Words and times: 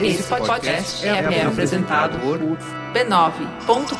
Esse 0.00 0.22
podcast 0.24 1.06
é, 1.06 1.10
é 1.10 1.44
apresentado 1.44 2.18
por 2.18 2.38
b9.com.br. 2.92 3.92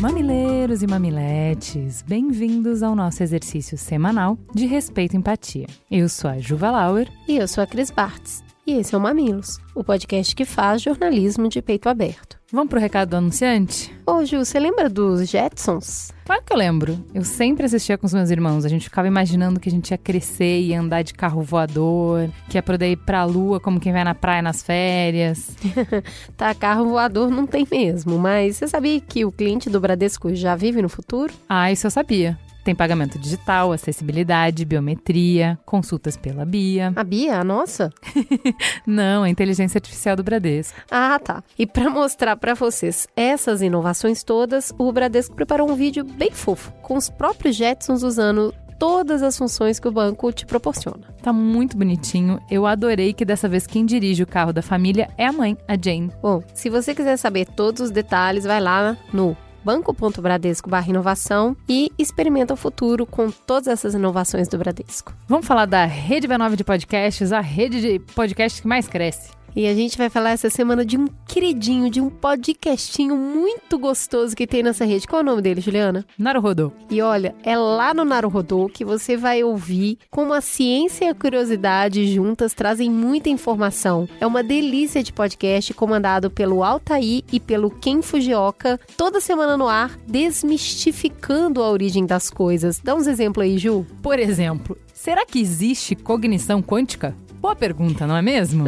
Mamileiros 0.00 0.82
e 0.82 0.86
mamiletes, 0.86 2.02
bem-vindos 2.02 2.82
ao 2.82 2.94
nosso 2.94 3.22
exercício 3.22 3.76
semanal 3.76 4.38
de 4.54 4.64
respeito 4.66 5.14
e 5.14 5.18
empatia. 5.18 5.66
Eu 5.90 6.08
sou 6.08 6.30
a 6.30 6.38
Juva 6.38 6.70
Lauer. 6.70 7.08
E 7.28 7.36
eu 7.36 7.46
sou 7.46 7.62
a 7.62 7.66
Cris 7.66 7.90
Bartz. 7.90 8.42
E 8.66 8.72
esse 8.74 8.94
é 8.94 8.98
o 8.98 9.00
Mamilos, 9.00 9.58
o 9.74 9.82
podcast 9.82 10.36
que 10.36 10.44
faz 10.44 10.82
jornalismo 10.82 11.48
de 11.48 11.62
peito 11.62 11.88
aberto. 11.88 12.38
Vamos 12.52 12.68
pro 12.68 12.80
recado 12.80 13.10
do 13.10 13.16
anunciante? 13.16 13.94
Ô, 14.04 14.24
Ju, 14.24 14.44
você 14.44 14.58
lembra 14.58 14.88
dos 14.88 15.28
Jetsons? 15.28 16.12
Claro 16.24 16.42
que 16.44 16.52
eu 16.52 16.56
lembro. 16.56 17.04
Eu 17.14 17.24
sempre 17.24 17.64
assistia 17.64 17.96
com 17.96 18.06
os 18.06 18.12
meus 18.12 18.28
irmãos. 18.28 18.64
A 18.64 18.68
gente 18.68 18.84
ficava 18.84 19.08
imaginando 19.08 19.58
que 19.60 19.68
a 19.68 19.72
gente 19.72 19.90
ia 19.92 19.98
crescer 19.98 20.60
e 20.60 20.74
andar 20.74 21.02
de 21.02 21.14
carro 21.14 21.42
voador, 21.42 22.28
que 22.48 22.58
ia 22.58 22.62
poder 22.62 22.90
ir 22.90 22.96
pra 22.96 23.24
lua 23.24 23.60
como 23.60 23.80
quem 23.80 23.92
vai 23.92 24.04
na 24.04 24.14
praia 24.14 24.42
nas 24.42 24.62
férias. 24.62 25.56
tá, 26.36 26.54
carro 26.54 26.88
voador 26.88 27.30
não 27.30 27.46
tem 27.46 27.66
mesmo, 27.70 28.18
mas 28.18 28.56
você 28.56 28.68
sabia 28.68 29.00
que 29.00 29.24
o 29.24 29.32
cliente 29.32 29.70
do 29.70 29.80
Bradesco 29.80 30.34
já 30.34 30.54
vive 30.54 30.82
no 30.82 30.88
futuro? 30.88 31.32
Ah, 31.48 31.72
isso 31.72 31.86
eu 31.86 31.90
sabia. 31.90 32.38
Tem 32.70 32.74
pagamento 32.76 33.18
digital, 33.18 33.72
acessibilidade, 33.72 34.64
biometria, 34.64 35.58
consultas 35.66 36.16
pela 36.16 36.44
Bia. 36.44 36.92
A 36.94 37.02
Bia, 37.02 37.40
a 37.40 37.42
nossa? 37.42 37.92
Não, 38.86 39.24
a 39.24 39.28
inteligência 39.28 39.78
artificial 39.78 40.14
do 40.14 40.22
Bradesco. 40.22 40.78
Ah, 40.88 41.18
tá. 41.18 41.42
E 41.58 41.66
para 41.66 41.90
mostrar 41.90 42.36
para 42.36 42.54
vocês 42.54 43.08
essas 43.16 43.60
inovações 43.60 44.22
todas, 44.22 44.72
o 44.78 44.92
Bradesco 44.92 45.34
preparou 45.34 45.68
um 45.68 45.74
vídeo 45.74 46.04
bem 46.04 46.30
fofo, 46.30 46.72
com 46.80 46.96
os 46.96 47.10
próprios 47.10 47.56
Jetsons 47.56 48.04
usando 48.04 48.54
todas 48.78 49.20
as 49.20 49.36
funções 49.36 49.80
que 49.80 49.88
o 49.88 49.92
banco 49.92 50.30
te 50.30 50.46
proporciona. 50.46 51.12
Tá 51.20 51.32
muito 51.32 51.76
bonitinho. 51.76 52.40
Eu 52.48 52.66
adorei 52.66 53.12
que 53.12 53.24
dessa 53.24 53.48
vez 53.48 53.66
quem 53.66 53.84
dirige 53.84 54.22
o 54.22 54.28
carro 54.28 54.52
da 54.52 54.62
família 54.62 55.10
é 55.18 55.26
a 55.26 55.32
mãe, 55.32 55.58
a 55.66 55.74
Jane. 55.74 56.12
Bom, 56.22 56.40
se 56.54 56.70
você 56.70 56.94
quiser 56.94 57.16
saber 57.16 57.48
todos 57.48 57.82
os 57.82 57.90
detalhes, 57.90 58.44
vai 58.44 58.60
lá 58.60 58.96
no 59.12 59.36
banco.bradesco 59.64 60.70
inovação 60.88 61.56
e 61.68 61.90
experimenta 61.98 62.54
o 62.54 62.56
futuro 62.56 63.06
com 63.06 63.30
todas 63.30 63.68
essas 63.68 63.94
inovações 63.94 64.48
do 64.48 64.58
Bradesco. 64.58 65.14
Vamos 65.28 65.46
falar 65.46 65.66
da 65.66 65.84
Rede 65.84 66.26
B9 66.26 66.56
de 66.56 66.64
podcasts, 66.64 67.32
a 67.32 67.40
rede 67.40 67.80
de 67.80 67.98
podcasts 67.98 68.60
que 68.60 68.68
mais 68.68 68.88
cresce. 68.88 69.30
E 69.54 69.66
a 69.66 69.74
gente 69.74 69.98
vai 69.98 70.08
falar 70.08 70.30
essa 70.30 70.48
semana 70.48 70.84
de 70.84 70.96
um 70.96 71.06
queridinho, 71.26 71.90
de 71.90 72.00
um 72.00 72.08
podcastinho 72.08 73.16
muito 73.16 73.78
gostoso 73.78 74.36
que 74.36 74.46
tem 74.46 74.62
nessa 74.62 74.84
rede. 74.84 75.06
Qual 75.06 75.20
é 75.20 75.22
o 75.22 75.26
nome 75.26 75.42
dele, 75.42 75.60
Juliana? 75.60 76.06
Naruhodô. 76.16 76.72
E 76.88 77.02
olha, 77.02 77.34
é 77.42 77.56
lá 77.56 77.92
no 77.92 78.04
Naruhodô 78.04 78.68
que 78.68 78.84
você 78.84 79.16
vai 79.16 79.42
ouvir 79.42 79.98
como 80.10 80.32
a 80.32 80.40
ciência 80.40 81.04
e 81.04 81.08
a 81.08 81.14
curiosidade 81.14 82.06
juntas 82.14 82.54
trazem 82.54 82.90
muita 82.90 83.28
informação. 83.28 84.08
É 84.20 84.26
uma 84.26 84.42
delícia 84.42 85.02
de 85.02 85.12
podcast 85.12 85.74
comandado 85.74 86.30
pelo 86.30 86.62
Altair 86.62 87.24
e 87.32 87.40
pelo 87.40 87.70
Ken 87.70 88.02
Fujioka, 88.02 88.78
toda 88.96 89.20
semana 89.20 89.56
no 89.56 89.68
ar, 89.68 89.98
desmistificando 90.06 91.62
a 91.62 91.70
origem 91.70 92.06
das 92.06 92.30
coisas. 92.30 92.80
Dá 92.82 92.94
uns 92.94 93.06
exemplos 93.06 93.44
aí, 93.44 93.58
Ju. 93.58 93.84
Por 94.00 94.18
exemplo, 94.18 94.78
será 94.94 95.26
que 95.26 95.40
existe 95.40 95.96
cognição 95.96 96.62
quântica? 96.62 97.16
Boa 97.40 97.56
pergunta, 97.56 98.06
não 98.06 98.14
é 98.14 98.20
mesmo? 98.20 98.66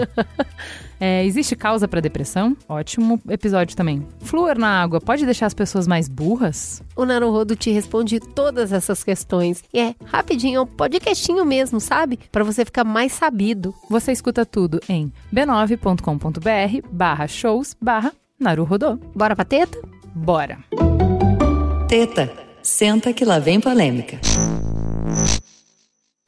é, 0.98 1.24
existe 1.26 1.54
causa 1.54 1.86
para 1.86 2.00
depressão? 2.00 2.56
Ótimo 2.66 3.20
episódio 3.28 3.76
também. 3.76 4.06
Flúor 4.20 4.58
na 4.58 4.82
água 4.82 4.98
pode 4.98 5.26
deixar 5.26 5.44
as 5.44 5.52
pessoas 5.52 5.86
mais 5.86 6.08
burras? 6.08 6.82
O 6.96 7.04
Naruhodo 7.04 7.54
te 7.54 7.70
responde 7.70 8.18
todas 8.18 8.72
essas 8.72 9.04
questões. 9.04 9.62
E 9.74 9.78
é 9.78 9.94
rapidinho, 10.06 10.56
é 10.56 10.60
um 10.62 10.66
podcastinho 10.66 11.44
mesmo, 11.44 11.78
sabe? 11.80 12.18
Para 12.32 12.44
você 12.44 12.64
ficar 12.64 12.82
mais 12.82 13.12
sabido. 13.12 13.74
Você 13.90 14.10
escuta 14.10 14.46
tudo 14.46 14.80
em 14.88 15.12
b9.com.br 15.32 16.88
barra 16.90 17.28
shows 17.28 17.76
barra 17.78 18.10
Naruhodô. 18.40 18.96
Bora 19.14 19.36
pra 19.36 19.44
teta? 19.44 19.78
Bora. 20.14 20.58
Teta, 21.88 22.32
senta 22.62 23.12
que 23.12 23.24
lá 23.26 23.38
vem 23.38 23.60
polêmica. 23.60 24.18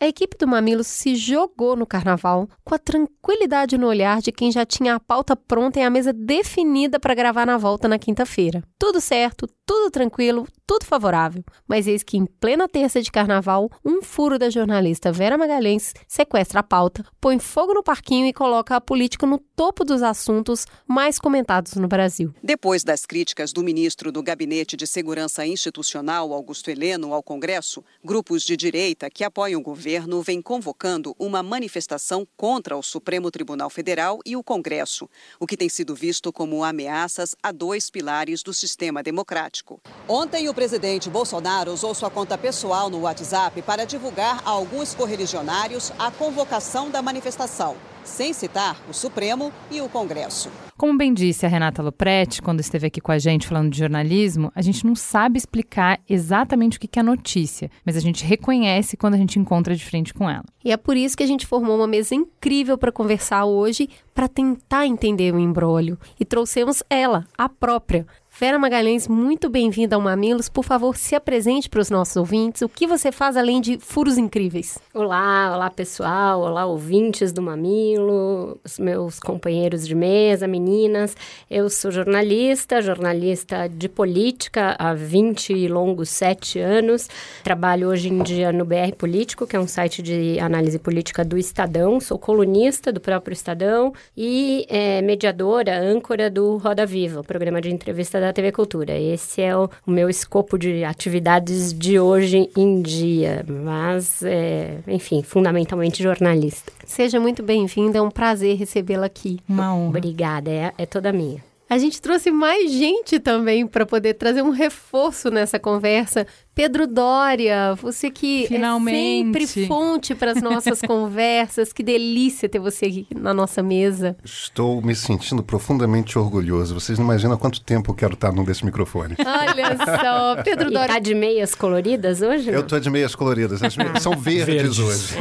A 0.05 0.07
equipe 0.07 0.37
do 0.37 0.47
Mamilos 0.47 0.87
se 0.87 1.17
jogou 1.17 1.75
no 1.75 1.87
carnaval 1.87 2.47
com 2.63 2.75
a 2.75 2.79
tranquilidade 2.79 3.79
no 3.79 3.87
olhar 3.87 4.21
de 4.21 4.31
quem 4.31 4.53
já 4.53 4.67
tinha 4.67 4.97
a 4.97 5.01
pauta 5.01 5.35
pronta 5.35 5.81
e 5.81 5.83
a 5.83 5.89
mesa 5.89 6.13
definida 6.13 7.01
para 7.01 7.15
gravar 7.15 7.47
na 7.47 7.57
volta 7.57 7.89
na 7.89 7.99
quinta-feira. 7.99 8.63
Tudo 8.79 9.01
certo, 9.01 9.49
tudo 9.65 9.91
tranquilo, 9.91 10.47
tudo 10.67 10.85
favorável. 10.85 11.43
Mas 11.67 11.87
eis 11.87 12.03
que 12.03 12.19
em 12.19 12.27
plena 12.27 12.69
terça 12.69 13.01
de 13.01 13.11
carnaval, 13.11 13.71
um 13.83 14.03
furo 14.03 14.39
da 14.39 14.51
jornalista 14.51 15.11
Vera 15.11 15.39
Magalhães 15.39 15.95
sequestra 16.07 16.61
a 16.61 16.63
pauta, 16.63 17.03
põe 17.19 17.39
fogo 17.39 17.73
no 17.73 17.83
parquinho 17.83 18.27
e 18.27 18.33
coloca 18.35 18.77
a 18.77 18.83
política 18.83 19.27
no 19.27 19.39
topo 19.57 19.87
dos 19.87 20.03
assuntos 20.03 20.67
mais 20.87 21.19
comentados 21.19 21.77
no 21.77 21.89
Brasil. 21.89 22.35
Depois 22.43 22.85
das 22.85 23.07
críticas 23.07 23.55
do 23.55 23.63
ministro 23.63 24.13
do 24.13 24.23
Gabinete 24.23 24.77
de 24.77 24.87
Segurança 24.87 25.47
Institucional, 25.47 26.35
Augusto 26.35 26.71
Heleno, 26.71 27.15
ao 27.15 27.23
Congresso, 27.23 27.83
grupos 28.05 28.43
de 28.43 28.55
direita 28.55 29.09
que 29.09 29.25
apoiam 29.25 29.63
o 29.63 29.65
governo 29.65 29.94
vêm 30.23 30.41
convocando 30.41 31.15
uma 31.19 31.43
manifestação 31.43 32.27
contra 32.37 32.77
o 32.77 32.83
Supremo 32.83 33.31
Tribunal 33.31 33.71
Federal 33.71 34.19
e 34.25 34.37
o 34.37 34.43
Congresso, 34.43 35.09
o 35.39 35.47
que 35.47 35.57
tem 35.57 35.69
sido 35.69 35.95
visto 35.95 36.33
como 36.33 36.65
ameaças 36.65 37.37
a 37.43 37.53
dois 37.53 37.91
pilares 37.91 38.43
do 38.43 38.53
sistema 38.53 39.03
democrático. 39.03 39.81
Ontem, 40.09 40.49
o 40.49 40.55
presidente 40.55 41.11
Bolsonaro 41.11 41.73
usou 41.73 41.95
sua 41.95 42.11
conta 42.11 42.37
pessoal 42.39 42.89
no 42.91 43.01
WhatsApp 43.01 43.63
para 43.63 43.85
divulgar 43.85 44.43
a 44.45 44.51
alguns 44.51 44.95
correligionários 44.95 45.93
a 45.99 46.11
convocação 46.11 46.91
da 46.91 47.03
manifestação, 47.03 47.77
sem 48.05 48.33
citar 48.33 48.77
o 48.89 48.93
Supremo 48.93 49.53
e 49.71 49.81
o 49.81 49.89
Congresso. 49.89 50.51
Como 50.77 50.97
bem 50.97 51.15
disse 51.15 51.47
a 51.47 51.49
Renata 51.49 51.83
Lopretti, 51.83 52.43
quando 52.43 52.61
esteve 52.61 52.87
aqui 52.87 53.01
com 53.01 53.13
a 53.13 53.19
gente 53.19 53.47
falando 53.47 53.71
de 53.71 53.79
jornalismo, 53.79 54.53
a 54.55 54.61
gente 54.61 54.85
não 54.85 54.95
sabe 54.95 55.39
explicar 55.39 56.01
exatamente 56.09 56.77
o 56.77 56.81
que 56.81 56.99
é 56.99 57.03
notícia, 57.03 57.71
mas 57.85 57.97
a 57.97 58.01
gente 58.01 58.25
reconhece 58.25 58.97
quando 58.97 59.15
a 59.15 59.19
gente 59.19 59.39
encontra 59.39 59.75
de 59.75 59.85
frente 59.85 60.13
com 60.13 60.29
ela. 60.29 60.45
E 60.65 60.73
é 60.73 60.77
por 60.77 60.97
isso 60.97 61.17
que 61.17 61.23
a 61.23 61.27
gente 61.27 61.47
formou 61.47 61.77
uma 61.77 61.87
mesa 61.87 62.15
incrível 62.15 62.77
para 62.77 62.91
conversar 62.91 63.45
hoje, 63.45 63.89
para 64.15 64.29
tentar 64.29 64.87
entender 64.87 65.35
o 65.35 65.39
embrólio. 65.39 65.99
E 66.19 66.25
trouxemos 66.25 66.83
ela, 66.89 67.25
a 67.37 67.49
própria, 67.49 68.07
Vera 68.37 68.59
Magalhães, 68.59 69.07
muito 69.07 69.49
bem-vinda 69.49 69.95
ao 69.95 70.03
Mamilos. 70.03 70.49
Por 70.49 70.65
favor, 70.65 70.97
se 70.97 71.15
apresente 71.15 71.71
para 71.71 71.79
os 71.79 71.89
nossos 71.89 72.17
ouvintes. 72.17 72.63
O 72.63 72.69
que 72.69 72.85
você 72.85 73.13
faz 73.13 73.37
além 73.37 73.61
de 73.61 73.79
furos 73.79 74.19
incríveis? 74.19 74.77
Olá, 74.93 75.55
olá 75.55 75.71
pessoal, 75.71 76.41
olá 76.41 76.67
ouvintes 76.67 77.33
do 77.33 77.41
Mamilo, 77.41 78.59
os 78.65 78.77
meus 78.77 79.21
companheiros 79.21 79.87
de 79.87 79.95
mesa, 79.95 80.49
meninas. 80.49 81.17
Eu 81.49 81.71
sou 81.71 81.93
jornalista, 81.93 82.83
jornalista 82.83 83.69
de 83.69 83.89
política 83.89 84.75
há 84.81 84.93
20 84.93 85.69
longos 85.69 86.09
7 86.09 86.59
anos. 86.59 87.09
Trabalho 87.45 87.89
hoje 87.89 88.09
em 88.09 88.21
dia 88.21 88.53
no 88.53 88.65
BR 88.65 88.97
Político, 88.99 89.47
que 89.47 89.55
é 89.55 89.61
um 89.61 89.69
site 89.69 90.03
de 90.03 90.41
análise 90.41 90.81
política 90.81 91.25
do 91.25 91.39
Estadão. 91.39 92.01
Sou 92.01 92.19
colunista 92.19 92.91
do 92.91 93.01
próprio 93.01 93.33
Estadão 93.33 93.95
e 94.17 94.67
é, 94.69 95.01
mediadora, 95.03 95.79
âncora 95.79 96.29
do 96.29 96.57
Roda 96.57 96.85
Viva, 96.85 97.23
programa 97.23 97.61
de 97.61 97.71
entrevista 97.71 98.24
da 98.25 98.33
TV 98.33 98.53
Cultura. 98.53 98.99
Esse 98.99 99.43
é 99.43 99.57
o, 99.57 99.69
o 99.87 99.91
meu 99.91 100.09
escopo 100.09 100.59
de 100.59 100.85
atividades 100.85 101.73
de 101.73 101.99
hoje 101.99 102.51
em 102.57 102.81
dia, 102.83 103.45
mas, 103.49 104.23
é, 104.23 104.79
enfim, 104.87 105.23
fundamentalmente 105.23 106.03
jornalista. 106.03 106.73
Seja 106.85 107.21
muito 107.21 107.43
bem-vinda, 107.43 107.99
é 107.99 108.03
um 108.03 108.11
prazer 108.11 108.57
recebê-la 108.57 109.07
aqui. 109.07 109.39
Uma 109.49 109.75
honra. 109.75 109.89
Obrigada, 109.99 110.51
é, 110.51 110.73
é 110.79 110.87
toda 110.87 111.13
minha. 111.13 111.43
A 111.69 111.79
gente 111.79 112.01
trouxe 112.01 112.31
mais 112.31 112.71
gente 112.71 113.19
também 113.19 113.67
para 113.67 113.87
poder 113.87 114.15
trazer 114.15 114.43
um 114.43 114.51
reforço 114.51 115.31
nessa 115.31 115.59
conversa. 115.59 116.27
Pedro 116.55 116.87
Dória, 116.87 117.75
você 117.75 118.11
que 118.11 118.47
Finalmente. 118.47 119.41
é 119.41 119.47
sempre 119.47 119.67
fonte 119.67 120.15
para 120.15 120.31
as 120.31 120.41
nossas 120.41 120.81
conversas. 120.87 121.73
Que 121.73 121.83
delícia 121.83 122.49
ter 122.49 122.61
você 122.61 122.87
aqui 122.87 123.07
na 123.15 123.35
nossa 123.35 123.61
mesa. 123.63 124.17
Estou 124.25 124.81
me 124.81 124.95
sentindo 124.95 125.43
profundamente 125.43 126.17
orgulhoso. 126.17 126.73
Vocês 126.75 126.97
não 126.97 127.05
imaginam 127.07 127.37
quanto 127.37 127.61
tempo 127.61 127.91
eu 127.91 127.95
quero 127.97 128.15
estar 128.15 128.31
num 128.33 128.45
desse 128.45 128.65
microfone. 128.65 129.17
Olha 129.19 129.77
só, 130.37 130.43
Pedro 130.45 130.71
E 130.71 130.75
Dória. 130.75 130.95
tá 130.95 130.99
de 131.01 131.13
meias 131.15 131.57
coloridas 131.57 132.23
hoje? 132.23 132.51
Eu 132.51 132.61
não? 132.61 132.67
tô 132.69 132.79
de 132.79 132.89
meias 132.89 133.17
coloridas. 133.17 133.61
As 133.61 133.77
meias 133.77 134.01
são 134.01 134.13
verdes, 134.17 134.55
Verdes. 134.55 134.79
hoje. 134.79 135.15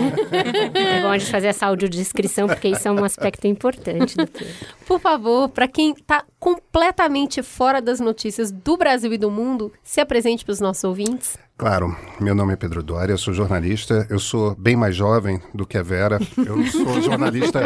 É 0.75 1.01
bom 1.01 1.09
a 1.09 1.17
gente 1.17 1.31
fazer 1.31 1.47
essa 1.47 1.65
audiodescrição, 1.65 2.47
porque 2.47 2.67
isso 2.67 2.87
é 2.87 2.91
um 2.91 3.03
aspecto 3.03 3.47
importante 3.47 4.15
do 4.15 4.27
tema. 4.27 4.51
Por 4.85 4.99
favor, 4.99 5.49
para 5.49 5.67
quem 5.67 5.93
está 5.93 6.23
completamente 6.39 7.41
fora 7.41 7.81
das 7.81 7.99
notícias 7.99 8.51
do 8.51 8.77
Brasil 8.77 9.11
e 9.13 9.17
do 9.17 9.31
mundo, 9.31 9.71
se 9.81 9.99
apresente 10.01 10.43
para 10.45 10.51
os 10.51 10.59
nossos 10.59 10.83
ouvintes. 10.83 11.22
Claro, 11.55 11.95
meu 12.19 12.33
nome 12.33 12.51
é 12.53 12.55
Pedro 12.55 12.81
Doria, 12.81 13.13
eu 13.13 13.17
sou 13.17 13.31
jornalista, 13.31 14.07
eu 14.09 14.17
sou 14.17 14.55
bem 14.55 14.75
mais 14.75 14.95
jovem 14.95 15.39
do 15.53 15.67
que 15.67 15.77
a 15.77 15.83
Vera, 15.83 16.19
eu 16.35 16.65
sou 16.65 16.99
jornalista 16.99 17.61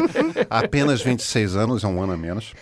há 0.49 0.59
apenas 0.59 1.01
26 1.01 1.55
anos, 1.55 1.83
é 1.85 1.87
um 1.87 2.03
ano 2.03 2.11
a 2.11 2.17
menos, 2.17 2.53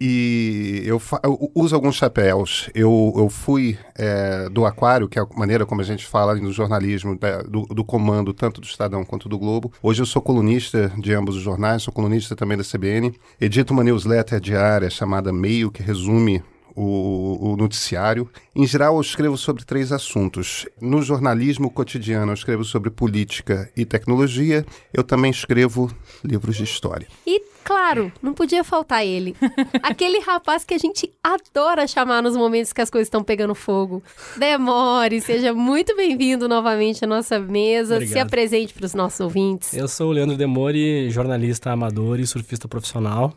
e 0.00 0.82
eu, 0.84 1.00
eu 1.22 1.52
uso 1.54 1.74
alguns 1.74 1.94
chapéus. 1.94 2.68
Eu, 2.74 3.14
eu 3.16 3.30
fui 3.30 3.78
é, 3.96 4.48
do 4.50 4.66
Aquário, 4.66 5.08
que 5.08 5.20
é 5.20 5.22
a 5.22 5.26
maneira 5.36 5.64
como 5.64 5.80
a 5.82 5.84
gente 5.84 6.04
fala 6.04 6.34
no 6.34 6.52
jornalismo, 6.52 7.16
da, 7.16 7.42
do, 7.42 7.62
do, 7.66 7.84
comando 7.84 8.34
tanto 8.34 8.60
do 8.60 8.66
Estadão 8.66 9.04
quanto 9.04 9.28
do 9.28 9.38
Globo. 9.38 9.72
Hoje 9.80 10.02
eu 10.02 10.06
sou 10.06 10.20
colunista 10.20 10.92
de 10.98 11.14
ambos 11.14 11.36
os 11.36 11.42
jornais, 11.42 11.84
sou 11.84 11.94
colunista 11.94 12.34
também 12.34 12.58
da 12.58 12.64
CBN, 12.64 13.14
edito 13.40 13.72
uma 13.72 13.84
newsletter 13.84 14.40
diária 14.40 14.90
chamada 14.90 15.32
Meio, 15.32 15.70
que 15.70 15.82
resume 15.82 16.42
o, 16.74 17.52
o, 17.52 17.56
noticiário. 17.56 18.28
Em 18.60 18.66
geral, 18.66 18.96
eu 18.96 19.00
escrevo 19.00 19.38
sobre 19.38 19.64
três 19.64 19.90
assuntos. 19.90 20.68
No 20.78 21.00
jornalismo 21.00 21.70
cotidiano, 21.70 22.30
eu 22.30 22.34
escrevo 22.34 22.62
sobre 22.62 22.90
política 22.90 23.72
e 23.74 23.86
tecnologia. 23.86 24.66
Eu 24.92 25.02
também 25.02 25.30
escrevo 25.30 25.90
livros 26.22 26.56
de 26.56 26.64
história. 26.64 27.06
E 27.26 27.40
Claro, 27.64 28.10
não 28.22 28.32
podia 28.32 28.64
faltar 28.64 29.06
ele. 29.06 29.36
Aquele 29.82 30.18
rapaz 30.20 30.64
que 30.64 30.74
a 30.74 30.78
gente 30.78 31.12
adora 31.22 31.86
chamar 31.86 32.22
nos 32.22 32.36
momentos 32.36 32.72
que 32.72 32.80
as 32.80 32.90
coisas 32.90 33.06
estão 33.06 33.22
pegando 33.22 33.54
fogo. 33.54 34.02
Demore, 34.36 35.20
seja 35.20 35.52
muito 35.52 35.94
bem-vindo 35.94 36.48
novamente 36.48 37.04
à 37.04 37.06
nossa 37.06 37.38
mesa. 37.38 37.94
Obrigado. 37.94 38.12
Se 38.12 38.18
apresente 38.18 38.74
para 38.74 38.86
os 38.86 38.94
nossos 38.94 39.20
ouvintes. 39.20 39.74
Eu 39.74 39.86
sou 39.88 40.08
o 40.08 40.12
Leandro 40.12 40.36
Demore, 40.36 41.10
jornalista 41.10 41.70
amador 41.70 42.18
e 42.18 42.26
surfista 42.26 42.66
profissional, 42.66 43.34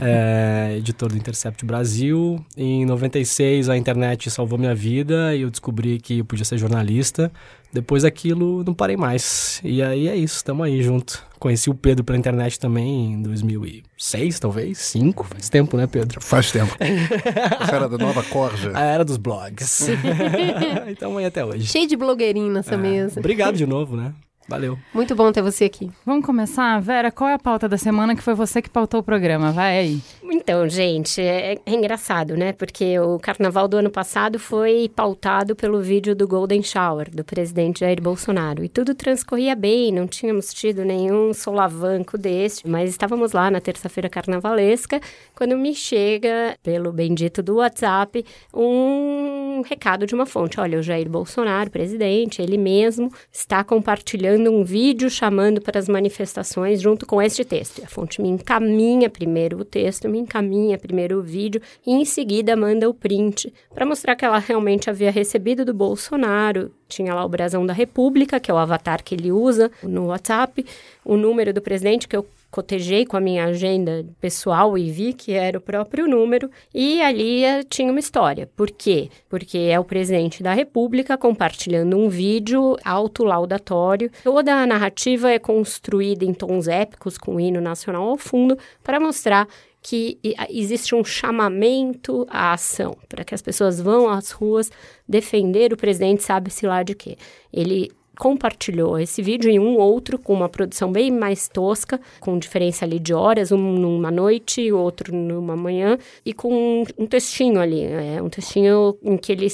é, 0.00 0.74
editor 0.78 1.08
do 1.08 1.16
Intercept 1.16 1.64
Brasil. 1.64 2.44
Em 2.56 2.84
96, 2.84 3.68
a 3.68 3.76
internet 3.76 4.30
salvou 4.30 4.53
minha 4.58 4.74
vida 4.74 5.34
e 5.34 5.42
eu 5.42 5.50
descobri 5.50 5.98
que 5.98 6.18
eu 6.18 6.24
podia 6.24 6.44
ser 6.44 6.58
jornalista. 6.58 7.32
Depois 7.72 8.04
daquilo, 8.04 8.62
não 8.64 8.72
parei 8.72 8.96
mais. 8.96 9.60
E 9.64 9.82
aí 9.82 10.06
é 10.06 10.14
isso, 10.14 10.36
estamos 10.36 10.64
aí 10.64 10.82
junto. 10.82 11.22
Conheci 11.40 11.68
o 11.68 11.74
Pedro 11.74 12.04
pela 12.04 12.16
internet 12.16 12.58
também 12.58 13.12
em 13.12 13.22
2006, 13.22 14.38
talvez, 14.38 14.78
5, 14.78 15.24
faz 15.24 15.48
tempo, 15.48 15.76
né, 15.76 15.86
Pedro? 15.86 16.20
Faz 16.22 16.52
tempo. 16.52 16.74
Essa 16.80 17.76
era 17.76 17.88
da 17.88 17.98
nova 17.98 18.22
corja. 18.22 18.70
A 18.74 18.82
era 18.82 19.04
dos 19.04 19.16
blogs. 19.16 19.88
então 20.88 21.18
aí 21.18 21.24
até 21.26 21.44
hoje. 21.44 21.66
Cheio 21.66 21.88
de 21.88 21.96
blogueirinho 21.96 22.52
nessa 22.52 22.74
é, 22.74 22.78
mesa. 22.78 23.20
Obrigado 23.20 23.56
de 23.56 23.66
novo, 23.66 23.96
né? 23.96 24.14
Valeu. 24.46 24.78
Muito 24.92 25.14
bom 25.14 25.32
ter 25.32 25.42
você 25.42 25.64
aqui. 25.64 25.90
Vamos 26.04 26.26
começar? 26.26 26.78
Vera, 26.80 27.10
qual 27.10 27.30
é 27.30 27.34
a 27.34 27.38
pauta 27.38 27.66
da 27.66 27.78
semana 27.78 28.14
que 28.14 28.22
foi 28.22 28.34
você 28.34 28.60
que 28.60 28.68
pautou 28.68 29.00
o 29.00 29.02
programa? 29.02 29.52
Vai 29.52 29.78
aí. 29.78 30.00
Então, 30.22 30.68
gente, 30.68 31.20
é, 31.20 31.58
é, 31.64 31.74
engraçado, 31.74 32.36
né? 32.36 32.52
Porque 32.52 32.98
o 32.98 33.18
carnaval 33.18 33.66
do 33.66 33.78
ano 33.78 33.90
passado 33.90 34.38
foi 34.38 34.90
pautado 34.94 35.56
pelo 35.56 35.80
vídeo 35.80 36.14
do 36.14 36.28
Golden 36.28 36.62
Shower, 36.62 37.10
do 37.10 37.24
presidente 37.24 37.80
Jair 37.80 38.02
Bolsonaro. 38.02 38.62
E 38.62 38.68
tudo 38.68 38.94
transcorria 38.94 39.56
bem, 39.56 39.90
não 39.90 40.06
tínhamos 40.06 40.52
tido 40.52 40.84
nenhum 40.84 41.32
solavanco 41.32 42.18
deste, 42.18 42.68
mas 42.68 42.90
estávamos 42.90 43.32
lá 43.32 43.50
na 43.50 43.60
terça-feira 43.60 44.10
carnavalesca, 44.10 45.00
quando 45.34 45.56
me 45.56 45.74
chega, 45.74 46.56
pelo 46.62 46.92
bendito 46.92 47.42
do 47.42 47.56
WhatsApp, 47.56 48.24
um 48.52 49.62
recado 49.64 50.06
de 50.06 50.14
uma 50.14 50.26
fonte. 50.26 50.60
Olha, 50.60 50.78
o 50.78 50.82
Jair 50.82 51.08
Bolsonaro, 51.08 51.70
presidente, 51.70 52.42
ele 52.42 52.58
mesmo, 52.58 53.10
está 53.32 53.64
compartilhando 53.64 54.33
mandando 54.34 54.50
um 54.50 54.64
vídeo 54.64 55.08
chamando 55.08 55.60
para 55.60 55.78
as 55.78 55.88
manifestações 55.88 56.82
junto 56.82 57.06
com 57.06 57.22
este 57.22 57.44
texto. 57.44 57.82
A 57.84 57.86
fonte 57.86 58.20
me 58.20 58.28
encaminha 58.28 59.08
primeiro 59.08 59.60
o 59.60 59.64
texto, 59.64 60.08
me 60.08 60.18
encaminha 60.18 60.76
primeiro 60.76 61.18
o 61.18 61.22
vídeo 61.22 61.62
e 61.86 61.92
em 61.92 62.04
seguida 62.04 62.56
manda 62.56 62.88
o 62.88 62.94
print 62.94 63.52
para 63.72 63.86
mostrar 63.86 64.16
que 64.16 64.24
ela 64.24 64.38
realmente 64.38 64.90
havia 64.90 65.10
recebido 65.10 65.64
do 65.64 65.72
Bolsonaro. 65.72 66.72
Tinha 66.88 67.14
lá 67.14 67.24
o 67.24 67.28
brasão 67.28 67.64
da 67.64 67.72
República, 67.72 68.40
que 68.40 68.50
é 68.50 68.54
o 68.54 68.58
avatar 68.58 69.02
que 69.04 69.14
ele 69.14 69.30
usa 69.30 69.70
no 69.82 70.06
WhatsApp, 70.06 70.66
o 71.04 71.16
número 71.16 71.52
do 71.52 71.62
presidente 71.62 72.08
que 72.08 72.16
eu 72.16 72.26
cotejei 72.54 73.04
com 73.04 73.16
a 73.16 73.20
minha 73.20 73.46
agenda 73.46 74.06
pessoal 74.20 74.78
e 74.78 74.88
vi 74.88 75.12
que 75.12 75.32
era 75.32 75.58
o 75.58 75.60
próprio 75.60 76.06
número, 76.06 76.48
e 76.72 77.02
ali 77.02 77.44
eh, 77.44 77.64
tinha 77.64 77.90
uma 77.90 77.98
história. 77.98 78.48
Por 78.54 78.70
quê? 78.70 79.10
Porque 79.28 79.58
é 79.58 79.80
o 79.80 79.82
presidente 79.82 80.40
da 80.40 80.52
República 80.52 81.18
compartilhando 81.18 81.98
um 81.98 82.08
vídeo 82.08 82.76
autolaudatório. 82.84 84.08
Toda 84.22 84.54
a 84.54 84.64
narrativa 84.68 85.32
é 85.32 85.38
construída 85.40 86.24
em 86.24 86.32
tons 86.32 86.68
épicos, 86.68 87.18
com 87.18 87.34
o 87.34 87.40
hino 87.40 87.60
nacional 87.60 88.08
ao 88.08 88.16
fundo, 88.16 88.56
para 88.84 89.00
mostrar 89.00 89.48
que 89.82 90.20
existe 90.48 90.94
um 90.94 91.04
chamamento 91.04 92.24
à 92.30 92.52
ação, 92.52 92.96
para 93.08 93.24
que 93.24 93.34
as 93.34 93.42
pessoas 93.42 93.80
vão 93.80 94.08
às 94.08 94.30
ruas 94.30 94.70
defender 95.08 95.72
o 95.72 95.76
presidente, 95.76 96.22
sabe-se 96.22 96.64
lá 96.68 96.84
de 96.84 96.94
quê. 96.94 97.18
Ele 97.52 97.90
compartilhou 98.18 98.98
esse 98.98 99.22
vídeo 99.22 99.50
e 99.50 99.58
um 99.58 99.76
outro 99.76 100.18
com 100.18 100.32
uma 100.32 100.48
produção 100.48 100.90
bem 100.90 101.10
mais 101.10 101.48
tosca, 101.48 102.00
com 102.20 102.38
diferença 102.38 102.84
ali 102.84 102.98
de 102.98 103.12
horas, 103.14 103.52
um 103.52 103.58
numa 103.58 104.10
noite 104.10 104.72
outro 104.72 105.14
numa 105.14 105.56
manhã, 105.56 105.98
e 106.24 106.32
com 106.32 106.84
um 106.98 107.06
textinho 107.06 107.60
ali, 107.60 107.82
é, 107.82 108.22
um 108.22 108.28
textinho 108.28 108.96
em 109.02 109.16
que 109.16 109.32
ele 109.32 109.48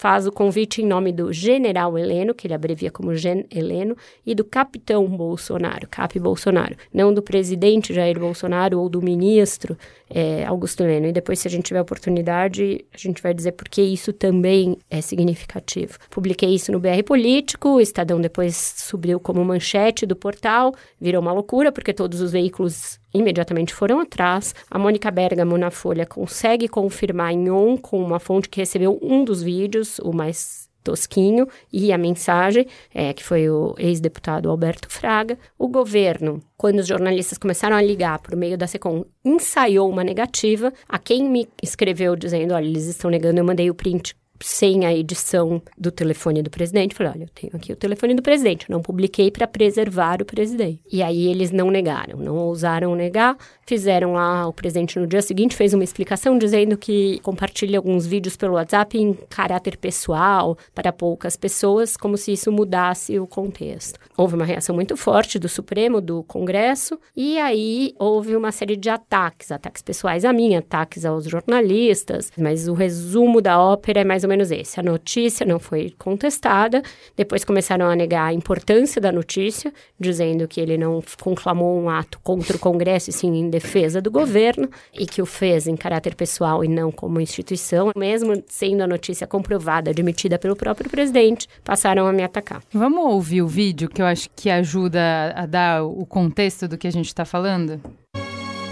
faz 0.00 0.26
o 0.26 0.32
convite 0.32 0.80
em 0.80 0.86
nome 0.86 1.12
do 1.12 1.30
general 1.30 1.98
Heleno, 1.98 2.34
que 2.34 2.46
ele 2.46 2.54
abrevia 2.54 2.90
como 2.90 3.14
Gen 3.14 3.44
Heleno, 3.50 3.94
e 4.24 4.34
do 4.34 4.42
capitão 4.42 5.06
Bolsonaro, 5.06 5.86
Cap 5.90 6.18
Bolsonaro, 6.18 6.74
não 6.90 7.12
do 7.12 7.20
presidente 7.20 7.92
Jair 7.92 8.18
Bolsonaro 8.18 8.80
ou 8.80 8.88
do 8.88 9.02
ministro 9.02 9.76
é, 10.10 10.44
Augusto 10.44 10.82
Heleno. 10.82 11.06
E 11.06 11.12
depois, 11.12 11.38
se 11.38 11.48
a 11.48 11.50
gente 11.50 11.64
tiver 11.64 11.80
oportunidade, 11.80 12.84
a 12.92 12.98
gente 12.98 13.22
vai 13.22 13.32
dizer 13.32 13.52
por 13.52 13.68
que 13.68 13.80
isso 13.80 14.12
também 14.12 14.76
é 14.90 15.00
significativo. 15.00 15.96
Publiquei 16.10 16.52
isso 16.54 16.72
no 16.72 16.80
BR 16.80 17.02
Político, 17.06 17.76
o 17.76 17.80
Estadão 17.80 18.20
depois 18.20 18.56
subiu 18.56 19.20
como 19.20 19.44
manchete 19.44 20.04
do 20.04 20.16
portal, 20.16 20.74
virou 21.00 21.22
uma 21.22 21.32
loucura, 21.32 21.70
porque 21.70 21.92
todos 21.92 22.20
os 22.20 22.32
veículos 22.32 22.98
imediatamente 23.14 23.72
foram 23.72 24.00
atrás. 24.00 24.54
A 24.70 24.78
Mônica 24.78 25.10
Bergamo, 25.10 25.56
na 25.56 25.70
Folha, 25.70 26.04
consegue 26.04 26.68
confirmar 26.68 27.32
em 27.32 27.50
on 27.50 27.76
com 27.76 28.02
uma 28.02 28.18
fonte 28.18 28.48
que 28.48 28.60
recebeu 28.60 28.98
um 29.00 29.24
dos 29.24 29.42
vídeos, 29.42 29.98
o 30.00 30.12
mais 30.12 30.59
tosquinho, 30.82 31.46
e 31.72 31.92
a 31.92 31.98
mensagem, 31.98 32.66
é, 32.94 33.12
que 33.12 33.24
foi 33.24 33.48
o 33.48 33.74
ex-deputado 33.78 34.50
Alberto 34.50 34.90
Fraga. 34.90 35.38
O 35.58 35.68
governo, 35.68 36.42
quando 36.56 36.80
os 36.80 36.86
jornalistas 36.86 37.38
começaram 37.38 37.76
a 37.76 37.82
ligar 37.82 38.18
por 38.18 38.36
meio 38.36 38.56
da 38.56 38.66
SECOM, 38.66 39.04
ensaiou 39.24 39.88
uma 39.88 40.04
negativa. 40.04 40.72
A 40.88 40.98
quem 40.98 41.28
me 41.28 41.48
escreveu 41.62 42.16
dizendo, 42.16 42.54
olha, 42.54 42.66
eles 42.66 42.86
estão 42.86 43.10
negando, 43.10 43.38
eu 43.38 43.44
mandei 43.44 43.70
o 43.70 43.74
print 43.74 44.14
sem 44.42 44.86
a 44.86 44.94
edição 44.94 45.62
do 45.76 45.90
telefone 45.90 46.42
do 46.42 46.50
presidente. 46.50 46.94
Falei, 46.94 47.12
olha, 47.12 47.24
eu 47.24 47.28
tenho 47.28 47.54
aqui 47.54 47.72
o 47.72 47.76
telefone 47.76 48.14
do 48.14 48.22
presidente, 48.22 48.70
não 48.70 48.80
publiquei 48.80 49.30
para 49.30 49.46
preservar 49.46 50.22
o 50.22 50.24
presidente. 50.24 50.80
E 50.90 51.02
aí 51.02 51.28
eles 51.28 51.50
não 51.50 51.70
negaram, 51.70 52.18
não 52.18 52.36
ousaram 52.36 52.94
negar, 52.94 53.36
fizeram 53.70 54.14
lá, 54.14 54.48
o 54.48 54.52
presidente 54.52 54.98
no 54.98 55.06
dia 55.06 55.22
seguinte 55.22 55.54
fez 55.54 55.72
uma 55.72 55.84
explicação 55.84 56.36
dizendo 56.36 56.76
que 56.76 57.20
compartilha 57.20 57.78
alguns 57.78 58.04
vídeos 58.04 58.36
pelo 58.36 58.54
WhatsApp 58.54 58.98
em 58.98 59.12
caráter 59.28 59.76
pessoal, 59.76 60.58
para 60.74 60.92
poucas 60.92 61.36
pessoas, 61.36 61.96
como 61.96 62.16
se 62.16 62.32
isso 62.32 62.50
mudasse 62.50 63.16
o 63.16 63.28
contexto. 63.28 63.96
Houve 64.16 64.34
uma 64.34 64.44
reação 64.44 64.74
muito 64.74 64.96
forte 64.96 65.38
do 65.38 65.48
Supremo, 65.48 66.00
do 66.00 66.24
Congresso, 66.24 66.98
e 67.16 67.38
aí 67.38 67.94
houve 67.96 68.34
uma 68.34 68.50
série 68.50 68.74
de 68.74 68.90
ataques, 68.90 69.52
ataques 69.52 69.82
pessoais 69.82 70.24
a 70.24 70.32
mim, 70.32 70.56
ataques 70.56 71.04
aos 71.04 71.26
jornalistas, 71.26 72.32
mas 72.36 72.66
o 72.66 72.74
resumo 72.74 73.40
da 73.40 73.60
ópera 73.60 74.00
é 74.00 74.04
mais 74.04 74.24
ou 74.24 74.28
menos 74.28 74.50
esse. 74.50 74.80
A 74.80 74.82
notícia 74.82 75.46
não 75.46 75.60
foi 75.60 75.94
contestada, 75.96 76.82
depois 77.16 77.44
começaram 77.44 77.86
a 77.86 77.94
negar 77.94 78.24
a 78.24 78.34
importância 78.34 79.00
da 79.00 79.12
notícia, 79.12 79.72
dizendo 79.96 80.48
que 80.48 80.60
ele 80.60 80.76
não 80.76 81.00
conclamou 81.22 81.80
um 81.80 81.88
ato 81.88 82.18
contra 82.24 82.56
o 82.56 82.58
Congresso, 82.58 83.10
e 83.10 83.12
sim 83.12 83.28
em 83.28 83.48
defesa 83.60 84.00
do 84.00 84.10
governo, 84.10 84.68
e 84.92 85.06
que 85.06 85.22
o 85.22 85.26
fez 85.26 85.66
em 85.66 85.76
caráter 85.76 86.14
pessoal 86.14 86.64
e 86.64 86.68
não 86.68 86.90
como 86.90 87.20
instituição, 87.20 87.92
mesmo 87.96 88.42
sendo 88.46 88.82
a 88.82 88.86
notícia 88.86 89.26
comprovada, 89.26 89.90
admitida 89.90 90.38
pelo 90.38 90.56
próprio 90.56 90.90
presidente, 90.90 91.48
passaram 91.62 92.06
a 92.06 92.12
me 92.12 92.22
atacar. 92.22 92.62
Vamos 92.72 93.04
ouvir 93.04 93.42
o 93.42 93.48
vídeo 93.48 93.88
que 93.88 94.02
eu 94.02 94.06
acho 94.06 94.28
que 94.34 94.50
ajuda 94.50 95.32
a 95.36 95.46
dar 95.46 95.84
o 95.84 96.06
contexto 96.06 96.66
do 96.66 96.78
que 96.78 96.88
a 96.88 96.92
gente 96.92 97.06
está 97.06 97.24
falando? 97.24 97.80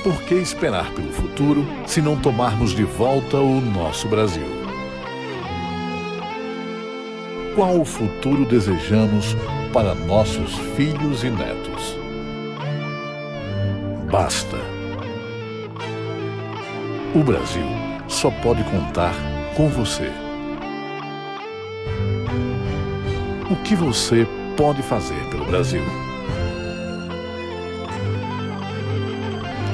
Por 0.03 0.23
que 0.23 0.35
esperar 0.35 0.93
pelo 0.95 1.13
futuro 1.13 1.67
se 1.87 2.01
não 2.01 2.21
tomarmos 2.21 2.71
de 2.71 2.85
volta 2.85 3.37
o 3.39 3.61
nosso 3.61 4.09
Brasil? 4.09 4.59
qual 7.59 7.85
futuro 7.85 8.45
desejamos 8.45 9.35
para 9.73 9.93
nossos 9.93 10.57
filhos 10.77 11.25
e 11.25 11.31
netos. 11.31 11.99
Basta. 14.09 14.68
O 17.19 17.25
Brasil 17.25 17.67
só 18.07 18.31
pode 18.31 18.63
contar 18.63 19.13
com 19.57 19.69
você. 19.69 20.09
O 23.51 23.57
que 23.65 23.75
você 23.75 24.25
pode 24.57 24.83
fazer 24.83 25.19
pelo 25.29 25.45
Brasil? 25.45 25.83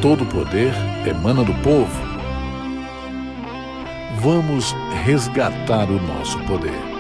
Todo 0.01 0.25
poder 0.25 0.73
emana 1.07 1.45
do 1.45 1.53
povo. 1.63 2.03
Vamos 4.21 4.75
resgatar 5.05 5.91
o 5.91 6.01
nosso 6.01 6.39
poder 6.45 6.95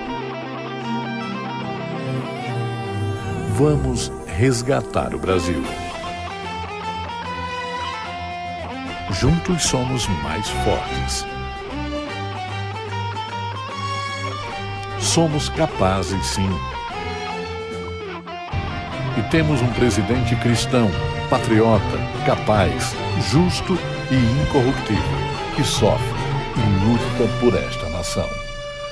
Vamos 3.56 4.10
resgatar 4.26 5.14
o 5.14 5.18
Brasil. 5.18 5.62
Juntos 9.20 9.62
somos 9.62 10.08
mais 10.22 10.48
fortes. 10.48 11.24
Somos 14.98 15.48
capazes, 15.50 16.26
sim. 16.26 16.50
E 19.16 19.22
temos 19.30 19.62
um 19.62 19.70
presidente 19.74 20.34
cristão, 20.36 20.90
patriota, 21.30 21.98
capaz, 22.26 22.92
justo 23.30 23.78
e 24.10 24.42
incorruptível, 24.42 25.18
que 25.54 25.62
sofre 25.62 26.18
e 26.56 26.84
luta 26.84 27.32
por 27.38 27.54
esta 27.54 27.88
nação. 27.90 28.28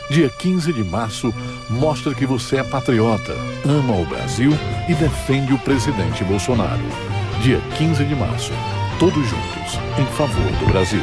Dia 0.08 0.28
15 0.28 0.72
de 0.72 0.84
março 0.84 1.34
mostra 1.68 2.14
que 2.14 2.26
você 2.26 2.58
é 2.58 2.64
patriota, 2.64 3.34
ama 3.64 3.96
o 3.96 4.06
Brasil 4.06 4.52
e 4.88 4.94
defende 4.94 5.52
o 5.52 5.58
presidente 5.58 6.22
Bolsonaro. 6.22 6.82
Dia 7.40 7.60
15 7.76 8.04
de 8.04 8.14
março, 8.14 8.52
todos 9.02 9.26
juntos, 9.26 9.74
em 9.98 10.06
favor 10.14 10.52
do 10.60 10.66
Brasil. 10.66 11.00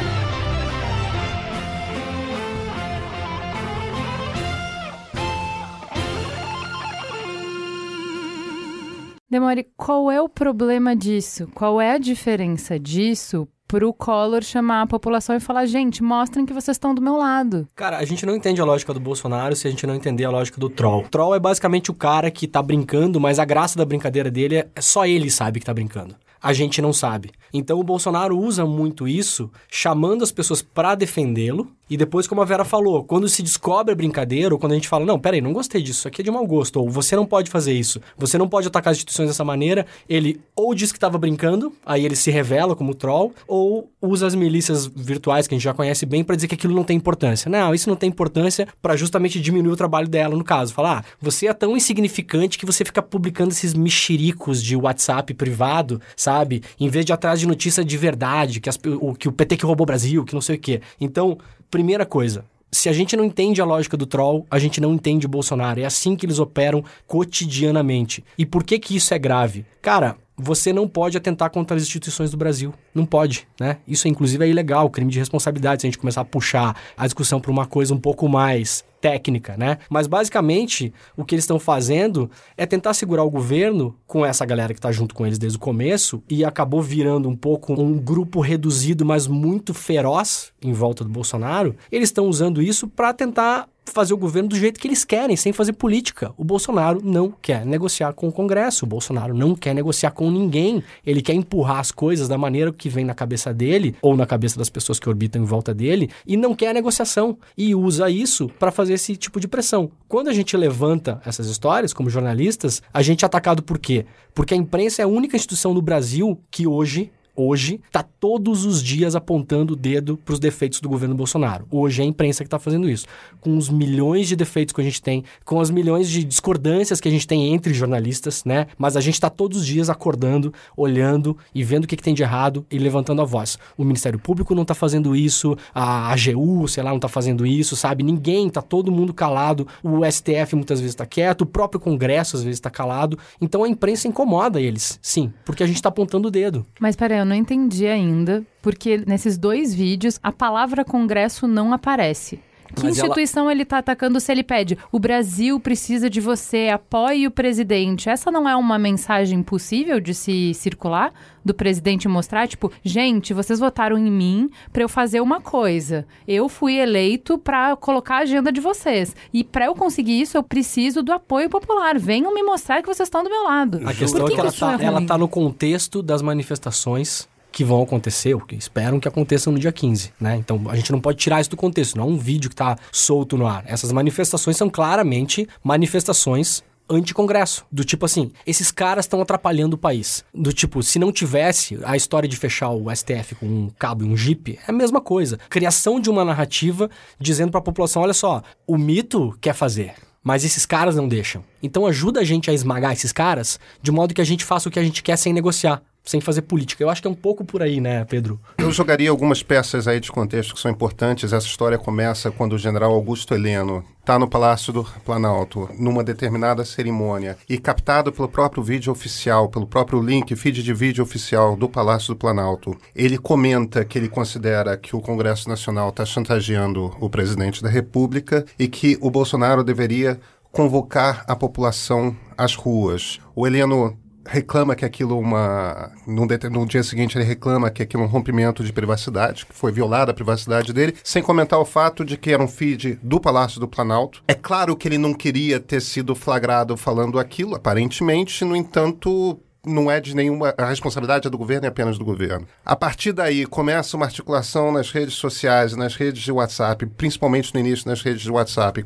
Demore, 9.28 9.66
qual 9.76 10.10
é 10.10 10.18
o 10.18 10.30
problema 10.30 10.96
disso? 10.96 11.46
Qual 11.54 11.78
é 11.78 11.92
a 11.92 11.98
diferença 11.98 12.80
disso 12.80 13.46
pro 13.68 13.92
Collor 13.92 14.42
chamar 14.42 14.80
a 14.80 14.86
população 14.86 15.36
e 15.36 15.40
falar, 15.40 15.66
gente, 15.66 16.02
mostrem 16.02 16.46
que 16.46 16.54
vocês 16.54 16.76
estão 16.76 16.94
do 16.94 17.02
meu 17.02 17.18
lado. 17.18 17.68
Cara, 17.76 17.98
a 17.98 18.04
gente 18.06 18.24
não 18.24 18.34
entende 18.34 18.62
a 18.62 18.64
lógica 18.64 18.94
do 18.94 18.98
Bolsonaro 18.98 19.54
se 19.54 19.68
a 19.68 19.70
gente 19.70 19.86
não 19.86 19.94
entender 19.94 20.24
a 20.24 20.30
lógica 20.30 20.58
do 20.58 20.70
troll. 20.70 21.02
O 21.02 21.08
troll 21.08 21.34
é 21.34 21.38
basicamente 21.38 21.90
o 21.90 21.94
cara 21.94 22.30
que 22.30 22.48
tá 22.48 22.62
brincando, 22.62 23.20
mas 23.20 23.38
a 23.38 23.44
graça 23.44 23.76
da 23.78 23.84
brincadeira 23.84 24.30
dele 24.30 24.56
é 24.56 24.80
só 24.80 25.06
ele 25.06 25.30
sabe 25.30 25.60
que 25.60 25.66
tá 25.66 25.74
brincando. 25.74 26.16
A 26.42 26.54
gente 26.54 26.80
não 26.80 26.92
sabe. 26.92 27.30
Então 27.52 27.78
o 27.78 27.84
Bolsonaro 27.84 28.38
usa 28.38 28.64
muito 28.64 29.06
isso, 29.06 29.50
chamando 29.68 30.22
as 30.22 30.32
pessoas 30.32 30.62
para 30.62 30.94
defendê-lo, 30.94 31.70
e 31.90 31.96
depois, 31.96 32.28
como 32.28 32.40
a 32.40 32.44
Vera 32.44 32.64
falou, 32.64 33.02
quando 33.02 33.28
se 33.28 33.42
descobre 33.42 33.92
a 33.92 33.96
brincadeira, 33.96 34.54
ou 34.54 34.60
quando 34.60 34.72
a 34.72 34.74
gente 34.76 34.86
fala, 34.86 35.04
não, 35.04 35.18
peraí, 35.18 35.40
não 35.40 35.52
gostei 35.52 35.82
disso, 35.82 36.00
isso 36.00 36.08
aqui 36.08 36.22
é 36.22 36.24
de 36.24 36.30
mau 36.30 36.46
gosto, 36.46 36.78
ou 36.80 36.88
você 36.88 37.16
não 37.16 37.26
pode 37.26 37.50
fazer 37.50 37.72
isso, 37.72 38.00
você 38.16 38.38
não 38.38 38.48
pode 38.48 38.68
atacar 38.68 38.92
as 38.92 38.98
instituições 38.98 39.28
dessa 39.28 39.44
maneira, 39.44 39.84
ele 40.08 40.40
ou 40.54 40.72
diz 40.72 40.92
que 40.92 40.98
estava 40.98 41.18
brincando, 41.18 41.72
aí 41.84 42.04
ele 42.04 42.14
se 42.14 42.30
revela 42.30 42.76
como 42.76 42.94
troll, 42.94 43.34
ou 43.48 43.90
usa 44.00 44.24
as 44.24 44.36
milícias 44.36 44.86
virtuais, 44.86 45.48
que 45.48 45.54
a 45.54 45.58
gente 45.58 45.64
já 45.64 45.74
conhece 45.74 46.06
bem, 46.06 46.22
para 46.22 46.36
dizer 46.36 46.46
que 46.46 46.54
aquilo 46.54 46.74
não 46.74 46.84
tem 46.84 46.96
importância. 46.96 47.50
Não, 47.50 47.74
isso 47.74 47.88
não 47.88 47.96
tem 47.96 48.08
importância 48.08 48.68
para 48.80 48.96
justamente 48.96 49.40
diminuir 49.40 49.72
o 49.72 49.76
trabalho 49.76 50.08
dela, 50.08 50.36
no 50.36 50.44
caso. 50.44 50.72
Falar, 50.72 50.98
ah, 50.98 51.04
você 51.20 51.48
é 51.48 51.52
tão 51.52 51.76
insignificante 51.76 52.56
que 52.56 52.66
você 52.66 52.84
fica 52.84 53.02
publicando 53.02 53.50
esses 53.50 53.74
mexericos 53.74 54.62
de 54.62 54.76
WhatsApp 54.76 55.34
privado, 55.34 56.00
sabe? 56.16 56.62
Em 56.78 56.88
vez 56.88 57.04
de 57.04 57.10
ir 57.10 57.14
de 57.40 57.46
notícia 57.46 57.84
de 57.84 57.96
verdade, 57.96 58.60
que, 58.60 58.68
as, 58.68 58.78
o, 59.00 59.14
que 59.14 59.28
o 59.28 59.32
PT 59.32 59.56
que 59.56 59.66
roubou 59.66 59.84
o 59.84 59.86
Brasil, 59.86 60.24
que 60.24 60.34
não 60.34 60.40
sei 60.40 60.56
o 60.56 60.58
quê. 60.58 60.80
Então, 61.00 61.38
primeira 61.70 62.06
coisa, 62.06 62.44
se 62.72 62.88
a 62.88 62.92
gente 62.92 63.16
não 63.16 63.24
entende 63.24 63.60
a 63.60 63.64
lógica 63.64 63.96
do 63.96 64.06
troll, 64.06 64.46
a 64.50 64.58
gente 64.58 64.80
não 64.80 64.94
entende 64.94 65.26
o 65.26 65.28
Bolsonaro. 65.28 65.80
É 65.80 65.84
assim 65.84 66.14
que 66.14 66.24
eles 66.24 66.38
operam 66.38 66.84
cotidianamente. 67.06 68.24
E 68.38 68.46
por 68.46 68.62
que 68.62 68.78
que 68.78 68.94
isso 68.94 69.12
é 69.12 69.18
grave? 69.18 69.66
Cara, 69.82 70.16
você 70.40 70.72
não 70.72 70.88
pode 70.88 71.16
atentar 71.16 71.50
contra 71.50 71.76
as 71.76 71.82
instituições 71.82 72.30
do 72.30 72.36
Brasil. 72.36 72.72
Não 72.94 73.04
pode, 73.04 73.46
né? 73.58 73.78
Isso, 73.86 74.08
inclusive, 74.08 74.44
é 74.44 74.48
ilegal, 74.48 74.88
crime 74.90 75.10
de 75.10 75.18
responsabilidade, 75.18 75.82
se 75.82 75.86
a 75.86 75.90
gente 75.90 75.98
começar 75.98 76.22
a 76.22 76.24
puxar 76.24 76.76
a 76.96 77.06
discussão 77.06 77.40
para 77.40 77.50
uma 77.50 77.66
coisa 77.66 77.94
um 77.94 78.00
pouco 78.00 78.28
mais 78.28 78.84
técnica, 79.00 79.56
né? 79.56 79.78
Mas 79.88 80.06
basicamente 80.06 80.92
o 81.16 81.24
que 81.24 81.34
eles 81.34 81.44
estão 81.44 81.58
fazendo 81.58 82.30
é 82.56 82.66
tentar 82.66 82.94
segurar 82.94 83.24
o 83.24 83.30
governo 83.30 83.96
com 84.06 84.24
essa 84.24 84.44
galera 84.44 84.74
que 84.74 84.78
está 84.78 84.92
junto 84.92 85.14
com 85.14 85.26
eles 85.26 85.38
desde 85.38 85.56
o 85.56 85.60
começo 85.60 86.22
e 86.28 86.44
acabou 86.44 86.82
virando 86.82 87.28
um 87.28 87.36
pouco 87.36 87.72
um 87.72 87.98
grupo 87.98 88.40
reduzido, 88.40 89.04
mas 89.04 89.26
muito 89.26 89.72
feroz 89.72 90.52
em 90.62 90.72
volta 90.72 91.02
do 91.02 91.10
Bolsonaro. 91.10 91.74
Eles 91.90 92.10
estão 92.10 92.26
usando 92.26 92.60
isso 92.60 92.86
para 92.86 93.12
tentar 93.12 93.68
fazer 93.92 94.14
o 94.14 94.16
governo 94.16 94.48
do 94.48 94.56
jeito 94.56 94.78
que 94.78 94.86
eles 94.86 95.04
querem, 95.04 95.36
sem 95.36 95.52
fazer 95.52 95.72
política. 95.72 96.32
O 96.36 96.44
Bolsonaro 96.44 97.00
não 97.02 97.30
quer 97.30 97.64
negociar 97.64 98.12
com 98.12 98.28
o 98.28 98.32
Congresso, 98.32 98.84
o 98.84 98.88
Bolsonaro 98.88 99.34
não 99.34 99.54
quer 99.54 99.74
negociar 99.74 100.10
com 100.12 100.30
ninguém. 100.30 100.82
Ele 101.04 101.22
quer 101.22 101.34
empurrar 101.34 101.78
as 101.78 101.90
coisas 101.90 102.28
da 102.28 102.38
maneira 102.38 102.72
que 102.72 102.88
vem 102.88 103.04
na 103.04 103.14
cabeça 103.14 103.52
dele 103.52 103.94
ou 104.00 104.16
na 104.16 104.26
cabeça 104.26 104.58
das 104.58 104.70
pessoas 104.70 104.98
que 104.98 105.08
orbitam 105.08 105.42
em 105.42 105.44
volta 105.44 105.74
dele 105.74 106.10
e 106.26 106.36
não 106.36 106.54
quer 106.54 106.68
a 106.68 106.74
negociação 106.74 107.36
e 107.56 107.74
usa 107.74 108.10
isso 108.10 108.48
para 108.58 108.70
fazer 108.70 108.94
esse 108.94 109.16
tipo 109.16 109.40
de 109.40 109.48
pressão. 109.48 109.90
Quando 110.08 110.28
a 110.28 110.32
gente 110.32 110.56
levanta 110.56 111.20
essas 111.24 111.46
histórias 111.46 111.92
como 111.92 112.10
jornalistas, 112.10 112.82
a 112.92 113.02
gente 113.02 113.24
é 113.24 113.26
atacado 113.26 113.62
por 113.62 113.78
quê? 113.78 114.06
Porque 114.34 114.54
a 114.54 114.56
imprensa 114.56 115.02
é 115.02 115.04
a 115.04 115.08
única 115.08 115.36
instituição 115.36 115.74
no 115.74 115.82
Brasil 115.82 116.40
que 116.50 116.66
hoje 116.66 117.10
hoje 117.34 117.80
está 117.86 118.02
todos 118.02 118.64
os 118.64 118.82
dias 118.82 119.14
apontando 119.14 119.72
o 119.72 119.76
dedo 119.76 120.16
para 120.16 120.34
os 120.34 120.38
defeitos 120.38 120.80
do 120.80 120.88
governo 120.88 121.14
Bolsonaro. 121.14 121.66
Hoje 121.70 122.02
é 122.02 122.04
a 122.04 122.08
imprensa 122.08 122.44
que 122.44 122.48
está 122.48 122.58
fazendo 122.58 122.88
isso. 122.88 123.06
Com 123.40 123.56
os 123.56 123.68
milhões 123.68 124.28
de 124.28 124.36
defeitos 124.36 124.74
que 124.74 124.80
a 124.80 124.84
gente 124.84 125.00
tem, 125.00 125.24
com 125.44 125.60
as 125.60 125.70
milhões 125.70 126.08
de 126.08 126.22
discordâncias 126.24 127.00
que 127.00 127.08
a 127.08 127.10
gente 127.10 127.26
tem 127.26 127.52
entre 127.52 127.72
jornalistas, 127.72 128.44
né? 128.44 128.66
Mas 128.76 128.96
a 128.96 129.00
gente 129.00 129.14
está 129.14 129.30
todos 129.30 129.58
os 129.58 129.66
dias 129.66 129.88
acordando, 129.88 130.52
olhando 130.76 131.36
e 131.54 131.64
vendo 131.64 131.84
o 131.84 131.86
que, 131.86 131.96
que, 131.96 132.02
tem 132.02 132.14
de 132.14 132.22
errado 132.22 132.66
e 132.70 132.78
levantando 132.78 133.22
a 133.22 133.24
voz. 133.24 133.58
O 133.76 133.84
Ministério 133.84 134.18
Público 134.18 134.54
não 134.54 134.62
está 134.62 134.74
fazendo 134.74 135.14
isso, 135.14 135.56
a 135.74 136.12
AGU, 136.12 136.68
sei 136.68 136.82
lá, 136.82 136.90
não 136.90 136.96
está 136.96 137.08
fazendo 137.08 137.46
isso, 137.46 137.76
sabe? 137.76 138.02
Ninguém, 138.02 138.48
está 138.48 138.62
todo 138.62 138.92
mundo 138.92 139.14
calado. 139.14 139.66
O 139.82 140.04
STF 140.10 140.54
muitas 140.54 140.80
vezes 140.80 140.92
está 140.92 141.06
quieto, 141.06 141.42
o 141.42 141.46
próprio 141.46 141.80
Congresso 141.80 142.36
às 142.36 142.42
vezes 142.42 142.56
está 142.56 142.70
calado. 142.70 143.18
Então 143.40 143.64
a 143.64 143.68
imprensa 143.68 144.08
incomoda 144.08 144.60
eles, 144.60 144.98
sim, 145.02 145.32
porque 145.44 145.62
a 145.62 145.66
gente 145.66 145.76
está 145.76 145.88
apontando 145.88 146.28
o 146.28 146.30
dedo. 146.30 146.66
Mas 146.78 146.96
peraí, 146.96 147.19
eu 147.20 147.26
não 147.26 147.36
entendi 147.36 147.86
ainda, 147.86 148.44
porque 148.60 148.98
nesses 149.06 149.38
dois 149.38 149.74
vídeos 149.74 150.18
a 150.22 150.32
palavra 150.32 150.84
Congresso 150.84 151.46
não 151.46 151.72
aparece. 151.72 152.40
Que 152.74 152.84
Mas 152.84 152.96
instituição 152.96 153.44
ela... 153.44 153.52
ele 153.52 153.62
está 153.62 153.78
atacando 153.78 154.20
se 154.20 154.30
ele 154.30 154.42
pede 154.42 154.78
o 154.92 154.98
Brasil 154.98 155.58
precisa 155.60 156.10
de 156.10 156.20
você, 156.20 156.68
apoie 156.72 157.26
o 157.26 157.30
presidente? 157.30 158.08
Essa 158.08 158.30
não 158.30 158.48
é 158.48 158.56
uma 158.56 158.78
mensagem 158.78 159.42
possível 159.42 160.00
de 160.00 160.14
se 160.14 160.54
circular? 160.54 161.12
Do 161.42 161.54
presidente 161.54 162.06
mostrar, 162.06 162.46
tipo, 162.46 162.70
gente, 162.84 163.32
vocês 163.32 163.58
votaram 163.58 163.96
em 163.96 164.10
mim 164.10 164.50
para 164.70 164.82
eu 164.82 164.88
fazer 164.90 165.22
uma 165.22 165.40
coisa. 165.40 166.06
Eu 166.28 166.50
fui 166.50 166.76
eleito 166.76 167.38
para 167.38 167.74
colocar 167.76 168.16
a 168.16 168.18
agenda 168.20 168.52
de 168.52 168.60
vocês. 168.60 169.16
E 169.32 169.42
para 169.42 169.64
eu 169.64 169.74
conseguir 169.74 170.20
isso, 170.20 170.36
eu 170.36 170.42
preciso 170.42 171.02
do 171.02 171.12
apoio 171.12 171.48
popular. 171.48 171.98
Venham 171.98 172.34
me 172.34 172.42
mostrar 172.42 172.82
que 172.82 172.88
vocês 172.88 173.06
estão 173.06 173.24
do 173.24 173.30
meu 173.30 173.44
lado. 173.44 173.80
A 173.86 173.94
questão 173.94 174.26
que 174.26 174.32
é 174.32 174.34
que 174.34 174.40
ela 174.40 174.50
está 174.50 174.76
é 174.78 174.84
ela 174.84 175.06
tá 175.06 175.16
no 175.16 175.28
contexto 175.28 176.02
das 176.02 176.20
manifestações 176.20 177.26
que 177.52 177.64
vão 177.64 177.82
acontecer, 177.82 178.34
ou 178.34 178.40
que 178.40 178.54
esperam 178.54 179.00
que 179.00 179.08
aconteçam 179.08 179.52
no 179.52 179.58
dia 179.58 179.72
15, 179.72 180.12
né? 180.20 180.36
Então 180.36 180.62
a 180.68 180.76
gente 180.76 180.92
não 180.92 181.00
pode 181.00 181.18
tirar 181.18 181.40
isso 181.40 181.50
do 181.50 181.56
contexto, 181.56 181.96
não 181.96 182.04
é 182.04 182.08
um 182.08 182.18
vídeo 182.18 182.48
que 182.48 182.54
está 182.54 182.76
solto 182.92 183.36
no 183.36 183.46
ar. 183.46 183.64
Essas 183.66 183.92
manifestações 183.92 184.56
são 184.56 184.68
claramente 184.68 185.48
manifestações 185.62 186.62
anti-congresso. 186.90 187.64
Do 187.70 187.84
tipo 187.84 188.04
assim, 188.04 188.32
esses 188.46 188.70
caras 188.70 189.04
estão 189.04 189.22
atrapalhando 189.22 189.74
o 189.74 189.78
país. 189.78 190.24
Do 190.34 190.52
tipo, 190.52 190.82
se 190.82 190.98
não 190.98 191.12
tivesse 191.12 191.78
a 191.84 191.96
história 191.96 192.28
de 192.28 192.36
fechar 192.36 192.70
o 192.70 192.94
STF 192.94 193.36
com 193.36 193.46
um 193.46 193.70
cabo 193.78 194.04
e 194.04 194.08
um 194.08 194.16
jipe, 194.16 194.58
é 194.66 194.70
a 194.70 194.74
mesma 194.74 195.00
coisa. 195.00 195.38
Criação 195.48 196.00
de 196.00 196.10
uma 196.10 196.24
narrativa 196.24 196.90
dizendo 197.18 197.50
para 197.50 197.60
a 197.60 197.64
população: 197.64 198.02
olha 198.02 198.14
só, 198.14 198.42
o 198.66 198.76
mito 198.76 199.36
quer 199.40 199.54
fazer. 199.54 199.94
Mas 200.22 200.44
esses 200.44 200.66
caras 200.66 200.96
não 200.96 201.08
deixam. 201.08 201.42
Então 201.62 201.86
ajuda 201.86 202.20
a 202.20 202.24
gente 202.24 202.50
a 202.50 202.52
esmagar 202.52 202.92
esses 202.92 203.10
caras 203.10 203.58
de 203.80 203.90
modo 203.90 204.12
que 204.12 204.20
a 204.20 204.24
gente 204.24 204.44
faça 204.44 204.68
o 204.68 204.72
que 204.72 204.78
a 204.78 204.82
gente 204.82 205.02
quer 205.02 205.16
sem 205.16 205.32
negociar 205.32 205.82
sem 206.10 206.20
fazer 206.20 206.42
política. 206.42 206.82
Eu 206.82 206.90
acho 206.90 207.00
que 207.00 207.06
é 207.06 207.10
um 207.10 207.14
pouco 207.14 207.44
por 207.44 207.62
aí, 207.62 207.80
né, 207.80 208.04
Pedro? 208.04 208.40
Eu 208.58 208.72
jogaria 208.72 209.10
algumas 209.10 209.42
peças 209.42 209.86
aí 209.86 210.00
de 210.00 210.10
contexto 210.10 210.54
que 210.54 210.60
são 210.60 210.70
importantes. 210.70 211.32
Essa 211.32 211.46
história 211.46 211.78
começa 211.78 212.30
quando 212.32 212.54
o 212.54 212.58
general 212.58 212.92
Augusto 212.92 213.32
Heleno 213.32 213.84
está 214.00 214.18
no 214.18 214.28
Palácio 214.28 214.72
do 214.72 214.84
Planalto, 215.04 215.68
numa 215.78 216.02
determinada 216.02 216.64
cerimônia, 216.64 217.38
e 217.48 217.58
captado 217.58 218.10
pelo 218.10 218.28
próprio 218.28 218.62
vídeo 218.62 218.90
oficial, 218.90 219.48
pelo 219.48 219.68
próprio 219.68 220.02
link, 220.02 220.34
feed 220.34 220.64
de 220.64 220.74
vídeo 220.74 221.04
oficial 221.04 221.54
do 221.54 221.68
Palácio 221.68 222.14
do 222.14 222.18
Planalto, 222.18 222.76
ele 222.96 223.16
comenta 223.16 223.84
que 223.84 223.96
ele 223.96 224.08
considera 224.08 224.76
que 224.76 224.96
o 224.96 225.00
Congresso 225.00 225.48
Nacional 225.48 225.90
está 225.90 226.04
chantageando 226.04 226.92
o 226.98 227.08
presidente 227.08 227.62
da 227.62 227.68
República 227.68 228.44
e 228.58 228.66
que 228.66 228.98
o 229.00 229.10
Bolsonaro 229.10 229.62
deveria 229.62 230.18
convocar 230.50 231.24
a 231.28 231.36
população 231.36 232.16
às 232.36 232.54
ruas. 232.54 233.20
O 233.36 233.46
Heleno 233.46 233.96
reclama 234.26 234.74
que 234.74 234.84
aquilo 234.84 235.18
uma 235.18 235.92
no 236.06 236.66
dia 236.66 236.82
seguinte 236.82 237.16
ele 237.16 237.24
reclama 237.24 237.70
que 237.70 237.82
aquilo 237.82 238.02
é 238.02 238.06
um 238.06 238.08
rompimento 238.08 238.62
de 238.62 238.72
privacidade, 238.72 239.46
que 239.46 239.54
foi 239.54 239.72
violada 239.72 240.10
a 240.10 240.14
privacidade 240.14 240.72
dele, 240.72 240.94
sem 241.02 241.22
comentar 241.22 241.58
o 241.58 241.64
fato 241.64 242.04
de 242.04 242.16
que 242.16 242.32
era 242.32 242.42
um 242.42 242.48
feed 242.48 242.98
do 243.02 243.20
Palácio 243.20 243.60
do 243.60 243.68
Planalto. 243.68 244.22
É 244.28 244.34
claro 244.34 244.76
que 244.76 244.88
ele 244.88 244.98
não 244.98 245.14
queria 245.14 245.58
ter 245.58 245.80
sido 245.80 246.14
flagrado 246.14 246.76
falando 246.76 247.18
aquilo, 247.18 247.54
aparentemente, 247.54 248.44
no 248.44 248.54
entanto, 248.54 249.38
não 249.64 249.90
é 249.90 250.00
de 250.00 250.14
nenhuma. 250.14 250.54
A 250.56 250.66
responsabilidade 250.66 251.26
é 251.26 251.30
do 251.30 251.38
governo 251.38 251.66
e 251.66 251.68
apenas 251.68 251.98
do 251.98 252.04
governo. 252.04 252.46
A 252.64 252.76
partir 252.76 253.12
daí, 253.12 253.46
começa 253.46 253.96
uma 253.96 254.06
articulação 254.06 254.72
nas 254.72 254.90
redes 254.90 255.14
sociais, 255.14 255.76
nas 255.76 255.94
redes 255.94 256.22
de 256.22 256.32
WhatsApp, 256.32 256.86
principalmente 256.86 257.52
no 257.54 257.60
início 257.60 257.88
nas 257.88 258.02
redes 258.02 258.22
de 258.22 258.30
WhatsApp, 258.30 258.82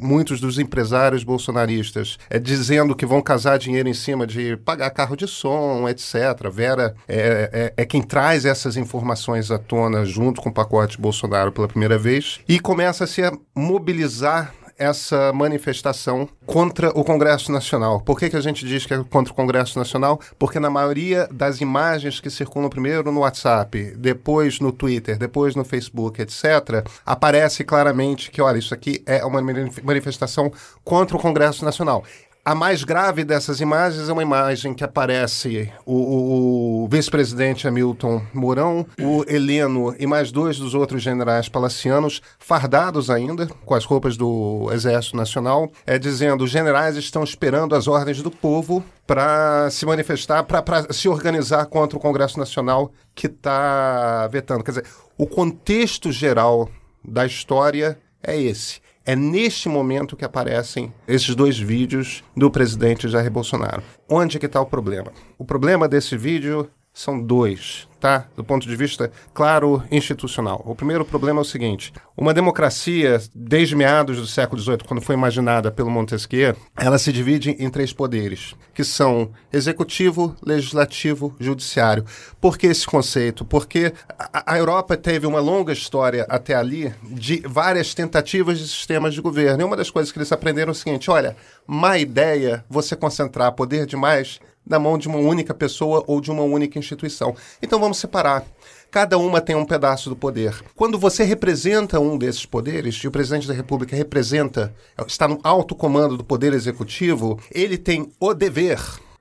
muitos 0.00 0.40
dos 0.40 0.58
empresários 0.58 1.22
bolsonaristas 1.22 2.18
é, 2.28 2.38
dizendo 2.38 2.94
que 2.94 3.06
vão 3.06 3.20
casar 3.20 3.58
dinheiro 3.58 3.88
em 3.88 3.94
cima 3.94 4.26
de 4.26 4.56
pagar 4.58 4.90
carro 4.90 5.16
de 5.16 5.26
som, 5.26 5.88
etc. 5.88 6.48
Vera 6.50 6.94
é, 7.06 7.72
é, 7.76 7.82
é 7.82 7.84
quem 7.84 8.02
traz 8.02 8.44
essas 8.44 8.76
informações 8.76 9.50
à 9.50 9.58
tona 9.58 10.04
junto 10.04 10.40
com 10.40 10.48
o 10.48 10.52
pacote 10.52 11.00
Bolsonaro 11.00 11.52
pela 11.52 11.68
primeira 11.68 11.98
vez 11.98 12.40
e 12.48 12.58
começa 12.58 13.04
a 13.04 13.06
se 13.06 13.20
mobilizar 13.54 14.54
essa 14.80 15.30
manifestação 15.32 16.26
contra 16.46 16.88
o 16.98 17.04
Congresso 17.04 17.52
Nacional. 17.52 18.00
Por 18.00 18.18
que, 18.18 18.30
que 18.30 18.36
a 18.36 18.40
gente 18.40 18.66
diz 18.66 18.86
que 18.86 18.94
é 18.94 19.04
contra 19.04 19.30
o 19.30 19.36
Congresso 19.36 19.78
Nacional? 19.78 20.18
Porque 20.38 20.58
na 20.58 20.70
maioria 20.70 21.28
das 21.30 21.60
imagens 21.60 22.18
que 22.18 22.30
circulam 22.30 22.70
primeiro 22.70 23.12
no 23.12 23.20
WhatsApp, 23.20 23.94
depois 23.98 24.58
no 24.58 24.72
Twitter, 24.72 25.18
depois 25.18 25.54
no 25.54 25.64
Facebook, 25.64 26.22
etc., 26.22 26.88
aparece 27.04 27.62
claramente 27.62 28.30
que, 28.30 28.40
olha, 28.40 28.58
isso 28.58 28.72
aqui 28.72 29.02
é 29.04 29.22
uma 29.22 29.42
manifestação 29.82 30.50
contra 30.82 31.14
o 31.14 31.20
Congresso 31.20 31.62
Nacional. 31.62 32.02
A 32.42 32.54
mais 32.54 32.84
grave 32.84 33.22
dessas 33.22 33.60
imagens 33.60 34.08
é 34.08 34.12
uma 34.12 34.22
imagem 34.22 34.72
que 34.72 34.82
aparece 34.82 35.70
o, 35.84 36.84
o, 36.84 36.88
vice-presidente 36.88 37.68
Hamilton 37.68 38.22
Mourão, 38.32 38.86
o 38.98 39.22
Heleno 39.28 39.94
e 39.98 40.06
mais 40.06 40.32
dois 40.32 40.58
dos 40.58 40.74
outros 40.74 41.02
generais 41.02 41.50
palacianos, 41.50 42.22
fardados 42.38 43.10
ainda, 43.10 43.46
com 43.46 43.74
as 43.74 43.84
roupas 43.84 44.16
do 44.16 44.70
Exército 44.72 45.18
Nacional, 45.18 45.70
é, 45.86 45.98
dizendo: 45.98 46.44
os 46.44 46.50
generais 46.50 46.96
estão 46.96 47.22
esperando 47.22 47.74
as 47.74 47.86
ordens 47.86 48.22
do 48.22 48.30
povo 48.30 48.82
para 49.06 49.68
se 49.70 49.84
manifestar, 49.84 50.42
para 50.42 50.90
se 50.94 51.10
organizar 51.10 51.66
contra 51.66 51.98
o 51.98 52.00
Congresso 52.00 52.38
Nacional 52.38 52.90
que 53.14 53.26
está 53.26 54.26
vetando. 54.28 54.64
Quer 54.64 54.70
dizer, 54.70 54.86
o 55.18 55.26
contexto 55.26 56.10
geral 56.10 56.70
da 57.04 57.26
história 57.26 57.98
é 58.22 58.40
esse. 58.40 58.80
É 59.04 59.16
neste 59.16 59.68
momento 59.68 60.14
que 60.14 60.24
aparecem 60.24 60.92
esses 61.08 61.34
dois 61.34 61.58
vídeos 61.58 62.22
do 62.36 62.50
presidente 62.50 63.08
Jair 63.08 63.30
Bolsonaro. 63.30 63.82
Onde 64.08 64.36
é 64.36 64.40
que 64.40 64.46
está 64.46 64.60
o 64.60 64.66
problema? 64.66 65.10
O 65.38 65.44
problema 65.44 65.88
desse 65.88 66.16
vídeo 66.18 66.68
são 66.92 67.22
dois, 67.22 67.88
tá? 68.00 68.26
Do 68.36 68.42
ponto 68.42 68.66
de 68.66 68.74
vista, 68.74 69.12
claro, 69.32 69.82
institucional. 69.90 70.60
O 70.66 70.74
primeiro 70.74 71.04
problema 71.04 71.40
é 71.40 71.42
o 71.42 71.44
seguinte: 71.44 71.92
uma 72.16 72.34
democracia, 72.34 73.20
desde 73.34 73.76
meados 73.76 74.18
do 74.18 74.26
século 74.26 74.60
XVIII, 74.60 74.78
quando 74.86 75.00
foi 75.00 75.14
imaginada 75.14 75.70
pelo 75.70 75.90
Montesquieu, 75.90 76.56
ela 76.76 76.98
se 76.98 77.12
divide 77.12 77.56
em 77.58 77.70
três 77.70 77.92
poderes, 77.92 78.54
que 78.74 78.82
são 78.82 79.30
executivo, 79.52 80.34
legislativo, 80.44 81.34
judiciário. 81.38 82.04
Por 82.40 82.58
que 82.58 82.66
esse 82.66 82.86
conceito? 82.86 83.44
Porque 83.44 83.92
a, 84.18 84.54
a 84.54 84.58
Europa 84.58 84.96
teve 84.96 85.26
uma 85.26 85.40
longa 85.40 85.72
história 85.72 86.26
até 86.28 86.54
ali 86.54 86.92
de 87.02 87.40
várias 87.46 87.94
tentativas 87.94 88.58
de 88.58 88.66
sistemas 88.66 89.14
de 89.14 89.20
governo. 89.20 89.62
E 89.62 89.64
uma 89.64 89.76
das 89.76 89.90
coisas 89.90 90.10
que 90.10 90.18
eles 90.18 90.32
aprenderam 90.32 90.70
é 90.70 90.72
o 90.72 90.74
seguinte: 90.74 91.10
olha, 91.10 91.36
má 91.66 91.96
ideia 91.98 92.64
você 92.68 92.96
concentrar 92.96 93.52
poder 93.52 93.86
demais 93.86 94.40
na 94.70 94.78
mão 94.78 94.96
de 94.96 95.08
uma 95.08 95.18
única 95.18 95.52
pessoa 95.52 96.04
ou 96.06 96.20
de 96.20 96.30
uma 96.30 96.44
única 96.44 96.78
instituição. 96.78 97.34
Então 97.60 97.80
vamos 97.80 97.98
separar. 97.98 98.46
Cada 98.90 99.18
uma 99.18 99.40
tem 99.40 99.54
um 99.54 99.64
pedaço 99.64 100.08
do 100.08 100.16
poder. 100.16 100.64
Quando 100.74 100.98
você 100.98 101.24
representa 101.24 102.00
um 102.00 102.16
desses 102.16 102.46
poderes, 102.46 102.94
e 102.96 103.08
o 103.08 103.10
presidente 103.10 103.46
da 103.46 103.54
República 103.54 103.94
representa, 103.94 104.74
está 105.06 105.28
no 105.28 105.38
alto 105.42 105.74
comando 105.74 106.16
do 106.16 106.24
poder 106.24 106.52
executivo, 106.52 107.38
ele 107.52 107.76
tem 107.76 108.10
o 108.18 108.32
dever 108.32 108.80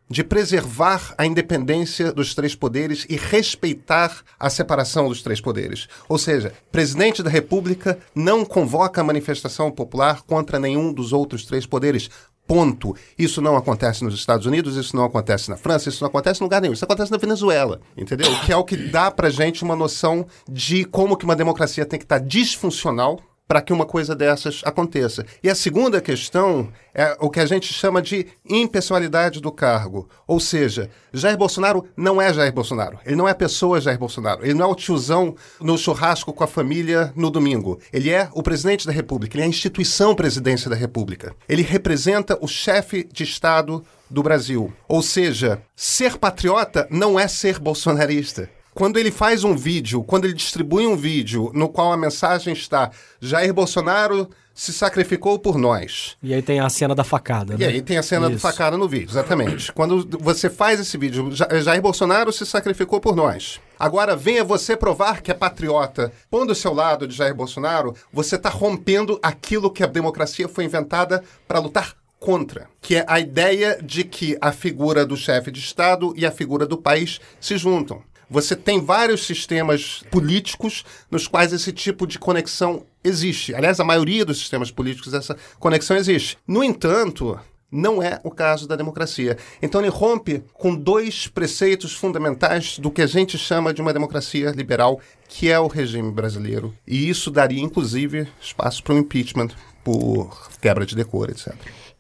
de 0.10 0.24
preservar 0.24 1.14
a 1.18 1.26
independência 1.26 2.12
dos 2.12 2.34
três 2.34 2.56
poderes 2.56 3.06
e 3.08 3.16
respeitar 3.16 4.24
a 4.40 4.50
separação 4.50 5.08
dos 5.08 5.22
três 5.22 5.40
poderes. 5.40 5.88
Ou 6.08 6.18
seja, 6.18 6.52
presidente 6.72 7.22
da 7.22 7.30
República 7.30 8.00
não 8.16 8.44
convoca 8.44 9.02
a 9.02 9.04
manifestação 9.04 9.70
popular 9.70 10.24
contra 10.24 10.60
nenhum 10.60 10.92
dos 10.92 11.14
outros 11.14 11.46
três 11.46 11.68
poderes. 11.68 12.10
Ponto. 12.50 12.96
Isso 13.16 13.44
não 13.44 13.56
acontece 13.56 14.04
nos 14.04 14.16
Estados 14.16 14.48
Unidos, 14.48 14.76
isso 14.76 14.96
não 14.96 15.06
acontece 15.06 15.52
na 15.52 15.56
França, 15.56 15.88
isso 15.88 16.02
não 16.02 16.10
acontece 16.10 16.42
em 16.42 16.44
lugar 16.44 16.60
nenhum. 16.60 16.74
Isso 16.74 16.84
acontece 16.84 17.12
na 17.12 17.20
Venezuela, 17.20 17.80
entendeu? 17.96 18.28
Que 18.44 18.52
é 18.52 18.58
o 18.58 18.64
que 18.64 18.76
dá 18.76 19.12
pra 19.12 19.30
gente 19.30 19.64
uma 19.64 19.76
noção 19.76 20.26
de 20.50 20.84
como 20.84 21.16
que 21.16 21.26
uma 21.26 21.36
democracia 21.36 21.86
tem 21.86 22.00
que 22.00 22.06
estar 22.06 22.18
disfuncional 22.18 23.20
para 23.50 23.64
que 23.64 23.74
uma 23.74 23.86
coisa 23.86 24.16
dessas 24.16 24.62
aconteça. 24.64 25.26
E 25.42 25.50
a 25.50 25.56
segunda 25.56 26.00
questão 26.00 26.70
é 26.94 27.18
o 27.20 27.32
que 27.32 27.40
a 27.40 27.48
gente 27.48 27.74
chama 27.74 28.00
de 28.00 28.28
impessoalidade 28.48 29.42
do 29.42 29.52
cargo. 29.52 30.08
Ou 30.28 30.40
seja, 30.40 30.88
Jair 31.12 31.36
Bolsonaro 31.36 31.84
não 31.98 32.22
é 32.22 32.32
Jair 32.32 32.54
Bolsonaro. 32.54 33.00
Ele 33.04 33.16
não 33.16 33.28
é 33.28 33.32
a 33.32 33.36
pessoa 33.36 33.82
Jair 33.82 33.98
Bolsonaro. 33.98 34.46
Ele 34.46 34.54
não 34.54 34.68
é 34.68 34.72
o 34.72 34.76
tiozão 34.76 35.36
no 35.60 35.80
churrasco 35.80 36.32
com 36.32 36.44
a 36.44 36.48
família 36.48 37.12
no 37.16 37.32
domingo. 37.32 37.80
Ele 37.92 38.12
é 38.12 38.30
o 38.34 38.44
presidente 38.44 38.86
da 38.86 38.94
República. 38.94 39.36
Ele 39.36 39.42
é 39.42 39.46
a 39.48 39.50
instituição 39.50 40.14
presidência 40.14 40.70
da 40.70 40.76
República. 40.76 41.34
Ele 41.50 41.64
representa 41.64 42.38
o 42.40 42.48
chefe 42.48 43.04
de 43.12 43.24
Estado 43.24 43.84
do 44.08 44.22
Brasil. 44.22 44.72
Ou 44.88 45.02
seja, 45.02 45.60
ser 45.76 46.20
patriota 46.20 46.88
não 46.92 47.20
é 47.20 47.28
ser 47.28 47.58
bolsonarista 47.58 48.48
quando 48.74 48.98
ele 48.98 49.12
faz 49.12 49.44
um 49.44 49.56
vídeo, 49.56 50.04
quando 50.04 50.26
ele 50.26 50.34
distribui 50.34 50.86
um 50.86 50.96
vídeo 50.96 51.52
no 51.54 51.70
qual 51.70 51.92
a 51.92 51.98
mensagem 51.98 52.54
está 52.54 52.92
Jair 53.20 53.54
Bolsonaro 53.54 54.30
se 54.60 54.74
sacrificou 54.74 55.40
por 55.40 55.58
nós. 55.58 56.18
E 56.22 56.34
aí 56.34 56.42
tem 56.42 56.60
a 56.60 56.70
cena 56.70 56.94
da 56.94 57.04
facada, 57.06 57.54
né? 57.54 57.60
E 57.62 57.66
aí 57.66 57.82
tem 57.82 57.98
a 57.98 58.04
cena 58.04 58.30
da 58.30 58.38
facada 58.38 58.78
no 58.78 58.90
vídeo, 58.90 59.10
exatamente. 59.10 59.72
quando 59.72 60.06
você 60.20 60.50
faz 60.50 60.82
esse 60.82 60.98
vídeo, 60.98 61.30
Jair 61.32 61.82
Bolsonaro 61.82 62.34
se 62.34 62.46
sacrificou 62.46 63.00
por 63.00 63.16
nós. 63.16 63.62
Agora 63.80 64.18
venha 64.18 64.44
você 64.44 64.76
provar 64.76 65.22
que 65.22 65.32
é 65.32 65.34
patriota. 65.34 66.12
Pondo 66.30 66.52
o 66.52 66.56
seu 66.56 66.74
lado 66.74 67.08
de 67.08 67.16
Jair 67.16 67.34
Bolsonaro, 67.34 67.96
você 68.12 68.36
está 68.36 68.50
rompendo 68.50 69.18
aquilo 69.24 69.72
que 69.72 69.82
a 69.82 69.88
democracia 69.88 70.50
foi 70.50 70.66
inventada 70.66 71.24
para 71.48 71.60
lutar 71.60 71.96
contra, 72.20 72.68
que 72.82 72.98
é 72.98 73.06
a 73.08 73.18
ideia 73.18 73.80
de 73.82 74.04
que 74.04 74.38
a 74.42 74.52
figura 74.52 75.06
do 75.06 75.16
chefe 75.16 75.50
de 75.52 75.60
Estado 75.62 76.14
e 76.18 76.26
a 76.26 76.32
figura 76.32 76.66
do 76.66 76.78
país 76.78 77.22
se 77.40 77.58
juntam. 77.58 78.04
Você 78.30 78.56
tem 78.56 78.80
vários 78.80 79.26
sistemas 79.26 80.04
políticos 80.12 80.86
nos 81.10 81.28
quais 81.28 81.52
esse 81.52 81.72
tipo 81.72 82.06
de 82.06 82.20
conexão 82.20 82.84
existe. 83.04 83.56
Aliás, 83.56 83.80
a 83.80 83.84
maioria 83.84 84.24
dos 84.24 84.38
sistemas 84.38 84.70
políticos 84.70 85.14
essa 85.14 85.36
conexão 85.58 85.98
existe. 85.98 86.38
No 86.48 86.64
entanto, 86.64 87.40
não 87.72 88.02
é 88.02 88.20
o 88.24 88.32
caso 88.32 88.68
da 88.68 88.76
democracia. 88.76 89.38
Então 89.62 89.82
ele 89.82 89.90
rompe 89.90 90.44
com 90.54 90.76
dois 90.76 91.28
preceitos 91.28 91.94
fundamentais 91.94 92.78
do 92.80 92.92
que 92.92 93.02
a 93.02 93.08
gente 93.08 93.38
chama 93.38 93.74
de 93.74 93.82
uma 93.82 93.94
democracia 93.94 94.52
liberal, 94.52 95.00
que 95.28 95.50
é 95.50 95.60
o 95.60 95.68
regime 95.68 96.12
brasileiro. 96.12 96.74
E 96.88 97.10
isso 97.10 97.32
daria, 97.32 97.62
inclusive, 97.62 98.28
espaço 98.42 98.84
para 98.84 98.94
um 98.94 99.00
impeachment 99.00 99.50
por 99.84 100.50
quebra 100.62 100.86
de 100.86 100.96
decoro, 100.96 101.32
etc. 101.32 101.56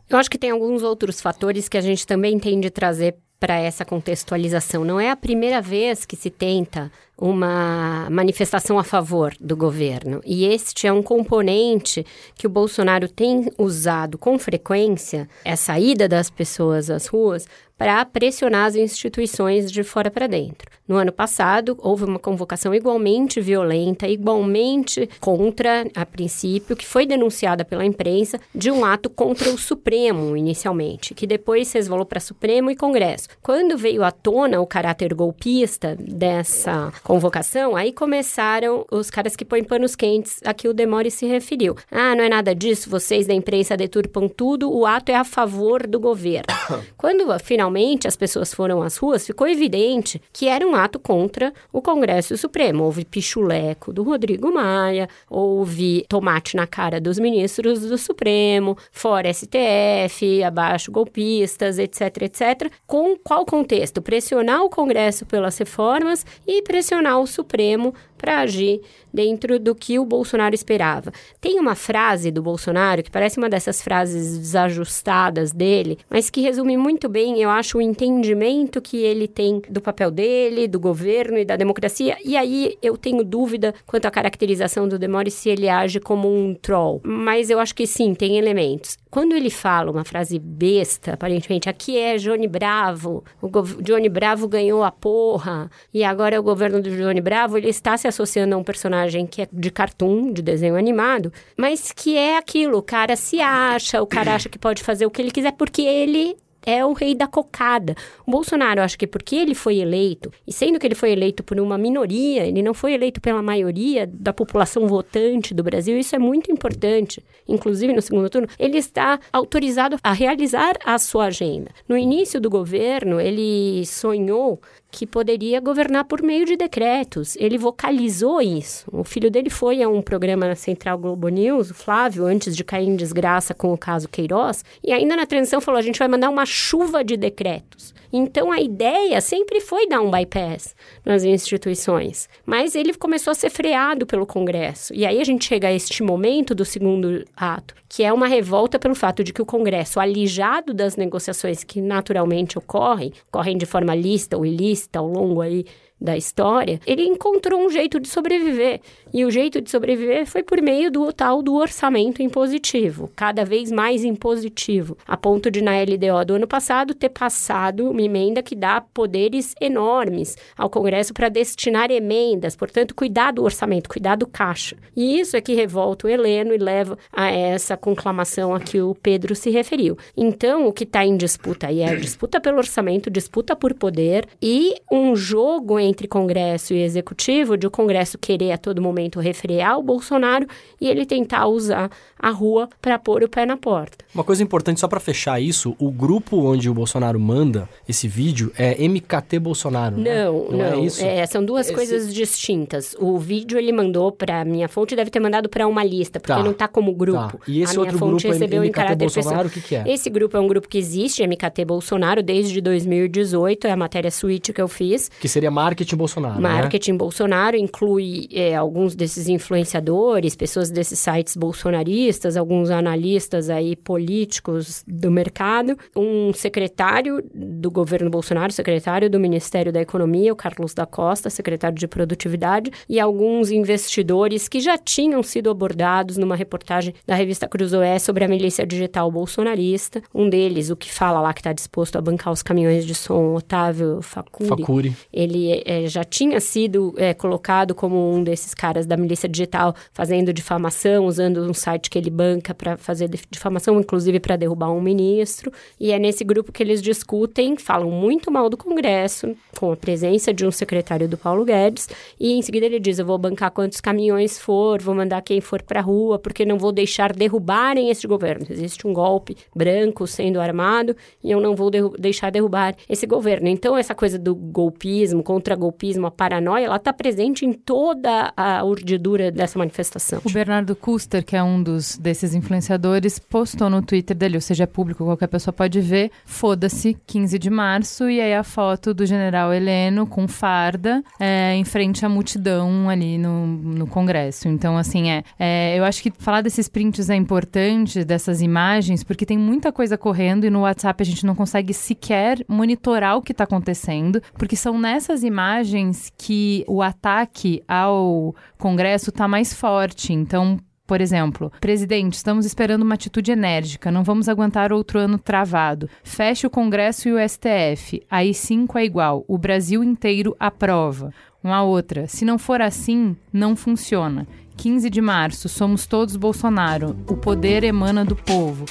Eu 0.10 0.18
acho 0.18 0.30
que 0.30 0.40
tem 0.40 0.50
alguns 0.50 0.82
outros 0.82 1.22
fatores 1.22 1.70
que 1.70 1.78
a 1.78 1.82
gente 1.82 2.08
também 2.08 2.40
tem 2.40 2.60
de 2.60 2.72
trazer 2.72 3.16
para 3.40 3.58
essa 3.58 3.86
contextualização. 3.86 4.84
Não 4.84 5.00
é 5.00 5.10
a 5.10 5.16
primeira 5.16 5.62
vez 5.62 6.04
que 6.06 6.16
se 6.16 6.30
tenta 6.30 6.92
uma 7.18 8.08
manifestação 8.10 8.78
a 8.78 8.84
favor 8.84 9.34
do 9.40 9.56
governo. 9.56 10.20
E 10.26 10.46
este 10.46 10.88
é 10.88 10.92
um 10.92 11.02
componente 11.02 12.06
que 12.36 12.48
o 12.48 12.50
Bolsonaro 12.50 13.08
tem 13.08 13.52
usado 13.58 14.18
com 14.18 14.38
frequência, 14.38 15.30
essa 15.46 15.80
ida 15.80 16.08
das 16.08 16.30
pessoas 16.30 16.90
às 16.90 17.08
ruas, 17.08 17.48
para 17.78 18.04
pressionar 18.04 18.66
as 18.66 18.76
instituições 18.76 19.72
de 19.72 19.84
fora 19.84 20.12
para 20.12 20.28
dentro. 20.28 20.70
No 20.90 20.96
ano 20.96 21.12
passado, 21.12 21.78
houve 21.84 22.04
uma 22.04 22.18
convocação 22.18 22.74
igualmente 22.74 23.40
violenta, 23.40 24.08
igualmente 24.08 25.08
contra, 25.20 25.86
a 25.94 26.04
princípio, 26.04 26.76
que 26.76 26.84
foi 26.84 27.06
denunciada 27.06 27.64
pela 27.64 27.86
imprensa, 27.86 28.40
de 28.56 28.72
um 28.72 28.84
ato 28.84 29.08
contra 29.08 29.52
o 29.52 29.58
Supremo, 29.58 30.36
inicialmente, 30.36 31.14
que 31.14 31.28
depois 31.28 31.68
se 31.68 31.78
resvalou 31.78 32.08
para 32.08 32.20
Supremo 32.20 32.72
e 32.72 32.76
Congresso. 32.76 33.28
Quando 33.40 33.78
veio 33.78 34.04
à 34.04 34.10
tona 34.10 34.60
o 34.60 34.66
caráter 34.66 35.14
golpista 35.14 35.96
dessa 35.96 36.92
convocação, 37.04 37.76
aí 37.76 37.94
começaram 37.94 38.84
os 38.92 39.12
caras 39.12 39.36
que 39.36 39.46
põem 39.46 39.64
panos 39.64 39.96
quentes 39.96 40.40
a 40.44 40.56
que 40.56 40.68
o 40.68 40.74
Demore 40.74 41.12
se 41.12 41.28
referiu. 41.28 41.76
Ah, 41.92 42.16
não 42.16 42.24
é 42.24 42.30
nada 42.30 42.56
disso, 42.56 42.90
vocês 42.90 43.28
da 43.28 43.34
imprensa 43.36 43.78
deturpam 43.78 44.28
tudo, 44.28 44.76
o 44.76 44.88
ato 44.88 45.12
é 45.12 45.16
a 45.16 45.24
favor 45.24 45.86
do 45.86 46.00
governo. 46.00 46.48
Quando 46.98 47.28
finalmente 47.44 48.08
as 48.08 48.16
pessoas 48.16 48.52
foram 48.52 48.82
às 48.82 48.98
ruas, 48.98 49.28
ficou 49.28 49.48
evidente 49.48 50.20
que 50.34 50.48
era 50.48 50.68
um 50.68 50.79
ato 50.80 51.00
contra 51.00 51.54
o 51.72 51.82
Congresso 51.82 52.38
Supremo. 52.38 52.86
Houve 52.86 53.06
pichuleco 53.06 53.94
do 53.94 54.04
Rodrigo 54.04 54.52
Maia, 54.52 55.08
houve 55.30 56.06
tomate 56.08 56.56
na 56.56 56.66
cara 56.66 57.00
dos 57.00 57.20
ministros 57.20 57.82
do 57.82 57.98
Supremo, 57.98 58.78
fora 58.92 59.32
STF, 59.34 60.44
abaixo 60.44 60.92
golpistas, 60.92 61.78
etc, 61.78 62.24
etc. 62.24 62.72
Com 62.88 63.18
qual 63.18 63.46
contexto? 63.46 64.02
Pressionar 64.02 64.64
o 64.64 64.70
Congresso 64.70 65.26
pelas 65.26 65.58
reformas 65.58 66.26
e 66.48 66.62
pressionar 66.62 67.20
o 67.20 67.28
Supremo 67.28 67.94
para 68.20 68.42
agir 68.42 68.82
dentro 69.12 69.58
do 69.58 69.74
que 69.74 69.98
o 69.98 70.06
Bolsonaro 70.06 70.54
esperava. 70.54 71.12
Tem 71.42 71.60
uma 71.60 71.74
frase 71.74 72.30
do 72.30 72.44
Bolsonaro 72.44 73.02
que 73.02 73.10
parece 73.10 73.40
uma 73.40 73.50
dessas 73.50 73.82
frases 73.82 74.38
desajustadas 74.38 75.52
dele, 75.52 75.98
mas 76.10 76.30
que 76.30 76.42
resume 76.42 76.78
muito 76.78 77.10
bem, 77.10 77.42
eu 77.42 77.50
acho, 77.50 77.78
o 77.78 77.82
entendimento 77.82 78.82
que 78.82 78.98
ele 78.98 79.28
tem 79.28 79.62
do 79.70 79.82
papel 79.82 80.12
dele, 80.12 80.68
do 80.68 80.80
governo 80.80 81.38
e 81.38 81.46
da 81.46 81.56
democracia. 81.56 82.18
E 82.24 82.36
aí 82.36 82.78
eu 82.82 82.98
tenho 82.98 83.24
dúvida 83.24 83.74
quanto 83.88 84.06
à 84.06 84.12
caracterização 84.12 84.88
do 84.88 85.00
Demore 85.00 85.32
se 85.32 85.50
ele 85.50 85.70
age 85.70 86.00
como 86.00 86.32
um 86.32 86.54
troll. 86.54 87.02
Mas 87.04 87.50
eu 87.50 87.60
acho 87.60 87.74
que 87.74 87.88
sim, 87.88 88.14
tem 88.14 88.38
elementos. 88.38 88.98
Quando 89.10 89.36
ele 89.36 89.50
fala 89.50 89.92
uma 89.92 90.04
frase 90.04 90.38
besta, 90.38 91.14
aparentemente, 91.14 91.68
aqui 91.68 91.98
é 91.98 92.18
Johnny 92.18 92.48
Bravo, 92.48 93.24
o 93.42 93.50
Johnny 93.82 94.08
Bravo 94.08 94.48
ganhou 94.48 94.84
a 94.84 94.92
porra, 94.92 95.70
e 95.92 96.04
agora 96.04 96.36
é 96.36 96.40
o 96.40 96.44
governo 96.44 96.80
do 96.80 96.92
Johnny 96.96 97.20
Bravo, 97.20 97.58
ele 97.58 97.70
está 97.70 97.98
se 97.98 98.08
associando 98.10 98.56
a 98.56 98.58
um 98.58 98.64
personagem 98.64 99.26
que 99.26 99.42
é 99.42 99.48
de 99.52 99.72
cartoon, 99.72 100.34
de 100.34 100.42
desenho 100.42 100.76
animado, 100.76 101.32
mas 101.58 101.92
que 101.92 102.18
é 102.18 102.38
aquilo, 102.38 102.78
o 102.78 102.84
cara 102.84 103.16
se 103.16 103.40
acha, 103.40 104.02
o 104.02 104.08
cara 104.08 104.36
acha 104.36 104.50
que 104.50 104.60
pode 104.60 104.84
fazer 104.84 105.06
o 105.06 105.12
que 105.12 105.22
ele 105.22 105.32
quiser 105.32 105.54
porque 105.54 105.82
ele 105.82 106.36
é 106.66 106.86
o 106.86 106.94
rei 106.94 107.16
da 107.16 107.28
cocada. 107.28 107.96
O 108.26 108.32
Bolsonaro, 108.32 108.82
acho 108.82 108.98
que 108.98 109.08
porque 109.08 109.36
ele 109.36 109.56
foi 109.56 109.78
eleito, 109.78 110.32
e 110.46 110.54
sendo 110.54 110.80
que 110.80 110.86
ele 110.86 110.96
foi 110.96 111.12
eleito 111.12 111.44
por 111.44 111.60
uma 111.60 111.78
minoria, 111.78 112.46
ele 112.46 112.62
não 112.62 112.74
foi 112.74 112.94
eleito 112.94 113.22
pela 113.22 113.42
maioria 113.42 114.06
da 114.06 114.34
população 114.34 114.88
votante 114.88 115.54
do 115.54 115.64
Brasil, 115.64 115.98
isso 115.98 116.16
é 116.16 116.20
muito 116.20 116.52
importante. 116.52 117.24
Inclusive, 117.48 117.94
no 117.94 118.02
segundo 118.02 118.30
turno, 118.30 118.48
ele 118.60 118.78
está 118.78 119.20
autorizado 119.34 119.98
a 120.04 120.12
realizar 120.12 120.76
a 120.86 120.98
sua 120.98 121.26
agenda. 121.26 121.72
No 121.88 121.98
início 121.98 122.40
do 122.40 122.50
governo, 122.50 123.20
ele 123.20 123.86
sonhou 123.86 124.62
que 124.92 125.06
poderia 125.06 125.60
governar 125.60 126.06
por 126.06 126.22
meio 126.22 126.46
de 126.46 126.56
decretos. 126.56 127.36
Ele 127.36 127.58
vocalizou 127.58 128.42
isso. 128.42 128.86
O 128.92 129.04
filho 129.04 129.30
dele 129.30 129.50
foi 129.50 129.84
a 129.84 129.90
um 129.90 130.02
programa 130.02 130.48
na 130.48 130.56
Central 130.56 130.98
Globo 130.98 131.30
News, 131.30 131.70
o 131.70 131.74
Flávio, 131.74 132.26
antes 132.26 132.56
de 132.56 132.64
cair 132.64 132.88
em 132.88 132.96
desgraça 132.96 133.54
com 133.54 133.72
o 133.72 133.78
caso 133.78 134.10
Queiroz, 134.10 134.64
e 134.84 134.92
ainda 134.92 135.16
na 135.16 135.26
transição 135.26 135.62
falou: 135.62 135.78
a 135.78 135.84
gente 135.84 136.00
vai 136.00 136.08
mandar 136.08 136.30
uma 136.30 136.46
chuva 136.46 137.04
de 137.04 137.16
decretos. 137.16 137.94
Então 138.12 138.52
a 138.52 138.60
ideia 138.60 139.22
sempre 139.22 139.62
foi 139.62 139.88
dar 139.88 140.02
um 140.02 140.10
bypass 140.10 140.76
nas 141.06 141.24
instituições, 141.24 142.28
mas 142.46 142.76
ele 142.76 142.94
começou 142.94 143.32
a 143.32 143.36
ser 143.36 143.50
freado 143.50 144.06
pelo 144.06 144.26
Congresso. 144.26 144.94
E 144.94 145.06
aí 145.06 145.22
a 145.22 145.24
gente 145.24 145.46
chega 145.46 145.68
a 145.68 145.74
este 145.74 146.02
momento 146.02 146.56
do 146.56 146.66
segundo 146.66 147.26
ato, 147.36 147.76
que 147.88 148.04
é 148.04 148.12
uma 148.12 148.28
revolta 148.28 148.80
pelo 148.80 148.96
fato 148.96 149.24
de 149.24 149.32
que 149.32 149.42
o 149.42 149.46
Congresso, 149.46 150.00
alijado 150.00 150.74
das 150.74 150.96
negociações 150.96 151.64
que 151.64 151.82
naturalmente 151.82 152.58
ocorrem, 152.58 153.14
ocorrem 153.28 153.58
de 153.58 153.66
forma 153.66 153.94
lista 153.94 154.38
ou 154.38 154.46
ilícita 154.46 155.00
ao 155.00 155.08
longo 155.08 155.42
aí 155.42 155.66
da 156.00 156.16
história, 156.16 156.80
ele 156.86 157.04
encontrou 157.04 157.66
um 157.66 157.70
jeito 157.70 158.00
de 158.00 158.08
sobreviver. 158.08 158.82
E 159.14 159.26
o 159.26 159.32
jeito 159.32 159.60
de 159.60 159.70
sobreviver 159.70 160.26
foi 160.26 160.44
por 160.44 160.62
meio 160.62 160.92
do 160.92 161.12
tal 161.12 161.42
do 161.42 161.56
orçamento 161.56 162.22
impositivo, 162.22 163.12
cada 163.16 163.44
vez 163.44 163.72
mais 163.72 164.04
impositivo, 164.04 164.98
a 165.08 165.18
ponto 165.18 165.50
de 165.50 165.62
na 165.62 165.72
LDO 165.82 166.26
do 166.26 166.36
ano 166.36 166.48
passado 166.48 166.94
ter 166.94 167.10
passado 167.10 167.90
uma 167.90 168.02
emenda 168.02 168.44
que 168.44 168.56
dá 168.56 168.82
poderes 168.82 169.56
enormes 169.60 170.38
ao 170.56 170.70
Congresso 170.70 171.14
para 171.14 171.28
destinar 171.28 171.90
emendas, 171.92 172.56
portanto, 172.56 172.94
cuidar 172.94 173.32
do 173.32 173.44
orçamento, 173.44 173.90
cuidar 173.90 174.16
do 174.16 174.28
caixa. 174.28 174.78
E 174.96 175.20
isso 175.20 175.36
é 175.36 175.42
que 175.42 175.56
revolta 175.56 176.06
o 176.06 176.10
Heleno 176.10 176.54
e 176.54 176.58
leva 176.58 176.98
a 177.12 177.32
essa 177.32 177.76
conclamação 177.76 178.54
a 178.54 178.60
que 178.60 178.80
o 178.80 178.96
Pedro 178.96 179.36
se 179.36 179.50
referiu. 179.50 179.98
Então, 180.16 180.68
o 180.68 180.74
que 180.74 180.84
está 180.84 181.04
em 181.04 181.18
disputa 181.18 181.68
aí 181.68 181.82
é 181.82 181.96
disputa 181.96 182.40
pelo 182.40 182.58
orçamento, 182.58 183.10
disputa 183.10 183.56
por 183.56 183.74
poder 183.74 184.28
e 184.42 184.76
um 184.92 185.16
jogo 185.16 185.80
entre 185.90 186.08
Congresso 186.08 186.74
e 186.74 186.82
Executivo, 186.82 187.58
de 187.58 187.68
o 187.68 187.72
Congresso 187.72 188.18
querer 188.18 188.52
a 188.52 188.58
todo 188.58 188.82
momento 188.82 189.20
refrear 189.20 189.78
o 189.78 189.84
Bolsonaro 189.84 190.48
e 190.80 190.88
ele 190.88 191.06
tentar 191.06 191.48
usar 191.48 191.90
a 192.20 192.30
rua 192.30 192.70
para 192.82 193.00
pôr 193.00 193.24
o 193.24 193.30
pé 193.30 193.46
na 193.46 193.56
porta. 193.58 194.04
Uma 194.14 194.24
coisa 194.24 194.44
importante, 194.44 194.80
só 194.80 194.88
para 194.88 195.00
fechar 195.00 195.40
isso, 195.42 195.76
o 195.80 195.90
grupo 195.92 196.38
onde 196.44 196.70
o 196.70 196.74
Bolsonaro 196.74 197.20
manda 197.20 197.70
esse 197.88 198.08
vídeo 198.08 198.52
é 198.58 198.76
MKT 198.88 199.40
Bolsonaro, 199.40 199.98
né? 199.98 200.26
Não, 200.26 200.46
não. 200.50 200.58
não. 200.58 200.66
É 200.66 200.86
isso? 200.86 201.04
É, 201.04 201.26
são 201.26 201.44
duas 201.46 201.68
Esse- 201.68 201.76
coisas 201.76 202.14
distintas. 202.14 202.96
O 203.00 203.18
vídeo 203.18 203.58
ele 203.58 203.72
mandou 203.72 204.12
para 204.12 204.44
minha 204.44 204.68
fonte, 204.68 204.96
deve 204.96 205.10
ter 205.10 205.20
mandado 205.20 205.48
para 205.50 205.68
uma 205.68 205.84
lista, 205.84 206.20
porque 206.20 206.34
Tá. 206.34 206.44
não 206.44 206.54
tá 206.54 206.68
como 206.68 206.94
grupo. 206.94 207.38
Tá. 207.38 207.40
E 207.48 207.62
esse 207.62 207.72
a 207.72 207.80
minha 207.80 207.86
outro 207.92 207.98
fonte 207.98 208.24
grupo, 208.24 208.34
recebeu 208.34 208.64
em 208.64 208.68
MKT 208.68 208.76
caráter 208.76 209.06
Bolsonaro, 209.06 209.48
o 209.48 209.52
que 209.52 209.62
que 209.62 209.76
é? 209.76 209.84
Esse 209.88 210.10
grupo 210.10 210.36
é 210.36 210.40
um 210.40 210.48
grupo 210.48 210.68
que 210.68 210.78
existe, 210.78 211.24
MKT 211.24 211.64
Bolsonaro, 211.66 212.22
desde 212.24 212.60
2018, 212.62 213.68
é 213.68 213.72
a 213.72 213.78
matéria 213.78 214.12
suíte 214.12 214.52
que 214.52 214.62
eu 214.62 214.68
fiz. 214.68 215.10
Que 215.20 215.28
seria 215.28 215.52
marketing 215.52 215.96
Bolsonaro, 215.96 216.36
né? 216.36 216.42
Marketing 216.42 216.98
Bolsonaro 216.98 217.56
inclui 217.56 218.28
é, 218.34 218.56
alguns 218.56 218.96
desses 218.96 219.28
influenciadores, 219.30 220.36
pessoas 220.36 220.70
desses 220.70 221.00
sites 221.00 221.36
bolsonaristas, 221.38 222.09
alguns 222.38 222.70
analistas 222.70 223.50
aí 223.50 223.76
políticos 223.76 224.84
do 224.88 225.12
mercado, 225.12 225.78
um 225.96 226.34
secretário 226.34 227.24
do 227.34 227.70
governo 227.70 228.10
Bolsonaro, 228.10 228.52
secretário 228.52 229.10
do 229.10 229.20
Ministério 229.20 229.72
da 229.72 229.82
Economia, 229.82 230.34
o 230.34 230.36
Carlos 230.36 230.74
da 230.74 230.86
Costa, 230.86 231.30
secretário 231.30 231.78
de 231.78 231.88
Produtividade, 231.88 232.72
e 232.88 233.00
alguns 233.00 233.52
investidores 233.52 234.48
que 234.48 234.60
já 234.60 234.78
tinham 234.78 235.22
sido 235.24 235.50
abordados 235.50 236.18
numa 236.18 236.36
reportagem 236.36 236.94
da 237.06 237.16
revista 237.16 237.48
Cruzoé 237.48 238.00
sobre 238.00 238.24
a 238.24 238.28
milícia 238.28 238.66
digital 238.66 239.12
bolsonarista. 239.12 240.02
Um 240.14 240.30
deles, 240.30 240.70
o 240.70 240.76
que 240.76 240.92
fala 240.92 241.22
lá 241.22 241.34
que 241.34 241.42
está 241.42 241.54
disposto 241.54 241.98
a 241.98 242.02
bancar 242.02 242.32
os 242.32 242.42
caminhões 242.42 242.86
de 242.86 242.96
som, 242.96 243.36
Otávio 243.36 244.02
Facuri. 244.02 244.50
Facuri. 244.50 244.96
Ele 245.12 245.62
eh, 245.66 245.88
já 245.88 246.04
tinha 246.04 246.40
sido 246.40 246.94
eh, 246.98 247.14
colocado 247.14 247.76
como 247.76 248.14
um 248.14 248.24
desses 248.24 248.54
caras 248.54 248.86
da 248.86 248.98
milícia 248.98 249.28
digital 249.28 249.76
fazendo 249.94 250.34
difamação, 250.34 251.06
usando 251.06 251.42
um 251.42 251.54
site 251.54 251.90
que 251.90 251.98
ele 252.00 252.10
banca 252.10 252.54
para 252.54 252.78
fazer 252.78 253.08
dif- 253.08 253.28
difamação, 253.30 253.80
inclusive 253.80 254.20
para 254.20 254.36
derrubar 254.36 254.72
um 254.72 254.82
ministro. 254.82 255.52
E 255.80 255.92
é 255.92 256.00
nesse 256.00 256.24
grupo 256.24 256.52
que 256.52 256.64
eles 256.64 256.82
discutem, 256.82 257.58
falam 257.58 257.92
muito 257.92 258.32
mal 258.32 258.50
do 258.50 258.58
Congresso, 258.58 259.36
com 259.58 259.72
a 259.72 259.78
presença 259.78 260.34
de 260.34 260.46
um 260.46 260.52
secretário 260.52 261.08
do 261.08 261.18
Paulo 261.18 261.46
Guedes. 261.46 261.88
E 262.20 262.34
em 262.34 262.42
seguida 262.42 262.66
ele 262.66 262.80
diz: 262.80 263.00
Eu 263.00 263.06
vou 263.06 263.18
bancar 263.18 263.52
quantos 263.52 263.80
caminhões 263.82 264.40
for, 264.40 264.82
vou 264.82 264.96
mandar 264.96 265.22
quem 265.22 265.42
for 265.42 265.62
para 265.62 265.82
rua, 265.82 266.18
porque 266.18 266.46
não 266.46 266.58
vou 266.58 266.72
deixar 266.72 267.14
derrubarem 267.14 267.90
este 267.90 268.08
governo. 268.08 268.46
Existe 268.50 268.88
um 268.88 268.94
golpe 268.94 269.36
branco 269.56 270.08
sendo 270.08 270.40
armado 270.40 270.96
e 271.24 271.32
eu 271.32 271.40
não 271.42 271.56
vou 271.56 271.70
derru- 271.70 271.96
deixar 271.98 272.32
derrubar 272.32 272.76
esse 272.88 273.06
governo. 273.06 273.48
Então, 273.48 273.78
essa 273.78 273.94
coisa 273.96 274.18
do 274.18 274.34
golpismo, 274.36 275.24
contra-golpismo, 275.24 276.08
a 276.08 276.12
paranoia, 276.12 276.66
ela 276.66 276.76
está 276.78 276.94
presente 276.94 277.46
em 277.46 277.54
toda 277.54 278.32
a 278.36 278.64
urdidura 278.64 279.32
dessa 279.32 279.58
manifestação. 279.60 280.22
O 280.26 280.32
Bernardo 280.32 280.76
Custer, 280.76 281.24
que 281.26 281.36
é 281.36 281.44
um 281.44 281.62
dos 281.62 281.89
desses 281.98 282.34
influenciadores, 282.34 283.20
postou 283.20 283.70
no 283.70 283.82
Twitter 283.82 284.16
dele, 284.16 284.38
ou 284.38 284.42
seja, 284.42 284.64
é 284.64 284.68
público, 284.68 285.06
qualquer 285.06 285.28
pessoa 285.28 285.54
pode 285.54 285.82
ver. 285.82 286.12
Foda-se, 286.26 286.98
15 287.06 287.40
de 287.40 287.50
março, 287.50 288.10
e 288.10 288.20
aí 288.20 288.34
a 288.34 288.44
foto 288.44 288.94
do 288.94 289.06
general 289.06 289.54
Heleno 289.54 290.06
com 290.06 290.28
farda 290.28 291.04
é, 291.20 291.56
em 291.56 291.64
frente 291.64 292.06
à 292.06 292.10
multidão 292.10 292.90
ali 292.90 293.18
no, 293.18 293.48
no 293.48 293.88
Congresso. 293.88 294.48
Então, 294.48 294.78
assim, 294.78 295.10
é, 295.10 295.24
é, 295.38 295.78
eu 295.78 295.84
acho 295.84 296.02
que 296.02 296.12
falar 296.18 296.42
desses 296.42 296.68
prints 296.68 297.10
é 297.10 297.16
importante, 297.16 298.04
dessas 298.04 298.42
imagens, 298.42 299.04
porque 299.04 299.26
tem 299.26 299.38
muita 299.38 299.72
coisa 299.72 299.98
correndo 299.98 300.46
e 300.46 300.50
no 300.50 300.62
WhatsApp 300.62 301.02
a 301.02 301.06
gente 301.06 301.26
não 301.26 301.36
consegue 301.36 301.74
sequer 301.74 302.44
monitorar 302.48 303.18
o 303.18 303.22
que 303.22 303.32
está 303.32 303.44
acontecendo, 303.44 304.22
porque 304.38 304.56
são 304.56 304.80
nessas 304.80 305.24
imagens 305.24 306.12
que 306.18 306.64
o 306.68 306.82
ataque 306.82 307.64
ao 307.68 308.36
Congresso 308.58 309.10
está 309.10 309.28
mais 309.28 309.54
forte. 309.54 310.14
Então, 310.14 310.60
por 310.90 311.02
exemplo, 311.02 311.52
presidente, 311.62 312.16
estamos 312.16 312.48
esperando 312.48 312.82
uma 312.82 312.96
atitude 312.96 313.32
enérgica, 313.32 313.92
não 313.92 314.04
vamos 314.04 314.28
aguentar 314.28 314.74
outro 314.74 314.98
ano 314.98 315.20
travado. 315.20 315.88
Feche 316.04 316.48
o 316.48 316.50
Congresso 316.50 317.08
e 317.08 317.14
o 317.14 317.30
STF. 317.30 318.02
Aí 318.10 318.34
cinco 318.34 318.76
é 318.76 318.86
igual. 318.86 319.24
O 319.28 319.38
Brasil 319.38 319.84
inteiro 319.84 320.36
aprova. 320.40 321.14
Uma 321.44 321.62
outra, 321.62 322.08
se 322.08 322.26
não 322.26 322.40
for 322.40 322.60
assim, 322.60 323.16
não 323.32 323.56
funciona. 323.56 324.28
15 324.58 324.90
de 324.90 325.00
março, 325.00 325.48
somos 325.48 325.86
todos 325.86 326.16
Bolsonaro. 326.16 326.98
O 327.08 327.16
poder 327.16 327.64
emana 327.64 328.04
do 328.04 328.16
povo. 328.16 328.66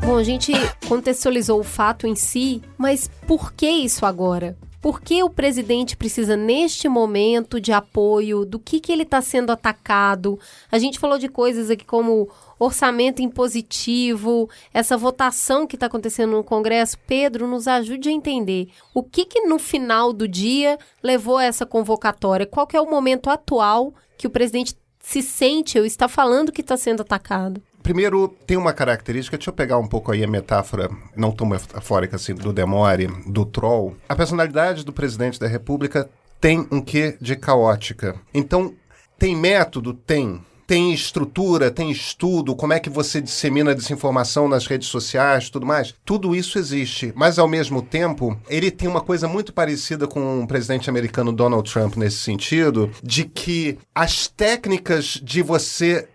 Bom, 0.00 0.16
a 0.16 0.22
gente 0.22 0.52
contextualizou 0.88 1.60
o 1.60 1.64
fato 1.64 2.06
em 2.06 2.14
si, 2.14 2.62
mas 2.78 3.10
por 3.26 3.52
que 3.52 3.68
isso 3.68 4.06
agora? 4.06 4.56
Por 4.84 5.00
que 5.00 5.22
o 5.22 5.30
presidente 5.30 5.96
precisa, 5.96 6.36
neste 6.36 6.90
momento, 6.90 7.58
de 7.58 7.72
apoio? 7.72 8.44
Do 8.44 8.58
que, 8.58 8.78
que 8.78 8.92
ele 8.92 9.04
está 9.04 9.22
sendo 9.22 9.50
atacado? 9.50 10.38
A 10.70 10.78
gente 10.78 10.98
falou 10.98 11.16
de 11.16 11.26
coisas 11.26 11.70
aqui 11.70 11.86
como 11.86 12.28
orçamento 12.58 13.22
impositivo, 13.22 14.46
essa 14.74 14.94
votação 14.94 15.66
que 15.66 15.74
está 15.76 15.86
acontecendo 15.86 16.32
no 16.32 16.44
Congresso. 16.44 16.98
Pedro, 17.06 17.48
nos 17.48 17.66
ajude 17.66 18.10
a 18.10 18.12
entender 18.12 18.68
o 18.92 19.02
que, 19.02 19.24
que 19.24 19.40
no 19.46 19.58
final 19.58 20.12
do 20.12 20.28
dia 20.28 20.78
levou 21.02 21.38
a 21.38 21.44
essa 21.44 21.64
convocatória? 21.64 22.44
Qual 22.44 22.68
é 22.74 22.78
o 22.78 22.90
momento 22.90 23.30
atual 23.30 23.94
que 24.18 24.26
o 24.26 24.30
presidente 24.30 24.76
se 25.00 25.22
sente 25.22 25.78
ou 25.78 25.86
está 25.86 26.08
falando 26.08 26.52
que 26.52 26.60
está 26.60 26.76
sendo 26.76 27.00
atacado? 27.00 27.62
Primeiro, 27.84 28.28
tem 28.46 28.56
uma 28.56 28.72
característica, 28.72 29.36
deixa 29.36 29.50
eu 29.50 29.54
pegar 29.54 29.78
um 29.78 29.86
pouco 29.86 30.10
aí 30.10 30.24
a 30.24 30.26
metáfora, 30.26 30.90
não 31.14 31.30
tão 31.30 31.46
metafórica 31.46 32.16
assim, 32.16 32.34
do 32.34 32.52
Demore, 32.52 33.06
do 33.26 33.44
Troll. 33.44 33.94
A 34.08 34.16
personalidade 34.16 34.84
do 34.84 34.92
presidente 34.92 35.38
da 35.38 35.46
República 35.46 36.08
tem 36.40 36.66
um 36.72 36.80
quê 36.80 37.16
de 37.20 37.36
caótica. 37.36 38.16
Então, 38.32 38.74
tem 39.18 39.36
método? 39.36 39.92
Tem 39.92 40.42
tem 40.66 40.94
estrutura, 40.94 41.70
tem 41.70 41.90
estudo, 41.90 42.56
como 42.56 42.72
é 42.72 42.80
que 42.80 42.88
você 42.88 43.20
dissemina 43.20 43.74
desinformação 43.74 44.48
nas 44.48 44.66
redes 44.66 44.88
sociais, 44.88 45.50
tudo 45.50 45.66
mais. 45.66 45.94
Tudo 46.06 46.34
isso 46.34 46.58
existe, 46.58 47.12
mas 47.14 47.38
ao 47.38 47.46
mesmo 47.46 47.82
tempo, 47.82 48.38
ele 48.48 48.70
tem 48.70 48.88
uma 48.88 49.02
coisa 49.02 49.28
muito 49.28 49.52
parecida 49.52 50.06
com 50.06 50.42
o 50.42 50.46
presidente 50.46 50.88
americano 50.88 51.32
Donald 51.32 51.70
Trump 51.70 51.96
nesse 51.96 52.16
sentido, 52.16 52.90
de 53.02 53.24
que 53.24 53.78
as 53.94 54.26
técnicas 54.26 55.20
de 55.22 55.42
você 55.42 56.08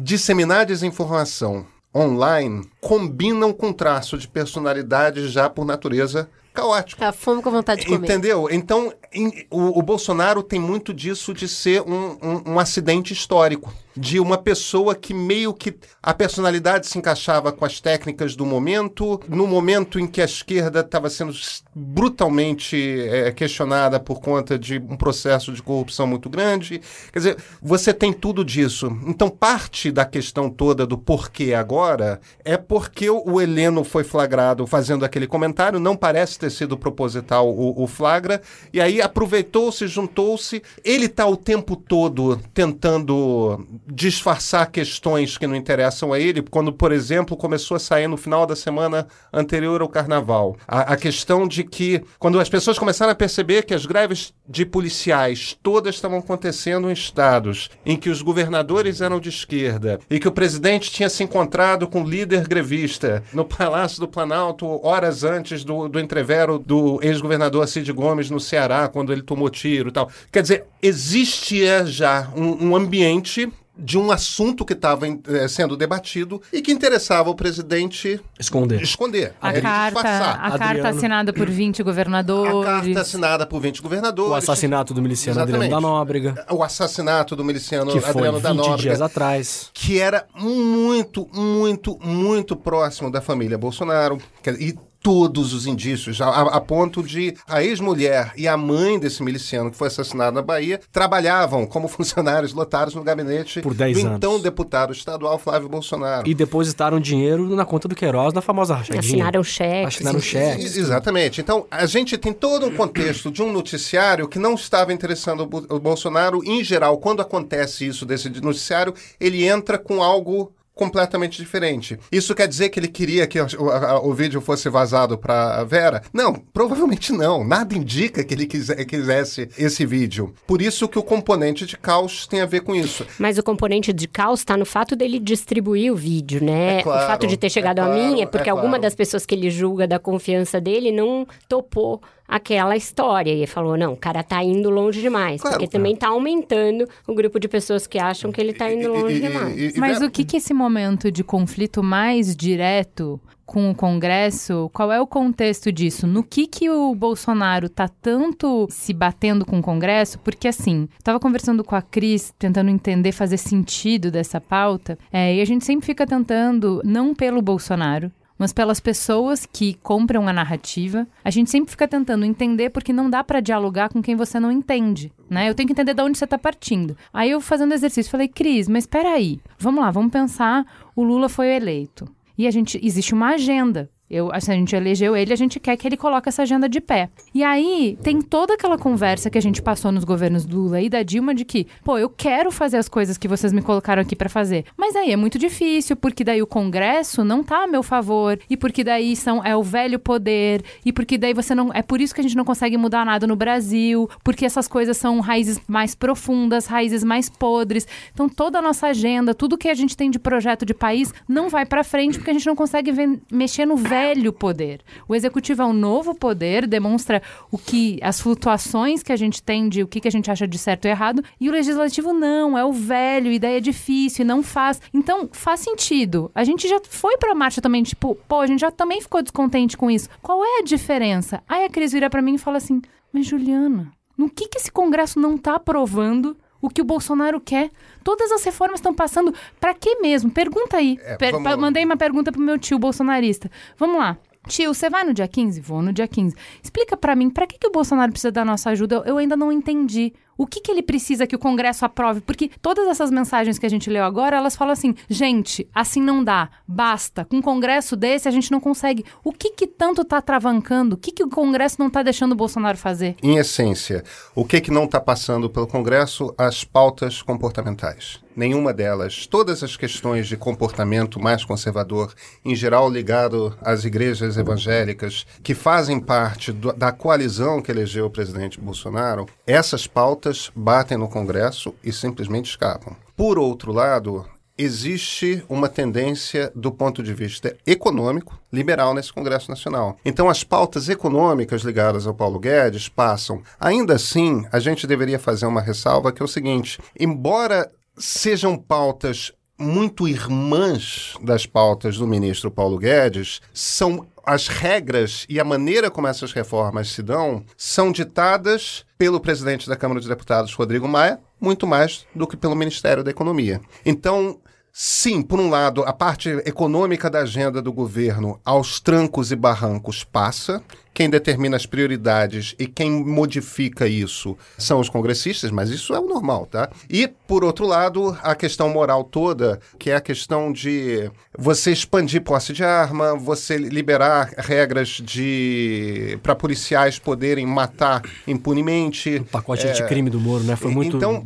disseminar 0.00 0.66
desinformação 0.66 1.66
online 1.94 2.68
combinam 2.80 3.52
com 3.52 3.72
traço 3.72 4.18
de 4.18 4.26
personalidade 4.26 5.28
já 5.28 5.48
por 5.48 5.64
natureza 5.64 6.28
caótico. 6.52 7.04
A 7.04 7.12
fome 7.12 7.42
com 7.42 7.50
vontade 7.50 7.82
de 7.82 7.86
comer. 7.86 8.04
Entendeu? 8.04 8.48
Então, 8.50 8.92
em, 9.12 9.46
o, 9.50 9.78
o, 9.78 9.82
Bolsonaro 9.82 10.42
tem 10.42 10.60
muito 10.60 10.94
disso 10.94 11.34
de 11.34 11.48
ser 11.48 11.82
um, 11.82 12.16
um, 12.22 12.52
um 12.52 12.58
acidente 12.58 13.12
histórico 13.12 13.72
de 13.96 14.18
uma 14.18 14.36
pessoa 14.36 14.94
que 14.94 15.14
meio 15.14 15.54
que 15.54 15.76
a 16.02 16.12
personalidade 16.12 16.86
se 16.86 16.98
encaixava 16.98 17.52
com 17.52 17.64
as 17.64 17.80
técnicas 17.80 18.34
do 18.34 18.44
momento, 18.44 19.20
no 19.28 19.46
momento 19.46 19.98
em 19.98 20.06
que 20.06 20.20
a 20.20 20.24
esquerda 20.24 20.80
estava 20.80 21.08
sendo 21.08 21.32
brutalmente 21.74 22.76
é, 23.08 23.30
questionada 23.32 24.00
por 24.00 24.20
conta 24.20 24.58
de 24.58 24.78
um 24.78 24.96
processo 24.96 25.52
de 25.52 25.62
corrupção 25.62 26.06
muito 26.06 26.28
grande. 26.28 26.80
Quer 27.12 27.18
dizer, 27.18 27.36
você 27.62 27.92
tem 27.92 28.12
tudo 28.12 28.44
disso. 28.44 28.96
Então, 29.06 29.28
parte 29.28 29.90
da 29.90 30.04
questão 30.04 30.50
toda 30.50 30.86
do 30.86 30.98
porquê 30.98 31.54
agora 31.54 32.20
é 32.44 32.56
porque 32.56 33.08
o 33.08 33.40
Heleno 33.40 33.84
foi 33.84 34.04
flagrado 34.04 34.66
fazendo 34.66 35.04
aquele 35.04 35.26
comentário, 35.26 35.78
não 35.78 35.96
parece 35.96 36.38
ter 36.38 36.50
sido 36.50 36.76
proposital 36.76 37.48
o, 37.48 37.82
o 37.82 37.86
flagra, 37.86 38.40
e 38.72 38.80
aí 38.80 39.00
aproveitou-se, 39.00 39.86
juntou-se. 39.86 40.62
Ele 40.84 41.06
está 41.06 41.26
o 41.26 41.36
tempo 41.36 41.76
todo 41.76 42.40
tentando 42.52 43.64
disfarçar 43.86 44.70
questões 44.70 45.36
que 45.36 45.46
não 45.46 45.56
interessam 45.56 46.12
a 46.12 46.18
ele, 46.18 46.42
quando, 46.42 46.72
por 46.72 46.92
exemplo, 46.92 47.36
começou 47.36 47.76
a 47.76 47.80
sair 47.80 48.08
no 48.08 48.16
final 48.16 48.46
da 48.46 48.56
semana 48.56 49.06
anterior 49.32 49.82
ao 49.82 49.88
carnaval. 49.88 50.56
A, 50.66 50.92
a 50.92 50.96
questão 50.96 51.46
de 51.46 51.64
que, 51.64 52.02
quando 52.18 52.40
as 52.40 52.48
pessoas 52.48 52.78
começaram 52.78 53.12
a 53.12 53.16
perceber 53.16 53.64
que 53.64 53.74
as 53.74 53.86
greves 53.86 54.32
de 54.48 54.64
policiais 54.64 55.56
todas 55.62 55.94
estavam 55.94 56.18
acontecendo 56.18 56.90
em 56.90 56.92
estados 56.92 57.70
em 57.84 57.96
que 57.96 58.10
os 58.10 58.22
governadores 58.22 59.00
eram 59.00 59.20
de 59.20 59.28
esquerda 59.28 59.98
e 60.10 60.18
que 60.18 60.28
o 60.28 60.32
presidente 60.32 60.90
tinha 60.90 61.08
se 61.08 61.22
encontrado 61.22 61.86
com 61.86 62.02
o 62.02 62.08
líder 62.08 62.46
grevista 62.46 63.22
no 63.32 63.44
Palácio 63.44 64.00
do 64.00 64.08
Planalto 64.08 64.84
horas 64.86 65.24
antes 65.24 65.64
do, 65.64 65.88
do 65.88 66.00
entrevero 66.00 66.58
do 66.58 66.98
ex-governador 67.02 67.66
Cid 67.66 67.90
Gomes 67.92 68.30
no 68.30 68.40
Ceará, 68.40 68.88
quando 68.88 69.12
ele 69.12 69.22
tomou 69.22 69.48
tiro 69.48 69.88
e 69.88 69.92
tal. 69.92 70.10
Quer 70.30 70.42
dizer, 70.42 70.64
existia 70.82 71.86
já 71.86 72.30
um, 72.36 72.70
um 72.70 72.76
ambiente 72.76 73.50
de 73.76 73.98
um 73.98 74.10
assunto 74.12 74.64
que 74.64 74.72
estava 74.72 75.06
é, 75.06 75.48
sendo 75.48 75.76
debatido 75.76 76.40
e 76.52 76.62
que 76.62 76.70
interessava 76.70 77.28
o 77.28 77.34
presidente 77.34 78.20
esconder. 78.38 78.80
esconder 78.80 79.34
a, 79.40 79.52
carta, 79.52 80.30
a 80.32 80.58
carta 80.58 80.88
assinada 80.88 81.32
por 81.32 81.50
20 81.50 81.82
governadores. 81.82 82.68
A 82.68 82.80
carta 82.80 83.00
assinada 83.00 83.46
por 83.46 83.60
20 83.60 83.82
governadores. 83.82 84.30
O 84.30 84.34
assassinato 84.34 84.94
do 84.94 85.02
miliciano 85.02 85.40
Exatamente. 85.40 85.64
Adriano 85.64 85.82
da 85.82 85.88
Nóbrega. 85.88 86.46
O 86.50 86.62
assassinato 86.62 87.34
do 87.34 87.44
miliciano 87.44 87.90
que 87.90 87.98
Adriano 87.98 88.12
foi 88.12 88.30
20 88.30 88.42
da 88.42 88.54
Nóbrega. 88.54 88.82
dias 88.82 89.02
atrás. 89.02 89.70
Que 89.74 89.98
era 89.98 90.26
muito, 90.34 91.28
muito, 91.32 91.98
muito 92.00 92.56
próximo 92.56 93.10
da 93.10 93.20
família 93.20 93.58
Bolsonaro. 93.58 94.18
E 94.58 94.76
todos 95.04 95.52
os 95.52 95.66
indícios, 95.66 96.18
a, 96.18 96.30
a, 96.30 96.60
ponto 96.62 97.02
de 97.02 97.36
a 97.46 97.62
ex-mulher 97.62 98.32
e 98.38 98.48
a 98.48 98.56
mãe 98.56 98.98
desse 98.98 99.22
miliciano 99.22 99.70
que 99.70 99.76
foi 99.76 99.88
assassinado 99.88 100.34
na 100.34 100.40
Bahia 100.40 100.80
trabalhavam 100.90 101.66
como 101.66 101.88
funcionários 101.92 102.54
lotados 102.54 102.94
no 102.94 103.04
gabinete 103.04 103.60
Por 103.60 103.74
10 103.74 103.98
do 103.98 104.06
anos. 104.06 104.16
então 104.16 104.40
deputado 104.40 104.94
estadual 104.94 105.38
Flávio 105.38 105.68
Bolsonaro. 105.68 106.26
E 106.26 106.32
depositaram 106.32 106.98
dinheiro 106.98 107.54
na 107.54 107.66
conta 107.66 107.86
do 107.86 107.94
Queiroz 107.94 108.32
na 108.32 108.40
famosa 108.40 108.76
rachadinha. 108.76 109.00
Assinaram 109.00 109.44
cheques. 109.44 109.96
Assinaram 109.96 110.20
cheques. 110.20 110.74
Exatamente. 110.74 111.38
Então, 111.42 111.66
a 111.70 111.84
gente 111.84 112.16
tem 112.16 112.32
todo 112.32 112.64
um 112.64 112.74
contexto 112.74 113.30
de 113.30 113.42
um 113.42 113.52
noticiário 113.52 114.26
que 114.26 114.38
não 114.38 114.54
estava 114.54 114.90
interessando 114.90 115.42
o 115.42 115.78
Bolsonaro. 115.78 116.42
Em 116.42 116.64
geral, 116.64 116.96
quando 116.96 117.20
acontece 117.20 117.86
isso 117.86 118.06
desse 118.06 118.30
noticiário, 118.40 118.94
ele 119.20 119.44
entra 119.44 119.76
com 119.76 120.02
algo 120.02 120.50
completamente 120.74 121.40
diferente. 121.40 121.98
Isso 122.10 122.34
quer 122.34 122.48
dizer 122.48 122.68
que 122.68 122.80
ele 122.80 122.88
queria 122.88 123.26
que 123.26 123.40
o, 123.40 123.46
o, 123.58 124.08
o 124.08 124.14
vídeo 124.14 124.40
fosse 124.40 124.68
vazado 124.68 125.16
para 125.16 125.62
Vera? 125.64 126.02
Não, 126.12 126.34
provavelmente 126.52 127.12
não. 127.12 127.44
Nada 127.44 127.74
indica 127.74 128.24
que 128.24 128.34
ele 128.34 128.46
quise, 128.46 128.74
quisesse 128.84 129.48
esse 129.56 129.86
vídeo. 129.86 130.34
Por 130.46 130.60
isso 130.60 130.88
que 130.88 130.98
o 130.98 131.02
componente 131.02 131.64
de 131.64 131.76
caos 131.76 132.26
tem 132.26 132.40
a 132.40 132.46
ver 132.46 132.60
com 132.62 132.74
isso. 132.74 133.06
Mas 133.18 133.38
o 133.38 133.42
componente 133.42 133.92
de 133.92 134.08
caos 134.08 134.40
está 134.40 134.56
no 134.56 134.66
fato 134.66 134.96
dele 134.96 135.18
distribuir 135.18 135.92
o 135.92 135.96
vídeo, 135.96 136.42
né? 136.42 136.80
É 136.80 136.82
claro, 136.82 137.04
o 137.04 137.06
fato 137.06 137.26
de 137.26 137.36
ter 137.36 137.50
chegado 137.50 137.78
é 137.78 137.82
a 137.82 137.88
mim 137.88 138.12
é 138.12 138.14
claro, 138.16 138.30
porque 138.30 138.48
é 138.48 138.52
alguma 138.52 138.70
claro. 138.70 138.82
das 138.82 138.94
pessoas 138.94 139.24
que 139.24 139.34
ele 139.34 139.50
julga 139.50 139.86
da 139.86 139.98
confiança 139.98 140.60
dele 140.60 140.90
não 140.90 141.26
topou 141.48 142.00
aquela 142.26 142.76
história. 142.76 143.30
E 143.30 143.36
ele 143.38 143.46
falou, 143.46 143.76
não, 143.76 143.92
o 143.92 143.96
cara 143.96 144.22
tá 144.22 144.42
indo 144.42 144.70
longe 144.70 145.00
demais. 145.00 145.40
Claro, 145.40 145.56
porque 145.58 145.70
também 145.70 145.94
tá 145.94 146.08
aumentando 146.08 146.88
o 147.06 147.14
grupo 147.14 147.38
de 147.38 147.48
pessoas 147.48 147.86
que 147.86 147.98
acham 147.98 148.32
que 148.32 148.40
ele 148.40 148.52
tá 148.52 148.72
indo 148.72 148.88
longe 148.92 149.16
E- 149.16 149.20
demais. 149.20 149.56
e- 149.56 149.76
e- 149.76 149.80
Mas 149.80 150.00
o 150.00 150.10
que 150.10 150.24
que 150.24 150.36
esse 150.38 150.54
momento 150.54 151.10
de 151.10 151.22
conflito 151.22 151.82
mais 151.82 152.34
direto 152.34 153.20
com 153.46 153.70
o 153.70 153.74
Congresso, 153.74 154.70
qual 154.72 154.90
é 154.90 154.98
o 154.98 155.06
contexto 155.06 155.70
disso? 155.70 156.06
No 156.06 156.22
que 156.22 156.46
que 156.46 156.70
o 156.70 156.94
Bolsonaro 156.94 157.68
tá 157.68 157.86
tanto 157.88 158.66
se 158.70 158.94
batendo 158.94 159.44
com 159.44 159.58
o 159.58 159.62
Congresso? 159.62 160.18
Porque 160.20 160.48
assim, 160.48 160.88
tava 161.02 161.20
conversando 161.20 161.62
com 161.62 161.74
a 161.76 161.82
Cris, 161.82 162.32
tentando 162.38 162.70
entender, 162.70 163.12
fazer 163.12 163.36
sentido 163.36 164.10
dessa 164.10 164.40
pauta, 164.40 164.98
é, 165.12 165.34
e 165.36 165.42
a 165.42 165.44
gente 165.44 165.62
sempre 165.64 165.84
fica 165.84 166.06
tentando, 166.06 166.80
não 166.84 167.14
pelo 167.14 167.42
Bolsonaro, 167.42 168.10
mas 168.38 168.52
pelas 168.52 168.80
pessoas 168.80 169.46
que 169.46 169.74
compram 169.74 170.28
a 170.28 170.32
narrativa. 170.32 171.06
A 171.24 171.30
gente 171.30 171.50
sempre 171.50 171.70
fica 171.70 171.86
tentando 171.88 172.24
entender 172.24 172.70
porque 172.70 172.92
não 172.92 173.08
dá 173.08 173.22
pra 173.22 173.40
dialogar 173.40 173.88
com 173.88 174.02
quem 174.02 174.16
você 174.16 174.40
não 174.40 174.50
entende, 174.50 175.12
né? 175.28 175.48
Eu 175.48 175.54
tenho 175.54 175.66
que 175.66 175.72
entender 175.72 175.94
de 175.94 176.02
onde 176.02 176.18
você 176.18 176.26
tá 176.26 176.38
partindo. 176.38 176.96
Aí 177.12 177.30
eu 177.30 177.40
fazendo 177.40 177.74
exercício, 177.74 178.10
falei, 178.10 178.28
Cris, 178.28 178.68
mas 178.68 178.84
espera 178.84 179.10
aí. 179.10 179.40
Vamos 179.58 179.82
lá, 179.82 179.90
vamos 179.90 180.12
pensar, 180.12 180.66
o 180.94 181.02
Lula 181.02 181.28
foi 181.28 181.48
eleito. 181.54 182.06
E 182.36 182.46
a 182.46 182.50
gente 182.50 182.78
existe 182.84 183.14
uma 183.14 183.34
agenda. 183.34 183.88
Eu, 184.14 184.30
se 184.40 184.50
a 184.50 184.54
gente 184.54 184.76
elegeu 184.76 185.16
ele, 185.16 185.32
a 185.32 185.36
gente 185.36 185.58
quer 185.58 185.76
que 185.76 185.88
ele 185.88 185.96
coloque 185.96 186.28
essa 186.28 186.42
agenda 186.42 186.68
de 186.68 186.80
pé. 186.80 187.08
E 187.34 187.42
aí, 187.42 187.98
tem 188.00 188.20
toda 188.22 188.54
aquela 188.54 188.78
conversa 188.78 189.28
que 189.28 189.36
a 189.36 189.42
gente 189.42 189.60
passou 189.60 189.90
nos 189.90 190.04
governos 190.04 190.46
Lula 190.46 190.80
e 190.80 190.88
da 190.88 191.02
Dilma 191.02 191.34
de 191.34 191.44
que, 191.44 191.66
pô, 191.82 191.98
eu 191.98 192.08
quero 192.08 192.52
fazer 192.52 192.76
as 192.76 192.88
coisas 192.88 193.18
que 193.18 193.26
vocês 193.26 193.52
me 193.52 193.60
colocaram 193.60 194.00
aqui 194.00 194.14
pra 194.14 194.28
fazer. 194.28 194.64
Mas 194.76 194.94
aí 194.94 195.10
é 195.10 195.16
muito 195.16 195.36
difícil, 195.36 195.96
porque 195.96 196.22
daí 196.22 196.40
o 196.40 196.46
Congresso 196.46 197.24
não 197.24 197.42
tá 197.42 197.64
a 197.64 197.66
meu 197.66 197.82
favor, 197.82 198.38
e 198.48 198.56
porque 198.56 198.84
daí 198.84 199.16
são, 199.16 199.44
é 199.44 199.56
o 199.56 199.62
velho 199.64 199.98
poder, 199.98 200.62
e 200.84 200.92
porque 200.92 201.18
daí 201.18 201.34
você 201.34 201.52
não. 201.52 201.72
É 201.72 201.82
por 201.82 202.00
isso 202.00 202.14
que 202.14 202.20
a 202.20 202.22
gente 202.22 202.36
não 202.36 202.44
consegue 202.44 202.76
mudar 202.76 203.04
nada 203.04 203.26
no 203.26 203.34
Brasil, 203.34 204.08
porque 204.22 204.44
essas 204.44 204.68
coisas 204.68 204.96
são 204.96 205.18
raízes 205.18 205.60
mais 205.66 205.96
profundas, 205.96 206.66
raízes 206.66 207.02
mais 207.02 207.28
podres. 207.28 207.84
Então, 208.12 208.28
toda 208.28 208.60
a 208.60 208.62
nossa 208.62 208.86
agenda, 208.86 209.34
tudo 209.34 209.58
que 209.58 209.68
a 209.68 209.74
gente 209.74 209.96
tem 209.96 210.08
de 210.08 210.20
projeto 210.20 210.64
de 210.64 210.72
país, 210.72 211.12
não 211.28 211.48
vai 211.48 211.66
pra 211.66 211.82
frente, 211.82 212.18
porque 212.18 212.30
a 212.30 212.34
gente 212.34 212.46
não 212.46 212.54
consegue 212.54 212.92
ven- 212.92 213.20
mexer 213.32 213.66
no 213.66 213.76
velho 213.76 214.03
poder. 214.32 214.80
O 215.08 215.14
executivo 215.14 215.62
é 215.62 215.64
um 215.64 215.72
novo 215.72 216.14
poder, 216.14 216.66
demonstra 216.66 217.22
o 217.50 217.58
que 217.58 217.98
as 218.02 218.20
flutuações 218.20 219.02
que 219.02 219.12
a 219.12 219.16
gente 219.16 219.42
tem 219.42 219.68
de 219.68 219.82
o 219.82 219.86
que, 219.86 220.00
que 220.00 220.08
a 220.08 220.10
gente 220.10 220.30
acha 220.30 220.46
de 220.46 220.58
certo 220.58 220.86
e 220.86 220.88
errado, 220.88 221.22
e 221.40 221.48
o 221.48 221.52
legislativo 221.52 222.12
não, 222.12 222.56
é 222.56 222.64
o 222.64 222.72
velho, 222.72 223.38
daí 223.38 223.56
é 223.56 223.60
difícil, 223.60 224.24
não 224.24 224.42
faz. 224.42 224.80
Então, 224.92 225.28
faz 225.32 225.60
sentido. 225.60 226.30
A 226.34 226.44
gente 226.44 226.68
já 226.68 226.80
foi 226.88 227.16
pra 227.16 227.34
marcha 227.34 227.60
também, 227.60 227.82
tipo, 227.82 228.14
pô, 228.28 228.40
a 228.40 228.46
gente 228.46 228.60
já 228.60 228.70
também 228.70 229.00
ficou 229.00 229.22
descontente 229.22 229.76
com 229.76 229.90
isso. 229.90 230.08
Qual 230.22 230.44
é 230.44 230.60
a 230.60 230.64
diferença? 230.64 231.42
Aí 231.48 231.64
a 231.64 231.70
Cris 231.70 231.92
vira 231.92 232.10
pra 232.10 232.22
mim 232.22 232.34
e 232.34 232.38
fala 232.38 232.56
assim: 232.56 232.80
Mas 233.12 233.26
Juliana, 233.26 233.90
no 234.16 234.30
que, 234.30 234.48
que 234.48 234.58
esse 234.58 234.70
Congresso 234.70 235.18
não 235.18 235.36
tá 235.36 235.56
aprovando 235.56 236.36
o 236.66 236.68
que 236.70 236.80
o 236.80 236.84
Bolsonaro 236.84 237.40
quer. 237.40 237.70
Todas 238.02 238.30
as 238.32 238.44
reformas 238.44 238.78
estão 238.80 238.94
passando. 238.94 239.34
Pra 239.60 239.74
quê 239.74 239.96
mesmo? 240.00 240.30
Pergunta 240.30 240.76
aí. 240.76 240.98
É, 241.02 241.16
Per- 241.16 241.32
vamos- 241.32 241.56
mandei 241.56 241.84
uma 241.84 241.96
pergunta 241.96 242.30
pro 242.32 242.40
meu 242.40 242.58
tio 242.58 242.78
bolsonarista. 242.78 243.50
Vamos 243.78 243.98
lá. 243.98 244.16
Tio, 244.46 244.74
você 244.74 244.90
vai 244.90 245.04
no 245.04 245.14
dia 245.14 245.26
15? 245.26 245.60
Vou 245.60 245.80
no 245.80 245.90
dia 245.92 246.06
15. 246.06 246.36
Explica 246.62 246.96
pra 246.98 247.16
mim, 247.16 247.30
pra 247.30 247.46
que, 247.46 247.58
que 247.58 247.66
o 247.66 247.70
Bolsonaro 247.70 248.12
precisa 248.12 248.30
da 248.30 248.44
nossa 248.44 248.68
ajuda? 248.70 248.96
Eu, 248.96 249.04
eu 249.04 249.18
ainda 249.18 249.36
não 249.36 249.50
entendi. 249.50 250.12
O 250.36 250.46
que, 250.46 250.60
que 250.60 250.70
ele 250.70 250.82
precisa 250.82 251.26
que 251.26 251.36
o 251.36 251.38
Congresso 251.38 251.84
aprove? 251.84 252.20
Porque 252.20 252.50
todas 252.60 252.88
essas 252.88 253.10
mensagens 253.10 253.58
que 253.58 253.66
a 253.66 253.68
gente 253.68 253.88
leu 253.90 254.04
agora, 254.04 254.36
elas 254.36 254.56
falam 254.56 254.72
assim: 254.72 254.94
gente, 255.08 255.68
assim 255.74 256.00
não 256.00 256.22
dá, 256.22 256.48
basta. 256.66 257.24
Com 257.24 257.36
um 257.36 257.42
Congresso 257.42 257.96
desse 257.96 258.28
a 258.28 258.30
gente 258.30 258.50
não 258.50 258.60
consegue. 258.60 259.04
O 259.22 259.32
que, 259.32 259.50
que 259.50 259.66
tanto 259.66 260.02
está 260.02 260.20
travancando? 260.20 260.94
O 260.94 260.98
que, 260.98 261.12
que 261.12 261.22
o 261.22 261.28
Congresso 261.28 261.76
não 261.78 261.88
está 261.88 262.02
deixando 262.02 262.32
o 262.32 262.36
Bolsonaro 262.36 262.78
fazer? 262.78 263.16
Em 263.22 263.36
essência, 263.36 264.02
o 264.34 264.44
que, 264.44 264.60
que 264.60 264.70
não 264.70 264.84
está 264.84 265.00
passando 265.00 265.48
pelo 265.48 265.66
Congresso? 265.66 266.34
As 266.36 266.64
pautas 266.64 267.22
comportamentais 267.22 268.23
nenhuma 268.36 268.72
delas. 268.72 269.26
Todas 269.26 269.62
as 269.62 269.76
questões 269.76 270.26
de 270.26 270.36
comportamento 270.36 271.20
mais 271.20 271.44
conservador, 271.44 272.12
em 272.44 272.54
geral 272.54 272.90
ligado 272.90 273.56
às 273.62 273.84
igrejas 273.84 274.36
evangélicas, 274.36 275.26
que 275.42 275.54
fazem 275.54 276.00
parte 276.00 276.52
do, 276.52 276.72
da 276.72 276.92
coalizão 276.92 277.60
que 277.60 277.70
elegeu 277.70 278.06
o 278.06 278.10
presidente 278.10 278.60
Bolsonaro, 278.60 279.26
essas 279.46 279.86
pautas 279.86 280.50
batem 280.54 280.98
no 280.98 281.08
Congresso 281.08 281.74
e 281.82 281.92
simplesmente 281.92 282.50
escapam. 282.50 282.96
Por 283.16 283.38
outro 283.38 283.72
lado, 283.72 284.26
existe 284.56 285.44
uma 285.48 285.68
tendência 285.68 286.50
do 286.54 286.70
ponto 286.70 287.02
de 287.02 287.12
vista 287.12 287.56
econômico 287.66 288.38
liberal 288.52 288.94
nesse 288.94 289.12
Congresso 289.12 289.50
Nacional. 289.50 289.96
Então 290.04 290.28
as 290.28 290.44
pautas 290.44 290.88
econômicas 290.88 291.62
ligadas 291.62 292.06
ao 292.06 292.14
Paulo 292.14 292.38
Guedes 292.38 292.88
passam. 292.88 293.42
Ainda 293.58 293.94
assim, 293.94 294.46
a 294.52 294.60
gente 294.60 294.86
deveria 294.86 295.18
fazer 295.18 295.46
uma 295.46 295.60
ressalva 295.60 296.12
que 296.12 296.22
é 296.22 296.24
o 296.24 296.28
seguinte: 296.28 296.80
embora 296.98 297.70
sejam 297.96 298.56
pautas 298.56 299.32
muito 299.58 300.08
irmãs 300.08 301.14
das 301.22 301.46
pautas 301.46 301.96
do 301.96 302.06
ministro 302.06 302.50
Paulo 302.50 302.78
Guedes, 302.78 303.40
são 303.52 304.06
as 304.26 304.48
regras 304.48 305.26
e 305.28 305.38
a 305.38 305.44
maneira 305.44 305.90
como 305.90 306.06
essas 306.06 306.32
reformas 306.32 306.88
se 306.88 307.02
dão 307.02 307.44
são 307.56 307.92
ditadas 307.92 308.84
pelo 308.96 309.20
presidente 309.20 309.68
da 309.68 309.76
Câmara 309.76 310.00
dos 310.00 310.08
Deputados, 310.08 310.54
Rodrigo 310.54 310.88
Maia, 310.88 311.20
muito 311.40 311.66
mais 311.66 312.06
do 312.14 312.26
que 312.26 312.36
pelo 312.36 312.56
Ministério 312.56 313.04
da 313.04 313.10
Economia. 313.10 313.60
Então, 313.84 314.40
Sim, 314.76 315.22
por 315.22 315.38
um 315.38 315.48
lado, 315.48 315.84
a 315.84 315.92
parte 315.92 316.30
econômica 316.44 317.08
da 317.08 317.20
agenda 317.20 317.62
do 317.62 317.72
governo 317.72 318.40
aos 318.44 318.80
trancos 318.80 319.30
e 319.30 319.36
barrancos 319.36 320.02
passa. 320.02 320.60
Quem 320.92 321.08
determina 321.08 321.56
as 321.56 321.64
prioridades 321.64 322.56
e 322.58 322.66
quem 322.66 322.90
modifica 322.90 323.86
isso 323.86 324.36
são 324.58 324.80
os 324.80 324.88
congressistas, 324.88 325.52
mas 325.52 325.70
isso 325.70 325.94
é 325.94 326.00
o 326.00 326.08
normal, 326.08 326.46
tá? 326.46 326.68
E, 326.90 327.06
por 327.06 327.44
outro 327.44 327.64
lado, 327.64 328.18
a 328.20 328.34
questão 328.34 328.68
moral 328.68 329.04
toda, 329.04 329.60
que 329.78 329.90
é 329.90 329.94
a 329.94 330.00
questão 330.00 330.52
de 330.52 331.08
você 331.38 331.70
expandir 331.70 332.22
posse 332.22 332.52
de 332.52 332.64
arma, 332.64 333.14
você 333.14 333.56
liberar 333.56 334.32
regras 334.36 334.88
de 334.88 336.18
para 336.20 336.34
policiais 336.34 336.98
poderem 336.98 337.46
matar 337.46 338.02
impunemente. 338.26 339.18
O 339.18 339.24
pacote 339.24 339.68
é... 339.68 339.70
anticrime 339.70 340.10
do 340.10 340.18
Moro, 340.18 340.42
né? 340.42 340.56
Foi 340.56 340.72
muito. 340.72 340.96
Então, 340.96 341.24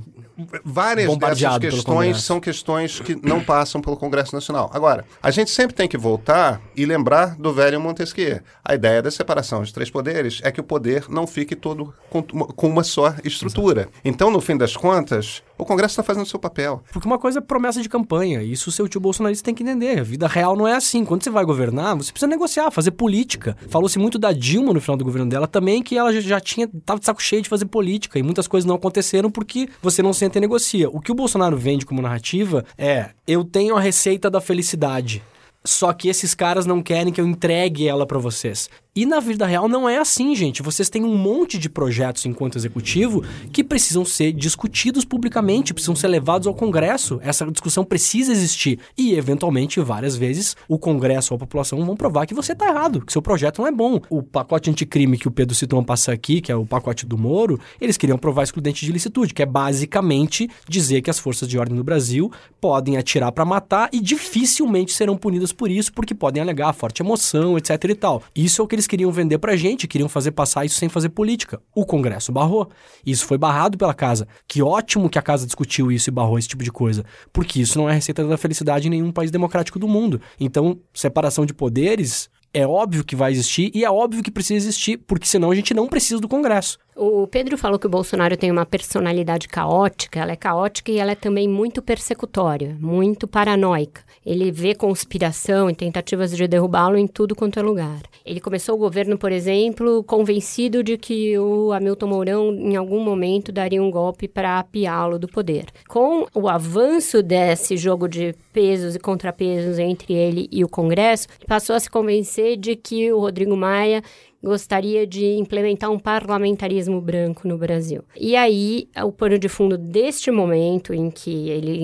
várias 0.64 1.16
dessas 1.16 1.58
questões 1.58 2.22
são 2.22 2.40
questões 2.40 3.00
que 3.00 3.16
não 3.26 3.42
passam 3.42 3.80
pelo 3.80 3.96
Congresso 3.96 4.34
Nacional. 4.34 4.70
Agora, 4.72 5.04
a 5.22 5.30
gente 5.30 5.50
sempre 5.50 5.74
tem 5.74 5.88
que 5.88 5.98
voltar 5.98 6.60
e 6.76 6.84
lembrar 6.84 7.36
do 7.36 7.52
velho 7.52 7.80
Montesquieu. 7.80 8.40
A 8.64 8.74
ideia 8.74 9.02
da 9.02 9.10
separação 9.10 9.62
de 9.62 9.72
três 9.72 9.90
poderes 9.90 10.40
é 10.44 10.50
que 10.50 10.60
o 10.60 10.64
poder 10.64 11.06
não 11.08 11.26
fique 11.26 11.56
todo 11.56 11.92
com, 12.08 12.68
uma 12.68 12.84
só 12.84 13.14
estrutura. 13.24 13.88
Então, 14.04 14.30
no 14.30 14.40
fim 14.40 14.56
das 14.56 14.76
contas, 14.76 15.42
o 15.58 15.64
Congresso 15.64 15.92
está 15.92 16.02
fazendo 16.02 16.24
o 16.24 16.28
seu 16.28 16.38
papel. 16.38 16.82
Porque 16.92 17.06
uma 17.06 17.18
coisa 17.18 17.40
é 17.40 17.42
promessa 17.42 17.82
de 17.82 17.88
campanha. 17.88 18.42
Isso 18.42 18.70
o 18.70 18.72
seu 18.72 18.88
tio 18.88 19.00
bolsonarista 19.00 19.44
tem 19.44 19.54
que 19.54 19.62
entender. 19.62 19.98
A 19.98 20.04
vida 20.04 20.28
real 20.28 20.56
não 20.56 20.66
é 20.66 20.74
assim. 20.74 21.04
Quando 21.04 21.24
você 21.24 21.30
vai 21.30 21.44
governar, 21.44 21.96
você 21.96 22.12
precisa 22.12 22.28
negociar, 22.28 22.70
fazer 22.70 22.92
política. 22.92 23.56
Falou-se 23.68 23.98
muito 23.98 24.18
da 24.18 24.32
Dilma 24.32 24.72
no 24.72 24.80
final 24.80 24.96
do 24.96 25.04
governo 25.04 25.28
dela 25.28 25.48
também, 25.48 25.82
que 25.82 25.98
ela 25.98 26.12
já 26.20 26.40
tinha, 26.40 26.68
tava 26.86 27.00
de 27.00 27.06
saco 27.06 27.22
cheio 27.22 27.42
de 27.42 27.48
fazer 27.48 27.66
política. 27.66 28.18
E 28.18 28.22
muitas 28.22 28.46
coisas 28.46 28.66
não 28.66 28.76
aconteceram 28.76 29.30
porque 29.30 29.68
você 29.82 30.02
não 30.02 30.12
senta 30.12 30.38
e 30.38 30.40
negocia. 30.40 30.88
O 30.88 31.00
que 31.00 31.10
o 31.10 31.14
Bolsonaro 31.14 31.56
vende 31.56 31.84
como 31.84 32.00
narrativa 32.00 32.64
é: 32.76 33.10
eu 33.26 33.44
tenho 33.44 33.76
a 33.76 33.80
receita 33.80 34.30
da 34.30 34.40
felicidade. 34.40 35.22
Só 35.64 35.92
que 35.92 36.08
esses 36.08 36.34
caras 36.34 36.64
não 36.64 36.80
querem 36.80 37.12
que 37.12 37.20
eu 37.20 37.26
entregue 37.26 37.88
ela 37.88 38.06
para 38.06 38.18
vocês. 38.18 38.70
E 38.98 39.06
na 39.06 39.20
vida 39.20 39.46
real 39.46 39.68
não 39.68 39.88
é 39.88 39.96
assim, 39.96 40.34
gente. 40.34 40.60
Vocês 40.60 40.90
têm 40.90 41.04
um 41.04 41.16
monte 41.16 41.56
de 41.56 41.68
projetos 41.68 42.26
enquanto 42.26 42.58
executivo 42.58 43.22
que 43.52 43.62
precisam 43.62 44.04
ser 44.04 44.32
discutidos 44.32 45.04
publicamente, 45.04 45.72
precisam 45.72 45.94
ser 45.94 46.08
levados 46.08 46.48
ao 46.48 46.54
Congresso. 46.54 47.20
Essa 47.22 47.46
discussão 47.46 47.84
precisa 47.84 48.32
existir. 48.32 48.80
E, 48.96 49.14
eventualmente, 49.14 49.78
várias 49.78 50.16
vezes, 50.16 50.56
o 50.66 50.80
Congresso 50.80 51.32
ou 51.32 51.36
a 51.36 51.38
população 51.38 51.86
vão 51.86 51.94
provar 51.94 52.26
que 52.26 52.34
você 52.34 52.54
está 52.54 52.66
errado, 52.66 53.00
que 53.00 53.12
seu 53.12 53.22
projeto 53.22 53.60
não 53.60 53.68
é 53.68 53.70
bom. 53.70 54.00
O 54.10 54.20
pacote 54.20 54.68
anticrime 54.68 55.16
que 55.16 55.28
o 55.28 55.30
Pedro 55.30 55.54
citou 55.54 55.80
passar 55.84 56.10
aqui, 56.10 56.40
que 56.40 56.50
é 56.50 56.56
o 56.56 56.66
pacote 56.66 57.06
do 57.06 57.16
Moro, 57.16 57.60
eles 57.80 57.96
queriam 57.96 58.18
provar 58.18 58.42
excludente 58.42 58.84
de 58.84 58.90
licitude, 58.90 59.32
que 59.32 59.44
é 59.44 59.46
basicamente 59.46 60.50
dizer 60.68 61.02
que 61.02 61.10
as 61.10 61.20
forças 61.20 61.46
de 61.48 61.56
ordem 61.56 61.76
no 61.76 61.84
Brasil 61.84 62.32
podem 62.60 62.96
atirar 62.96 63.30
para 63.30 63.44
matar 63.44 63.90
e 63.92 64.00
dificilmente 64.00 64.92
serão 64.92 65.16
punidas 65.16 65.52
por 65.52 65.70
isso, 65.70 65.92
porque 65.92 66.16
podem 66.16 66.42
alegar 66.42 66.72
forte 66.72 67.00
emoção, 67.00 67.56
etc 67.56 67.84
e 67.84 67.94
tal. 67.94 68.24
Isso 68.34 68.60
é 68.60 68.64
o 68.64 68.66
que 68.66 68.74
eles 68.74 68.87
queriam 68.88 69.12
vender 69.12 69.38
pra 69.38 69.54
gente, 69.54 69.86
queriam 69.86 70.08
fazer 70.08 70.32
passar 70.32 70.64
isso 70.64 70.76
sem 70.76 70.88
fazer 70.88 71.10
política. 71.10 71.60
O 71.74 71.86
Congresso 71.86 72.32
barrou. 72.32 72.68
Isso 73.06 73.26
foi 73.26 73.38
barrado 73.38 73.78
pela 73.78 73.94
casa. 73.94 74.26
Que 74.48 74.62
ótimo 74.62 75.08
que 75.08 75.18
a 75.18 75.22
casa 75.22 75.46
discutiu 75.46 75.92
isso 75.92 76.10
e 76.10 76.12
barrou 76.12 76.38
esse 76.38 76.48
tipo 76.48 76.64
de 76.64 76.72
coisa, 76.72 77.04
porque 77.32 77.60
isso 77.60 77.78
não 77.78 77.88
é 77.88 77.92
receita 77.92 78.26
da 78.26 78.36
felicidade 78.36 78.88
em 78.88 78.90
nenhum 78.90 79.12
país 79.12 79.30
democrático 79.30 79.78
do 79.78 79.86
mundo. 79.86 80.20
Então, 80.40 80.80
separação 80.92 81.46
de 81.46 81.54
poderes 81.54 82.28
é 82.52 82.66
óbvio 82.66 83.04
que 83.04 83.14
vai 83.14 83.30
existir 83.30 83.70
e 83.74 83.84
é 83.84 83.90
óbvio 83.90 84.22
que 84.22 84.30
precisa 84.30 84.56
existir, 84.56 84.96
porque 84.96 85.26
senão 85.26 85.50
a 85.50 85.54
gente 85.54 85.74
não 85.74 85.86
precisa 85.86 86.20
do 86.20 86.28
Congresso. 86.28 86.78
O 87.00 87.28
Pedro 87.28 87.56
falou 87.56 87.78
que 87.78 87.86
o 87.86 87.90
Bolsonaro 87.90 88.36
tem 88.36 88.50
uma 88.50 88.66
personalidade 88.66 89.46
caótica, 89.46 90.18
ela 90.18 90.32
é 90.32 90.36
caótica 90.36 90.90
e 90.90 90.98
ela 90.98 91.12
é 91.12 91.14
também 91.14 91.46
muito 91.46 91.80
persecutória, 91.80 92.76
muito 92.80 93.28
paranoica. 93.28 94.02
Ele 94.26 94.50
vê 94.50 94.74
conspiração 94.74 95.70
e 95.70 95.76
tentativas 95.76 96.36
de 96.36 96.48
derrubá-lo 96.48 96.98
em 96.98 97.06
tudo 97.06 97.36
quanto 97.36 97.60
é 97.60 97.62
lugar. 97.62 98.02
Ele 98.26 98.40
começou 98.40 98.74
o 98.74 98.78
governo, 98.78 99.16
por 99.16 99.30
exemplo, 99.30 100.02
convencido 100.02 100.82
de 100.82 100.98
que 100.98 101.38
o 101.38 101.72
Hamilton 101.72 102.06
Mourão 102.08 102.52
em 102.52 102.74
algum 102.74 102.98
momento 102.98 103.52
daria 103.52 103.80
um 103.80 103.92
golpe 103.92 104.26
para 104.26 104.58
apiá-lo 104.58 105.20
do 105.20 105.28
poder. 105.28 105.66
Com 105.88 106.26
o 106.34 106.48
avanço 106.48 107.22
desse 107.22 107.76
jogo 107.76 108.08
de 108.08 108.34
pesos 108.52 108.96
e 108.96 108.98
contrapesos 108.98 109.78
entre 109.78 110.14
ele 110.14 110.48
e 110.50 110.64
o 110.64 110.68
Congresso, 110.68 111.28
passou 111.46 111.76
a 111.76 111.80
se 111.80 111.88
convencer 111.88 112.56
de 112.56 112.74
que 112.74 113.12
o 113.12 113.20
Rodrigo 113.20 113.56
Maia 113.56 114.02
gostaria 114.42 115.06
de 115.06 115.24
implementar 115.36 115.90
um 115.90 115.98
parlamentarismo 115.98 117.00
branco 117.00 117.46
no 117.46 117.58
Brasil. 117.58 118.02
E 118.16 118.36
aí, 118.36 118.88
o 119.04 119.12
pano 119.12 119.38
de 119.38 119.48
fundo 119.48 119.76
deste 119.76 120.30
momento 120.30 120.94
em 120.94 121.10
que 121.10 121.48
ele 121.48 121.82